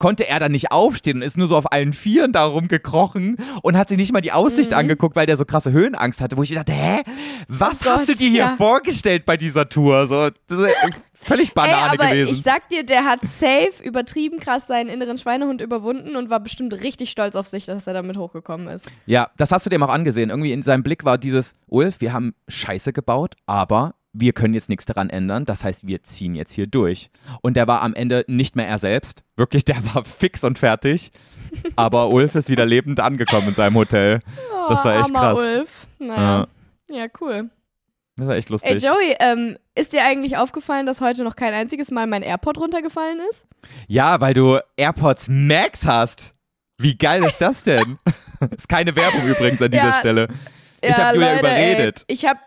Konnte 0.03 0.29
er 0.29 0.41
dann 0.41 0.51
nicht 0.53 0.73
aufstehen 0.73 1.19
und 1.19 1.23
ist 1.23 1.39
nur 1.39 1.47
so 1.47 1.57
auf 1.57 1.71
allen 1.73 1.93
Vieren 1.93 2.33
da 2.33 2.45
rumgekrochen 2.45 3.37
und 3.63 3.79
hat 3.79 3.89
sich 3.89 3.97
nicht 3.99 4.13
mal 4.13 4.21
die 4.21 4.33
Aussicht 4.33 4.73
Mhm. 4.73 4.77
angeguckt, 4.79 5.15
weil 5.15 5.27
der 5.27 5.37
so 5.37 5.45
krasse 5.45 5.71
Höhenangst 5.71 6.21
hatte, 6.21 6.37
wo 6.37 6.43
ich 6.43 6.53
dachte, 6.53 6.73
hä? 6.73 7.01
Was 7.49 7.75
Oh 7.75 7.85
Gott, 7.85 7.93
hast 7.93 8.09
du 8.09 8.15
dir 8.17 8.29
hier 8.29 8.39
ja. 8.41 8.55
vorgestellt 8.57 9.25
bei 9.25 9.37
dieser 9.37 9.69
Tour? 9.69 10.09
So, 10.09 10.29
das 10.49 10.59
ist 10.59 10.75
völlig 11.25 11.51
Ey, 11.51 11.55
Banane 11.55 11.93
aber 11.93 12.09
gewesen. 12.09 12.33
ich 12.35 12.43
sag 12.43 12.69
dir, 12.69 12.85
der 12.85 13.05
hat 13.05 13.21
safe 13.23 13.73
übertrieben 13.85 14.41
krass 14.41 14.67
seinen 14.67 14.89
inneren 14.89 15.19
Schweinehund 15.19 15.61
überwunden 15.61 16.17
und 16.17 16.31
war 16.31 16.41
bestimmt 16.41 16.75
richtig 16.83 17.11
stolz 17.11 17.37
auf 17.37 17.47
sich, 17.47 17.67
dass 17.67 17.87
er 17.87 17.95
damit 17.95 18.17
hochgekommen 18.17 18.67
ist. 18.67 18.87
Ja, 19.07 19.31
das 19.37 19.53
hast 19.53 19.67
du 19.67 19.71
dem 19.71 19.83
auch 19.85 19.89
angesehen. 19.89 20.31
Irgendwie 20.31 20.53
in 20.53 20.65
seinem 20.65 20.83
Blick 20.83 21.05
war 21.05 21.17
dieses, 21.19 21.53
Ulf, 21.69 22.01
wir 22.01 22.13
haben 22.13 22.35
Scheiße 22.49 22.93
gebaut, 22.93 23.35
aber 23.47 23.95
wir 24.13 24.33
können 24.33 24.55
jetzt 24.55 24.69
nichts 24.69 24.85
daran 24.85 25.11
ändern. 25.11 25.45
Das 25.45 25.65
heißt, 25.65 25.87
wir 25.87 26.03
ziehen 26.03 26.35
jetzt 26.35 26.53
hier 26.53 26.67
durch. 26.67 27.11
Und 27.41 27.57
der 27.57 27.67
war 27.67 27.83
am 27.83 27.95
Ende 27.95 28.25
nicht 28.29 28.57
mehr 28.57 28.69
er 28.69 28.79
selbst. 28.79 29.23
Wirklich, 29.37 29.65
der 29.65 29.77
war 29.95 30.05
fix 30.05 30.45
und 30.45 30.59
fertig. 30.59 31.13
Aber 31.77 32.09
Ulf 32.11 32.35
ist 32.35 32.49
wieder 32.49 32.67
lebend 32.67 33.01
angekommen 33.01 33.49
in 33.49 33.55
seinem 33.55 33.77
Hotel. 33.77 34.21
Das 34.69 34.85
war 34.85 35.01
echt 35.01 35.11
Oh, 35.11 35.15
krass. 35.15 35.39
Ulf. 35.39 35.87
Naja. 35.99 36.47
Ja, 36.91 37.07
cool. 37.21 37.51
Das 38.17 38.27
war 38.27 38.37
echt 38.37 38.49
Ey, 38.49 38.53
lustig. 38.53 38.83
Joey, 38.83 39.17
ähm, 39.21 39.57
ist 39.75 39.93
dir 39.95 40.05
eigentlich 40.05 40.37
aufgefallen, 40.37 40.85
dass 40.87 41.01
heute 41.01 41.25
noch 41.25 41.37
kein 41.37 41.55
einziges 41.55 41.91
Mal 41.91 42.07
mein 42.07 42.23
AirPod 42.23 42.59
runtergefallen 42.59 43.19
ist? 43.31 43.47
Ja, 43.89 44.21
weil 44.21 44.35
du 44.35 44.59
AirPods 44.77 45.29
Max 45.29 45.87
hast. 45.87 46.35
Wie 46.79 46.97
geil 46.97 47.25
ist 47.25 47.39
das 47.39 47.65
denn? 47.65 47.99
ist 48.57 48.69
keine 48.69 48.95
Werbung 48.97 49.27
übrigens 49.27 49.63
an 49.63 49.71
dieser 49.71 49.85
Ja, 49.85 49.99
Stelle. 50.01 50.29
Ich 50.83 50.97
hab 50.97 51.15
Julia 51.15 51.29
leider, 51.35 51.41
überredet. 51.41 52.05
Ey. 52.09 52.15
Ich 52.15 52.27
habe 52.27 52.41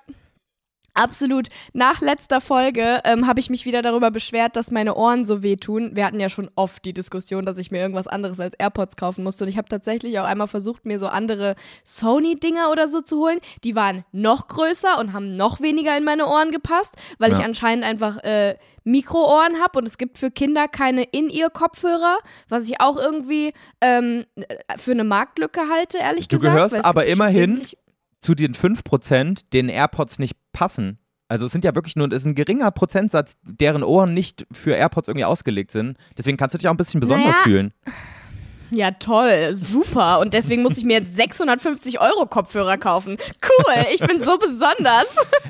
Absolut. 0.96 1.50
Nach 1.74 2.02
letzter 2.02 2.42
Folge 2.42 3.02
ähm, 3.04 3.28
habe 3.28 3.40
ich 3.40 3.50
mich 3.50 3.66
wieder 3.66 3.82
darüber 3.82 4.10
beschwert, 4.12 4.56
dass 4.56 4.72
meine 4.72 4.96
Ohren 4.96 5.26
so 5.26 5.44
wehtun. 5.44 5.92
Wir 5.96 6.06
hatten 6.06 6.20
ja 6.20 6.30
schon 6.30 6.50
oft 6.56 6.84
die 6.86 6.94
Diskussion, 6.94 7.46
dass 7.46 7.58
ich 7.58 7.70
mir 7.70 7.80
irgendwas 7.82 8.08
anderes 8.08 8.40
als 8.40 8.56
AirPods 8.56 8.96
kaufen 8.96 9.24
musste. 9.24 9.44
Und 9.44 9.50
ich 9.50 9.58
habe 9.58 9.68
tatsächlich 9.68 10.18
auch 10.20 10.24
einmal 10.24 10.48
versucht, 10.48 10.86
mir 10.86 10.98
so 10.98 11.08
andere 11.08 11.56
Sony-Dinger 11.84 12.72
oder 12.72 12.88
so 12.88 13.02
zu 13.02 13.18
holen. 13.20 13.40
Die 13.64 13.76
waren 13.76 14.06
noch 14.12 14.48
größer 14.48 14.98
und 15.00 15.14
haben 15.14 15.28
noch 15.28 15.60
weniger 15.62 15.98
in 15.98 16.04
meine 16.04 16.28
Ohren 16.28 16.52
gepasst, 16.52 16.96
weil 17.20 17.32
ich 17.34 17.40
Ja. 17.40 17.46
anscheinend 17.46 17.84
einfach 17.84 18.18
äh, 18.24 18.56
Mikroohren 18.86 19.62
habe. 19.62 19.80
Und 19.80 19.88
es 19.88 19.98
gibt 19.98 20.18
für 20.18 20.32
Kinder 20.32 20.68
keine 20.68 21.04
In-Ear-Kopfhörer, 21.04 22.18
was 22.50 22.70
ich 22.70 22.80
auch 22.80 22.98
irgendwie 22.98 23.54
ähm, 23.82 24.26
für 24.78 24.92
eine 24.92 25.04
Marktlücke 25.04 25.62
halte, 25.70 25.98
ehrlich 25.98 26.28
Du 26.30 26.38
gesagt. 26.40 26.56
gehörst 26.56 26.74
weil 26.74 26.80
es 26.80 26.86
aber 26.86 27.06
immerhin 27.06 27.62
zu 28.22 28.34
den 28.34 28.56
5%, 28.56 29.46
denen 29.54 29.70
AirPods 29.70 30.18
nicht 30.18 30.36
passen. 30.56 30.98
Also 31.28 31.48
es 31.48 31.52
sind 31.52 31.66
ja 31.66 31.74
wirklich 31.76 31.96
nur, 31.96 32.08
es 32.12 32.18
ist 32.22 32.26
ein 32.26 32.36
geringer 32.36 32.72
Prozentsatz, 32.72 33.34
deren 33.44 33.84
Ohren 33.84 34.14
nicht 34.14 34.46
für 34.52 34.76
AirPods 34.76 35.08
irgendwie 35.08 35.26
ausgelegt 35.26 35.72
sind. 35.72 35.98
Deswegen 36.18 36.38
kannst 36.38 36.54
du 36.54 36.58
dich 36.60 36.68
auch 36.68 36.74
ein 36.74 36.78
bisschen 36.78 37.00
besonders 37.00 37.32
Naja. 37.32 37.44
fühlen. 37.44 37.74
Ja, 38.72 38.92
toll, 38.92 39.54
super. 39.54 40.20
Und 40.20 40.34
deswegen 40.34 40.62
muss 40.64 40.78
ich 40.78 40.84
mir 40.86 41.00
jetzt 41.00 41.16
650 41.16 42.00
Euro 42.02 42.26
Kopfhörer 42.26 42.78
kaufen. 42.78 43.18
Cool, 43.44 43.86
ich 43.94 44.00
bin 44.02 44.24
so 44.24 44.38
besonders. 44.38 45.06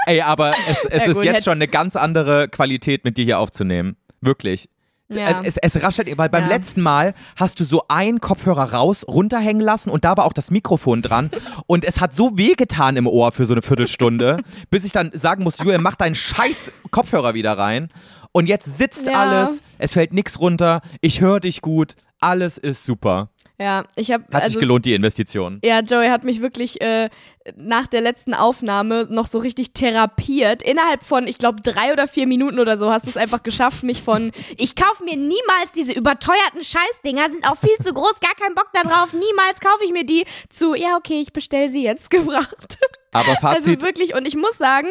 Ey, 0.06 0.22
aber 0.22 0.54
es, 0.70 0.84
es 0.86 1.04
Ja, 1.06 1.12
ist 1.12 1.16
gut, 1.16 1.24
jetzt 1.26 1.46
schon 1.46 1.54
eine 1.54 1.68
ganz 1.68 1.96
andere 1.96 2.48
Qualität, 2.50 3.04
mit 3.06 3.18
dir 3.18 3.26
hier 3.26 3.40
aufzunehmen. 3.40 3.96
Wirklich. 4.22 4.70
Ja. 5.08 5.42
Es, 5.44 5.58
es, 5.58 5.82
raschelt, 5.84 6.18
weil 6.18 6.30
beim 6.30 6.44
Ja. 6.46 6.50
letzten 6.50 6.82
Mal 6.82 7.14
hast 7.36 7.60
du 7.60 7.64
so 7.64 7.84
einen 7.90 8.20
Kopfhörer 8.22 8.74
raus, 8.74 9.06
runterhängen 9.08 9.62
lassen 9.62 9.92
und 9.92 10.04
da 10.04 10.18
war 10.18 10.26
auch 10.26 10.34
das 10.34 10.50
Mikrofon 10.50 11.04
dran 11.04 11.30
und 11.68 11.84
es 11.86 12.02
hat 12.02 12.16
so 12.16 12.38
wehgetan 12.38 12.98
im 12.98 13.06
Ohr 13.06 13.32
für 13.32 13.46
so 13.46 13.54
eine 13.54 13.62
Viertelstunde, 13.62 14.38
bis 14.72 14.84
ich 14.84 14.92
dann 14.94 15.12
sagen 15.14 15.44
musste, 15.44 15.64
Julian, 15.64 15.84
mach 15.84 15.96
deinen 15.96 16.16
scheiß 16.16 16.72
Kopfhörer 16.90 17.36
wieder 17.36 17.56
rein 17.56 17.90
und 18.32 18.48
jetzt 18.48 18.78
sitzt 18.80 19.06
Ja. 19.06 19.14
alles, 19.14 19.62
es 19.78 19.94
fällt 19.94 20.12
nichts 20.12 20.40
runter, 20.40 20.82
ich 21.02 21.22
höre 21.22 21.40
dich 21.40 21.62
gut, 21.62 21.96
alles 22.20 22.58
ist 22.58 22.84
super. 22.84 23.30
Ja, 23.58 23.86
ich 23.96 24.12
habe 24.12 24.26
Hat 24.26 24.44
also 24.44 24.54
sich 24.54 24.60
gelohnt, 24.60 24.86
die 24.86 24.94
Investition. 24.94 25.60
Ja, 25.64 25.80
Joey 25.80 26.10
hat 26.10 26.26
mich 26.26 26.42
wirklich 26.42 26.82
äh, 26.82 27.10
nach 27.56 27.88
der 27.88 28.02
letzten 28.02 28.34
Aufnahme 28.34 29.08
noch 29.10 29.28
so 29.28 29.38
richtig 29.38 29.72
therapiert. 29.72 30.62
Innerhalb 30.62 31.04
von, 31.04 31.26
ich 31.26 31.38
glaube, 31.38 31.62
drei 31.62 31.94
oder 31.94 32.08
vier 32.08 32.28
Minuten 32.28 32.60
oder 32.60 32.76
so 32.76 32.92
hast 32.92 33.06
du 33.06 33.10
es 33.10 33.18
einfach 33.18 33.44
geschafft, 33.44 33.84
mich 33.84 34.02
von 34.02 34.32
ich 34.58 34.76
kaufe 34.76 35.06
mir 35.06 35.16
niemals 35.16 35.72
diese 35.74 35.94
überteuerten 35.94 36.62
Scheißdinger, 36.62 37.30
sind 37.30 37.50
auch 37.50 37.58
viel 37.58 37.78
zu 37.82 37.94
groß, 37.94 38.20
gar 38.20 38.36
keinen 38.36 38.56
Bock 38.56 38.70
da 38.74 38.82
drauf, 38.82 39.14
niemals 39.14 39.62
kaufe 39.62 39.86
ich 39.86 39.94
mir 39.94 40.06
die, 40.06 40.26
zu, 40.50 40.76
ja, 40.76 40.98
okay, 40.98 41.22
ich 41.22 41.32
bestell 41.32 41.70
sie 41.70 41.84
jetzt 41.84 42.10
gebracht. 42.10 42.78
Aber 43.14 43.36
Fazit, 43.36 43.68
Also 43.68 43.82
wirklich, 43.82 44.16
und 44.16 44.28
ich 44.28 44.36
muss 44.36 44.58
sagen, 44.58 44.90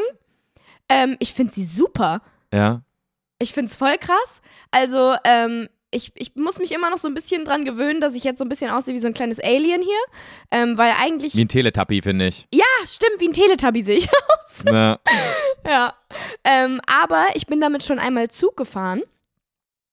ähm, 0.89 1.17
ich 1.19 1.35
finde 1.35 1.53
sie 1.53 1.65
super. 1.65 2.23
ja. 2.53 2.83
Ich 3.41 3.53
finde 3.53 3.69
es 3.69 3.75
voll 3.77 3.99
krass. 3.99 4.41
Also, 4.71 5.17
ähm, 5.25 5.69
ich, 5.95 6.13
ich 6.15 6.35
muss 6.35 6.59
mich 6.59 6.73
immer 6.73 6.91
noch 6.91 6.99
so 6.99 7.09
ein 7.09 7.15
bisschen 7.15 7.45
dran 7.45 7.65
gewöhnen, 7.65 8.01
dass 8.01 8.15
ich 8.15 8.25
jetzt 8.25 8.39
so 8.39 8.45
ein 8.45 8.49
bisschen 8.49 8.71
aussehe 8.71 8.95
wie 8.95 8.99
so 8.99 9.07
ein 9.07 9.15
kleines 9.15 9.41
Alien 9.41 9.83
hier. 9.83 10.01
Ähm, 10.51 10.77
weil 10.77 10.95
eigentlich. 11.01 11.35
Wie 11.37 11.45
ein 11.45 11.49
Teletubby, 11.49 12.03
finde 12.03 12.27
ich. 12.27 12.47
Ja, 12.53 12.65
stimmt, 12.87 13.21
wie 13.21 13.29
ein 13.29 13.33
Teletubby 13.33 13.83
sehe 13.83 13.97
ich 13.99 14.09
aus. 14.45 14.65
Ne? 14.65 14.99
ja. 15.67 15.95
Ähm, 16.45 16.81
aber 16.87 17.27
ich 17.35 17.47
bin 17.47 17.61
damit 17.61 17.85
schon 17.85 17.99
einmal 17.99 18.29
Zug 18.29 18.57
gefahren. 18.57 19.03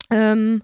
Ähm, 0.10 0.64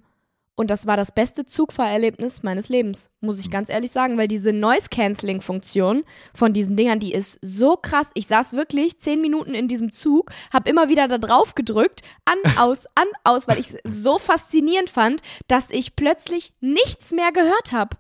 und 0.58 0.72
das 0.72 0.88
war 0.88 0.97
das 0.97 1.12
beste 1.12 1.45
Zugfahrerlebnis 1.45 2.41
meines 2.41 2.68
Lebens, 2.68 3.12
muss 3.22 3.39
ich 3.39 3.51
ganz 3.51 3.70
ehrlich 3.70 3.91
sagen, 3.91 4.18
weil 4.18 4.28
diese 4.28 4.51
Noise-Canceling-Funktion 4.51 6.03
von 6.34 6.51
diesen 6.51 6.76
Dingern, 6.76 6.99
die 6.99 7.14
ist 7.14 7.38
so 7.43 7.78
krass. 7.78 8.10
Ich 8.16 8.26
saß 8.26 8.53
wirklich 8.53 8.99
zehn 8.99 9.22
Minuten 9.22 9.53
in 9.53 9.68
diesem 9.68 9.91
Zug, 9.91 10.32
habe 10.51 10.68
immer 10.70 10.89
wieder 10.89 11.08
da 11.08 11.20
drauf 11.20 11.53
gedrückt, 11.55 12.01
an, 12.26 12.38
aus, 12.58 12.88
an, 12.95 13.05
aus, 13.24 13.47
weil 13.47 13.60
ich 13.60 13.72
es 13.84 14.03
so 14.03 14.18
faszinierend 14.18 14.89
fand, 14.89 15.22
dass 15.47 15.70
ich 15.70 15.95
plötzlich 15.95 16.53
nichts 16.60 17.12
mehr 17.12 17.32
gehört 17.32 17.72
habe. 17.72 17.95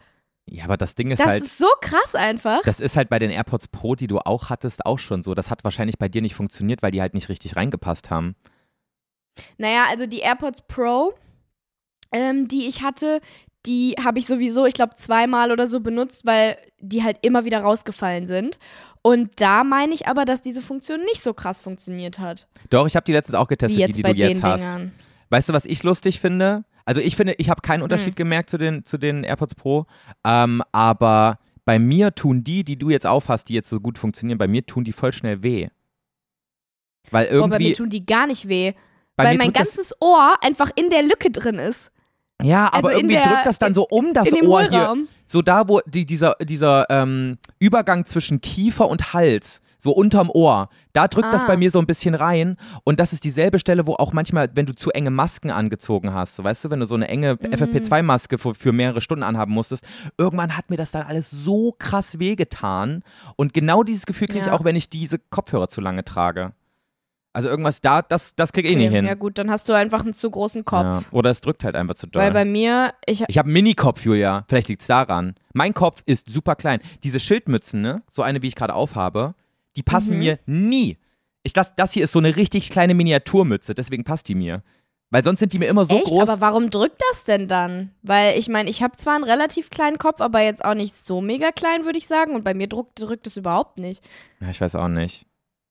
Ja, 0.49 0.63
aber 0.63 0.77
das 0.77 0.95
Ding 0.95 1.11
ist 1.11 1.19
Das 1.19 1.27
halt. 1.27 1.43
ist 1.43 1.57
so 1.59 1.67
krass 1.79 2.15
einfach. 2.15 2.61
Das 2.63 2.79
ist 2.79 2.95
halt 2.95 3.09
bei 3.09 3.19
den 3.19 3.29
AirPods 3.29 3.67
Pro, 3.67 3.95
die 3.95 4.07
du 4.07 4.17
auch 4.17 4.49
hattest, 4.49 4.83
auch 4.85 4.97
schon 4.97 5.21
so. 5.21 5.35
Das 5.35 5.51
hat 5.51 5.63
wahrscheinlich 5.63 5.99
bei 5.99 6.09
dir 6.09 6.21
nicht 6.23 6.35
funktioniert, 6.35 6.81
weil 6.81 6.91
die 6.91 7.01
halt 7.01 7.13
nicht 7.13 7.29
richtig 7.29 7.55
reingepasst 7.55 8.09
haben. 8.09 8.35
Naja, 9.57 9.85
also 9.89 10.07
die 10.07 10.19
AirPods 10.19 10.63
Pro, 10.67 11.13
ähm, 12.11 12.47
die 12.47 12.67
ich 12.67 12.81
hatte, 12.81 13.21
die 13.65 13.95
habe 14.03 14.19
ich 14.19 14.25
sowieso, 14.27 14.65
ich 14.65 14.73
glaube, 14.73 14.95
zweimal 14.95 15.51
oder 15.51 15.67
so 15.67 15.79
benutzt, 15.81 16.25
weil 16.25 16.57
die 16.79 17.03
halt 17.03 17.17
immer 17.21 17.43
wieder 17.45 17.59
rausgefallen 17.59 18.25
sind. 18.25 18.59
Und 19.01 19.41
da 19.41 19.63
meine 19.63 19.93
ich 19.93 20.07
aber, 20.07 20.25
dass 20.25 20.41
diese 20.41 20.61
Funktion 20.61 21.01
nicht 21.01 21.21
so 21.21 21.33
krass 21.33 21.61
funktioniert 21.61 22.19
hat. 22.19 22.47
Doch, 22.69 22.87
ich 22.87 22.95
habe 22.95 23.05
die 23.05 23.13
letztens 23.13 23.35
auch 23.35 23.47
getestet, 23.47 23.79
jetzt 23.79 23.89
die, 23.89 23.93
die 23.93 24.01
bei 24.03 24.13
du 24.13 24.19
jetzt 24.19 24.37
den 24.37 24.43
hast. 24.43 24.67
Dingern. 24.67 24.91
Weißt 25.29 25.49
du, 25.49 25.53
was 25.53 25.65
ich 25.65 25.83
lustig 25.83 26.19
finde? 26.19 26.63
Also 26.85 27.01
ich 27.01 27.15
finde, 27.17 27.33
ich 27.37 27.49
habe 27.49 27.61
keinen 27.61 27.83
Unterschied 27.83 28.13
Hm. 28.13 28.15
gemerkt 28.15 28.49
zu 28.49 28.57
den, 28.57 28.85
zu 28.85 28.97
den 28.97 29.23
AirPods 29.25 29.55
Pro, 29.55 29.85
ähm, 30.23 30.63
aber 30.71 31.39
bei 31.65 31.79
mir 31.79 32.15
tun 32.15 32.45
die, 32.45 32.63
die 32.63 32.77
du 32.77 32.89
jetzt 32.89 33.05
aufhast, 33.05 33.49
die 33.49 33.53
jetzt 33.53 33.67
so 33.69 33.81
gut 33.81 33.97
funktionieren, 33.97 34.37
bei 34.37 34.47
mir 34.47 34.65
tun 34.65 34.85
die 34.85 34.93
voll 34.93 35.11
schnell 35.11 35.43
weh. 35.43 35.67
Weil 37.11 37.25
Boah, 37.27 37.47
bei 37.49 37.57
mir 37.57 37.65
irgendwie, 37.65 37.73
tun 37.73 37.89
die 37.89 38.05
gar 38.05 38.27
nicht 38.27 38.47
weh. 38.47 38.73
weil 39.17 39.37
mein 39.37 39.51
ganzes 39.53 39.93
Ohr 39.99 40.37
einfach 40.41 40.71
in 40.75 40.89
der 40.89 41.03
Lücke 41.03 41.29
drin 41.31 41.59
ist. 41.59 41.91
Ja, 42.43 42.67
aber 42.71 42.89
also 42.89 42.99
irgendwie 42.99 43.15
der- 43.15 43.23
drückt 43.23 43.45
das 43.45 43.59
dann 43.59 43.73
so 43.73 43.85
um 43.89 44.13
das 44.13 44.31
Ohr 44.33 44.61
hier, 44.63 44.95
so 45.25 45.41
da, 45.41 45.67
wo 45.67 45.79
die, 45.85 46.05
dieser, 46.05 46.35
dieser 46.41 46.85
ähm, 46.89 47.37
Übergang 47.59 48.05
zwischen 48.05 48.41
Kiefer 48.41 48.87
und 48.89 49.13
Hals, 49.13 49.61
so 49.79 49.91
unterm 49.91 50.29
Ohr, 50.31 50.69
da 50.93 51.07
drückt 51.07 51.31
das 51.31 51.43
Ah. 51.43 51.47
bei 51.47 51.57
mir 51.57 51.69
so 51.69 51.77
ein 51.79 51.85
bisschen 51.85 52.15
rein. 52.15 52.57
Und 52.83 52.99
das 52.99 53.13
ist 53.13 53.23
dieselbe 53.23 53.59
Stelle, 53.59 53.85
wo 53.85 53.93
auch 53.93 54.11
manchmal, 54.11 54.49
wenn 54.55 54.65
du 54.65 54.73
zu 54.73 54.89
enge 54.89 55.11
Masken 55.11 55.51
angezogen 55.51 56.13
hast, 56.13 56.35
so, 56.35 56.43
weißt 56.43 56.65
du, 56.65 56.69
wenn 56.71 56.79
du 56.79 56.87
so 56.87 56.95
eine 56.95 57.07
enge 57.07 57.33
Mhm. 57.39 57.53
FFP2-Maske 57.53 58.37
für, 58.39 58.55
für 58.55 58.71
mehrere 58.71 59.01
Stunden 59.01 59.23
anhaben 59.23 59.53
musstest, 59.53 59.85
irgendwann 60.17 60.57
hat 60.57 60.69
mir 60.71 60.77
das 60.77 60.91
dann 60.91 61.03
alles 61.05 61.29
so 61.29 61.75
krass 61.77 62.17
wehgetan. 62.19 63.03
Und 63.35 63.53
genau 63.53 63.83
dieses 63.83 64.05
Gefühl 64.07 64.27
kriege 64.27 64.39
ich 64.41 64.45
Ja. 64.47 64.53
auch, 64.53 64.63
wenn 64.63 64.75
ich 64.75 64.89
diese 64.89 65.19
Kopfhörer 65.19 65.69
zu 65.69 65.79
lange 65.79 66.03
trage. 66.03 66.53
Also 67.37 67.49
irgendwas 67.49 67.81
da, 67.81 68.01
das, 68.01 68.33
das 68.35 68.51
kriege 68.51 68.67
ich 68.67 68.73
Okay, 68.73 68.83
nicht 68.85 68.93
hin. 68.95 69.05
Ja 69.05 69.13
gut, 69.13 69.37
dann 69.37 69.51
hast 69.51 69.69
du 69.69 69.73
einfach 69.73 70.01
einen 70.03 70.13
zu 70.15 70.31
großen 70.31 70.65
Kopf. 70.65 70.83
Ja. 70.85 71.03
Oder 71.11 71.29
es 71.29 71.39
drückt 71.39 71.63
halt 71.63 71.75
einfach 71.75 71.93
zu 71.93 72.07
doll. 72.07 72.23
Weil 72.23 72.31
bei 72.33 72.45
mir, 72.45 72.95
ich, 73.05 73.23
Ich 73.27 73.37
habe 73.37 73.45
einen 73.45 73.53
Minikopf, 73.53 74.03
Julia. 74.03 74.43
Vielleicht 74.47 74.69
liegt's 74.69 74.87
daran. 74.87 75.35
Mein 75.53 75.75
Kopf 75.75 76.01
ist 76.07 76.31
super 76.31 76.55
klein. 76.55 76.79
Diese 77.03 77.19
Schildmützen, 77.19 77.79
ne? 77.81 78.01
So 78.09 78.23
eine, 78.23 78.41
wie 78.41 78.47
ich 78.47 78.55
gerade 78.55 78.73
aufhabe, 78.73 79.35
die 79.75 79.83
passen 79.83 80.13
Mhm. 80.15 80.19
mir 80.19 80.39
nie. 80.47 80.97
Ich, 81.43 81.53
das, 81.53 81.75
das 81.75 81.91
hier 81.93 82.05
ist 82.05 82.11
so 82.11 82.17
eine 82.17 82.35
richtig 82.35 82.71
kleine 82.71 82.95
Miniaturmütze, 82.95 83.75
deswegen 83.75 84.03
passt 84.03 84.27
die 84.29 84.33
mir. 84.35 84.63
Weil 85.11 85.23
sonst 85.23 85.39
sind 85.39 85.53
die 85.53 85.59
mir 85.59 85.67
immer 85.67 85.85
so 85.85 85.95
Echt? 85.95 86.07
groß. 86.07 86.27
Aber 86.27 86.41
warum 86.41 86.71
drückt 86.71 87.01
das 87.11 87.23
denn 87.23 87.47
dann? 87.47 87.91
Weil 88.01 88.39
ich 88.39 88.49
meine, 88.49 88.67
ich 88.67 88.81
habe 88.81 88.95
zwar 88.97 89.13
einen 89.13 89.23
relativ 89.23 89.69
kleinen 89.69 89.99
Kopf, 89.99 90.21
aber 90.21 90.41
jetzt 90.41 90.65
auch 90.65 90.73
nicht 90.73 90.95
so 90.97 91.21
mega 91.21 91.51
klein, 91.51 91.85
würde 91.85 91.99
ich 91.99 92.07
sagen. 92.07 92.33
Und 92.33 92.43
bei 92.43 92.55
mir 92.55 92.67
drückt, 92.67 92.99
drückt 92.99 93.27
es 93.27 93.37
überhaupt 93.37 93.77
nicht. 93.77 94.03
ja, 94.41 94.49
ich 94.49 94.59
weiß 94.59 94.73
auch 94.75 94.87
nicht. 94.87 95.27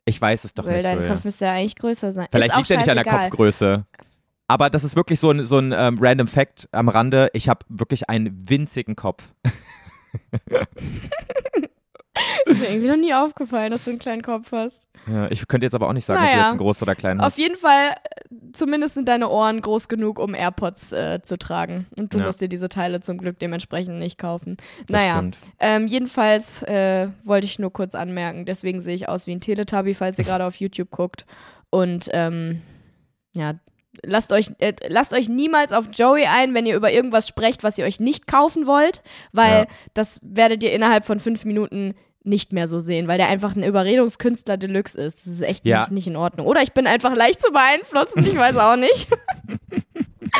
Ich 0.09 0.21
weiß 0.21 0.45
es 0.45 0.55
doch 0.55 0.65
weil 0.65 0.75
nicht. 0.75 0.85
dein 0.85 0.99
Julia. 0.99 1.13
Kopf 1.13 1.25
müsste 1.25 1.47
ja 1.47 1.53
eigentlich 1.53 1.77
größer 1.77 2.13
sein. 2.13 2.29
Vielleicht 2.31 2.57
liegt 2.57 2.71
er 2.71 2.79
nicht 2.79 2.89
an 2.89 2.97
der. 2.97 3.05
Kopfgröße. 3.05 3.85
Aber 4.49 4.71
das 4.71 4.85
ist 4.85 4.95
wirklich 4.95 5.19
so 5.19 5.31
ein, 5.33 5.45
so 5.45 5.59
ein 5.59 5.73
ähm, 5.77 5.99
random 6.01 6.29
Fact 6.29 6.69
am 6.71 6.89
Rande. 6.89 7.29
Ich 7.33 7.49
habe 7.49 7.67
wirklich 7.69 8.09
einen 8.09 8.49
winzigen 8.49 8.95
Kopf. 8.95 9.25
Ist 12.47 12.61
mir 12.61 12.69
irgendwie 12.71 12.89
noch 12.89 12.97
nie 12.97 13.13
aufgefallen, 13.15 13.71
dass 13.71 13.85
du 13.85 13.91
einen 13.91 13.99
kleinen 13.99 14.23
Kopf 14.23 14.53
hast. 14.53 14.89
Ja, 15.07 15.31
ich 15.31 15.47
könnte 15.47 15.67
jetzt 15.67 15.75
aber 15.75 15.89
auch 15.89 15.93
nicht 15.93 16.05
sagen, 16.05 16.19
ob 16.21 16.25
du 16.25 16.31
Naja. 16.33 16.43
jetzt 16.43 16.51
einen 16.51 16.59
groß 16.59 16.83
oder 16.83 16.95
kleinen 16.95 17.21
hast. 17.21 17.27
Auf 17.35 17.39
jeden 17.39 17.57
Fall, 17.57 17.95
zumindest 18.53 18.95
sind 18.95 19.09
deine 19.09 19.29
Ohren 19.29 19.61
groß 19.61 19.89
genug, 19.89 20.19
um 20.19 20.35
AirPods 20.35 20.93
äh, 20.93 21.21
zu 21.23 21.39
tragen. 21.39 21.87
Und 21.99 22.13
du 22.15 22.19
Ja. 22.19 22.25
musst 22.27 22.41
dir 22.41 22.49
diese 22.49 22.69
Teile 22.69 23.01
zum 23.01 23.19
Glück 23.19 23.39
dementsprechend 23.39 23.99
nicht 23.99 24.19
kaufen. 24.19 24.57
Naja, 24.89 25.23
ähm, 25.61 25.87
jedenfalls 25.87 26.63
äh, 26.65 27.09
wollte 27.25 27.47
ich 27.47 27.59
nur 27.59 27.73
kurz 27.73 27.95
anmerken, 27.95 28.45
deswegen 28.47 28.81
sehe 28.81 28.95
ich 28.95 29.09
aus 29.09 29.27
wie 29.27 29.33
ein 29.33 29.41
Teletubby, 29.41 29.95
falls 29.95 30.19
ihr 30.19 30.25
gerade 30.25 30.45
auf 30.45 30.57
YouTube 30.57 30.91
guckt. 30.91 31.27
Und 31.71 32.09
ähm, 32.13 32.63
ja, 33.33 33.55
lasst 34.03 34.33
euch, 34.33 34.51
äh, 34.59 34.73
lasst 34.89 35.13
euch 35.15 35.29
niemals 35.29 35.73
auf 35.73 35.89
Joey 35.93 36.27
ein, 36.27 36.55
wenn 36.55 36.67
ihr 36.67 36.75
über 36.77 36.91
irgendwas 36.93 37.29
sprecht, 37.29 37.63
was 37.63 37.79
ihr 37.79 37.85
euch 37.85 38.01
nicht 38.01 38.27
kaufen 38.27 38.67
wollt, 38.67 39.03
weil 39.33 39.61
Ja. 39.61 39.67
das 39.95 40.19
werdet 40.23 40.63
ihr 40.65 40.73
innerhalb 40.73 41.05
von 41.05 41.21
fünf 41.21 41.45
Minuten 41.45 41.95
nicht 42.27 42.53
mehr 42.53 42.69
so 42.69 42.79
sehen, 42.81 43.09
weil 43.09 43.19
der 43.19 43.29
einfach 43.29 43.55
ein 43.57 43.63
Überredungskünstler 43.63 44.57
Deluxe 44.57 44.99
ist. 45.01 45.27
Das 45.27 45.33
ist 45.33 45.41
echt 45.43 45.65
Ja. 45.67 45.81
nicht, 45.81 45.93
nicht 45.93 46.07
in 46.09 46.17
Ordnung. 46.17 46.47
Oder 46.47 46.63
ich 46.63 46.73
bin 46.73 46.87
einfach 46.87 47.15
leicht 47.15 47.41
zu 47.43 47.53
beeinflussen, 47.53 48.25
ich 48.25 48.37
weiß 48.37 48.57
auch 48.57 48.77
nicht. 48.77 49.09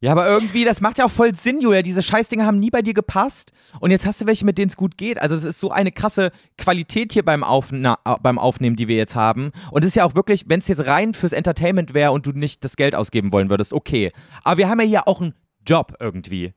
Ja, 0.00 0.12
aber 0.12 0.28
irgendwie, 0.28 0.64
das 0.64 0.80
macht 0.80 0.98
ja 0.98 1.06
auch 1.06 1.10
voll 1.10 1.34
Sinn, 1.34 1.60
Julia. 1.60 1.82
Diese 1.82 2.04
Scheißdinger 2.04 2.46
haben 2.46 2.60
nie 2.60 2.70
bei 2.70 2.82
dir 2.82 2.94
gepasst. 2.94 3.50
Und 3.80 3.90
jetzt 3.90 4.06
hast 4.06 4.20
du 4.20 4.26
welche, 4.26 4.44
mit 4.44 4.56
denen 4.56 4.68
es 4.68 4.76
gut 4.76 4.96
geht. 4.96 5.20
Also 5.20 5.34
es 5.34 5.42
ist 5.42 5.58
so 5.58 5.72
eine 5.72 5.90
krasse 5.90 6.30
Qualität 6.56 7.12
hier 7.12 7.24
beim, 7.24 7.42
Aufna 7.42 7.98
beim 8.22 8.38
Aufnehmen, 8.38 8.76
die 8.76 8.86
wir 8.86 8.94
jetzt 8.96 9.16
haben. 9.16 9.50
Und 9.72 9.82
es 9.82 9.88
ist 9.88 9.94
ja 9.96 10.04
auch 10.04 10.14
wirklich, 10.14 10.44
wenn 10.46 10.60
es 10.60 10.68
jetzt 10.68 10.86
rein 10.86 11.14
fürs 11.14 11.32
Entertainment 11.32 11.94
wäre 11.94 12.12
und 12.12 12.26
du 12.26 12.30
nicht 12.30 12.62
das 12.62 12.76
Geld 12.76 12.94
ausgeben 12.94 13.32
wollen 13.32 13.50
würdest, 13.50 13.72
okay. 13.72 14.12
Aber 14.44 14.58
wir 14.58 14.68
haben 14.68 14.78
ja 14.80 14.86
hier 14.86 15.08
auch 15.08 15.20
einen 15.20 15.34
Job 15.66 15.94
irgendwie. 15.98 16.54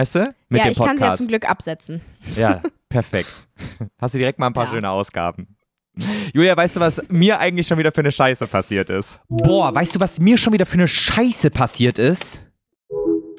Weißt 0.00 0.14
du? 0.14 0.20
Mit 0.48 0.58
ja, 0.60 0.64
dem 0.64 0.72
ich 0.72 0.78
kann 0.78 0.96
sie 0.96 1.02
ja 1.02 1.08
Podcast. 1.08 1.16
zum 1.18 1.28
Glück 1.28 1.48
absetzen. 1.50 2.00
Ja, 2.34 2.62
perfekt. 2.88 3.48
Hast 4.00 4.14
du 4.14 4.18
direkt 4.18 4.38
mal 4.38 4.46
ein 4.46 4.54
paar 4.54 4.64
Ja. 4.64 4.70
schöne 4.70 4.88
Ausgaben. 4.88 5.56
Julia, 6.32 6.56
weißt 6.56 6.76
du, 6.76 6.80
was 6.80 7.02
mir 7.10 7.38
eigentlich 7.38 7.66
schon 7.66 7.76
wieder 7.76 7.92
für 7.92 8.00
eine 8.00 8.10
Scheiße 8.10 8.46
passiert 8.46 8.88
ist? 8.88 9.20
Boah, 9.28 9.74
weißt 9.74 9.94
du, 9.96 10.00
was 10.00 10.18
mir 10.18 10.38
schon 10.38 10.54
wieder 10.54 10.64
für 10.64 10.74
eine 10.78 10.88
Scheiße 10.88 11.50
passiert 11.50 11.98
ist? 11.98 12.40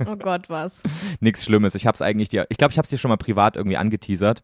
Oh 0.08 0.16
Gott, 0.16 0.50
was. 0.50 0.82
Nichts 1.20 1.46
Schlimmes. 1.46 1.76
Ich 1.76 1.88
hab's 1.88 2.02
eigentlich 2.02 2.30
dir, 2.30 2.46
ich 2.50 2.58
glaube, 2.58 2.72
ich 2.72 2.78
hab's 2.78 2.90
dir 2.90 2.98
schon 2.98 3.10
mal 3.10 3.18
privat 3.18 3.56
irgendwie 3.56 3.78
angeteasert. 3.78 4.42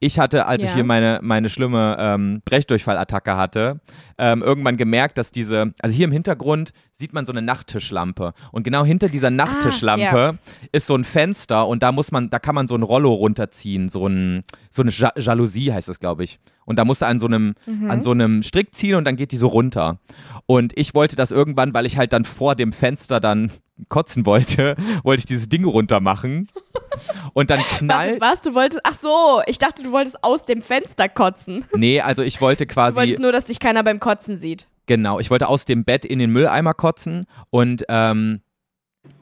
Ich 0.00 0.18
hatte, 0.18 0.46
als 0.46 0.62
ich 0.62 0.68
Ja. 0.68 0.74
hier 0.76 0.84
meine, 0.84 1.18
meine 1.22 1.48
schlimme 1.48 1.96
ähm, 1.98 2.42
Brechdurchfallattacke 2.44 3.36
hatte, 3.36 3.80
ähm, 4.16 4.42
irgendwann 4.42 4.76
gemerkt, 4.76 5.18
dass 5.18 5.32
diese, 5.32 5.72
also 5.80 5.94
hier 5.94 6.04
im 6.04 6.12
Hintergrund 6.12 6.72
sieht 6.92 7.12
man 7.12 7.26
so 7.26 7.32
eine 7.32 7.42
Nachttischlampe. 7.42 8.32
Und 8.52 8.62
genau 8.62 8.84
hinter 8.84 9.08
dieser 9.08 9.30
Nachttischlampe 9.30 10.02
ja. 10.02 10.34
ist 10.72 10.86
so 10.86 10.94
ein 10.94 11.04
Fenster 11.04 11.66
und 11.66 11.82
da 11.82 11.92
muss 11.92 12.12
man, 12.12 12.30
da 12.30 12.38
kann 12.38 12.54
man 12.54 12.68
so 12.68 12.74
ein 12.74 12.82
Rollo 12.82 13.12
runterziehen, 13.12 13.88
so, 13.88 14.06
ein, 14.06 14.44
so 14.70 14.82
eine 14.82 14.90
ja 14.90 15.12
Jalousie 15.16 15.72
heißt 15.72 15.88
das, 15.88 16.00
glaube 16.00 16.24
ich. 16.24 16.38
Und 16.68 16.76
da 16.76 16.84
musst 16.84 17.00
du 17.00 17.06
an 17.06 17.18
so 17.18 17.26
einem, 17.26 17.54
Mhm. 17.66 17.90
an 17.90 18.02
so 18.02 18.10
einem 18.10 18.42
Strick 18.42 18.74
ziehen 18.74 18.94
und 18.94 19.04
dann 19.06 19.16
geht 19.16 19.32
die 19.32 19.38
so 19.38 19.46
runter. 19.48 19.98
Und 20.46 20.72
ich 20.76 20.94
wollte 20.94 21.16
das 21.16 21.30
irgendwann, 21.30 21.72
weil 21.72 21.86
ich 21.86 21.96
halt 21.96 22.12
dann 22.12 22.24
vor 22.26 22.54
dem 22.54 22.72
Fenster 22.72 23.20
dann 23.20 23.50
kotzen 23.88 24.26
wollte, 24.26 24.76
wollte 25.02 25.20
ich 25.20 25.26
dieses 25.26 25.48
Ding 25.48 25.64
runter 25.64 26.00
machen. 26.00 26.48
Und 27.32 27.48
dann 27.50 27.60
Warte, 27.70 27.74
knallt. 27.78 28.20
was? 28.20 28.42
Du 28.42 28.54
wolltest. 28.54 28.80
Ach 28.84 28.98
so, 28.98 29.40
ich 29.46 29.58
dachte, 29.58 29.82
du 29.82 29.92
wolltest 29.92 30.22
aus 30.22 30.44
dem 30.44 30.60
Fenster 30.62 31.08
kotzen. 31.08 31.64
Nee, 31.74 32.00
also 32.02 32.22
ich 32.22 32.40
wollte 32.40 32.66
Du 32.66 32.74
quasi. 32.74 32.96
wolltest 32.96 33.20
nur, 33.20 33.32
dass 33.32 33.46
dich 33.46 33.60
keiner 33.60 33.82
beim 33.82 33.98
Kotzen 34.00 34.36
sieht. 34.36 34.68
Genau, 34.86 35.18
ich 35.20 35.30
wollte 35.30 35.48
aus 35.48 35.64
dem 35.64 35.84
Bett 35.84 36.04
in 36.04 36.18
den 36.18 36.30
Mülleimer 36.30 36.74
kotzen 36.74 37.26
und 37.50 37.84
ähm, 37.88 38.40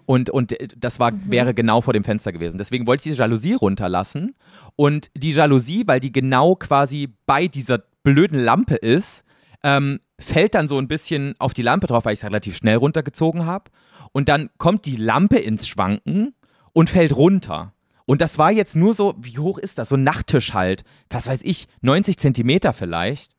und, 0.07 0.31
und 0.31 0.55
das 0.77 0.99
war, 0.99 1.13
wäre 1.27 1.53
genau 1.53 1.81
vor 1.81 1.93
dem 1.93 2.05
Fenster 2.05 2.33
gewesen. 2.33 2.59
Deswegen 2.59 2.87
wollte 2.87 3.01
ich 3.01 3.13
diese 3.13 3.17
Jalousie 3.23 3.55
runterlassen. 3.55 4.35
Und 4.77 5.11
die 5.17 5.33
Jalousie, 5.33 5.83
weil 5.87 6.01
die 6.01 6.13
genau 6.13 6.55
quasi 6.55 7.09
bei 7.27 7.49
dieser 7.49 7.83
blöden 8.03 8.39
Lampe 8.39 8.77
ist, 8.77 9.25
ähm, 9.63 10.01
fällt 10.19 10.55
dann 10.55 10.69
so 10.69 10.79
ein 10.79 10.89
bisschen 10.89 11.35
auf 11.39 11.55
die 11.55 11.63
Lampe 11.63 11.87
drauf, 11.89 12.05
weil 12.05 12.15
ich 12.15 12.21
es 12.21 12.25
relativ 12.25 12.57
schnell 12.57 12.77
runtergezogen 12.77 13.47
habe. 13.47 13.71
Und 14.13 14.29
dann 14.29 14.49
kommt 14.59 14.87
die 14.87 14.97
Lampe 14.97 15.37
ins 15.39 15.67
Schwanken 15.67 16.35
und 16.73 16.89
fällt 16.89 17.15
runter. 17.17 17.73
Und 18.07 18.21
das 18.21 18.39
war 18.39 18.53
jetzt 18.53 18.77
nur 18.77 18.95
so, 18.95 19.15
wie 19.19 19.39
hoch 19.39 19.59
ist 19.59 19.79
das? 19.79 19.89
So 19.89 19.97
ein 19.97 20.05
Nachttisch 20.05 20.55
halt. 20.55 20.85
Was 21.11 21.27
weiß 21.27 21.41
ich, 21.43 21.67
90 21.81 22.17
Zentimeter 22.19 22.73
vielleicht. 22.73 23.33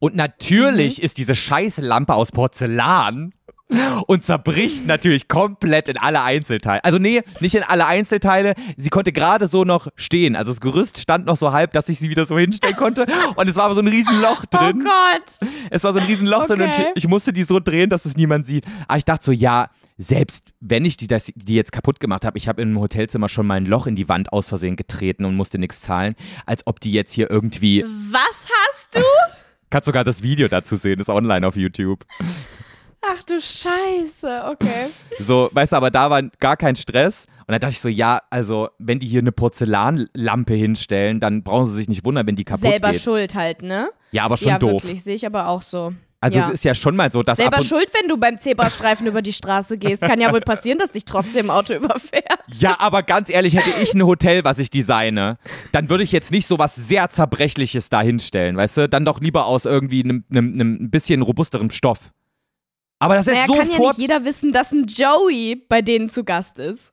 Und 0.00 0.16
natürlich 0.16 0.98
Mhm. 0.98 1.04
ist 1.04 1.18
diese 1.18 1.36
scheiße 1.36 1.82
Lampe 1.82 2.14
aus 2.14 2.32
Porzellan 2.32 3.32
und 4.06 4.24
zerbricht 4.24 4.86
natürlich 4.86 5.28
komplett 5.28 5.88
in 5.88 5.96
alle 5.96 6.22
Einzelteile. 6.22 6.82
Also 6.84 6.98
nee, 6.98 7.22
nicht 7.40 7.54
in 7.54 7.62
alle 7.62 7.86
Einzelteile. 7.86 8.54
Sie 8.76 8.90
konnte 8.90 9.12
gerade 9.12 9.46
so 9.48 9.64
noch 9.64 9.88
stehen. 9.96 10.36
Also 10.36 10.52
das 10.52 10.60
Gerüst 10.60 10.98
stand 10.98 11.26
noch 11.26 11.36
so 11.36 11.52
halb, 11.52 11.72
dass 11.72 11.88
ich 11.88 11.98
sie 11.98 12.10
wieder 12.10 12.26
so 12.26 12.38
hinstellen 12.38 12.76
konnte. 12.76 13.06
Und 13.36 13.48
es 13.48 13.56
war 13.56 13.64
aber 13.64 13.74
so 13.74 13.80
ein 13.80 13.88
riesen 13.88 14.20
Loch 14.20 14.44
Oh 14.52 14.56
drin. 14.58 14.84
Gott. 14.84 15.48
Es 15.70 15.84
war 15.84 15.92
so 15.92 15.98
ein 15.98 16.06
riesen 16.06 16.26
Loch 16.26 16.46
drin 16.46 16.62
und 16.62 16.68
ich, 16.68 16.74
Okay. 16.78 16.92
ich 16.94 17.06
musste 17.08 17.32
die 17.32 17.42
so 17.44 17.60
drehen, 17.60 17.90
dass 17.90 18.04
es 18.04 18.16
niemand 18.16 18.46
sieht. 18.46 18.64
Aber 18.88 18.98
ich 18.98 19.04
dachte 19.04 19.24
so, 19.24 19.32
ja, 19.32 19.68
selbst 19.98 20.46
wenn 20.60 20.84
ich 20.86 20.96
die, 20.96 21.06
das, 21.08 21.30
die 21.34 21.54
jetzt 21.54 21.72
kaputt 21.72 22.00
gemacht 22.00 22.24
habe, 22.24 22.38
ich 22.38 22.48
habe 22.48 22.62
im 22.62 22.78
Hotelzimmer 22.80 23.28
schon 23.28 23.46
mal 23.46 23.54
ein 23.56 23.66
Loch 23.66 23.86
in 23.86 23.94
die 23.96 24.08
Wand 24.08 24.32
aus 24.32 24.48
Versehen 24.48 24.76
getreten 24.76 25.24
und 25.26 25.36
musste 25.36 25.58
nichts 25.58 25.82
zahlen, 25.82 26.14
als 26.46 26.66
ob 26.66 26.80
die 26.80 26.92
jetzt 26.92 27.12
hier 27.12 27.30
irgendwie. 27.30 27.84
Was 28.10 28.46
hast 28.68 28.96
du? 28.96 29.00
Kannst 29.70 29.84
sogar 29.86 30.02
das 30.02 30.22
Video 30.22 30.48
dazu 30.48 30.76
sehen, 30.76 30.98
ist 31.00 31.10
online 31.10 31.46
auf 31.46 31.54
YouTube. 31.54 32.04
Ach 33.02 33.22
du 33.22 33.40
Scheiße, 33.40 34.44
okay. 34.50 34.88
So, 35.18 35.48
weißt 35.52 35.72
du, 35.72 35.76
aber 35.76 35.90
da 35.90 36.10
war 36.10 36.22
gar 36.38 36.56
kein 36.56 36.76
Stress. 36.76 37.26
Und 37.46 37.52
dann 37.52 37.60
dachte 37.60 37.72
ich 37.72 37.80
so, 37.80 37.88
ja, 37.88 38.22
also, 38.30 38.68
wenn 38.78 39.00
die 39.00 39.08
hier 39.08 39.20
eine 39.20 39.32
Porzellanlampe 39.32 40.54
hinstellen, 40.54 41.18
dann 41.18 41.42
brauchen 41.42 41.66
sie 41.66 41.74
sich 41.74 41.88
nicht 41.88 42.04
wundern, 42.04 42.26
wenn 42.26 42.36
die 42.36 42.44
kaputt 42.44 42.62
Selber 42.68 42.92
geht. 42.92 43.00
schuld 43.00 43.34
halt, 43.34 43.62
ne? 43.62 43.90
Ja, 44.12 44.24
aber 44.24 44.36
schon 44.36 44.48
ja, 44.48 44.58
doof. 44.58 44.84
wirklich, 44.84 45.02
sehe 45.02 45.16
ich 45.16 45.26
aber 45.26 45.48
auch 45.48 45.62
so. 45.62 45.92
Also, 46.22 46.38
ja. 46.38 46.48
es 46.48 46.54
ist 46.54 46.64
ja 46.64 46.74
schon 46.74 46.96
mal 46.96 47.10
so, 47.10 47.22
dass 47.22 47.38
Selber 47.38 47.62
schuld, 47.62 47.88
wenn 47.98 48.06
du 48.06 48.18
beim 48.18 48.38
Zebrastreifen 48.38 49.06
über 49.06 49.22
die 49.22 49.32
Straße 49.32 49.78
gehst. 49.78 50.02
Kann 50.02 50.20
ja 50.20 50.30
wohl 50.32 50.42
passieren, 50.42 50.78
dass 50.78 50.92
dich 50.92 51.06
trotzdem 51.06 51.46
ein 51.46 51.56
Auto 51.56 51.74
überfährt. 51.74 52.24
Ja, 52.58 52.80
aber 52.80 53.04
ganz 53.04 53.30
ehrlich, 53.30 53.54
hätte 53.54 53.70
ich 53.80 53.94
ein 53.94 54.04
Hotel, 54.04 54.42
was 54.42 54.58
ich 54.58 54.70
designe, 54.70 55.38
dann 55.70 55.88
würde 55.88 56.02
ich 56.02 56.10
jetzt 56.10 56.32
nicht 56.32 56.48
so 56.48 56.58
was 56.58 56.74
sehr 56.74 57.08
Zerbrechliches 57.08 57.90
da 57.90 58.02
hinstellen, 58.02 58.56
weißt 58.56 58.76
du? 58.76 58.88
Dann 58.88 59.04
doch 59.04 59.20
lieber 59.20 59.46
aus 59.46 59.66
irgendwie 59.66 60.02
einem, 60.02 60.24
einem, 60.30 60.54
einem 60.54 60.74
ein 60.74 60.90
bisschen 60.90 61.22
robusterem 61.22 61.70
Stoff. 61.70 62.10
Aber 63.00 63.16
das 63.16 63.26
ist 63.26 63.32
Naja, 63.34 63.46
kann 63.46 63.56
ja 63.56 63.64
sofort. 63.64 63.98
nicht 63.98 64.08
jeder 64.08 64.24
wissen, 64.24 64.52
dass 64.52 64.70
ein 64.70 64.86
Joey 64.86 65.56
bei 65.68 65.82
denen 65.82 66.08
zu 66.10 66.22
Gast 66.22 66.58
ist. 66.60 66.92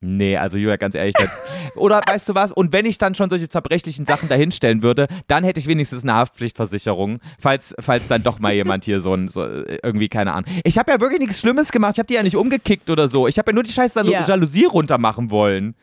nee, 0.00 0.36
also 0.36 0.58
Julia, 0.58 0.76
ganz 0.76 0.94
ehrlich. 0.94 1.14
Oder 1.76 2.00
weißt 2.06 2.28
du 2.28 2.34
was? 2.34 2.52
Und 2.52 2.72
wenn 2.72 2.86
ich 2.86 2.98
dann 2.98 3.14
schon 3.14 3.30
solche 3.30 3.48
zerbrechlichen 3.48 4.06
Sachen 4.06 4.28
da 4.28 4.34
hinstellen 4.36 4.82
würde, 4.82 5.08
dann 5.26 5.42
hätte 5.44 5.58
ich 5.58 5.66
wenigstens 5.66 6.02
eine 6.04 6.14
Haftpflichtversicherung, 6.14 7.18
falls, 7.40 7.74
falls 7.80 8.06
dann 8.08 8.22
doch 8.22 8.38
mal 8.38 8.52
jemand 8.54 8.84
hier 8.84 9.00
so 9.00 9.14
ein, 9.14 9.28
so, 9.28 9.42
äh, 9.44 9.78
irgendwie, 9.82 10.08
keine 10.08 10.32
Ahnung. 10.34 10.48
Ich 10.62 10.78
habe 10.78 10.92
ja 10.92 11.00
wirklich 11.00 11.20
nichts 11.20 11.40
Schlimmes 11.40 11.72
gemacht. 11.72 11.92
Ich 11.94 11.98
habe 11.98 12.06
die 12.06 12.14
ja 12.14 12.22
nicht 12.22 12.36
umgekickt 12.36 12.88
oder 12.90 13.08
so. 13.08 13.26
Ich 13.26 13.38
habe 13.38 13.50
ja 13.50 13.54
nur 13.54 13.62
die 13.64 13.72
scheiß 13.72 13.94
Jal 13.94 14.08
Ja. 14.08 14.24
Jalousie 14.26 14.66
runtermachen 14.66 15.30
wollen. 15.30 15.74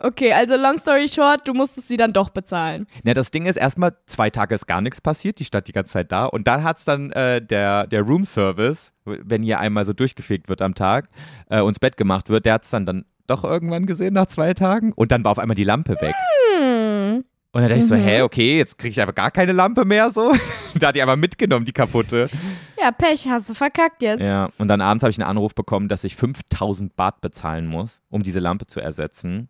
Okay, 0.00 0.32
also 0.32 0.56
long 0.56 0.78
story 0.78 1.08
short, 1.08 1.46
du 1.46 1.54
musstest 1.54 1.88
sie 1.88 1.96
dann 1.96 2.12
doch 2.12 2.30
bezahlen. 2.30 2.86
Na, 3.04 3.14
das 3.14 3.30
Ding 3.30 3.46
ist, 3.46 3.56
erstmal 3.56 3.92
zwei 4.06 4.28
Tage 4.30 4.54
ist 4.54 4.66
gar 4.66 4.80
nichts 4.80 5.00
passiert, 5.00 5.38
die 5.38 5.44
stand 5.44 5.68
die 5.68 5.72
ganze 5.72 5.92
Zeit 5.92 6.10
da. 6.10 6.26
Und 6.26 6.48
dann 6.48 6.64
hat 6.64 6.78
es 6.78 6.84
dann 6.84 7.12
äh, 7.12 7.40
der, 7.40 7.86
der 7.86 8.02
Room 8.02 8.24
Service, 8.24 8.92
wenn 9.04 9.42
hier 9.42 9.60
einmal 9.60 9.84
so 9.84 9.92
durchgefegt 9.92 10.48
wird 10.48 10.62
am 10.62 10.74
Tag, 10.74 11.08
äh, 11.48 11.60
uns 11.60 11.78
Bett 11.78 11.96
gemacht 11.96 12.28
wird, 12.28 12.44
der 12.46 12.54
hat 12.54 12.64
es 12.64 12.70
dann, 12.70 12.86
dann 12.86 13.04
doch 13.26 13.44
irgendwann 13.44 13.86
gesehen 13.86 14.14
nach 14.14 14.26
zwei 14.26 14.52
Tagen. 14.54 14.92
Und 14.92 15.12
dann 15.12 15.24
war 15.24 15.30
auf 15.32 15.38
einmal 15.38 15.54
die 15.54 15.64
Lampe 15.64 15.92
weg. 16.00 16.14
Hm. 16.58 17.24
Und 17.52 17.60
dann 17.62 17.68
dachte 17.70 17.78
ich 17.78 17.86
so, 17.86 17.94
Mhm. 17.94 18.00
hä, 18.00 18.22
okay, 18.22 18.58
jetzt 18.58 18.78
kriege 18.78 18.90
ich 18.90 19.00
einfach 19.00 19.14
gar 19.14 19.30
keine 19.30 19.52
Lampe 19.52 19.84
mehr 19.84 20.10
so. 20.10 20.32
da 20.74 20.88
hat 20.88 20.96
die 20.96 21.02
einfach 21.02 21.14
mitgenommen, 21.16 21.64
die 21.64 21.72
kaputte. 21.72 22.28
Ja, 22.80 22.90
Pech, 22.90 23.28
hast 23.28 23.48
du 23.48 23.54
verkackt 23.54 24.02
jetzt. 24.02 24.22
Ja, 24.26 24.48
und 24.58 24.66
dann 24.66 24.80
abends 24.80 25.04
habe 25.04 25.12
ich 25.12 25.20
einen 25.20 25.28
Anruf 25.28 25.54
bekommen, 25.54 25.88
dass 25.88 26.02
ich 26.02 26.16
5000 26.16 26.96
Baht 26.96 27.20
bezahlen 27.20 27.66
muss, 27.66 28.02
um 28.10 28.24
diese 28.24 28.40
Lampe 28.40 28.66
zu 28.66 28.80
ersetzen. 28.80 29.48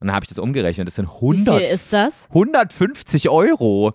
Und 0.00 0.08
dann 0.08 0.14
habe 0.14 0.24
ich 0.24 0.28
das 0.28 0.38
umgerechnet. 0.38 0.86
Das 0.86 0.94
sind 0.94 1.08
Wie 1.08 1.14
100 1.14 1.58
viel 1.58 1.66
ist 1.66 1.92
das? 1.92 2.26
150 2.28 3.28
Euro 3.28 3.94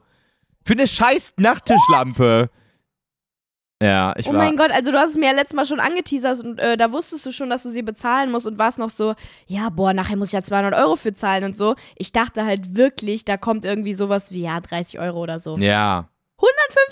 für 0.65 0.73
eine 0.73 0.87
scheiß 0.87 1.33
Nachttischlampe. 1.37 2.49
Ja, 3.81 4.13
ich 4.17 4.29
oh 4.29 4.31
war. 4.31 4.39
mein 4.39 4.55
Gott, 4.55 4.71
also 4.71 4.91
du 4.91 4.97
hast 4.97 5.11
es 5.11 5.15
mir 5.17 5.25
ja 5.25 5.31
letztes 5.33 5.55
Mal 5.55 5.65
schon 5.65 5.81
angeteasert 5.81 6.41
und 6.41 6.57
äh, 6.59 6.77
da 6.77 6.93
wusstest 6.93 7.25
du 7.25 7.33
schon, 7.33 7.49
dass 7.49 7.63
du 7.63 7.69
sie 7.69 7.81
bezahlen 7.81 8.31
musst 8.31 8.47
und 8.47 8.57
warst 8.57 8.79
noch 8.79 8.89
so, 8.89 9.13
ja, 9.45 9.69
boah, 9.69 9.93
nachher 9.93 10.15
muss 10.15 10.29
ich 10.29 10.33
ja 10.33 10.41
200 10.41 10.73
Euro 10.73 10.95
für 10.95 11.11
zahlen 11.11 11.43
und 11.43 11.57
so. 11.57 11.75
Ich 11.97 12.13
dachte 12.13 12.45
halt 12.45 12.77
wirklich, 12.77 13.25
da 13.25 13.35
kommt 13.35 13.65
irgendwie 13.65 13.93
sowas 13.93 14.31
wie, 14.31 14.43
ja, 14.43 14.61
30 14.61 14.99
Euro 14.99 15.21
oder 15.21 15.39
so. 15.39 15.57
Ja. 15.57 16.07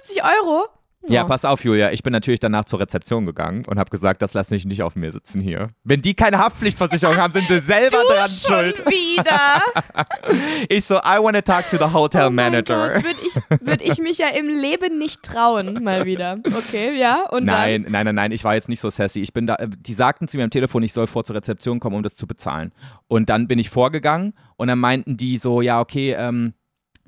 50 0.02 0.24
Euro? 0.24 0.68
Ja, 1.08 1.24
pass 1.24 1.46
auf, 1.46 1.64
Julia. 1.64 1.92
Ich 1.92 2.04
bin 2.04 2.14
natürlich 2.14 2.40
danach 2.40 2.66
zur 2.66 2.80
Rezeption 2.80 3.26
gegangen 3.26 3.64
und 3.66 3.80
habe 3.80 3.90
gesagt, 3.90 4.22
das 4.22 4.34
lass 4.34 4.52
ich 4.52 4.66
nicht 4.66 4.84
auf 4.84 4.96
mir 4.96 5.12
sitzen 5.12 5.42
hier. 5.42 5.70
Wenn 5.84 6.02
die 6.02 6.14
keine 6.14 6.38
Haftpflichtversicherung 6.38 7.18
haben, 7.18 7.34
sind 7.34 7.48
sie 7.48 7.60
selber 7.62 7.98
dran 8.08 8.30
Schon 8.30 8.56
schuld. 8.76 8.86
wieder. 8.88 9.62
Ich 10.70 10.86
so, 10.86 10.96
I 10.98 11.18
want 11.20 11.36
to 11.36 11.42
talk 11.42 11.68
to 11.70 11.78
the 11.78 11.92
hotel 11.94 12.30
manager. 12.30 13.04
Würde 13.04 13.20
ich, 13.26 13.36
würd 13.68 13.82
ich 13.82 13.98
mich 14.00 14.20
ja 14.20 14.28
im 14.30 14.48
Leben 14.48 14.98
nicht 15.00 15.24
trauen, 15.24 15.84
mal 15.84 16.06
wieder. 16.06 16.38
Okay, 16.46 16.98
ja. 16.98 17.26
Und 17.30 17.46
Nein, 17.46 17.86
nein, 17.90 18.06
nein, 18.06 18.16
nein, 18.16 18.32
ich 18.32 18.44
war 18.44 18.54
jetzt 18.54 18.70
nicht 18.70 18.80
so 18.80 18.90
sassy. 18.90 19.20
Ich 19.22 19.34
bin 19.34 19.48
da, 19.48 19.56
äh, 19.56 19.68
die 19.70 19.94
sagten 19.94 20.28
zu 20.28 20.38
mir 20.38 20.44
am 20.44 20.50
Telefon, 20.50 20.84
ich 20.84 20.94
soll 20.94 21.08
vor 21.08 21.24
zur 21.24 21.36
Rezeption 21.36 21.80
kommen, 21.80 21.96
um 21.96 22.04
das 22.04 22.16
zu 22.16 22.28
bezahlen. 22.28 22.72
Und 23.08 23.30
dann 23.30 23.48
bin 23.48 23.60
ich 23.60 23.70
vorgegangen 23.70 24.34
und 24.56 24.68
dann 24.68 24.80
meinten 24.80 25.18
die 25.18 25.38
so, 25.38 25.62
ja, 25.62 25.80
okay, 25.82 26.14
ähm, 26.18 26.54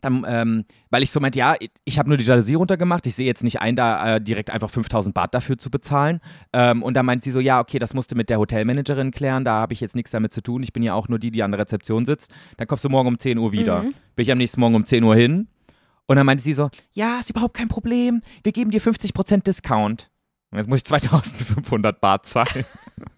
dann, 0.03 0.25
ähm, 0.27 0.65
weil 0.89 1.03
ich 1.03 1.11
so 1.11 1.19
meinte, 1.19 1.39
ja, 1.39 1.55
ich 1.85 1.99
habe 1.99 2.09
nur 2.09 2.17
die 2.17 2.25
Jalousie 2.25 2.55
runtergemacht, 2.55 3.05
ich 3.07 3.15
sehe 3.15 3.25
jetzt 3.25 3.43
nicht 3.43 3.61
ein, 3.61 3.75
da 3.75 4.15
äh, 4.15 4.21
direkt 4.21 4.49
einfach 4.49 4.69
5000 4.69 5.13
Baht 5.13 5.33
dafür 5.33 5.57
zu 5.57 5.69
bezahlen. 5.69 6.19
Ähm, 6.51 6.83
und 6.83 6.95
dann 6.95 7.05
meint 7.05 7.23
sie 7.23 7.31
so, 7.31 7.39
ja, 7.39 7.59
okay, 7.59 7.79
das 7.79 7.93
musst 7.93 8.11
du 8.11 8.15
mit 8.15 8.29
der 8.29 8.39
Hotelmanagerin 8.39 9.11
klären, 9.11 9.45
da 9.45 9.53
habe 9.53 9.73
ich 9.73 9.81
jetzt 9.81 9.95
nichts 9.95 10.11
damit 10.11 10.33
zu 10.33 10.41
tun, 10.41 10.63
ich 10.63 10.73
bin 10.73 10.83
ja 10.83 10.93
auch 10.93 11.07
nur 11.07 11.19
die, 11.19 11.31
die 11.31 11.43
an 11.43 11.51
der 11.51 11.59
Rezeption 11.59 12.05
sitzt. 12.05 12.31
Dann 12.57 12.67
kommst 12.67 12.83
du 12.83 12.89
morgen 12.89 13.07
um 13.07 13.19
10 13.19 13.37
Uhr 13.37 13.51
wieder. 13.51 13.83
Mhm. 13.83 13.93
Bin 14.15 14.23
ich 14.23 14.31
am 14.31 14.37
nächsten 14.37 14.59
Morgen 14.59 14.75
um 14.75 14.85
10 14.85 15.03
Uhr 15.03 15.15
hin 15.15 15.47
und 16.05 16.15
dann 16.15 16.25
meinte 16.25 16.43
sie 16.43 16.53
so, 16.53 16.69
ja, 16.91 17.19
ist 17.19 17.29
überhaupt 17.29 17.55
kein 17.55 17.69
Problem, 17.69 18.21
wir 18.43 18.51
geben 18.51 18.71
dir 18.71 18.81
50% 18.81 19.43
Discount. 19.43 20.09
Und 20.51 20.59
jetzt 20.59 20.67
muss 20.67 20.77
ich 20.77 20.85
2500 20.85 21.99
Baht 21.99 22.27
zahlen. 22.27 22.65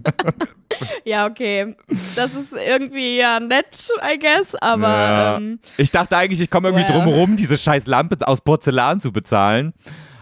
ja, 1.06 1.28
okay. 1.28 1.76
Das 2.16 2.34
ist 2.34 2.54
irgendwie 2.54 3.18
ja 3.18 3.40
nett, 3.40 3.90
I 4.04 4.20
guess, 4.20 4.56
aber 4.56 4.88
Ja. 4.88 5.38
ähm, 5.38 5.60
Ich 5.78 5.92
dachte 5.92 6.18
eigentlich, 6.18 6.40
ich 6.42 6.50
komme 6.50 6.70
irgendwie 6.70 6.88
Well. 6.94 7.04
drum 7.04 7.36
diese 7.38 7.58
scheiß 7.58 7.88
Lampe 7.88 8.18
aus 8.28 8.42
Porzellan 8.42 9.00
zu 9.02 9.12
bezahlen. 9.12 9.74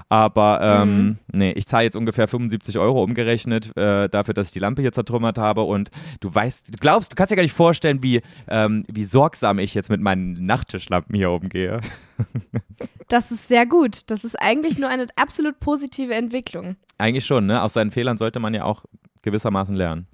Aber 0.10 0.60
ähm, 0.62 0.98
Mhm. 1.08 1.18
nee, 1.32 1.52
ich 1.54 1.66
zahle 1.66 1.86
jetzt 1.86 1.96
ungefähr 1.96 2.28
75 2.28 2.78
Euro 2.78 3.02
umgerechnet 3.04 3.76
äh, 3.76 4.08
dafür, 4.10 4.36
dass 4.36 4.48
ich 4.48 4.54
die 4.54 4.60
Lampe 4.60 4.84
hier 4.84 4.92
zertrümmert 4.92 5.40
habe. 5.40 5.62
Und 5.64 5.90
du 6.20 6.34
weißt, 6.34 6.68
du 6.68 6.74
glaubst, 6.80 7.12
du 7.12 7.16
kannst 7.16 7.32
dir 7.32 7.36
gar 7.36 7.42
nicht 7.42 7.56
vorstellen, 7.56 8.04
wie, 8.04 8.22
ähm, 8.48 8.84
wie 8.88 9.06
sorgsam 9.06 9.58
ich 9.58 9.74
jetzt 9.74 9.90
mit 9.90 10.02
meinen 10.02 10.34
Nachttischlampen 10.46 11.16
hier 11.16 11.32
umgehe. 11.32 11.82
das 13.08 13.32
ist 13.32 13.48
sehr 13.48 13.66
gut. 13.66 14.12
Das 14.12 14.24
ist 14.24 14.40
eigentlich 14.40 14.78
nur 14.78 14.90
eine 14.90 15.08
absolut 15.16 15.60
positive 15.60 16.14
Entwicklung. 16.14 16.76
Eigentlich 17.00 17.26
schon, 17.26 17.48
ne? 17.48 17.64
Aus 17.64 17.74
seinen 17.74 17.90
Fehlern 17.90 18.18
sollte 18.18 18.40
man 18.40 18.54
ja 18.54 18.66
auch 18.66 18.84
gewissermaßen 19.24 19.76
lernen. 19.76 20.06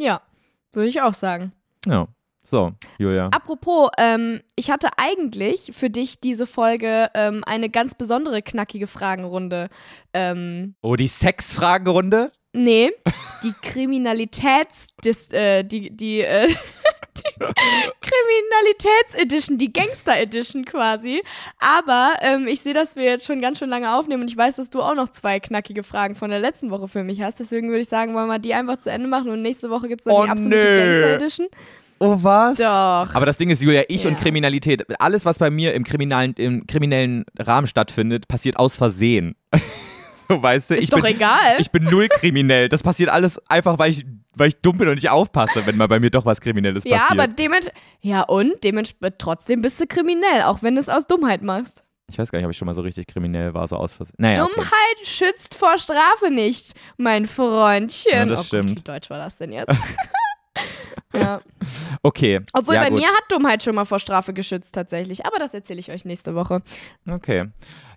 Ja, 0.00 0.22
würde 0.72 0.88
ich 0.88 1.00
auch 1.02 1.14
sagen. 1.14 1.52
Ja. 1.86 2.08
So, 2.44 2.72
Julia. 2.98 3.26
Apropos, 3.26 3.90
ähm, 3.98 4.40
ich 4.56 4.70
hatte 4.70 4.88
eigentlich 4.96 5.72
für 5.74 5.90
dich 5.90 6.18
diese 6.18 6.46
Folge 6.46 7.10
ähm, 7.12 7.42
eine 7.44 7.68
ganz 7.68 7.94
besondere 7.94 8.40
knackige 8.40 8.86
Fragenrunde. 8.86 9.68
Ähm, 10.14 10.74
Oh, 10.80 10.96
die 10.96 11.08
Sexfragenrunde? 11.08 12.32
nee, 12.54 12.90
die 13.42 13.52
Kriminalitäts, 13.60 14.86
dis, 15.04 15.30
äh, 15.32 15.62
die, 15.62 15.94
die, 15.94 16.22
äh, 16.22 16.46
die 16.46 16.54
Kriminalitäts-Edition, 18.00 19.58
die 19.58 19.72
Gangster-Edition 19.72 20.64
quasi. 20.64 21.22
Aber 21.58 22.14
ähm, 22.20 22.46
ich 22.48 22.60
sehe, 22.60 22.74
dass 22.74 22.96
wir 22.96 23.04
jetzt 23.04 23.26
schon 23.26 23.40
ganz 23.40 23.58
schön 23.58 23.68
lange 23.70 23.94
aufnehmen 23.96 24.22
und 24.22 24.30
ich 24.30 24.36
weiß, 24.36 24.56
dass 24.56 24.70
du 24.70 24.82
auch 24.82 24.94
noch 24.94 25.08
zwei 25.08 25.40
knackige 25.40 25.82
Fragen 25.82 26.14
von 26.14 26.30
der 26.30 26.40
letzten 26.40 26.70
Woche 26.70 26.88
für 26.88 27.02
mich 27.04 27.20
hast. 27.22 27.40
Deswegen 27.40 27.68
würde 27.68 27.80
ich 27.80 27.88
sagen, 27.88 28.14
wollen 28.14 28.28
wir 28.28 28.38
die 28.38 28.54
einfach 28.54 28.78
zu 28.78 28.90
Ende 28.90 29.08
machen 29.08 29.30
und 29.30 29.42
nächste 29.42 29.70
Woche 29.70 29.88
gibt 29.88 30.00
es 30.00 30.04
dann 30.06 30.14
Oh, 30.14 30.24
die 30.24 30.30
absolute 30.30 30.56
nö. 30.56 30.78
Gangster-Edition. 31.02 31.46
Oh, 32.00 32.16
was? 32.20 32.58
Doch. 32.58 33.14
Aber 33.14 33.26
das 33.26 33.38
Ding 33.38 33.50
ist, 33.50 33.60
Julia, 33.62 33.82
ich 33.88 34.04
Ja. 34.04 34.10
und 34.10 34.16
Kriminalität, 34.18 34.84
alles, 35.00 35.24
was 35.24 35.38
bei 35.38 35.50
mir 35.50 35.74
im 35.74 35.82
kriminellen, 35.84 36.32
im 36.36 36.66
kriminellen 36.66 37.24
Rahmen 37.38 37.66
stattfindet, 37.66 38.28
passiert 38.28 38.56
aus 38.56 38.76
Versehen. 38.76 39.34
so, 40.28 40.40
weißt 40.40 40.70
du, 40.70 40.74
Ist 40.76 40.84
ich, 40.84 40.90
doch 40.90 41.02
bin, 41.02 41.16
egal. 41.16 41.56
ich 41.58 41.70
bin 41.72 41.84
null 41.84 42.06
kriminell. 42.08 42.68
Das 42.68 42.84
passiert 42.84 43.10
alles 43.10 43.40
einfach, 43.48 43.80
weil 43.80 43.90
ich, 43.90 44.04
weil 44.38 44.48
ich 44.48 44.60
dumm 44.60 44.78
bin 44.78 44.88
und 44.88 44.94
nicht 44.94 45.10
aufpasse, 45.10 45.66
wenn 45.66 45.76
mal 45.76 45.88
bei 45.88 46.00
mir 46.00 46.10
doch 46.10 46.24
was 46.24 46.40
Kriminelles 46.40 46.84
Ja, 46.84 46.98
passiert. 46.98 47.20
aber 47.20 47.28
dements 47.28 47.70
ja 48.00 48.22
und 48.22 48.62
dementsprechend 48.64 49.18
trotzdem 49.18 49.62
bist 49.62 49.80
du 49.80 49.86
kriminell, 49.86 50.42
auch 50.42 50.62
wenn 50.62 50.74
du 50.74 50.80
es 50.80 50.88
aus 50.88 51.06
Dummheit 51.06 51.42
machst. 51.42 51.84
ich 52.10 52.18
weiß 52.18 52.30
gar 52.30 52.38
nicht, 52.38 52.46
ob 52.46 52.52
ich 52.52 52.56
schon 52.58 52.66
mal 52.66 52.74
so 52.74 52.82
richtig 52.82 53.06
kriminell 53.06 53.54
war, 53.54 53.68
so 53.68 53.76
aus 53.76 53.96
Versehen. 53.96 54.14
Naja, 54.18 54.42
okay. 54.44 54.52
Dummheit 54.54 55.06
schützt 55.06 55.54
vor 55.54 55.76
Strafe 55.78 56.30
nicht, 56.30 56.72
mein 56.96 57.26
Freundchen. 57.26 58.12
Ja, 58.12 58.24
das 58.26 58.40
oh 58.40 58.44
stimmt. 58.44 58.68
Gott, 58.68 58.78
wie 58.78 58.82
deutsch 58.82 59.10
war 59.10 59.18
das 59.18 59.36
denn 59.36 59.52
jetzt? 59.52 59.76
ja. 61.14 61.40
okay. 62.02 62.40
Obwohl 62.52 62.74
ja, 62.74 62.82
bei 62.82 62.90
gut. 62.90 63.00
mir 63.00 63.08
hat 63.08 63.24
Dummheit 63.30 63.62
schon 63.62 63.74
mal 63.74 63.84
vor 63.84 63.98
Strafe 63.98 64.32
geschützt 64.32 64.74
tatsächlich, 64.74 65.26
aber 65.26 65.38
das 65.38 65.54
erzähle 65.54 65.80
ich 65.80 65.90
euch 65.90 66.04
nächste 66.04 66.34
Woche. 66.34 66.62
Okay. 67.10 67.46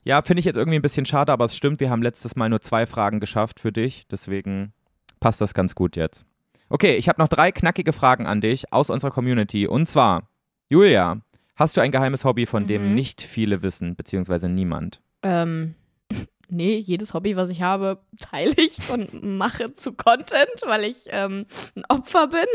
Ja, 0.04 0.22
finde 0.24 0.40
ich 0.40 0.46
jetzt 0.46 0.56
irgendwie 0.58 0.78
ein 0.78 0.82
bisschen 0.82 1.06
schade, 1.06 1.32
aber 1.32 1.46
es 1.46 1.56
stimmt, 1.56 1.80
wir 1.80 1.90
haben 1.90 2.02
letztes 2.02 2.36
Mal 2.36 2.50
nur 2.50 2.62
zwei 2.62 2.86
Fragen 2.88 3.20
geschafft 3.20 3.60
für 3.60 3.72
dich, 3.72 4.08
deswegen 4.10 4.74
passt 5.20 5.42
das 5.42 5.54
ganz 5.54 5.76
gut 5.76 5.96
jetzt. 5.96 6.26
Okay, 6.72 6.96
ich 6.96 7.10
habe 7.10 7.22
noch 7.22 7.28
drei 7.28 7.52
knackige 7.52 7.94
Fragen 7.94 8.26
an 8.28 8.42
dich 8.42 8.72
aus 8.72 8.90
unserer 8.90 9.12
Community. 9.12 9.68
Und 9.68 9.88
zwar, 9.88 10.30
Julia, 10.70 11.22
hast 11.56 11.76
du 11.78 11.82
ein 11.82 11.92
geheimes 11.92 12.24
Hobby, 12.24 12.46
von 12.46 12.66
dem 12.66 12.90
Mhm. 12.90 12.96
nicht 12.96 13.22
viele 13.22 13.62
wissen, 13.62 13.96
beziehungsweise 13.96 14.48
niemand? 14.48 15.02
Ähm, 15.22 15.76
nee, 16.50 16.78
jedes 16.78 17.14
Hobby, 17.14 17.36
was 17.36 17.50
ich 17.50 17.62
habe, 17.62 18.02
teile 18.20 18.54
ich 18.56 18.90
und 18.90 19.22
mache 19.22 19.74
zu 19.74 19.94
Content, 19.94 20.62
weil 20.66 20.86
ich 20.86 21.06
ähm, 21.10 21.46
ein 21.76 21.84
Opfer 21.90 22.28
bin. 22.28 22.46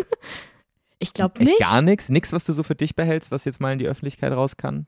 Ich 0.99 1.13
glaube 1.13 1.41
Echt 1.41 1.49
nicht. 1.49 1.61
gar 1.61 1.83
nichts? 1.83 2.09
Nichts, 2.09 2.33
was 2.33 2.45
du 2.45 2.55
so 2.55 2.63
für 2.63 2.75
dich 2.75 2.97
behältst, 2.97 3.31
was 3.31 3.45
jetzt 3.45 3.61
mal 3.61 3.73
in 3.73 3.79
die 3.79 3.87
Öffentlichkeit 3.87 4.33
raus 4.33 4.57
kann? 4.57 4.87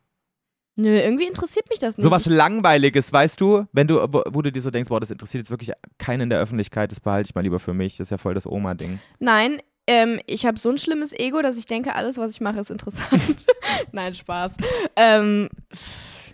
Nö, 0.81 0.97
irgendwie 0.97 1.27
interessiert 1.27 1.69
mich 1.69 1.81
das 1.81 1.97
nicht. 1.97 2.05
Sowas 2.05 2.27
Langweiliges, 2.27 3.13
weißt 3.13 3.41
du, 3.41 3.67
wenn 3.73 3.89
du, 3.89 3.97
wo, 4.13 4.23
wo 4.31 4.43
du 4.43 4.53
dir 4.53 4.63
so 4.63 4.71
denkst, 4.71 4.89
boah, 4.89 5.01
das 5.01 5.11
interessiert 5.11 5.41
jetzt 5.43 5.51
wirklich 5.51 5.73
keinen 5.99 6.21
in 6.23 6.31
der 6.31 6.39
Öffentlichkeit, 6.39 6.93
das 6.93 7.01
behalte 7.01 7.29
ich 7.29 7.35
mal 7.35 7.41
lieber 7.41 7.59
für 7.59 7.75
mich. 7.75 7.97
Das 7.97 8.07
ist 8.07 8.11
ja 8.13 8.19
voll 8.19 8.35
das 8.35 8.47
Oma-Ding. 8.47 9.01
Nein, 9.19 9.61
ähm, 9.89 10.21
ich 10.27 10.47
habe 10.47 10.57
so 10.57 10.71
ein 10.71 10.79
schlimmes 10.79 11.13
Ego, 11.13 11.43
dass 11.43 11.57
ich 11.57 11.67
denke, 11.67 11.97
alles, 11.97 12.17
was 12.17 12.31
ich 12.31 12.41
mache, 12.41 12.61
ist 12.61 12.71
interessant. 12.71 13.21
Nein, 13.93 14.15
Spaß. 14.15 14.57
Ähm, 14.95 15.49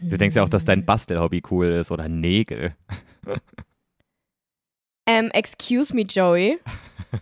Du 0.02 0.18
denkst 0.18 0.36
ja 0.36 0.42
auch, 0.42 0.48
dass 0.50 0.66
dein 0.66 0.84
Bastelhobby 0.84 1.42
cool 1.50 1.68
ist 1.68 1.90
oder 1.90 2.06
Nägel. 2.10 2.74
ähm, 5.06 5.30
excuse 5.32 5.94
me, 5.94 6.02
Joey. 6.02 6.58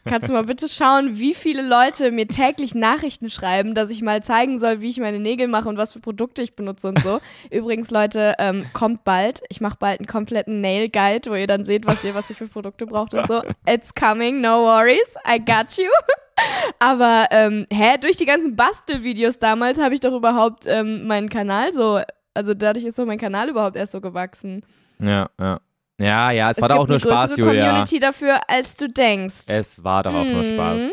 Kannst 0.05 0.29
du 0.29 0.33
mal 0.33 0.45
bitte 0.45 0.69
schauen, 0.69 1.19
wie 1.19 1.35
viele 1.35 1.63
Leute 1.63 2.11
mir 2.11 2.27
täglich 2.27 2.75
Nachrichten 2.75 3.31
schreiben, 3.31 3.75
dass 3.75 3.91
ich 3.91 4.03
mal 4.03 4.23
zeigen 4.23 4.59
soll, 4.59 4.81
wie 4.81 4.89
ich 4.89 4.99
meine 4.99 5.21
Nägel 5.21 5.49
mache 5.49 5.69
und 5.69 5.77
was 5.77 5.93
für 5.93 6.01
Produkte 6.01 6.43
ich 6.43 6.57
benutze 6.57 6.89
und 6.89 7.03
so. 7.03 7.21
Übrigens, 7.51 7.91
Leute, 7.91 8.35
ähm, 8.39 8.67
kommt 8.73 9.05
bald. 9.05 9.43
Ich 9.49 9.61
mache 9.61 9.77
bald 9.79 10.01
einen 10.01 10.07
kompletten 10.07 10.61
Nail 10.61 10.89
Guide, 10.89 11.31
wo 11.31 11.35
ihr 11.35 11.47
dann 11.47 11.65
seht, 11.65 11.87
was 11.87 12.05
ihr, 12.05 12.15
was 12.15 12.31
ihr 12.31 12.37
für 12.37 12.49
Produkte 12.49 12.87
braucht 12.87 13.15
und 13.15 13.27
so. 13.27 13.43
It's 13.67 13.95
coming, 13.95 14.41
no 14.41 14.65
worries. 14.65 15.15
I 15.27 15.39
got 15.39 15.77
you. 15.77 15.89
Aber, 16.79 17.27
ähm, 17.31 17.67
hä, 17.73 17.99
durch 18.01 18.17
die 18.17 18.27
ganzen 18.27 18.57
Bastelvideos 18.57 19.39
damals 19.39 19.79
habe 19.79 19.95
ich 19.95 20.01
doch 20.01 20.15
überhaupt 20.15 20.67
ähm, 20.67 21.07
meinen 21.07 21.29
Kanal 21.29 21.73
so, 21.73 22.01
also 22.35 22.55
dadurch 22.55 22.85
ist 22.85 22.97
so 22.97 23.07
mein 23.07 23.19
Kanal 23.19 23.49
überhaupt 23.49 23.77
erst 23.77 23.93
so 23.93 24.01
gewachsen. 24.01 24.63
Ja, 24.99 25.29
ja. 25.39 25.61
Ja, 26.03 26.31
ja, 26.33 26.51
es, 26.51 26.61
war 26.61 26.69
doch 26.69 26.77
gibt 26.77 26.83
auch 26.85 26.89
nur 26.89 26.97
eine 26.97 27.01
Spaß, 27.29 27.37
Julia. 27.37 27.69
Community 27.69 28.01
dafür, 28.01 28.41
als 28.49 28.75
du 28.77 28.89
denkst. 28.89 29.45
Es 29.47 29.83
war 29.85 30.03
doch 30.03 30.15
auch 30.15 30.25
nur 30.25 30.45
Spaß. 30.45 30.83
Mhm. 30.83 30.91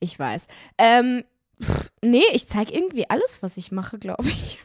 Ich 0.00 0.18
weiß. 0.18 0.46
Ähm, 0.78 1.24
pff, 1.62 1.90
nee, 2.02 2.22
ich 2.32 2.48
zeige 2.48 2.72
irgendwie 2.72 3.08
alles, 3.08 3.42
was 3.42 3.56
ich 3.56 3.72
mache, 3.72 3.98
glaube 3.98 4.24
ich. 4.28 4.58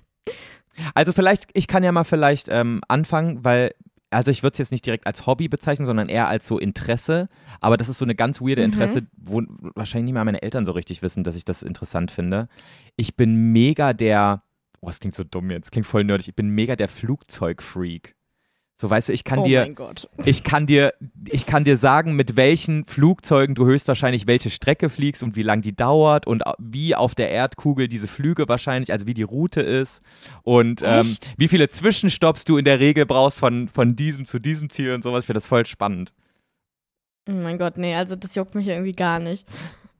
Also 0.95 1.11
vielleicht, 1.11 1.49
ich 1.53 1.67
kann 1.67 1.83
ja 1.83 1.91
mal 1.91 2.03
vielleicht 2.05 2.47
ähm, 2.49 2.81
anfangen, 2.87 3.43
weil, 3.43 3.73
also 4.09 4.31
ich 4.31 4.43
würde 4.43 4.53
es 4.53 4.59
jetzt 4.59 4.71
nicht 4.71 4.85
direkt 4.85 5.05
als 5.07 5.25
Hobby 5.25 5.49
bezeichnen, 5.49 5.85
sondern 5.85 6.07
eher 6.07 6.27
als 6.29 6.47
so 6.47 6.57
Interesse. 6.57 7.27
Aber 7.59 7.75
das 7.75 7.89
ist 7.89 7.97
so 7.97 8.05
eine 8.05 8.15
ganz 8.15 8.39
weirde 8.41 8.61
Mhm. 8.61 8.65
Interesse, 8.73 9.01
wo 9.17 9.41
wahrscheinlich 9.75 10.05
nicht 10.05 10.13
mal 10.13 10.23
meine 10.25 10.41
Eltern 10.41 10.65
so 10.65 10.71
richtig 10.71 11.01
wissen, 11.01 11.23
dass 11.25 11.35
ich 11.35 11.43
das 11.45 11.63
interessant 11.63 12.11
finde. 12.11 12.47
Ich 12.95 13.15
bin 13.17 13.51
mega 13.51 13.91
der, 13.93 14.43
oh, 14.79 14.87
das 14.87 14.99
klingt 14.99 15.15
so 15.15 15.23
dumm 15.25 15.51
jetzt, 15.51 15.71
klingt 15.71 15.87
voll 15.87 16.05
nerdig, 16.05 16.29
ich 16.29 16.35
bin 16.35 16.49
mega 16.49 16.75
der 16.77 16.87
Flugzeugfreak. 16.87 18.15
So, 18.81 18.89
weißt 18.89 19.09
du, 19.09 19.13
ich 19.13 19.25
kann 19.25 19.39
oh 19.39 19.43
dir, 19.43 19.75
ich 20.23 20.45
kann 20.45 20.65
dir, 20.65 20.93
ich 21.27 21.45
kann 21.45 21.65
dir 21.65 21.75
sagen, 21.75 22.15
mit 22.15 22.37
welchen 22.37 22.85
Flugzeugen 22.85 23.53
du 23.53 23.65
höchstwahrscheinlich 23.65 24.25
welche 24.25 24.49
Strecke 24.49 24.89
fliegst 24.89 25.21
und 25.21 25.35
wie 25.35 25.41
lang 25.41 25.61
die 25.61 25.75
dauert 25.75 26.25
und 26.25 26.43
wie 26.59 26.95
auf 26.95 27.13
der 27.13 27.29
Erdkugel 27.29 27.89
diese 27.89 28.07
Flüge 28.07 28.47
wahrscheinlich, 28.47 28.93
also 28.93 29.05
wie 29.05 29.13
die 29.13 29.23
Route 29.23 29.59
ist 29.59 30.01
und 30.43 30.81
ähm, 30.85 31.17
wie 31.35 31.49
viele 31.49 31.67
Zwischenstopps 31.67 32.45
du 32.45 32.55
in 32.55 32.63
der 32.63 32.79
Regel 32.79 33.05
brauchst 33.05 33.39
von, 33.39 33.67
von 33.67 33.97
diesem 33.97 34.25
zu 34.25 34.39
diesem 34.39 34.69
Ziel 34.69 34.93
und 34.93 35.03
sowas. 35.03 35.23
Ich 35.23 35.25
finde 35.25 35.39
das 35.39 35.47
voll 35.47 35.65
spannend. 35.65 36.13
Oh 37.27 37.33
mein 37.33 37.57
Gott, 37.57 37.77
nee, 37.77 37.95
also 37.95 38.15
das 38.15 38.33
juckt 38.35 38.55
mich 38.55 38.69
irgendwie 38.69 38.93
gar 38.93 39.19
nicht. 39.19 39.45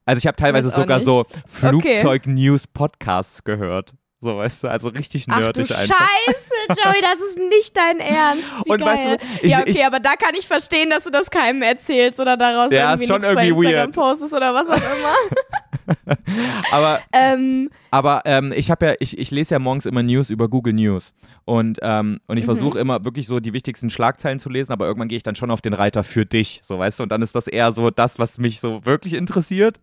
Also 0.05 0.19
ich 0.19 0.25
habe 0.25 0.37
teilweise 0.37 0.69
sogar 0.69 0.99
nicht. 0.99 1.05
so 1.05 1.25
Flugzeug-News-Podcasts 1.47 3.43
gehört. 3.43 3.93
So, 4.21 4.35
weißt 4.37 4.63
du, 4.65 4.67
also 4.67 4.89
richtig 4.89 5.25
Ach 5.29 5.35
du 5.37 5.43
nerdig 5.43 5.71
einfach. 5.73 5.95
Scheiße, 5.97 6.81
Joey, 6.83 7.01
das 7.01 7.19
ist 7.29 7.37
nicht 7.37 7.77
dein 7.77 7.99
Ernst. 8.01 8.43
Wie 8.65 8.69
Und 8.71 8.79
geil. 8.79 8.87
weißt 8.87 9.05
du, 9.21 9.45
ich- 9.45 9.51
ja, 9.51 9.59
okay, 9.61 9.71
ich- 9.71 9.85
aber 9.85 9.99
da 10.01 10.15
kann 10.17 10.35
ich 10.37 10.45
verstehen, 10.45 10.89
dass 10.89 11.03
du 11.05 11.09
das 11.09 11.29
keinem 11.29 11.61
erzählst 11.61 12.19
oder 12.19 12.35
daraus 12.35 12.69
Ja, 12.71 12.89
irgendwie 12.91 13.05
ist 13.05 13.09
schon 13.13 13.21
nichts 13.21 13.35
bei 13.35 13.45
irgendwie 13.47 13.65
Instagram 13.67 13.85
weird. 13.87 13.95
postest 13.95 14.33
oder 14.33 14.53
was 14.53 14.67
auch 14.67 14.75
immer. 14.75 15.15
Aber 16.71 17.01
ähm, 17.13 17.69
Aber 17.91 18.21
ähm, 18.25 18.53
ich 18.55 18.69
habe 18.71 18.85
ja, 18.87 18.93
ich, 18.99 19.17
ich 19.17 19.31
lese 19.31 19.55
ja 19.55 19.59
morgens 19.59 19.85
immer 19.85 20.03
News 20.03 20.29
über 20.29 20.47
Google 20.47 20.73
News 20.73 21.13
und, 21.45 21.79
ähm, 21.81 22.19
und 22.27 22.37
ich 22.37 22.43
Mhm. 22.43 22.45
versuche 22.45 22.79
immer 22.79 23.03
wirklich 23.03 23.25
so 23.27 23.39
die 23.39 23.53
wichtigsten 23.53 23.89
Schlagzeilen 23.89 24.39
zu 24.39 24.49
lesen, 24.49 24.71
aber 24.71 24.85
irgendwann 24.85 25.07
gehe 25.07 25.17
ich 25.17 25.23
dann 25.23 25.35
schon 25.35 25.49
auf 25.51 25.61
den 25.61 25.73
Reiter 25.73 26.03
für 26.03 26.25
dich, 26.25 26.61
so 26.63 26.77
weißt 26.77 26.99
du, 26.99 27.03
und 27.03 27.11
dann 27.11 27.21
ist 27.21 27.33
das 27.35 27.47
eher 27.47 27.71
so 27.71 27.89
das, 27.89 28.19
was 28.19 28.37
mich 28.37 28.59
so 28.59 28.85
wirklich 28.85 29.13
interessiert. 29.13 29.79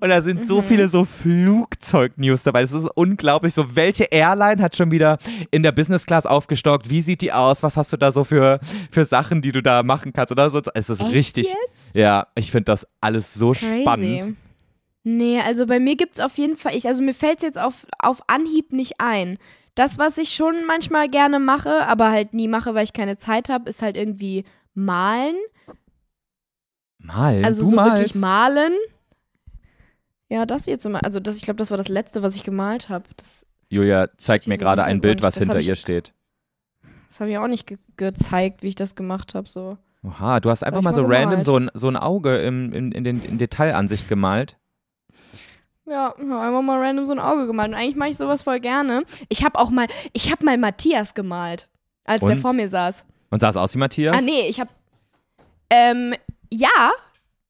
Und 0.00 0.08
da 0.10 0.20
sind 0.22 0.40
Mhm. 0.40 0.44
so 0.46 0.60
viele 0.62 0.88
so 0.88 1.04
Flugzeug-News 1.04 2.42
dabei. 2.42 2.62
Das 2.62 2.72
ist 2.72 2.88
unglaublich. 2.94 3.54
So, 3.54 3.74
welche 3.76 4.04
Airline 4.04 4.62
hat 4.62 4.76
schon 4.76 4.90
wieder 4.90 5.18
in 5.50 5.62
der 5.62 5.72
Business 5.72 6.06
Class 6.06 6.26
aufgestockt? 6.26 6.90
Wie 6.90 7.00
sieht 7.02 7.20
die 7.22 7.32
aus? 7.32 7.62
Was 7.62 7.76
hast 7.76 7.92
du 7.92 7.96
da 7.96 8.12
so 8.12 8.24
für, 8.24 8.60
für 8.90 9.04
Sachen, 9.04 9.42
die 9.42 9.52
du 9.52 9.62
da 9.62 9.82
machen 9.82 10.12
kannst? 10.12 10.30
Oder 10.32 10.50
so? 10.50 10.60
Es 10.74 10.90
ist 10.90 11.00
Echt 11.00 11.12
richtig. 11.12 11.54
jetzt? 11.66 11.96
Ja, 11.96 12.26
ich 12.34 12.50
finde 12.50 12.64
das 12.66 12.86
alles 13.00 13.34
so 13.34 13.52
Crazy. 13.52 13.80
spannend. 13.82 14.36
Nee, 15.02 15.40
also 15.40 15.66
bei 15.66 15.80
mir 15.80 15.96
gibt 15.96 16.14
es 16.14 16.20
auf 16.20 16.36
jeden 16.36 16.56
Fall, 16.56 16.74
ich, 16.76 16.86
also 16.86 17.02
mir 17.02 17.14
fällt 17.14 17.38
es 17.38 17.42
jetzt 17.42 17.58
auf, 17.58 17.86
auf 17.98 18.22
Anhieb 18.28 18.72
nicht 18.72 18.94
ein. 18.98 19.38
Das, 19.74 19.98
was 19.98 20.18
ich 20.18 20.34
schon 20.34 20.66
manchmal 20.66 21.08
gerne 21.08 21.38
mache, 21.38 21.86
aber 21.86 22.10
halt 22.10 22.34
nie 22.34 22.48
mache, 22.48 22.74
weil 22.74 22.84
ich 22.84 22.92
keine 22.92 23.16
Zeit 23.16 23.48
habe, 23.48 23.68
ist 23.70 23.80
halt 23.82 23.96
irgendwie 23.96 24.44
malen. 24.74 25.36
Mal. 26.98 27.42
Also 27.44 27.64
du 27.64 27.70
so 27.70 27.76
malst. 27.76 27.96
wirklich 27.96 28.14
malen. 28.14 28.72
Ja, 30.28 30.44
das 30.46 30.66
jetzt 30.66 30.84
immer, 30.86 31.02
also 31.02 31.18
das, 31.18 31.36
ich 31.36 31.42
glaube, 31.42 31.56
das 31.58 31.70
war 31.70 31.78
das 31.78 31.88
letzte, 31.88 32.22
was 32.22 32.36
ich 32.36 32.44
gemalt 32.44 32.88
habe. 32.88 33.04
Julia 33.68 34.08
zeigt 34.18 34.46
mir 34.46 34.58
gerade 34.58 34.84
ein 34.84 35.00
Bild, 35.00 35.22
was 35.22 35.36
hinter 35.36 35.58
ich- 35.58 35.68
ihr 35.68 35.76
steht. 35.76 36.12
das 37.08 37.20
habe 37.20 37.30
ich 37.30 37.38
auch 37.38 37.48
nicht 37.48 37.66
ge 37.66 37.78
gezeigt, 37.96 38.62
wie 38.62 38.68
ich 38.68 38.74
das 38.74 38.94
gemacht 38.94 39.34
habe. 39.34 39.48
So. 39.48 39.78
Oha, 40.02 40.40
du 40.40 40.50
hast 40.50 40.62
einfach 40.62 40.82
mal 40.82 40.94
so 40.94 41.02
mal 41.02 41.14
random 41.16 41.30
gemalt. 41.30 41.44
so 41.44 41.56
ein, 41.58 41.70
so 41.74 41.88
ein 41.88 41.96
Auge 41.96 42.38
im, 42.42 42.72
in, 42.72 42.92
in, 42.92 43.04
den, 43.04 43.22
in 43.24 43.38
Detailansicht 43.38 44.08
gemalt. 44.08 44.56
Ja, 45.90 46.14
einfach 46.14 46.62
mal 46.62 46.78
random 46.80 47.04
so 47.04 47.12
ein 47.12 47.18
Auge 47.18 47.48
gemalt. 47.48 47.70
Und 47.70 47.74
eigentlich 47.74 47.96
mache 47.96 48.10
ich 48.10 48.16
sowas 48.16 48.42
voll 48.42 48.60
gerne. 48.60 49.02
Ich 49.28 49.44
habe 49.44 49.58
auch 49.58 49.70
mal, 49.70 49.88
ich 50.12 50.30
habe 50.30 50.44
mal 50.44 50.56
Matthias 50.56 51.14
gemalt, 51.14 51.68
als 52.04 52.20
der 52.20 52.36
Und? 52.36 52.36
vor 52.36 52.52
mir 52.52 52.68
saß. 52.68 53.04
Und 53.30 53.40
sah 53.40 53.48
es 53.48 53.56
aus 53.56 53.74
wie 53.74 53.78
Matthias? 53.78 54.12
Ah, 54.12 54.20
nee, 54.20 54.46
ich 54.46 54.60
hab. 54.60 54.68
Ähm, 55.68 56.14
ja, 56.48 56.92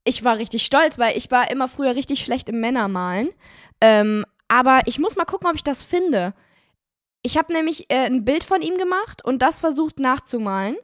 ich 0.05 0.25
war 0.25 0.39
richtig 0.39 0.65
stolz, 0.65 0.99
weil 0.99 1.19
ich 1.19 1.31
war 1.31 1.51
immer 1.51 1.69
früher 1.69 1.95
richtig 1.95 2.25
schlecht 2.25 2.49
im 2.49 2.61
Männermalen. 2.61 3.29
Ähm, 3.83 4.25
aber 4.49 4.81
ich 4.87 4.99
muss 4.99 5.17
mal 5.17 5.27
gucken, 5.27 5.47
ob 5.49 5.55
ich 5.55 5.65
das 5.65 5.85
finde. 5.85 6.33
Ich 7.23 7.37
habe 7.37 7.53
nämlich 7.53 7.91
äh, 7.91 8.07
ein 8.07 8.25
Bild 8.25 8.43
von 8.43 8.63
ihm 8.63 8.79
gemacht 8.79 9.23
und 9.23 9.43
das 9.43 9.61
versucht 9.61 10.01
nachzumalen. 10.01 10.77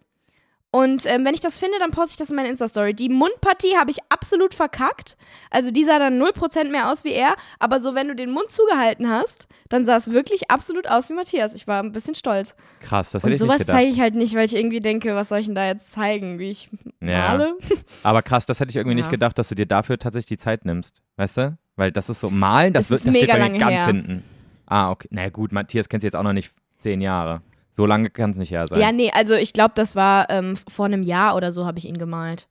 Und 0.77 1.07
ähm, 1.07 1.24
wenn 1.24 1.32
ich 1.32 1.40
das 1.40 1.59
finde, 1.59 1.78
dann 1.78 1.90
poste 1.90 2.11
ich 2.12 2.16
das 2.19 2.28
in 2.28 2.36
meine 2.36 2.51
Insta-Story. 2.51 2.93
Die 2.93 3.09
Mundpartie 3.09 3.78
habe 3.78 3.90
ich 3.90 3.97
absolut 4.11 4.53
verkackt. 4.53 5.16
Also 5.51 5.70
die 5.70 5.85
sah 5.85 5.98
dann 5.98 6.20
0% 6.23 6.65
mehr 6.70 6.93
aus 6.93 7.03
wie 7.05 7.12
er. 7.12 7.35
Aber 7.59 7.81
so, 7.81 7.94
wenn 7.94 8.09
du 8.09 8.15
den 8.15 8.31
Mund 8.31 8.51
zugehalten 8.51 9.09
hast, 9.09 9.48
dann 9.70 9.86
sah 9.86 9.97
es 9.97 10.12
wirklich 10.12 10.51
absolut 10.51 10.86
aus 10.86 11.09
wie 11.09 11.15
Matthias. 11.15 11.55
Ich 11.55 11.66
war 11.66 11.82
ein 11.82 11.93
bisschen 11.93 12.15
stolz. 12.15 12.55
Krass, 12.81 13.11
das 13.12 13.23
hätte 13.23 13.28
Und 13.28 13.32
ich 13.32 13.40
nicht 13.40 13.48
sowas 13.48 13.59
gedacht. 13.61 13.74
zeige 13.78 13.90
ich 13.90 14.01
halt 14.01 14.15
nicht, 14.16 14.35
weil 14.35 14.44
ich 14.44 14.55
irgendwie 14.55 14.81
denke, 14.81 15.15
was 15.15 15.31
soll 15.31 15.39
ich 15.39 15.47
denn 15.47 15.55
da 15.55 15.66
jetzt 15.66 15.93
zeigen, 15.93 16.39
wie 16.39 16.51
ich 16.51 16.69
Ja. 17.01 17.28
male? 17.32 17.55
Aber 18.03 18.20
krass, 18.20 18.44
das 18.44 18.61
hätte 18.61 18.69
ich 18.69 18.77
irgendwie 18.77 18.97
nicht 18.97 19.07
Ja. 19.07 19.12
gedacht, 19.12 19.39
dass 19.39 19.48
du 19.48 19.55
dir 19.55 19.65
dafür 19.66 19.98
tatsächlich 19.98 20.27
die 20.39 20.43
Zeit 20.44 20.66
nimmst. 20.66 21.01
Weißt 21.16 21.39
du? 21.39 21.57
Weil 21.77 21.90
das 21.90 22.11
ist 22.11 22.20
so, 22.20 22.28
malen, 22.28 22.74
das, 22.74 22.85
Es 22.85 22.90
wird, 22.90 23.07
das 23.07 23.16
steht 23.16 23.31
bei 23.31 23.48
mir 23.48 23.59
ganz 23.59 23.77
her. 23.81 23.86
hinten. 23.86 24.24
Ah, 24.66 24.90
okay. 24.90 25.09
Na 25.11 25.27
gut, 25.31 25.53
Matthias 25.53 25.89
kennst 25.89 26.03
du 26.03 26.07
jetzt 26.09 26.16
auch 26.16 26.23
noch 26.23 26.35
nicht 26.35 26.53
zehn 26.81 27.01
Jahre. 27.01 27.40
So 27.77 27.86
lange 27.86 28.11
kann 28.11 28.31
es 28.31 28.36
nicht 28.39 28.51
her 28.51 28.66
sein. 28.66 28.81
Ja, 28.81 28.93
nee, 28.93 29.11
also 29.12 29.35
ich 29.35 29.53
glaube, 29.53 29.73
das 29.74 29.94
war 29.97 30.31
ähm, 30.31 30.57
vor 30.69 30.86
einem 30.86 31.03
Jahr 31.03 31.36
oder 31.36 31.53
so 31.53 31.66
habe 31.66 31.78
ich 31.78 31.86
ihn 31.86 31.98
gemalt. 31.98 32.48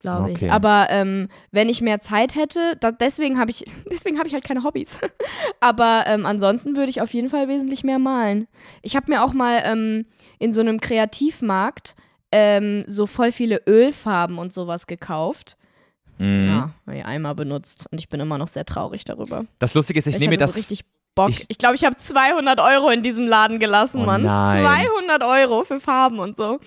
Glaube 0.00 0.30
Okay. 0.32 0.46
ich. 0.46 0.52
Aber 0.52 0.86
ähm, 0.90 1.28
wenn 1.50 1.68
ich 1.70 1.80
mehr 1.80 2.00
Zeit 2.00 2.34
hätte, 2.34 2.76
da, 2.80 2.92
deswegen 2.92 3.38
habe 3.38 3.50
ich, 3.50 3.64
deswegen 3.90 4.18
habe 4.18 4.26
ich 4.28 4.34
halt 4.34 4.44
keine 4.44 4.62
Hobbys. 4.64 4.98
Aber 5.60 6.04
ähm, 6.06 6.26
ansonsten 6.26 6.76
würde 6.76 6.90
ich 6.90 7.00
auf 7.00 7.12
jeden 7.14 7.28
Fall 7.30 7.48
wesentlich 7.48 7.84
mehr 7.84 7.98
malen. 7.98 8.46
Ich 8.82 8.96
habe 8.96 9.10
mir 9.10 9.22
auch 9.24 9.32
mal 9.32 9.62
ähm, 9.64 10.06
in 10.38 10.52
so 10.52 10.60
einem 10.60 10.80
Kreativmarkt 10.80 11.94
ähm, 12.32 12.84
so 12.86 13.06
voll 13.06 13.32
viele 13.32 13.62
Ölfarben 13.66 14.38
und 14.38 14.52
sowas 14.52 14.86
gekauft. 14.86 15.56
Mhm. 16.18 16.46
Ja, 16.46 16.70
habe 16.86 16.98
ich 16.98 17.04
einmal 17.04 17.34
benutzt 17.34 17.86
und 17.90 17.98
ich 17.98 18.08
bin 18.08 18.20
immer 18.20 18.38
noch 18.38 18.48
sehr 18.48 18.64
traurig 18.64 19.04
darüber. 19.04 19.44
Das 19.58 19.74
Lustige 19.74 19.98
ist, 19.98 20.06
ich, 20.06 20.14
Ich, 20.16 20.20
nehme 20.20 20.32
mir 20.32 20.38
das. 20.38 20.52
so 20.52 20.58
richtig 20.58 20.84
Bock. 21.14 21.30
ich- 21.30 21.44
Ich 21.48 21.58
glaube, 21.58 21.74
ich 21.76 21.84
habe 21.84 21.96
200 21.96 22.60
Euro 22.60 22.90
in 22.90 23.02
diesem 23.02 23.26
Laden 23.26 23.58
gelassen, 23.58 24.00
Oh 24.02 24.06
Mann. 24.06 24.22
nein. 24.22 24.64
200 24.64 25.22
Euro 25.22 25.64
für 25.64 25.80
Farben 25.80 26.18
und 26.18 26.36
so. 26.36 26.58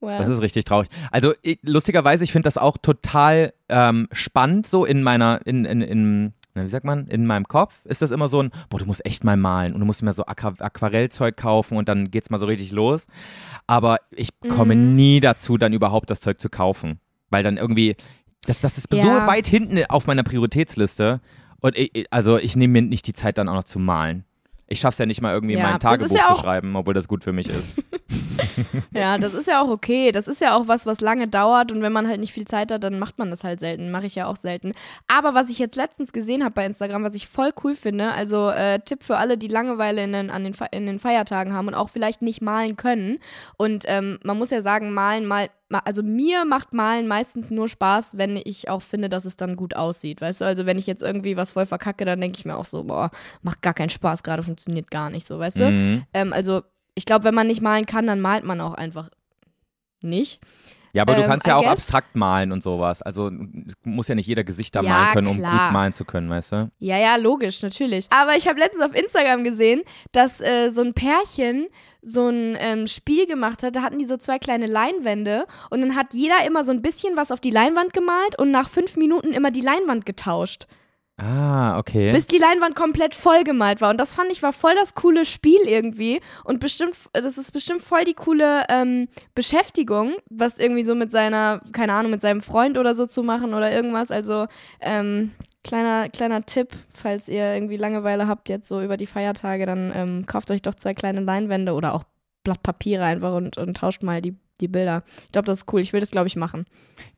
Well. 0.00 0.18
Das 0.18 0.28
ist 0.28 0.42
richtig 0.42 0.64
traurig. 0.64 0.88
Also 1.10 1.32
ich, 1.42 1.58
lustigerweise, 1.62 2.22
ich 2.22 2.30
finde 2.32 2.46
das 2.46 2.58
auch 2.58 2.76
total 2.76 3.54
ähm, 3.68 4.08
spannend, 4.12 4.66
so 4.66 4.84
in 4.84 5.02
meiner, 5.02 5.40
in, 5.46 5.64
in, 5.64 5.80
in, 5.80 6.34
wie 6.54 6.68
sagt 6.68 6.84
man, 6.84 7.06
in 7.06 7.26
meinem 7.26 7.48
Kopf 7.48 7.74
ist 7.84 8.02
das 8.02 8.10
immer 8.10 8.28
so 8.28 8.42
ein, 8.42 8.50
boah, 8.68 8.78
du 8.78 8.84
musst 8.84 9.04
echt 9.06 9.24
mal 9.24 9.38
malen 9.38 9.72
und 9.72 9.80
du 9.80 9.86
musst 9.86 10.02
mir 10.02 10.12
so 10.12 10.26
Aqu 10.26 10.52
Aquarellzeug 10.58 11.36
kaufen 11.36 11.78
und 11.78 11.88
dann 11.88 12.10
geht's 12.10 12.28
mal 12.28 12.38
so 12.38 12.46
richtig 12.46 12.72
los. 12.72 13.06
Aber 13.66 13.96
ich 14.10 14.28
komme 14.54 14.74
Mhm. 14.76 14.96
nie 14.96 15.20
dazu, 15.20 15.56
dann 15.56 15.72
überhaupt 15.72 16.10
das 16.10 16.20
Zeug 16.20 16.38
zu 16.40 16.50
kaufen. 16.50 17.00
Weil 17.30 17.42
dann 17.42 17.56
irgendwie, 17.56 17.96
Das, 18.46 18.60
das 18.60 18.78
ist 18.78 18.92
Ja. 18.92 19.02
so 19.02 19.10
weit 19.26 19.48
hinten 19.48 19.82
auf 19.88 20.06
meiner 20.06 20.22
Prioritätsliste. 20.22 21.20
Und 21.60 21.76
ich, 21.76 22.06
also 22.10 22.36
ich 22.38 22.56
nehme 22.56 22.72
mir 22.80 22.82
nicht 22.88 23.06
die 23.06 23.12
Zeit 23.12 23.38
dann 23.38 23.48
auch 23.48 23.54
noch 23.54 23.64
zu 23.64 23.78
malen. 23.78 24.24
Ich 24.68 24.80
schaff's 24.80 24.98
ja 24.98 25.06
nicht 25.06 25.20
mal 25.20 25.32
irgendwie 25.32 25.54
in 25.54 25.60
Ja, 25.60 25.70
mein 25.70 25.78
Tagebuch 25.80 26.16
ja 26.16 26.34
zu 26.34 26.40
schreiben, 26.40 26.74
obwohl 26.74 26.92
das 26.94 27.06
gut 27.06 27.22
für 27.22 27.32
mich 27.32 27.48
ist. 27.48 27.76
Ja, 28.92 29.18
das 29.18 29.34
ist 29.34 29.48
ja 29.48 29.62
auch 29.62 29.68
okay. 29.68 30.12
Das 30.12 30.28
ist 30.28 30.40
ja 30.40 30.54
auch 30.56 30.68
was, 30.68 30.86
was 30.86 31.00
lange 31.00 31.28
dauert 31.28 31.72
und 31.72 31.82
wenn 31.82 31.92
man 31.92 32.06
halt 32.08 32.20
nicht 32.20 32.32
viel 32.32 32.46
Zeit 32.46 32.70
hat, 32.72 32.82
dann 32.84 32.98
macht 32.98 33.18
man 33.18 33.30
das 33.30 33.44
halt 33.44 33.60
selten. 33.60 33.90
Mache 33.90 34.06
ich 34.06 34.14
ja 34.14 34.26
auch 34.26 34.36
selten. 34.36 34.72
Aber 35.06 35.34
was 35.34 35.48
ich 35.50 35.58
jetzt 35.58 35.76
letztens 35.76 36.12
gesehen 36.12 36.42
habe 36.44 36.54
bei 36.54 36.66
Instagram, 36.66 37.02
was 37.04 37.14
ich 37.14 37.28
voll 37.28 37.50
cool 37.64 37.74
finde, 37.74 38.12
also 38.12 38.50
äh, 38.50 38.78
Tipp 38.80 39.02
für 39.04 39.16
alle, 39.18 39.38
die 39.38 39.48
Langeweile 39.48 40.02
in 40.04 40.12
den, 40.12 40.30
an 40.30 40.44
den, 40.44 40.54
Fe- 40.54 40.68
in 40.70 40.86
den 40.86 40.98
Feiertagen 40.98 41.52
haben 41.52 41.68
und 41.68 41.74
auch 41.74 41.88
vielleicht 41.90 42.22
nicht 42.22 42.40
malen 42.42 42.76
können. 42.76 43.18
Und 43.56 43.84
ähm, 43.86 44.18
man 44.22 44.38
muss 44.38 44.50
ja 44.50 44.60
sagen, 44.60 44.92
malen 44.92 45.26
mal, 45.26 45.48
ma- 45.48 45.48
also 45.70 46.02
mir 46.02 46.44
macht 46.44 46.72
Malen 46.72 47.08
meistens 47.08 47.50
nur 47.50 47.68
Spaß, 47.68 48.16
wenn 48.16 48.36
ich 48.36 48.68
auch 48.68 48.82
finde, 48.82 49.08
dass 49.08 49.24
es 49.24 49.36
dann 49.36 49.56
gut 49.56 49.74
aussieht. 49.74 50.20
Weißt 50.20 50.40
du, 50.40 50.44
also 50.44 50.64
wenn 50.66 50.78
ich 50.78 50.86
jetzt 50.86 51.02
irgendwie 51.02 51.36
was 51.36 51.52
voll 51.52 51.66
verkacke, 51.66 52.04
dann 52.04 52.20
denke 52.20 52.38
ich 52.38 52.44
mir 52.44 52.56
auch 52.56 52.64
so, 52.64 52.84
boah, 52.84 53.10
macht 53.42 53.62
gar 53.62 53.74
keinen 53.74 53.90
Spaß, 53.90 54.22
gerade 54.22 54.42
funktioniert 54.42 54.90
gar 54.90 55.10
nicht 55.10 55.26
so, 55.26 55.38
weißt 55.38 55.60
du? 55.60 55.70
Mhm. 55.70 56.04
Ähm, 56.14 56.32
also 56.32 56.62
ich 56.94 57.04
glaube, 57.04 57.24
wenn 57.24 57.34
man 57.34 57.48
nicht 57.48 57.62
malen 57.62 57.86
kann, 57.86 58.06
dann 58.06 58.20
malt 58.20 58.44
man 58.44 58.60
auch 58.60 58.74
einfach 58.74 59.10
nicht. 60.00 60.40
Ja, 60.96 61.02
aber 61.02 61.14
du 61.14 61.22
Ähm, 61.22 61.28
kannst 61.28 61.46
ja 61.46 61.52
I 61.52 61.56
auch 61.58 61.62
guess- 61.62 61.72
abstrakt 61.72 62.16
malen 62.16 62.52
und 62.52 62.62
sowas. 62.62 63.02
Also 63.02 63.30
muss 63.84 64.08
ja 64.08 64.14
nicht 64.14 64.26
jeder 64.26 64.44
Gesichter 64.44 64.82
Ja, 64.82 64.88
malen 64.88 65.12
können, 65.14 65.26
um 65.26 65.36
klar. 65.36 65.66
gut 65.68 65.72
malen 65.74 65.92
zu 65.92 66.06
können, 66.06 66.30
weißt 66.30 66.52
du? 66.52 66.70
Ja, 66.78 66.96
ja, 66.96 67.16
logisch, 67.16 67.60
natürlich. 67.62 68.06
Aber 68.08 68.34
ich 68.34 68.48
habe 68.48 68.58
letztens 68.58 68.82
auf 68.82 68.94
Instagram 68.94 69.44
gesehen, 69.44 69.82
dass 70.12 70.40
äh, 70.40 70.70
so 70.70 70.80
ein 70.80 70.94
Pärchen 70.94 71.66
so 72.00 72.28
ein 72.28 72.56
ähm, 72.58 72.86
Spiel 72.86 73.26
gemacht 73.26 73.62
hat. 73.62 73.76
Da 73.76 73.82
hatten 73.82 73.98
die 73.98 74.06
so 74.06 74.16
zwei 74.16 74.38
kleine 74.38 74.66
Leinwände 74.66 75.44
und 75.68 75.82
dann 75.82 75.96
hat 75.96 76.14
jeder 76.14 76.46
immer 76.46 76.64
so 76.64 76.72
ein 76.72 76.80
bisschen 76.80 77.14
was 77.16 77.30
auf 77.30 77.40
die 77.40 77.50
Leinwand 77.50 77.92
gemalt 77.92 78.38
und 78.38 78.50
nach 78.50 78.70
fünf 78.70 78.96
Minuten 78.96 79.32
immer 79.34 79.50
die 79.50 79.60
Leinwand 79.60 80.06
getauscht. 80.06 80.66
Ah, 81.18 81.78
okay. 81.78 82.12
bis 82.12 82.26
die 82.26 82.36
Leinwand 82.36 82.74
komplett 82.74 83.14
vollgemalt 83.14 83.80
war. 83.80 83.90
Und 83.90 83.98
das 83.98 84.14
fand 84.14 84.30
ich 84.30 84.42
war 84.42 84.52
voll 84.52 84.74
das 84.74 84.94
coole 84.94 85.24
Spiel 85.24 85.60
irgendwie. 85.64 86.20
Und 86.44 86.60
bestimmt, 86.60 86.94
das 87.14 87.38
ist 87.38 87.52
bestimmt 87.52 87.80
voll 87.80 88.04
die 88.04 88.12
coole 88.14 88.64
ähm, 88.68 89.08
Beschäftigung, 89.34 90.16
was 90.28 90.58
irgendwie 90.58 90.84
so 90.84 90.94
mit 90.94 91.10
seiner, 91.10 91.62
keine 91.72 91.94
Ahnung, 91.94 92.10
mit 92.10 92.20
seinem 92.20 92.42
Freund 92.42 92.76
oder 92.76 92.94
so 92.94 93.06
zu 93.06 93.22
machen 93.22 93.54
oder 93.54 93.72
irgendwas. 93.72 94.10
Also, 94.10 94.46
ähm, 94.80 95.32
kleiner, 95.64 96.08
kleiner 96.10 96.44
Tipp, 96.44 96.68
falls 96.92 97.28
ihr 97.28 97.54
irgendwie 97.54 97.76
Langeweile 97.76 98.28
habt 98.28 98.48
jetzt 98.48 98.68
so 98.68 98.82
über 98.82 98.96
die 98.96 99.06
Feiertage, 99.06 99.66
dann 99.66 99.92
ähm, 99.94 100.26
kauft 100.26 100.50
euch 100.50 100.62
doch 100.62 100.74
zwei 100.74 100.94
kleine 100.94 101.20
Leinwände 101.20 101.72
oder 101.72 101.94
auch 101.94 102.04
Blatt 102.44 102.62
Papiere 102.62 103.04
einfach 103.04 103.34
und, 103.34 103.58
und 103.58 103.76
tauscht 103.76 104.02
mal 104.02 104.22
die, 104.22 104.36
die 104.60 104.68
Bilder. 104.68 105.02
Ich 105.24 105.32
glaube, 105.32 105.46
das 105.46 105.58
ist 105.60 105.72
cool. 105.72 105.80
Ich 105.80 105.92
will 105.92 106.00
das, 106.00 106.10
glaube 106.10 106.26
ich, 106.28 106.36
machen. 106.36 106.60
Und 106.60 106.66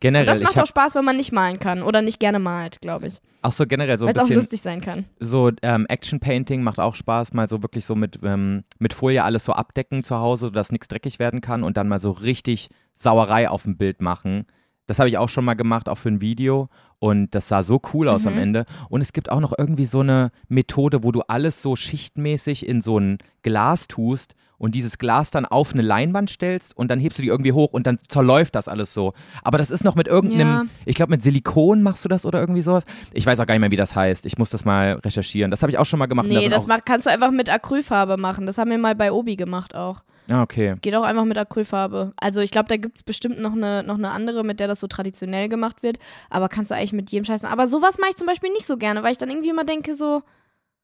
generell, 0.01 0.27
das 0.27 0.39
ich 0.41 0.45
macht 0.45 0.59
auch 0.59 0.67
Spaß, 0.67 0.95
wenn 0.95 1.05
man 1.05 1.17
nicht 1.17 1.33
malen 1.33 1.59
kann 1.61 1.83
oder 1.83 2.03
nicht 2.03 2.19
gerne 2.21 2.39
malt, 2.39 2.81
glaube 2.81 3.07
ich. 3.09 3.21
auch 3.43 3.53
so 3.53 3.67
generell 3.67 3.99
so 3.99 4.07
ein 4.07 4.09
Weil 4.09 4.15
es 4.15 4.19
auch 4.19 4.23
bisschen 4.25 4.37
lustig 4.37 4.61
sein 4.61 4.81
kann. 4.81 5.05
so 5.21 5.51
ähm, 5.63 5.87
Action 5.89 6.21
Painting 6.21 6.63
macht 6.63 6.81
auch 6.81 6.95
Spaß, 6.95 7.33
mal 7.35 7.49
so 7.49 7.63
wirklich 7.63 7.85
so 7.85 7.95
mit, 7.95 8.19
ähm, 8.25 8.65
mit 8.79 8.95
Folie 8.95 9.23
alles 9.23 9.45
so 9.45 9.53
abdecken 9.53 10.03
zu 10.05 10.19
Hause, 10.19 10.51
dass 10.51 10.73
nichts 10.73 10.89
dreckig 10.89 11.19
werden 11.19 11.41
kann 11.41 11.63
und 11.65 11.77
dann 11.77 11.89
mal 11.89 12.01
so 12.01 12.11
richtig 12.11 12.69
Sauerei 12.95 13.49
auf 13.49 13.63
dem 13.63 13.77
Bild 13.77 14.01
machen. 14.01 14.47
Das 14.87 14.99
habe 14.99 15.09
ich 15.11 15.19
auch 15.19 15.29
schon 15.29 15.45
mal 15.45 15.55
gemacht, 15.55 15.89
auch 15.89 15.99
für 15.99 16.09
ein 16.09 16.21
Video. 16.23 16.71
Und 16.99 17.35
das 17.35 17.47
sah 17.47 17.63
so 17.63 17.81
cool 17.93 18.09
aus 18.09 18.27
am 18.27 18.33
Mhm. 18.35 18.39
Ende. 18.41 18.67
Und 18.89 19.03
es 19.03 19.13
gibt 19.13 19.31
auch 19.31 19.39
noch 19.39 19.53
irgendwie 19.57 19.85
so 19.85 20.01
eine 20.01 20.33
Methode, 20.49 21.05
wo 21.05 21.13
du 21.13 21.21
alles 21.29 21.61
so 21.63 21.77
schichtmäßig 21.77 22.67
in 22.67 22.81
so 22.83 22.99
ein 22.99 23.19
Glas 23.43 23.87
tust 23.87 24.35
und 24.59 24.75
dieses 24.75 24.99
Glas 24.99 25.31
dann 25.31 25.47
auf 25.47 25.73
eine 25.73 25.83
Leinwand 25.83 26.31
stellst 26.31 26.77
und 26.77 26.91
dann 26.91 26.99
hebst 26.99 27.19
du 27.19 27.23
die 27.23 27.29
irgendwie 27.29 27.53
hoch 27.53 27.73
und 27.73 27.87
dann 27.87 27.99
zerläuft 28.09 28.55
das 28.55 28.69
alles 28.69 28.93
so. 28.93 29.15
Aber 29.45 29.57
das 29.59 29.71
ist 29.71 29.85
noch 29.85 29.95
mit 29.95 30.09
irgendeinem, 30.09 30.41
Ja. 30.49 30.65
ich 30.85 30.97
glaube 30.97 31.11
mit 31.11 31.23
Silikon 31.23 31.83
machst 31.83 32.05
du 32.05 32.09
das 32.09 32.27
oder 32.27 32.41
irgendwie 32.41 32.63
sowas. 32.63 32.85
Ich 33.13 33.25
weiß 33.25 33.39
auch 33.41 33.47
gar 33.47 33.55
nicht 33.55 33.61
mehr, 33.61 33.71
wie 33.71 33.77
das 33.77 33.95
heißt. 33.97 34.27
Ich 34.27 34.37
muss 34.39 34.51
das 34.51 34.65
mal 34.65 34.95
recherchieren. 35.05 35.51
Das 35.51 35.63
habe 35.63 35.71
ich 35.71 35.79
auch 35.79 35.87
schon 35.87 35.99
mal 35.99 36.07
gemacht. 36.07 36.27
da 36.27 36.35
Nee, 36.35 36.41
sind 36.43 36.51
das 36.51 36.67
mach, 36.67 36.85
kannst 36.85 37.07
du 37.07 37.11
einfach 37.11 37.31
mit 37.31 37.49
Acrylfarbe 37.51 38.17
machen. 38.17 38.47
Das 38.47 38.59
haben 38.59 38.71
wir 38.71 38.79
mal 38.79 38.95
bei 38.95 39.13
Obi 39.13 39.37
gemacht 39.37 39.75
auch. 39.75 40.03
Ah, 40.31 40.43
okay. 40.43 40.75
Geht 40.83 40.95
auch 40.95 41.05
einfach 41.05 41.25
mit 41.25 41.39
Acrylfarbe. 41.39 42.13
Also 42.17 42.41
ich 42.41 42.51
glaube, 42.51 42.69
da 42.69 42.77
gibt 42.77 42.99
es 42.99 43.03
bestimmt 43.03 43.39
noch 43.41 43.53
eine, 43.55 43.83
noch 43.83 43.95
eine 43.97 44.11
andere, 44.11 44.45
mit 44.45 44.61
der 44.61 44.69
das 44.69 44.81
so 44.81 44.87
traditionell 44.87 45.49
gemacht 45.49 45.83
wird. 45.83 45.99
Aber 46.29 46.51
kannst 46.51 46.71
du 46.71 46.75
eigentlich 46.75 46.93
mit 46.93 47.11
jedem 47.11 47.25
Scheiß. 47.25 47.45
Aber 47.47 47.67
sowas 47.67 47.97
mache 47.99 48.11
ich 48.11 48.17
zum 48.17 48.27
Beispiel 48.27 48.53
nicht 48.53 48.67
so 48.67 48.77
gerne, 48.77 49.03
weil 49.03 49.13
ich 49.13 49.19
dann 49.19 49.31
irgendwie 49.31 49.49
immer 49.51 49.65
denke 49.65 49.95
so, 49.95 50.21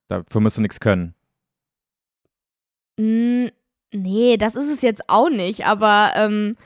Dafür 0.08 0.40
musst 0.40 0.56
du 0.56 0.62
nichts 0.62 0.80
können. 0.80 1.14
"Mm, 2.98 3.48
nee, 3.92 4.36
das 4.36 4.54
ist 4.56 4.70
es 4.70 4.82
jetzt 4.82 5.08
auch 5.08 5.28
nicht. 5.30 5.66
Aber 5.66 6.12
ähm, 6.16 6.56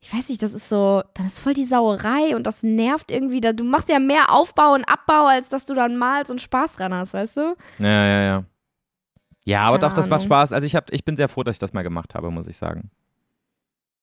ich 0.00 0.12
weiß 0.12 0.28
nicht, 0.28 0.42
das 0.42 0.52
ist 0.52 0.68
so, 0.68 1.02
dann 1.14 1.26
ist 1.26 1.40
voll 1.40 1.54
die 1.54 1.64
Sauerei 1.64 2.36
und 2.36 2.46
das 2.46 2.62
nervt 2.62 3.10
irgendwie. 3.10 3.40
Da, 3.40 3.52
du 3.52 3.64
machst 3.64 3.88
ja 3.88 3.98
mehr 3.98 4.32
Aufbau 4.32 4.74
und 4.74 4.84
Abbau, 4.84 5.26
als 5.26 5.48
dass 5.48 5.66
du 5.66 5.74
dann 5.74 5.96
malst 5.96 6.30
und 6.30 6.40
Spaß 6.40 6.74
dran 6.76 6.94
hast, 6.94 7.14
weißt 7.14 7.36
du? 7.38 7.56
Ja, 7.78 7.88
ja, 8.06 8.22
ja. 8.22 8.44
Ja, 9.44 9.62
aber 9.62 9.78
Keine 9.78 9.90
doch, 9.90 9.96
das 9.96 10.08
macht 10.08 10.20
Ahnung. 10.22 10.26
Spaß. 10.28 10.52
Also 10.52 10.66
ich, 10.66 10.74
hab, 10.74 10.92
ich 10.92 11.04
bin 11.04 11.16
sehr 11.16 11.28
froh, 11.28 11.42
dass 11.44 11.54
ich 11.56 11.60
das 11.60 11.72
mal 11.72 11.82
gemacht 11.82 12.14
habe, 12.14 12.30
muss 12.30 12.46
ich 12.48 12.56
sagen. 12.56 12.90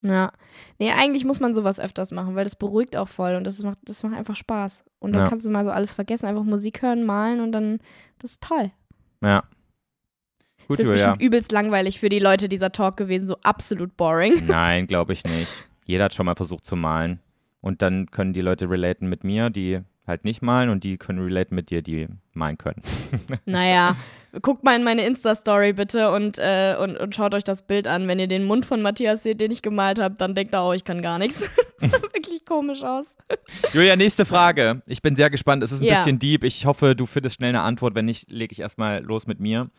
Ja. 0.06 0.32
Nee, 0.80 0.92
eigentlich 0.92 1.24
muss 1.26 1.40
man 1.40 1.54
sowas 1.54 1.80
öfters 1.80 2.12
machen, 2.12 2.36
weil 2.36 2.44
das 2.44 2.56
beruhigt 2.56 2.98
auch 2.98 3.08
voll 3.08 3.36
und 3.36 3.46
das 3.46 3.62
macht, 3.64 3.78
das 3.84 4.04
macht 4.04 4.16
einfach 4.16 4.36
Spaß. 4.36 4.84
Und 5.00 5.14
dann 5.14 5.24
Ja. 5.24 5.30
kannst 5.30 5.46
du 5.46 5.50
mal 5.50 5.64
so 5.64 5.72
alles 5.72 5.94
vergessen, 5.94 6.26
einfach 6.26 6.44
Musik 6.44 6.82
hören, 6.82 7.04
malen 7.06 7.40
und 7.40 7.52
dann, 7.54 7.80
das 8.20 8.32
ist 8.32 8.42
toll. 8.44 8.72
Ja. 9.22 9.44
Gut, 10.78 10.80
das 10.80 10.88
ist 10.88 10.92
bestimmt 11.04 11.22
übelst 11.22 11.52
langweilig 11.52 12.00
für 12.00 12.10
die 12.10 12.20
Leute 12.20 12.50
dieser 12.50 12.72
Talk 12.72 12.98
gewesen, 12.98 13.28
so 13.28 13.38
absolut 13.44 13.96
boring. 13.98 14.46
Nein, 14.48 14.88
glaube 14.88 15.14
ich 15.14 15.24
nicht. 15.24 15.66
Jeder 15.86 16.06
hat 16.06 16.14
schon 16.14 16.26
mal 16.26 16.36
versucht 16.36 16.66
zu 16.66 16.76
malen. 16.76 17.20
Und 17.62 17.82
dann 17.82 18.12
können 18.12 18.34
die 18.34 18.42
Leute 18.42 18.70
relaten 18.70 19.08
mit 19.08 19.24
mir, 19.24 19.50
die 19.50 19.80
halt 20.06 20.26
nicht 20.26 20.42
malen 20.42 20.70
und 20.70 20.84
die 20.84 20.98
können 20.98 21.20
relaten 21.24 21.56
mit 21.56 21.70
dir, 21.70 21.82
die 21.82 22.08
malen 22.34 22.58
können. 22.58 22.82
naja, 23.46 23.96
guckt 24.42 24.64
mal 24.64 24.76
in 24.76 24.84
meine 24.84 25.06
Insta-Story 25.06 25.74
bitte 25.74 26.12
und, 26.12 26.38
äh, 26.40 26.76
und, 26.78 26.98
und 26.98 27.16
schaut 27.16 27.34
euch 27.34 27.44
das 27.46 27.62
Bild 27.62 27.88
an. 27.88 28.08
Wenn 28.08 28.20
ihr 28.20 28.28
den 28.28 28.44
Mund 28.44 28.66
von 28.66 28.82
Matthias 28.82 29.24
seht, 29.24 29.40
den 29.40 29.52
ich 29.52 29.62
gemalt 29.62 30.00
habe, 30.00 30.16
dann 30.16 30.36
denkt 30.36 30.54
ihr, 30.54 30.62
oh, 30.64 30.74
ich 30.74 30.84
kann 30.84 31.02
gar 31.02 31.20
nichts. 31.20 31.50
das 31.80 31.92
sah 31.92 32.02
wirklich 32.02 32.44
komisch 32.46 32.84
aus. 32.84 33.16
Julia, 33.72 33.96
nächste 33.96 34.26
Frage. 34.26 34.82
Ich 34.88 35.02
bin 35.02 35.16
sehr 35.16 35.30
gespannt. 35.30 35.64
Es 35.64 35.72
ist 35.72 35.80
ein 35.82 35.86
Ja. 35.86 35.96
bisschen 35.96 36.20
deep. 36.20 36.44
Ich 36.44 36.66
hoffe, 36.66 36.96
du 36.96 37.06
findest 37.06 37.36
schnell 37.36 37.50
eine 37.50 37.62
Antwort. 37.62 37.96
Wenn 37.96 38.06
nicht, 38.06 38.30
lege 38.30 38.52
ich 38.52 38.60
erstmal 38.60 39.02
los 39.04 39.28
mit 39.28 39.40
mir. 39.40 39.70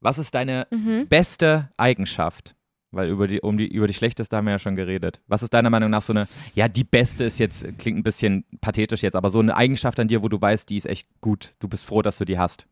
Was 0.00 0.18
ist 0.18 0.34
deine 0.34 0.66
Mhm. 0.70 1.06
beste 1.08 1.70
Eigenschaft? 1.76 2.54
Weil 2.92 3.08
über 3.08 3.28
die, 3.28 3.40
um 3.40 3.56
die, 3.56 3.68
über 3.68 3.86
die 3.86 3.94
schlechteste 3.94 4.36
haben 4.36 4.46
wir 4.46 4.52
ja 4.52 4.58
schon 4.58 4.74
geredet. 4.74 5.20
Was 5.28 5.42
ist 5.44 5.54
deiner 5.54 5.70
Meinung 5.70 5.90
nach 5.90 6.02
so 6.02 6.12
eine, 6.12 6.26
ja, 6.54 6.66
die 6.66 6.82
beste 6.82 7.22
ist 7.24 7.38
jetzt, 7.38 7.64
klingt 7.78 7.98
ein 7.98 8.02
bisschen 8.02 8.44
pathetisch 8.60 9.02
jetzt, 9.02 9.14
aber 9.14 9.30
so 9.30 9.38
eine 9.38 9.56
Eigenschaft 9.56 10.00
an 10.00 10.08
dir, 10.08 10.22
wo 10.22 10.28
du 10.28 10.40
weißt, 10.40 10.68
die 10.68 10.76
ist 10.76 10.86
echt 10.86 11.06
gut. 11.20 11.54
Du 11.60 11.68
bist 11.68 11.84
froh, 11.84 12.02
dass 12.02 12.18
du 12.18 12.24
die 12.24 12.38
hast. 12.38 12.66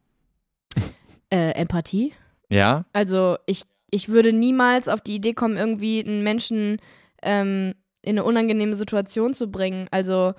Äh, 1.31 1.51
Empathie? 1.53 2.15
Ja? 2.51 2.85
Also 2.93 3.37
ich, 3.47 3.63
ich 3.91 4.09
würde 4.09 4.33
niemals 4.33 4.89
auf 4.89 5.01
die 5.01 5.15
Idee 5.17 5.35
kommen, 5.35 5.57
irgendwie 5.57 6.05
einen 6.05 6.25
Menschen 6.25 6.79
ähm, 7.23 7.75
in 8.03 8.11
eine 8.19 8.25
unangenehme 8.25 8.75
Situation 8.75 9.35
zu 9.35 9.51
bringen. 9.51 9.87
Also, 9.91 10.35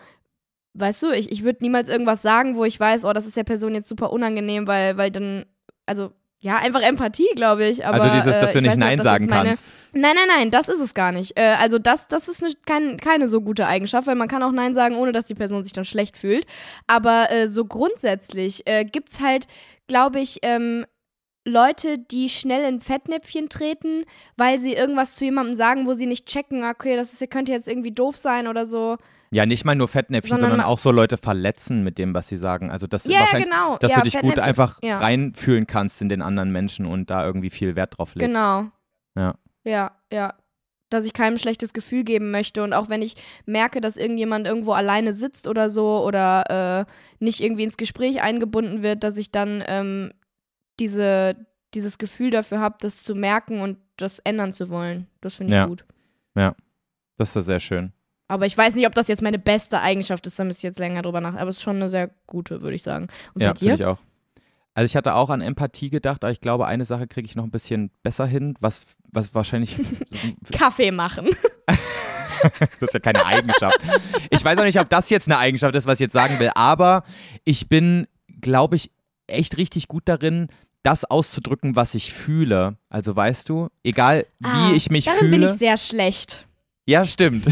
weißt 0.74 1.04
du, 1.04 1.12
ich, 1.12 1.32
ich 1.32 1.44
würde 1.44 1.60
niemals 1.62 1.88
irgendwas 1.88 2.22
sagen, 2.22 2.56
wo 2.56 2.66
ich 2.66 2.80
weiß, 2.80 3.06
oh, 3.06 3.14
das 3.14 3.26
ist 3.26 3.38
der 3.38 3.44
Person 3.44 3.76
jetzt 3.76 3.88
super 3.88 4.12
unangenehm, 4.12 4.66
weil, 4.68 4.98
weil 4.98 5.12
dann, 5.12 5.46
also 5.86 6.12
ja, 6.42 6.58
einfach 6.58 6.82
Empathie, 6.82 7.28
glaube 7.36 7.66
ich. 7.66 7.86
Aber, 7.86 8.02
also 8.02 8.16
dieses, 8.16 8.40
dass 8.40 8.52
äh, 8.52 8.54
du 8.54 8.60
ich 8.60 8.66
nicht 8.66 8.78
Nein 8.78 8.98
das 8.98 9.04
sagen 9.04 9.28
kannst. 9.28 9.66
Nein, 9.92 10.16
nein, 10.16 10.28
nein, 10.28 10.52
das 10.52 10.70
ist 10.70 10.80
es 10.80 10.94
gar 10.94 11.12
nicht. 11.12 11.38
Äh, 11.38 11.56
also 11.60 11.80
das, 11.80 12.08
das 12.08 12.30
ist 12.30 12.42
ne, 12.42 12.54
kein, 12.66 12.96
keine 12.98 13.28
so 13.28 13.42
gute 13.42 13.68
Eigenschaft, 13.68 14.08
weil 14.08 14.16
man 14.16 14.30
kann 14.30 14.42
auch 14.44 14.54
Nein 14.54 14.74
sagen, 14.74 14.96
ohne 14.96 15.12
dass 15.12 15.26
die 15.26 15.36
Person 15.36 15.64
sich 15.64 15.74
dann 15.74 15.84
schlecht 15.84 16.16
fühlt. 16.16 16.46
Aber 16.88 17.30
äh, 17.30 17.50
so 17.50 17.66
grundsätzlich 17.66 18.66
äh, 18.68 18.86
gibt 18.86 19.12
es 19.12 19.20
halt, 19.20 19.48
glaube 19.88 20.22
ich, 20.22 20.40
ähm, 20.44 20.86
Leute, 21.46 21.98
die 21.98 22.30
schnell 22.30 22.64
in 22.64 22.80
Fettnäpfchen 22.80 23.50
treten, 23.50 24.06
weil 24.38 24.60
sie 24.60 24.74
irgendwas 24.74 25.16
zu 25.16 25.26
jemandem 25.26 25.56
sagen, 25.56 25.88
wo 25.88 25.94
sie 25.94 26.06
nicht 26.06 26.26
checken, 26.26 26.64
okay, 26.64 26.96
das 26.96 27.12
ist, 27.12 27.30
könnte 27.32 27.52
jetzt 27.52 27.68
irgendwie 27.68 27.92
doof 27.92 28.16
sein 28.16 28.48
oder 28.48 28.66
so. 28.66 28.98
Ja, 29.32 29.46
nicht 29.46 29.64
mal 29.64 29.76
nur 29.76 29.88
Fettnäpfchen, 29.88 30.38
Sondern 30.38 30.52
sondern 30.52 30.68
auch 30.68 30.80
so 30.80 30.92
Leute 30.92 31.18
verletzen 31.18 31.84
mit 31.84 31.98
dem, 31.98 32.14
was 32.14 32.28
sie 32.28 32.36
sagen. 32.36 32.72
Also 32.72 32.88
das 32.88 33.06
Ja, 33.06 33.20
wahrscheinlich, 33.20 33.50
genau. 33.50 33.78
dass 33.78 33.92
ja, 33.92 33.98
du 33.98 34.04
dich 34.04 34.20
gut 34.20 34.40
einfach 34.40 34.80
ja. 34.82 34.98
reinfühlen 34.98 35.68
kannst 35.68 36.02
in 36.02 36.10
den 36.10 36.22
anderen 36.22 36.52
Menschen 36.52 36.86
und 36.86 37.10
da 37.10 37.26
irgendwie 37.26 37.52
viel 37.52 37.76
Wert 37.76 37.98
drauf 37.98 38.16
legst. 38.16 38.28
Genau. 38.28 38.72
Ja. 39.16 39.36
Ja, 39.64 39.92
ja. 40.12 40.34
Dass 40.90 41.06
ich 41.06 41.14
keinem 41.14 41.38
schlechtes 41.38 41.74
Gefühl 41.74 42.04
geben 42.04 42.32
möchte. 42.32 42.64
Und 42.64 42.74
auch 42.74 42.90
wenn 42.90 43.04
ich 43.04 43.16
merke, 43.46 43.82
dass 43.82 43.98
irgendjemand 43.98 44.48
irgendwo 44.48 44.72
alleine 44.72 45.14
sitzt 45.14 45.48
oder 45.48 45.70
so 45.70 46.04
oder 46.04 46.88
äh, 46.88 46.92
nicht 47.24 47.42
irgendwie 47.42 47.64
ins 47.64 47.78
Gespräch 47.78 48.22
eingebunden 48.22 48.82
wird, 48.82 49.04
dass 49.04 49.18
ich 49.18 49.32
dann 49.32 49.64
ähm, 49.68 50.12
diese, 50.80 51.36
dieses 51.76 52.00
Gefühl 52.00 52.32
dafür 52.32 52.60
habe, 52.60 52.78
das 52.80 53.04
zu 53.04 53.14
merken 53.14 53.62
und 53.62 53.78
das 53.98 54.18
ändern 54.20 54.54
zu 54.54 54.70
wollen. 54.70 55.06
Das 55.22 55.36
finde 55.36 55.54
ich 55.54 55.58
Ja. 55.58 55.66
gut. 55.68 55.86
Das 57.18 57.30
ist 57.30 57.36
ja 57.36 57.42
sehr 57.42 57.60
schön. 57.60 57.92
Aber 58.30 58.46
ich 58.46 58.58
weiß 58.58 58.76
nicht, 58.76 58.88
ob 58.88 58.96
das 58.96 59.08
jetzt 59.10 59.22
meine 59.22 59.40
beste 59.40 59.82
Eigenschaft 59.82 60.26
ist, 60.28 60.40
da 60.40 60.44
müsste 60.46 60.60
ich 60.60 60.64
jetzt 60.64 60.80
länger 60.80 61.02
drüber 61.02 61.20
nach. 61.20 61.34
Aber 61.36 61.50
es 61.50 61.58
ist 61.58 61.64
schon 61.64 61.76
eine 61.78 61.90
sehr 61.90 62.10
gute, 62.28 62.62
würde 62.62 62.76
ich 62.76 62.84
sagen. 62.84 63.08
Und 63.34 63.42
ja, 63.42 63.50
bei 63.50 63.54
dir? 63.56 63.60
finde 63.72 63.84
ich 63.84 63.86
auch. 63.86 63.98
Also 64.76 64.86
ich 64.86 64.96
hatte 64.96 65.16
auch 65.16 65.30
an 65.30 65.42
Empathie 65.42 65.90
gedacht, 65.90 66.24
aber 66.24 66.32
ich 66.32 66.40
glaube, 66.40 66.68
eine 66.68 66.86
Sache 66.86 67.08
kriege 67.08 67.26
ich 67.26 67.36
noch 67.36 67.44
ein 67.44 67.52
bisschen 67.52 67.90
besser 68.04 68.26
hin, 68.28 68.54
was, 68.62 68.82
was 69.12 69.34
wahrscheinlich 69.34 69.76
Kaffee 70.52 70.92
machen. 70.92 71.28
das 72.80 72.90
ist 72.90 72.94
ja 72.94 73.00
keine 73.00 73.26
Eigenschaft. 73.26 73.78
Ich 74.30 74.46
weiß 74.46 74.58
auch 74.60 74.64
nicht, 74.64 74.80
ob 74.80 74.88
das 74.90 75.10
jetzt 75.10 75.28
eine 75.28 75.38
Eigenschaft 75.38 75.76
ist, 75.76 75.86
was 75.88 75.96
ich 75.96 76.02
jetzt 76.02 76.14
sagen 76.14 76.40
will, 76.40 76.52
aber 76.56 77.04
ich 77.44 77.68
bin, 77.68 78.08
glaube 78.42 78.76
ich, 78.78 78.92
echt 79.28 79.58
richtig 79.58 79.88
gut 79.88 80.04
darin, 80.06 80.48
das 80.84 81.04
auszudrücken, 81.04 81.76
was 81.76 81.94
ich 81.96 82.14
fühle. 82.14 82.78
Also 82.90 83.16
weißt 83.16 83.50
du, 83.50 83.68
egal 83.84 84.26
wie 84.40 84.48
Ah, 84.48 84.72
ich 84.74 84.90
mich 84.90 85.06
Darin 85.06 85.20
fühle. 85.20 85.32
bin 85.32 85.42
ich 85.44 85.54
sehr 85.60 85.78
schlecht. 85.78 86.48
Ja, 86.90 87.06
stimmt. 87.06 87.46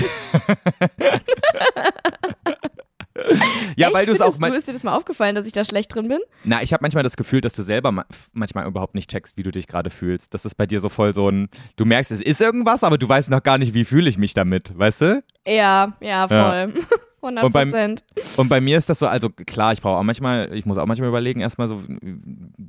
ja, 3.76 3.88
Echt, 3.88 3.94
weil 3.96 4.06
du 4.06 4.12
es 4.14 4.22
auch 4.22 4.26
findest 4.26 4.42
man 4.42 4.52
du, 4.52 4.58
ist 4.58 4.68
dir 4.68 4.74
das 4.74 4.84
mal 4.84 4.96
aufgefallen, 4.96 5.36
dass 5.36 5.46
ich 5.48 5.54
da 5.54 5.64
schlecht 5.66 5.94
drin 5.94 6.08
bin? 6.08 6.20
Na, 6.44 6.62
ich 6.62 6.72
habe 6.72 6.82
manchmal 6.84 7.04
das 7.04 7.18
Gefühl, 7.18 7.42
dass 7.42 7.54
du 7.54 7.64
selber 7.64 7.92
ma 7.92 8.06
manchmal 8.34 8.68
überhaupt 8.68 8.96
nicht 8.96 9.10
checkst, 9.10 9.38
wie 9.38 9.44
du 9.44 9.52
dich 9.52 9.68
gerade 9.68 9.90
fühlst. 9.90 10.34
Das 10.34 10.46
ist 10.46 10.56
bei 10.56 10.66
dir 10.66 10.80
so 10.80 10.90
voll 10.90 11.14
so 11.14 11.30
ein, 11.30 11.50
du 11.76 11.86
merkst, 11.86 12.12
es 12.12 12.22
ist 12.22 12.42
irgendwas, 12.42 12.84
aber 12.84 12.98
du 12.98 13.08
weißt 13.10 13.30
noch 13.30 13.44
gar 13.44 13.58
nicht, 13.58 13.74
wie 13.74 13.86
fühle 13.86 14.08
ich 14.10 14.18
mich 14.18 14.34
damit, 14.34 14.78
weißt 14.78 15.02
du? 15.02 15.24
Ja, 15.48 15.94
ja, 16.00 16.28
voll. 16.28 16.74
100 17.22 17.44
Und 17.44 17.52
beim- 17.52 17.70
Prozent. 17.70 18.04
Und 18.38 18.50
bei 18.50 18.62
mir 18.62 18.78
ist 18.78 18.90
das 18.90 19.00
so, 19.00 19.08
also 19.08 19.30
klar, 19.30 19.74
ich 19.74 19.82
brauche 19.82 19.98
auch 19.98 20.04
manchmal, 20.04 20.54
ich 20.54 20.66
muss 20.66 20.78
auch 20.78 20.86
manchmal 20.86 21.10
überlegen, 21.10 21.42
erstmal 21.42 21.68
so, 21.68 21.82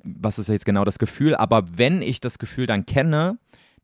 was 0.02 0.38
ist 0.38 0.48
jetzt 0.48 0.64
genau 0.64 0.84
das 0.84 0.98
Gefühl, 0.98 1.34
aber 1.34 1.64
wenn 1.76 2.00
ich 2.02 2.20
das 2.20 2.38
Gefühl 2.38 2.66
dann 2.66 2.86
kenne, 2.86 3.38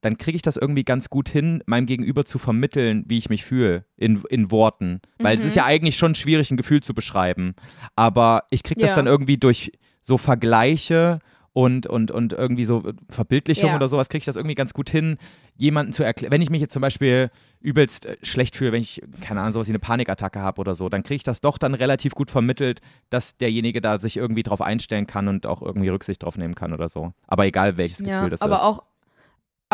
dann 0.04 0.18
kriege 0.18 0.36
ich 0.36 0.42
das 0.42 0.56
irgendwie 0.56 0.84
ganz 0.84 1.08
gut 1.10 1.28
hin, 1.28 1.62
meinem 1.66 1.86
Gegenüber 1.86 2.24
zu 2.24 2.38
vermitteln, 2.38 3.04
wie 3.06 3.18
ich 3.18 3.28
mich 3.30 3.44
fühle, 3.44 3.84
in, 3.96 4.22
in 4.28 4.50
Worten. 4.50 5.00
Weil 5.18 5.36
es 5.36 5.44
ist 5.44 5.56
ja 5.56 5.64
eigentlich 5.64 5.96
schon 5.96 6.14
schwierig, 6.14 6.50
ein 6.50 6.56
Gefühl 6.56 6.82
zu 6.82 6.94
beschreiben. 6.94 7.54
Aber 7.96 8.44
ich 8.50 8.62
kriege 8.62 8.80
das 8.80 8.90
Ja. 8.90 8.96
dann 8.96 9.06
irgendwie 9.06 9.38
durch 9.38 9.72
so 10.02 10.18
Vergleiche 10.18 11.20
und, 11.52 11.86
und, 11.86 12.10
und 12.10 12.32
irgendwie 12.32 12.64
so 12.64 12.82
Verbildlichung 13.08 13.70
Ja. 13.70 13.76
oder 13.76 13.88
sowas, 13.88 14.08
kriege 14.08 14.18
ich 14.18 14.24
das 14.24 14.34
irgendwie 14.34 14.56
ganz 14.56 14.74
gut 14.74 14.90
hin, 14.90 15.18
jemanden 15.56 15.92
zu 15.92 16.02
erklären. 16.02 16.32
Wenn 16.32 16.42
ich 16.42 16.50
mich 16.50 16.60
jetzt 16.60 16.72
zum 16.72 16.82
Beispiel 16.82 17.30
übelst 17.60 18.06
äh, 18.06 18.16
schlecht 18.22 18.56
fühle, 18.56 18.72
wenn 18.72 18.82
ich, 18.82 19.00
keine 19.20 19.40
Ahnung, 19.40 19.52
sowas 19.52 19.68
wie 19.68 19.72
eine 19.72 19.78
Panikattacke 19.78 20.40
habe 20.40 20.60
oder 20.60 20.74
so, 20.74 20.88
dann 20.88 21.04
kriege 21.04 21.14
ich 21.16 21.22
das 21.22 21.40
doch 21.40 21.56
dann 21.56 21.74
relativ 21.74 22.14
gut 22.14 22.30
vermittelt, 22.32 22.80
dass 23.08 23.36
derjenige 23.36 23.80
da 23.80 24.00
sich 24.00 24.16
irgendwie 24.16 24.42
drauf 24.42 24.60
einstellen 24.60 25.06
kann 25.06 25.28
und 25.28 25.46
auch 25.46 25.62
irgendwie 25.62 25.88
Rücksicht 25.90 26.24
drauf 26.24 26.36
nehmen 26.36 26.56
kann 26.56 26.72
oder 26.72 26.88
so. 26.88 27.12
Aber 27.28 27.46
egal, 27.46 27.76
welches 27.76 27.98
Gefühl 27.98 28.10
Ja, 28.10 28.28
das 28.28 28.42
aber 28.42 28.56
ist. 28.56 28.62
auch, 28.62 28.82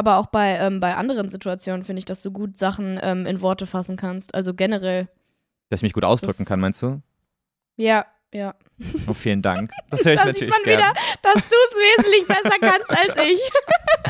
aber 0.01 0.17
auch 0.17 0.27
bei, 0.27 0.57
ähm, 0.57 0.81
bei 0.81 0.95
anderen 0.97 1.29
Situationen 1.29 1.85
finde 1.85 1.99
ich, 2.01 2.05
dass 2.07 2.23
du 2.23 2.33
gut 2.33 2.57
Sachen 2.57 2.99
ähm, 3.03 3.27
in 3.27 3.41
Worte 3.41 3.67
fassen 3.67 3.97
kannst. 3.97 4.35
Also 4.35 4.55
generell. 4.55 5.09
Dass 5.69 5.79
ich 5.81 5.83
mich 5.85 5.93
gut 5.93 6.05
ausdrücken 6.05 6.39
das- 6.39 6.47
kann, 6.49 6.59
meinst 6.59 6.83
du? 6.83 7.01
Ja, 7.77 8.07
ja. 8.35 8.55
Oh, 9.07 9.13
vielen 9.13 9.43
Dank. 9.43 9.71
Das 9.91 10.01
höre 10.05 10.15
ich 10.15 10.19
Da 10.21 10.27
sieht 10.27 10.35
natürlich 10.35 10.55
man 10.55 10.63
gerne. 10.65 10.83
wieder, 10.83 10.95
dass 11.23 11.35
du 11.35 11.57
es 11.69 11.77
wesentlich 11.99 12.27
besser 12.27 12.57
kannst 12.61 12.91
als 12.91 13.29
ich. 13.31 13.41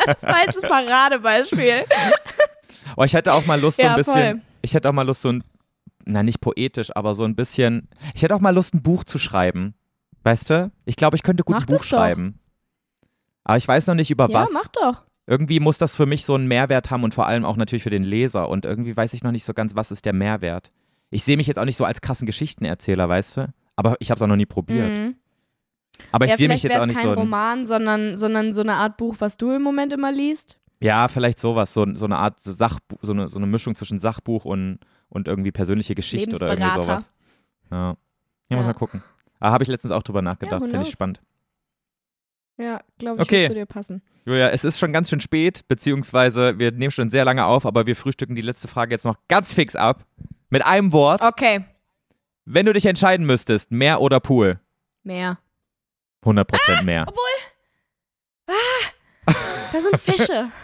Das 0.06 0.22
war 0.22 0.42
jetzt 0.46 0.62
ein 0.64 0.68
Paradebeispiel. 0.70 1.84
Oh, 2.96 3.04
ich 3.04 3.12
hätte 3.14 3.32
auch 3.32 3.46
mal 3.46 3.60
Lust, 3.60 3.76
so 3.76 3.84
Ja, 3.84 3.90
ein 3.90 3.96
bisschen. 3.98 4.12
voll. 4.14 4.40
Ich 4.62 4.74
hätte 4.74 4.88
auch 4.88 4.92
mal 4.92 5.06
Lust, 5.06 5.22
so 5.22 5.28
ein. 5.30 5.44
Na, 6.06 6.22
nicht 6.24 6.40
poetisch, 6.40 6.90
aber 6.96 7.14
so 7.14 7.22
ein 7.24 7.36
bisschen. 7.36 7.88
Ich 8.14 8.22
hätte 8.22 8.34
auch 8.34 8.40
mal 8.40 8.52
Lust, 8.54 8.74
ein 8.74 8.82
Buch 8.82 9.04
zu 9.04 9.18
schreiben. 9.18 9.74
Weißt 10.24 10.50
du? 10.50 10.72
Ich 10.86 10.96
glaube, 10.96 11.16
ich 11.16 11.22
könnte 11.22 11.44
gut 11.44 11.54
Mach 11.54 11.62
ein 11.62 11.66
Buch 11.76 11.84
schreiben. 11.84 12.40
Aber 13.44 13.56
ich 13.58 13.68
weiß 13.68 13.86
noch 13.86 13.94
nicht 13.94 14.10
über 14.10 14.28
Ja, 14.28 14.42
was. 14.42 14.50
mach 14.52 14.66
doch. 14.68 15.04
Irgendwie 15.26 15.60
muss 15.60 15.78
das 15.78 15.96
für 15.96 16.06
mich 16.06 16.24
so 16.24 16.34
einen 16.34 16.48
Mehrwert 16.48 16.90
haben 16.90 17.04
und 17.04 17.14
vor 17.14 17.26
allem 17.26 17.44
auch 17.44 17.56
natürlich 17.56 17.82
für 17.82 17.90
den 17.90 18.02
Leser. 18.02 18.48
Und 18.48 18.64
irgendwie 18.64 18.96
weiß 18.96 19.12
ich 19.14 19.22
noch 19.22 19.30
nicht 19.32 19.44
so 19.44 19.54
ganz, 19.54 19.76
was 19.76 19.90
ist 19.92 20.04
der 20.04 20.12
Mehrwert. 20.12 20.72
Ich 21.10 21.24
sehe 21.24 21.36
mich 21.36 21.46
jetzt 21.46 21.58
auch 21.58 21.64
nicht 21.64 21.76
so 21.76 21.84
als 21.84 22.00
krassen 22.00 22.26
Geschichtenerzähler, 22.26 23.08
weißt 23.08 23.36
du? 23.36 23.52
Aber 23.76 23.96
ich 24.00 24.10
habe 24.10 24.18
es 24.18 24.22
auch 24.22 24.26
noch 24.26 24.36
nie 24.36 24.46
probiert. 24.46 24.88
Mhm. 24.90 25.14
Aber 26.12 26.24
ich 26.24 26.32
ja, 26.32 26.36
sehe 26.36 26.48
mich 26.48 26.62
vielleicht 26.62 26.74
jetzt 26.74 26.82
auch 26.82 26.86
nicht 26.86 26.96
kein 26.96 27.04
so. 27.06 27.12
Ein, 27.12 27.18
Roman, 27.18 27.66
sondern, 27.66 28.16
sondern 28.18 28.52
so 28.52 28.60
eine 28.62 28.74
Art 28.74 28.96
Buch, 28.96 29.16
was 29.18 29.36
du 29.36 29.52
im 29.52 29.62
Moment 29.62 29.92
immer 29.92 30.10
liest. 30.10 30.58
ja, 30.80 31.08
vielleicht 31.08 31.38
sowas. 31.38 31.72
So, 31.74 31.86
so 31.94 32.06
eine 32.06 32.16
Art 32.16 32.42
Sachbuch, 32.42 32.98
so 33.02 33.12
eine, 33.12 33.28
so 33.28 33.38
eine 33.38 33.46
Mischung 33.46 33.74
zwischen 33.74 33.98
Sachbuch 33.98 34.44
und, 34.44 34.78
und 35.08 35.28
irgendwie 35.28 35.52
persönliche 35.52 35.94
Geschichte 35.94 36.36
oder 36.36 36.48
irgendwie 36.48 36.82
sowas. 36.82 37.12
Ja. 37.70 37.76
Ja, 37.78 38.56
muss 38.56 38.60
Ja. 38.64 38.72
mal 38.72 38.74
gucken. 38.74 39.02
Aber 39.38 39.52
habe 39.52 39.62
ich 39.64 39.68
letztens 39.68 39.92
auch 39.92 40.02
drüber 40.02 40.22
nachgedacht. 40.22 40.60
who 40.62 40.66
Finde 40.68 40.82
ich 40.86 40.90
spannend. 40.92 41.20
Ja, 42.60 42.80
glaube 42.98 43.16
ich, 43.16 43.22
Okay. 43.22 43.40
wird 43.42 43.48
zu 43.50 43.54
dir 43.54 43.66
passen. 43.66 44.02
Julia, 44.26 44.50
es 44.50 44.64
ist 44.64 44.78
schon 44.78 44.92
ganz 44.92 45.08
schön 45.08 45.20
spät, 45.20 45.66
beziehungsweise 45.66 46.58
wir 46.58 46.72
nehmen 46.72 46.90
schon 46.90 47.08
sehr 47.10 47.24
lange 47.24 47.46
auf, 47.46 47.64
aber 47.64 47.86
wir 47.86 47.96
frühstücken 47.96 48.34
die 48.34 48.42
letzte 48.42 48.68
Frage 48.68 48.92
jetzt 48.92 49.04
noch 49.04 49.16
ganz 49.28 49.54
fix 49.54 49.74
ab. 49.74 50.04
Mit 50.50 50.64
einem 50.66 50.92
Wort. 50.92 51.22
Okay, 51.22 51.64
Wenn 52.44 52.66
du 52.66 52.72
dich 52.72 52.84
entscheiden 52.86 53.24
müsstest, 53.24 53.70
Meer 53.70 54.00
oder 54.00 54.20
Pool? 54.20 54.60
mehr. 55.04 55.38
100% 56.24 56.82
Meer. 56.84 57.06
Da 58.46 59.80
sind 59.80 60.00
Fische. 60.00 60.48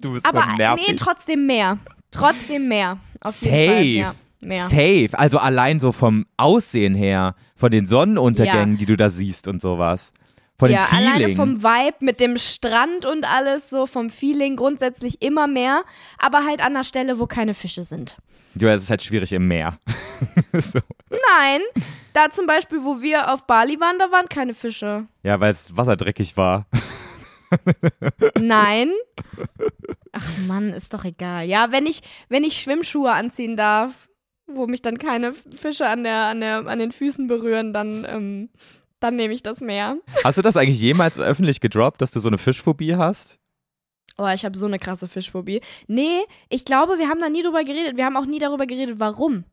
Du 0.00 0.12
bist 0.12 0.26
Aber 0.26 0.42
so 0.42 0.56
nervig. 0.56 0.86
nee, 0.86 0.94
trotzdem 0.96 1.46
mehr. 1.46 1.78
Trotzdem 2.10 2.68
mehr. 2.68 2.98
Auf 3.22 3.36
Safe. 3.36 3.48
jeden 3.80 4.04
Fall. 4.04 4.14
Ja, 4.42 4.46
mehr. 4.46 4.68
Safe. 4.68 5.08
Also 5.12 5.38
allein 5.38 5.80
so 5.80 5.92
vom 5.92 6.26
Aussehen 6.36 6.94
her, 6.94 7.34
von 7.56 7.70
den 7.70 7.86
Sonnenuntergängen, 7.86 8.76
die 8.76 8.84
du 8.84 8.98
da 8.98 9.08
siehst 9.08 9.48
und 9.48 9.62
sowas. 9.62 10.12
Von 10.58 10.70
ja, 10.70 10.86
dem 10.86 10.86
Feeling. 10.86 11.08
alleine 11.08 11.34
vom 11.34 11.62
Vibe 11.62 11.96
mit 12.00 12.20
dem 12.20 12.36
Strand 12.36 13.06
und 13.06 13.24
alles, 13.24 13.70
so 13.70 13.86
vom 13.86 14.08
Feeling 14.08 14.56
grundsätzlich 14.56 15.20
immer 15.20 15.46
mehr, 15.46 15.82
aber 16.18 16.44
halt 16.44 16.60
an 16.60 16.74
der 16.74 16.84
Stelle, 16.84 17.18
wo 17.18 17.26
keine 17.26 17.54
Fische 17.54 17.84
sind. 17.84 18.16
Julia, 18.54 18.74
es 18.74 18.84
ist 18.84 18.90
halt 18.90 19.02
schwierig 19.02 19.32
im 19.32 19.48
Meer. 19.48 19.78
so. 20.52 20.78
Nein, 21.10 21.60
da 22.12 22.30
zum 22.30 22.46
Beispiel, 22.46 22.84
wo 22.84 23.02
wir 23.02 23.32
auf 23.32 23.46
Bali 23.46 23.80
waren, 23.80 23.98
da 23.98 24.12
waren 24.12 24.28
keine 24.28 24.54
Fische. 24.54 25.06
Ja, 25.24 25.40
weil 25.40 25.52
das 25.52 25.76
Wasser 25.76 25.96
dreckig 25.96 26.36
war. 26.36 26.66
Nein. 28.40 28.92
Ach 30.12 30.30
Mann, 30.46 30.70
ist 30.70 30.94
doch 30.94 31.04
egal. 31.04 31.48
Ja, 31.48 31.72
wenn 31.72 31.86
ich, 31.86 32.02
wenn 32.28 32.44
ich 32.44 32.60
Schwimmschuhe 32.60 33.10
anziehen 33.10 33.56
darf, 33.56 34.08
wo 34.46 34.68
mich 34.68 34.82
dann 34.82 34.98
keine 34.98 35.32
Fische 35.32 35.88
an, 35.88 36.04
der, 36.04 36.26
an, 36.26 36.40
der, 36.40 36.66
an 36.66 36.78
den 36.78 36.92
Füßen 36.92 37.26
berühren, 37.26 37.72
dann, 37.72 38.06
ähm, 38.08 38.50
dann 39.04 39.16
nehme 39.16 39.34
ich 39.34 39.42
das 39.42 39.60
Meer. 39.60 39.98
Hast 40.24 40.38
du 40.38 40.42
das 40.42 40.56
eigentlich 40.56 40.80
jemals 40.80 41.18
öffentlich 41.18 41.60
gedroppt, 41.60 42.00
dass 42.00 42.10
du 42.10 42.20
so 42.20 42.28
eine 42.28 42.38
Fischphobie 42.38 42.96
hast? 42.96 43.38
Oh, 44.16 44.28
ich 44.28 44.44
habe 44.44 44.56
so 44.56 44.66
eine 44.66 44.78
krasse 44.78 45.08
Fischphobie. 45.08 45.60
Nee, 45.86 46.22
ich 46.48 46.64
glaube, 46.64 46.98
wir 46.98 47.08
haben 47.08 47.20
da 47.20 47.28
nie 47.28 47.42
drüber 47.42 47.64
geredet. 47.64 47.96
Wir 47.96 48.06
haben 48.06 48.16
auch 48.16 48.26
nie 48.26 48.38
darüber 48.38 48.66
geredet, 48.66 48.98
warum. 48.98 49.44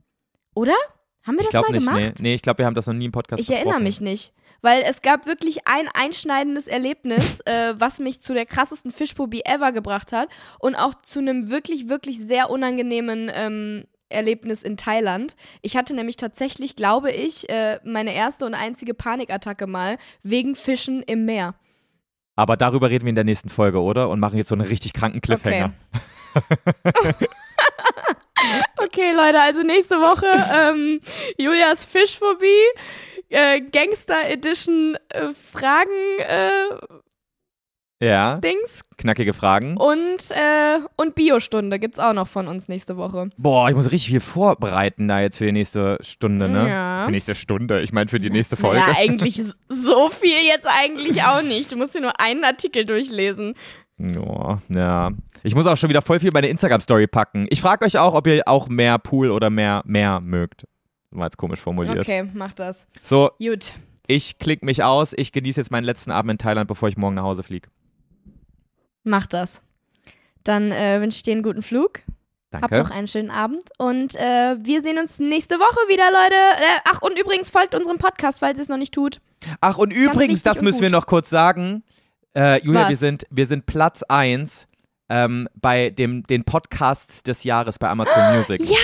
Oder? 0.55 0.75
Haben 1.23 1.35
wir 1.35 1.41
ich 1.41 1.49
das 1.49 1.61
mal 1.61 1.71
nicht, 1.71 1.85
gemacht? 1.85 1.99
nee. 1.99 2.13
Nee, 2.19 2.33
ich 2.35 2.41
glaube, 2.41 2.59
wir 2.59 2.65
haben 2.65 2.75
das 2.75 2.87
noch 2.87 2.93
nie 2.93 3.05
im 3.05 3.11
Podcast 3.11 3.41
Ich 3.41 3.49
erinnere 3.49 3.79
mich 3.79 4.01
nicht. 4.01 4.33
Weil 4.61 4.83
es 4.83 5.01
gab 5.01 5.25
wirklich 5.25 5.67
ein 5.67 5.87
einschneidendes 5.93 6.67
Erlebnis, 6.67 7.39
äh, 7.45 7.73
was 7.77 7.99
mich 7.99 8.21
zu 8.21 8.33
der 8.33 8.45
krassesten 8.45 8.91
Fischphobie 8.91 9.41
ever 9.43 9.71
gebracht 9.71 10.13
hat 10.13 10.29
und 10.59 10.75
auch 10.75 10.93
zu 11.01 11.19
einem 11.19 11.49
wirklich, 11.49 11.89
wirklich 11.89 12.19
sehr 12.19 12.49
unangenehmen 12.49 13.29
ähm, 13.33 13.85
Erlebnis 14.11 14.63
in 14.63 14.77
Thailand. 14.77 15.35
Ich 15.61 15.77
hatte 15.77 15.95
nämlich 15.95 16.17
tatsächlich, 16.17 16.75
glaube 16.75 17.11
ich, 17.11 17.49
äh, 17.49 17.79
meine 17.83 18.13
erste 18.13 18.45
und 18.45 18.53
einzige 18.53 18.93
Panikattacke 18.93 19.67
mal 19.67 19.97
wegen 20.23 20.55
Fischen 20.55 21.01
im 21.03 21.25
Meer. 21.25 21.55
Aber 22.35 22.57
darüber 22.57 22.89
reden 22.89 23.05
wir 23.05 23.09
in 23.09 23.15
der 23.15 23.23
nächsten 23.23 23.49
Folge, 23.49 23.81
oder? 23.81 24.09
Und 24.09 24.19
machen 24.19 24.37
jetzt 24.37 24.49
so 24.49 24.55
einen 24.55 24.67
richtig 24.67 24.93
kranken 24.93 25.21
Cliffhanger. 25.21 25.73
Okay, 28.77 29.11
Leute, 29.13 29.39
also 29.39 29.61
nächste 29.61 29.95
Woche 29.95 30.25
ähm, 30.25 30.99
Julias 31.37 31.85
Fischphobie, 31.85 32.47
äh, 33.29 33.61
Gangster 33.61 34.29
Edition 34.29 34.97
äh, 35.09 35.27
Fragen 35.33 36.19
äh, 36.19 36.63
Ja, 38.01 38.37
Dings 38.37 38.81
knackige 38.97 39.33
Fragen. 39.33 39.77
und 39.77 40.31
äh, 40.31 40.79
und 40.97 41.13
Biostunde 41.15 41.77
gibt's 41.77 41.99
auch 41.99 42.13
noch 42.13 42.27
von 42.27 42.47
uns 42.47 42.67
nächste 42.67 42.97
Woche. 42.97 43.29
Boah, 43.37 43.69
ich 43.69 43.75
muss 43.75 43.91
richtig 43.91 44.09
viel 44.09 44.19
vorbereiten 44.19 45.07
da 45.07 45.21
jetzt 45.21 45.37
für 45.37 45.45
die 45.45 45.51
nächste 45.51 45.97
Stunde, 46.01 46.49
ne? 46.49 46.67
Ja. 46.67 46.99
Für 47.01 47.07
die 47.07 47.13
nächste 47.13 47.35
Stunde. 47.35 47.81
Ich 47.81 47.93
meine 47.93 48.09
für 48.09 48.19
die 48.19 48.31
nächste 48.31 48.55
Folge. 48.55 48.79
Ja, 48.79 48.95
eigentlich 48.97 49.41
so 49.69 50.09
viel 50.09 50.43
jetzt 50.47 50.67
eigentlich 50.83 51.21
auch 51.23 51.43
nicht. 51.43 51.71
Du 51.71 51.75
musst 51.77 51.93
dir 51.93 52.01
nur 52.01 52.19
einen 52.19 52.43
Artikel 52.43 52.85
durchlesen. 52.85 53.53
Ja, 53.99 54.57
ja. 54.69 55.11
Ich 55.43 55.53
muss 55.53 55.67
auch 55.67 55.77
schon 55.77 55.89
wieder 55.89 56.01
voll 56.01 56.19
viel 56.19 56.31
meine 56.33 56.47
Instagram-Story 56.47 57.05
packen. 57.07 57.45
Ich 57.51 57.61
frage 57.61 57.85
euch 57.85 57.97
auch, 57.99 58.15
ob 58.15 58.25
ihr 58.25 58.47
auch 58.47 58.67
mehr 58.67 58.97
Pool 58.97 59.29
oder 59.29 59.49
mehr 59.51 59.83
Meer 59.85 60.21
mögt. 60.21 60.65
War 61.11 61.25
jetzt 61.27 61.37
komisch 61.37 61.59
formuliert. 61.59 61.99
Okay, 61.99 62.27
mach 62.33 62.53
das. 62.53 62.87
So, 63.03 63.29
Gut. 63.39 63.73
ich 64.07 64.39
klick 64.39 64.63
mich 64.63 64.83
aus. 64.83 65.13
Ich 65.15 65.31
genieße 65.31 65.59
jetzt 65.59 65.69
meinen 65.71 65.83
letzten 65.83 66.09
Abend 66.09 66.31
in 66.31 66.37
Thailand, 66.39 66.67
bevor 66.67 66.89
ich 66.89 66.97
morgen 66.97 67.15
nach 67.15 67.23
Hause 67.23 67.43
fliege. 67.43 67.69
Mach 69.03 69.27
das. 69.27 69.61
Dann 70.43 70.71
äh, 70.71 71.01
wünsche 71.01 71.17
ich 71.17 71.23
dir 71.23 71.33
einen 71.33 71.43
guten 71.43 71.61
Flug. 71.61 71.99
Hab 72.53 72.61
Danke. 72.69 72.79
noch 72.79 72.91
einen 72.91 73.07
schönen 73.07 73.31
Abend 73.31 73.69
und 73.77 74.13
äh, 74.17 74.57
wir 74.59 74.81
sehen 74.81 74.97
uns 74.99 75.19
nächste 75.19 75.55
Woche 75.55 75.87
wieder, 75.87 76.11
Leute. 76.11 76.35
Äh, 76.35 76.79
ach, 76.83 77.01
und 77.01 77.17
übrigens 77.17 77.49
folgt 77.49 77.73
unserem 77.73 77.97
Podcast, 77.97 78.39
falls 78.39 78.59
ihr 78.59 78.63
es 78.63 78.67
noch 78.67 78.77
nicht 78.77 78.93
tut. 78.93 79.21
Ach, 79.61 79.77
und 79.77 79.91
übrigens, 79.91 80.43
das 80.43 80.61
müssen 80.61 80.81
wir 80.81 80.89
noch 80.89 81.05
kurz 81.05 81.29
sagen. 81.29 81.83
Äh, 82.35 82.61
Julia, 82.61 82.81
Was? 82.81 82.89
wir 82.89 82.97
sind, 82.97 83.25
wir 83.29 83.45
sind 83.47 83.67
Platz 83.67 84.03
1 84.03 84.67
ähm, 85.07 85.47
bei 85.55 85.91
dem, 85.91 86.23
den 86.23 86.43
Podcasts 86.43 87.23
des 87.23 87.45
Jahres 87.45 87.79
bei 87.79 87.87
Amazon 87.89 88.35
Music. 88.37 88.61
Ja! 88.69 88.75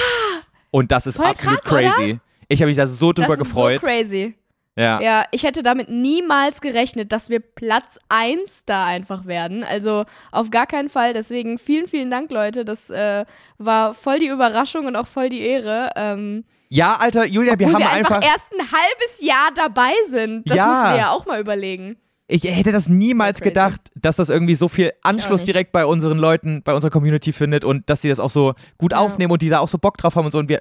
Und 0.72 0.92
das 0.94 1.06
ist 1.06 1.18
Voll 1.18 1.26
absolut 1.26 1.62
krass, 1.62 1.72
oder? 1.74 1.92
crazy. 1.92 2.20
Ich 2.48 2.62
habe 2.62 2.70
mich 2.70 2.78
da 2.78 2.88
so 2.88 3.12
drüber 3.12 3.36
das 3.36 3.40
gefreut. 3.40 3.76
ist 3.76 3.82
so 3.82 3.88
crazy. 3.88 4.36
Ja. 4.78 5.02
Ja, 5.02 5.26
ich 5.32 5.44
hätte 5.44 5.64
damit 5.64 5.90
niemals 5.90 6.62
gerechnet, 6.62 7.12
dass 7.12 7.30
wir 7.30 7.40
Platz 7.40 7.98
1 8.10 8.64
da 8.66 8.86
einfach 8.86 9.26
werden. 9.26 9.64
Also 9.64 10.06
auf 10.32 10.52
gar 10.52 10.68
keinen 10.68 10.88
Fall. 10.90 11.14
Deswegen 11.14 11.58
vielen, 11.58 11.88
vielen 11.88 12.12
Dank, 12.12 12.30
Leute. 12.32 12.64
Das 12.64 12.90
äh, 12.92 13.26
war 13.58 13.94
voll 13.96 14.20
die 14.20 14.28
Überraschung 14.28 14.86
und 14.86 14.96
auch 14.96 15.08
voll 15.08 15.30
die 15.30 15.42
Ehre. 15.42 15.92
Ähm, 15.96 16.44
Ja, 16.70 16.94
Alter, 17.00 17.26
Julia, 17.26 17.58
wir 17.58 17.66
haben 17.74 17.80
wir 17.80 17.90
einfach, 17.90 18.18
einfach. 18.18 18.30
erst 18.32 18.52
ein 18.54 18.60
halbes 18.72 19.22
Jahr 19.22 19.50
dabei 19.56 19.94
sind. 20.10 20.50
Das 20.50 20.58
Ja. 20.58 20.68
musst 20.68 20.94
du 20.94 20.98
ja 20.98 21.10
auch 21.12 21.26
mal 21.26 21.40
überlegen. 21.42 21.98
Ich 22.30 22.44
hätte 22.44 22.74
das 22.74 22.90
niemals 22.90 23.40
Crazy. 23.40 23.50
gedacht, 23.52 23.82
dass 23.96 24.18
das 24.18 24.28
irgendwie 24.30 24.56
so 24.56 24.68
viel 24.68 24.92
Anschluss 25.02 25.46
direkt 25.46 25.72
bei 25.72 25.86
unseren 25.86 26.18
Leuten, 26.20 26.62
bei 26.62 26.74
unserer 26.76 26.92
Community 26.92 27.32
findet 27.32 27.64
und 27.64 27.90
dass 27.90 28.02
sie 28.02 28.10
das 28.10 28.20
auch 28.20 28.30
so 28.30 28.54
gut 28.78 28.92
Ja. 28.92 28.98
aufnehmen 29.00 29.32
und 29.32 29.42
die 29.42 29.48
da 29.50 29.60
auch 29.60 29.70
so 29.70 29.78
Bock 29.78 29.98
drauf 29.98 30.16
haben 30.16 30.26
und 30.26 30.32
so. 30.34 30.38
Und 30.40 30.50
wir, 30.50 30.60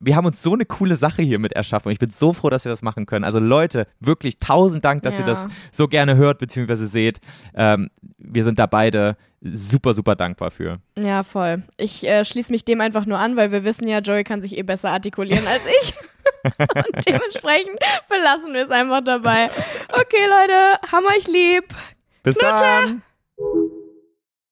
wir 0.00 0.16
haben 0.16 0.26
uns 0.26 0.42
so 0.42 0.54
eine 0.54 0.64
coole 0.64 0.96
Sache 0.96 1.22
hier 1.22 1.38
mit 1.38 1.52
erschaffen. 1.52 1.92
Ich 1.92 1.98
bin 1.98 2.10
so 2.10 2.32
froh, 2.32 2.48
dass 2.50 2.64
wir 2.64 2.70
das 2.72 2.82
machen 2.82 3.06
können. 3.06 3.24
Also 3.24 3.38
Leute, 3.38 3.86
wirklich 4.00 4.38
tausend 4.38 4.84
Dank, 4.84 5.02
dass 5.02 5.14
ihr 5.18 5.26
Ja. 5.26 5.26
das 5.26 5.46
so 5.72 5.88
gerne 5.88 6.16
hört 6.16 6.38
bzw. 6.38 6.86
seht. 6.86 7.20
Ähm, 7.54 7.90
wir 8.18 8.44
sind 8.44 8.58
da 8.58 8.66
beide 8.66 9.16
super, 9.42 9.94
super 9.94 10.16
dankbar 10.16 10.50
für. 10.50 10.80
Ja, 10.98 11.22
voll. 11.22 11.62
Ich 11.76 12.06
äh, 12.06 12.24
schließe 12.24 12.50
mich 12.52 12.64
dem 12.64 12.80
einfach 12.80 13.06
nur 13.06 13.18
an, 13.18 13.36
weil 13.36 13.52
wir 13.52 13.64
wissen 13.64 13.86
ja, 13.88 13.98
Joey 14.00 14.24
kann 14.24 14.40
sich 14.42 14.56
eh 14.56 14.62
besser 14.62 14.90
artikulieren 14.90 15.46
als 15.46 15.62
ich. 15.82 15.94
Und 16.44 17.06
dementsprechend 17.08 17.78
belassen 18.08 18.52
wir 18.54 18.64
es 18.64 18.70
einfach 18.70 19.02
dabei. 19.04 19.50
Okay, 19.92 20.26
Leute, 20.28 20.92
haben 20.92 21.04
euch 21.16 21.26
lieb. 21.26 21.64
Bis 22.22 22.36
dann! 22.36 23.02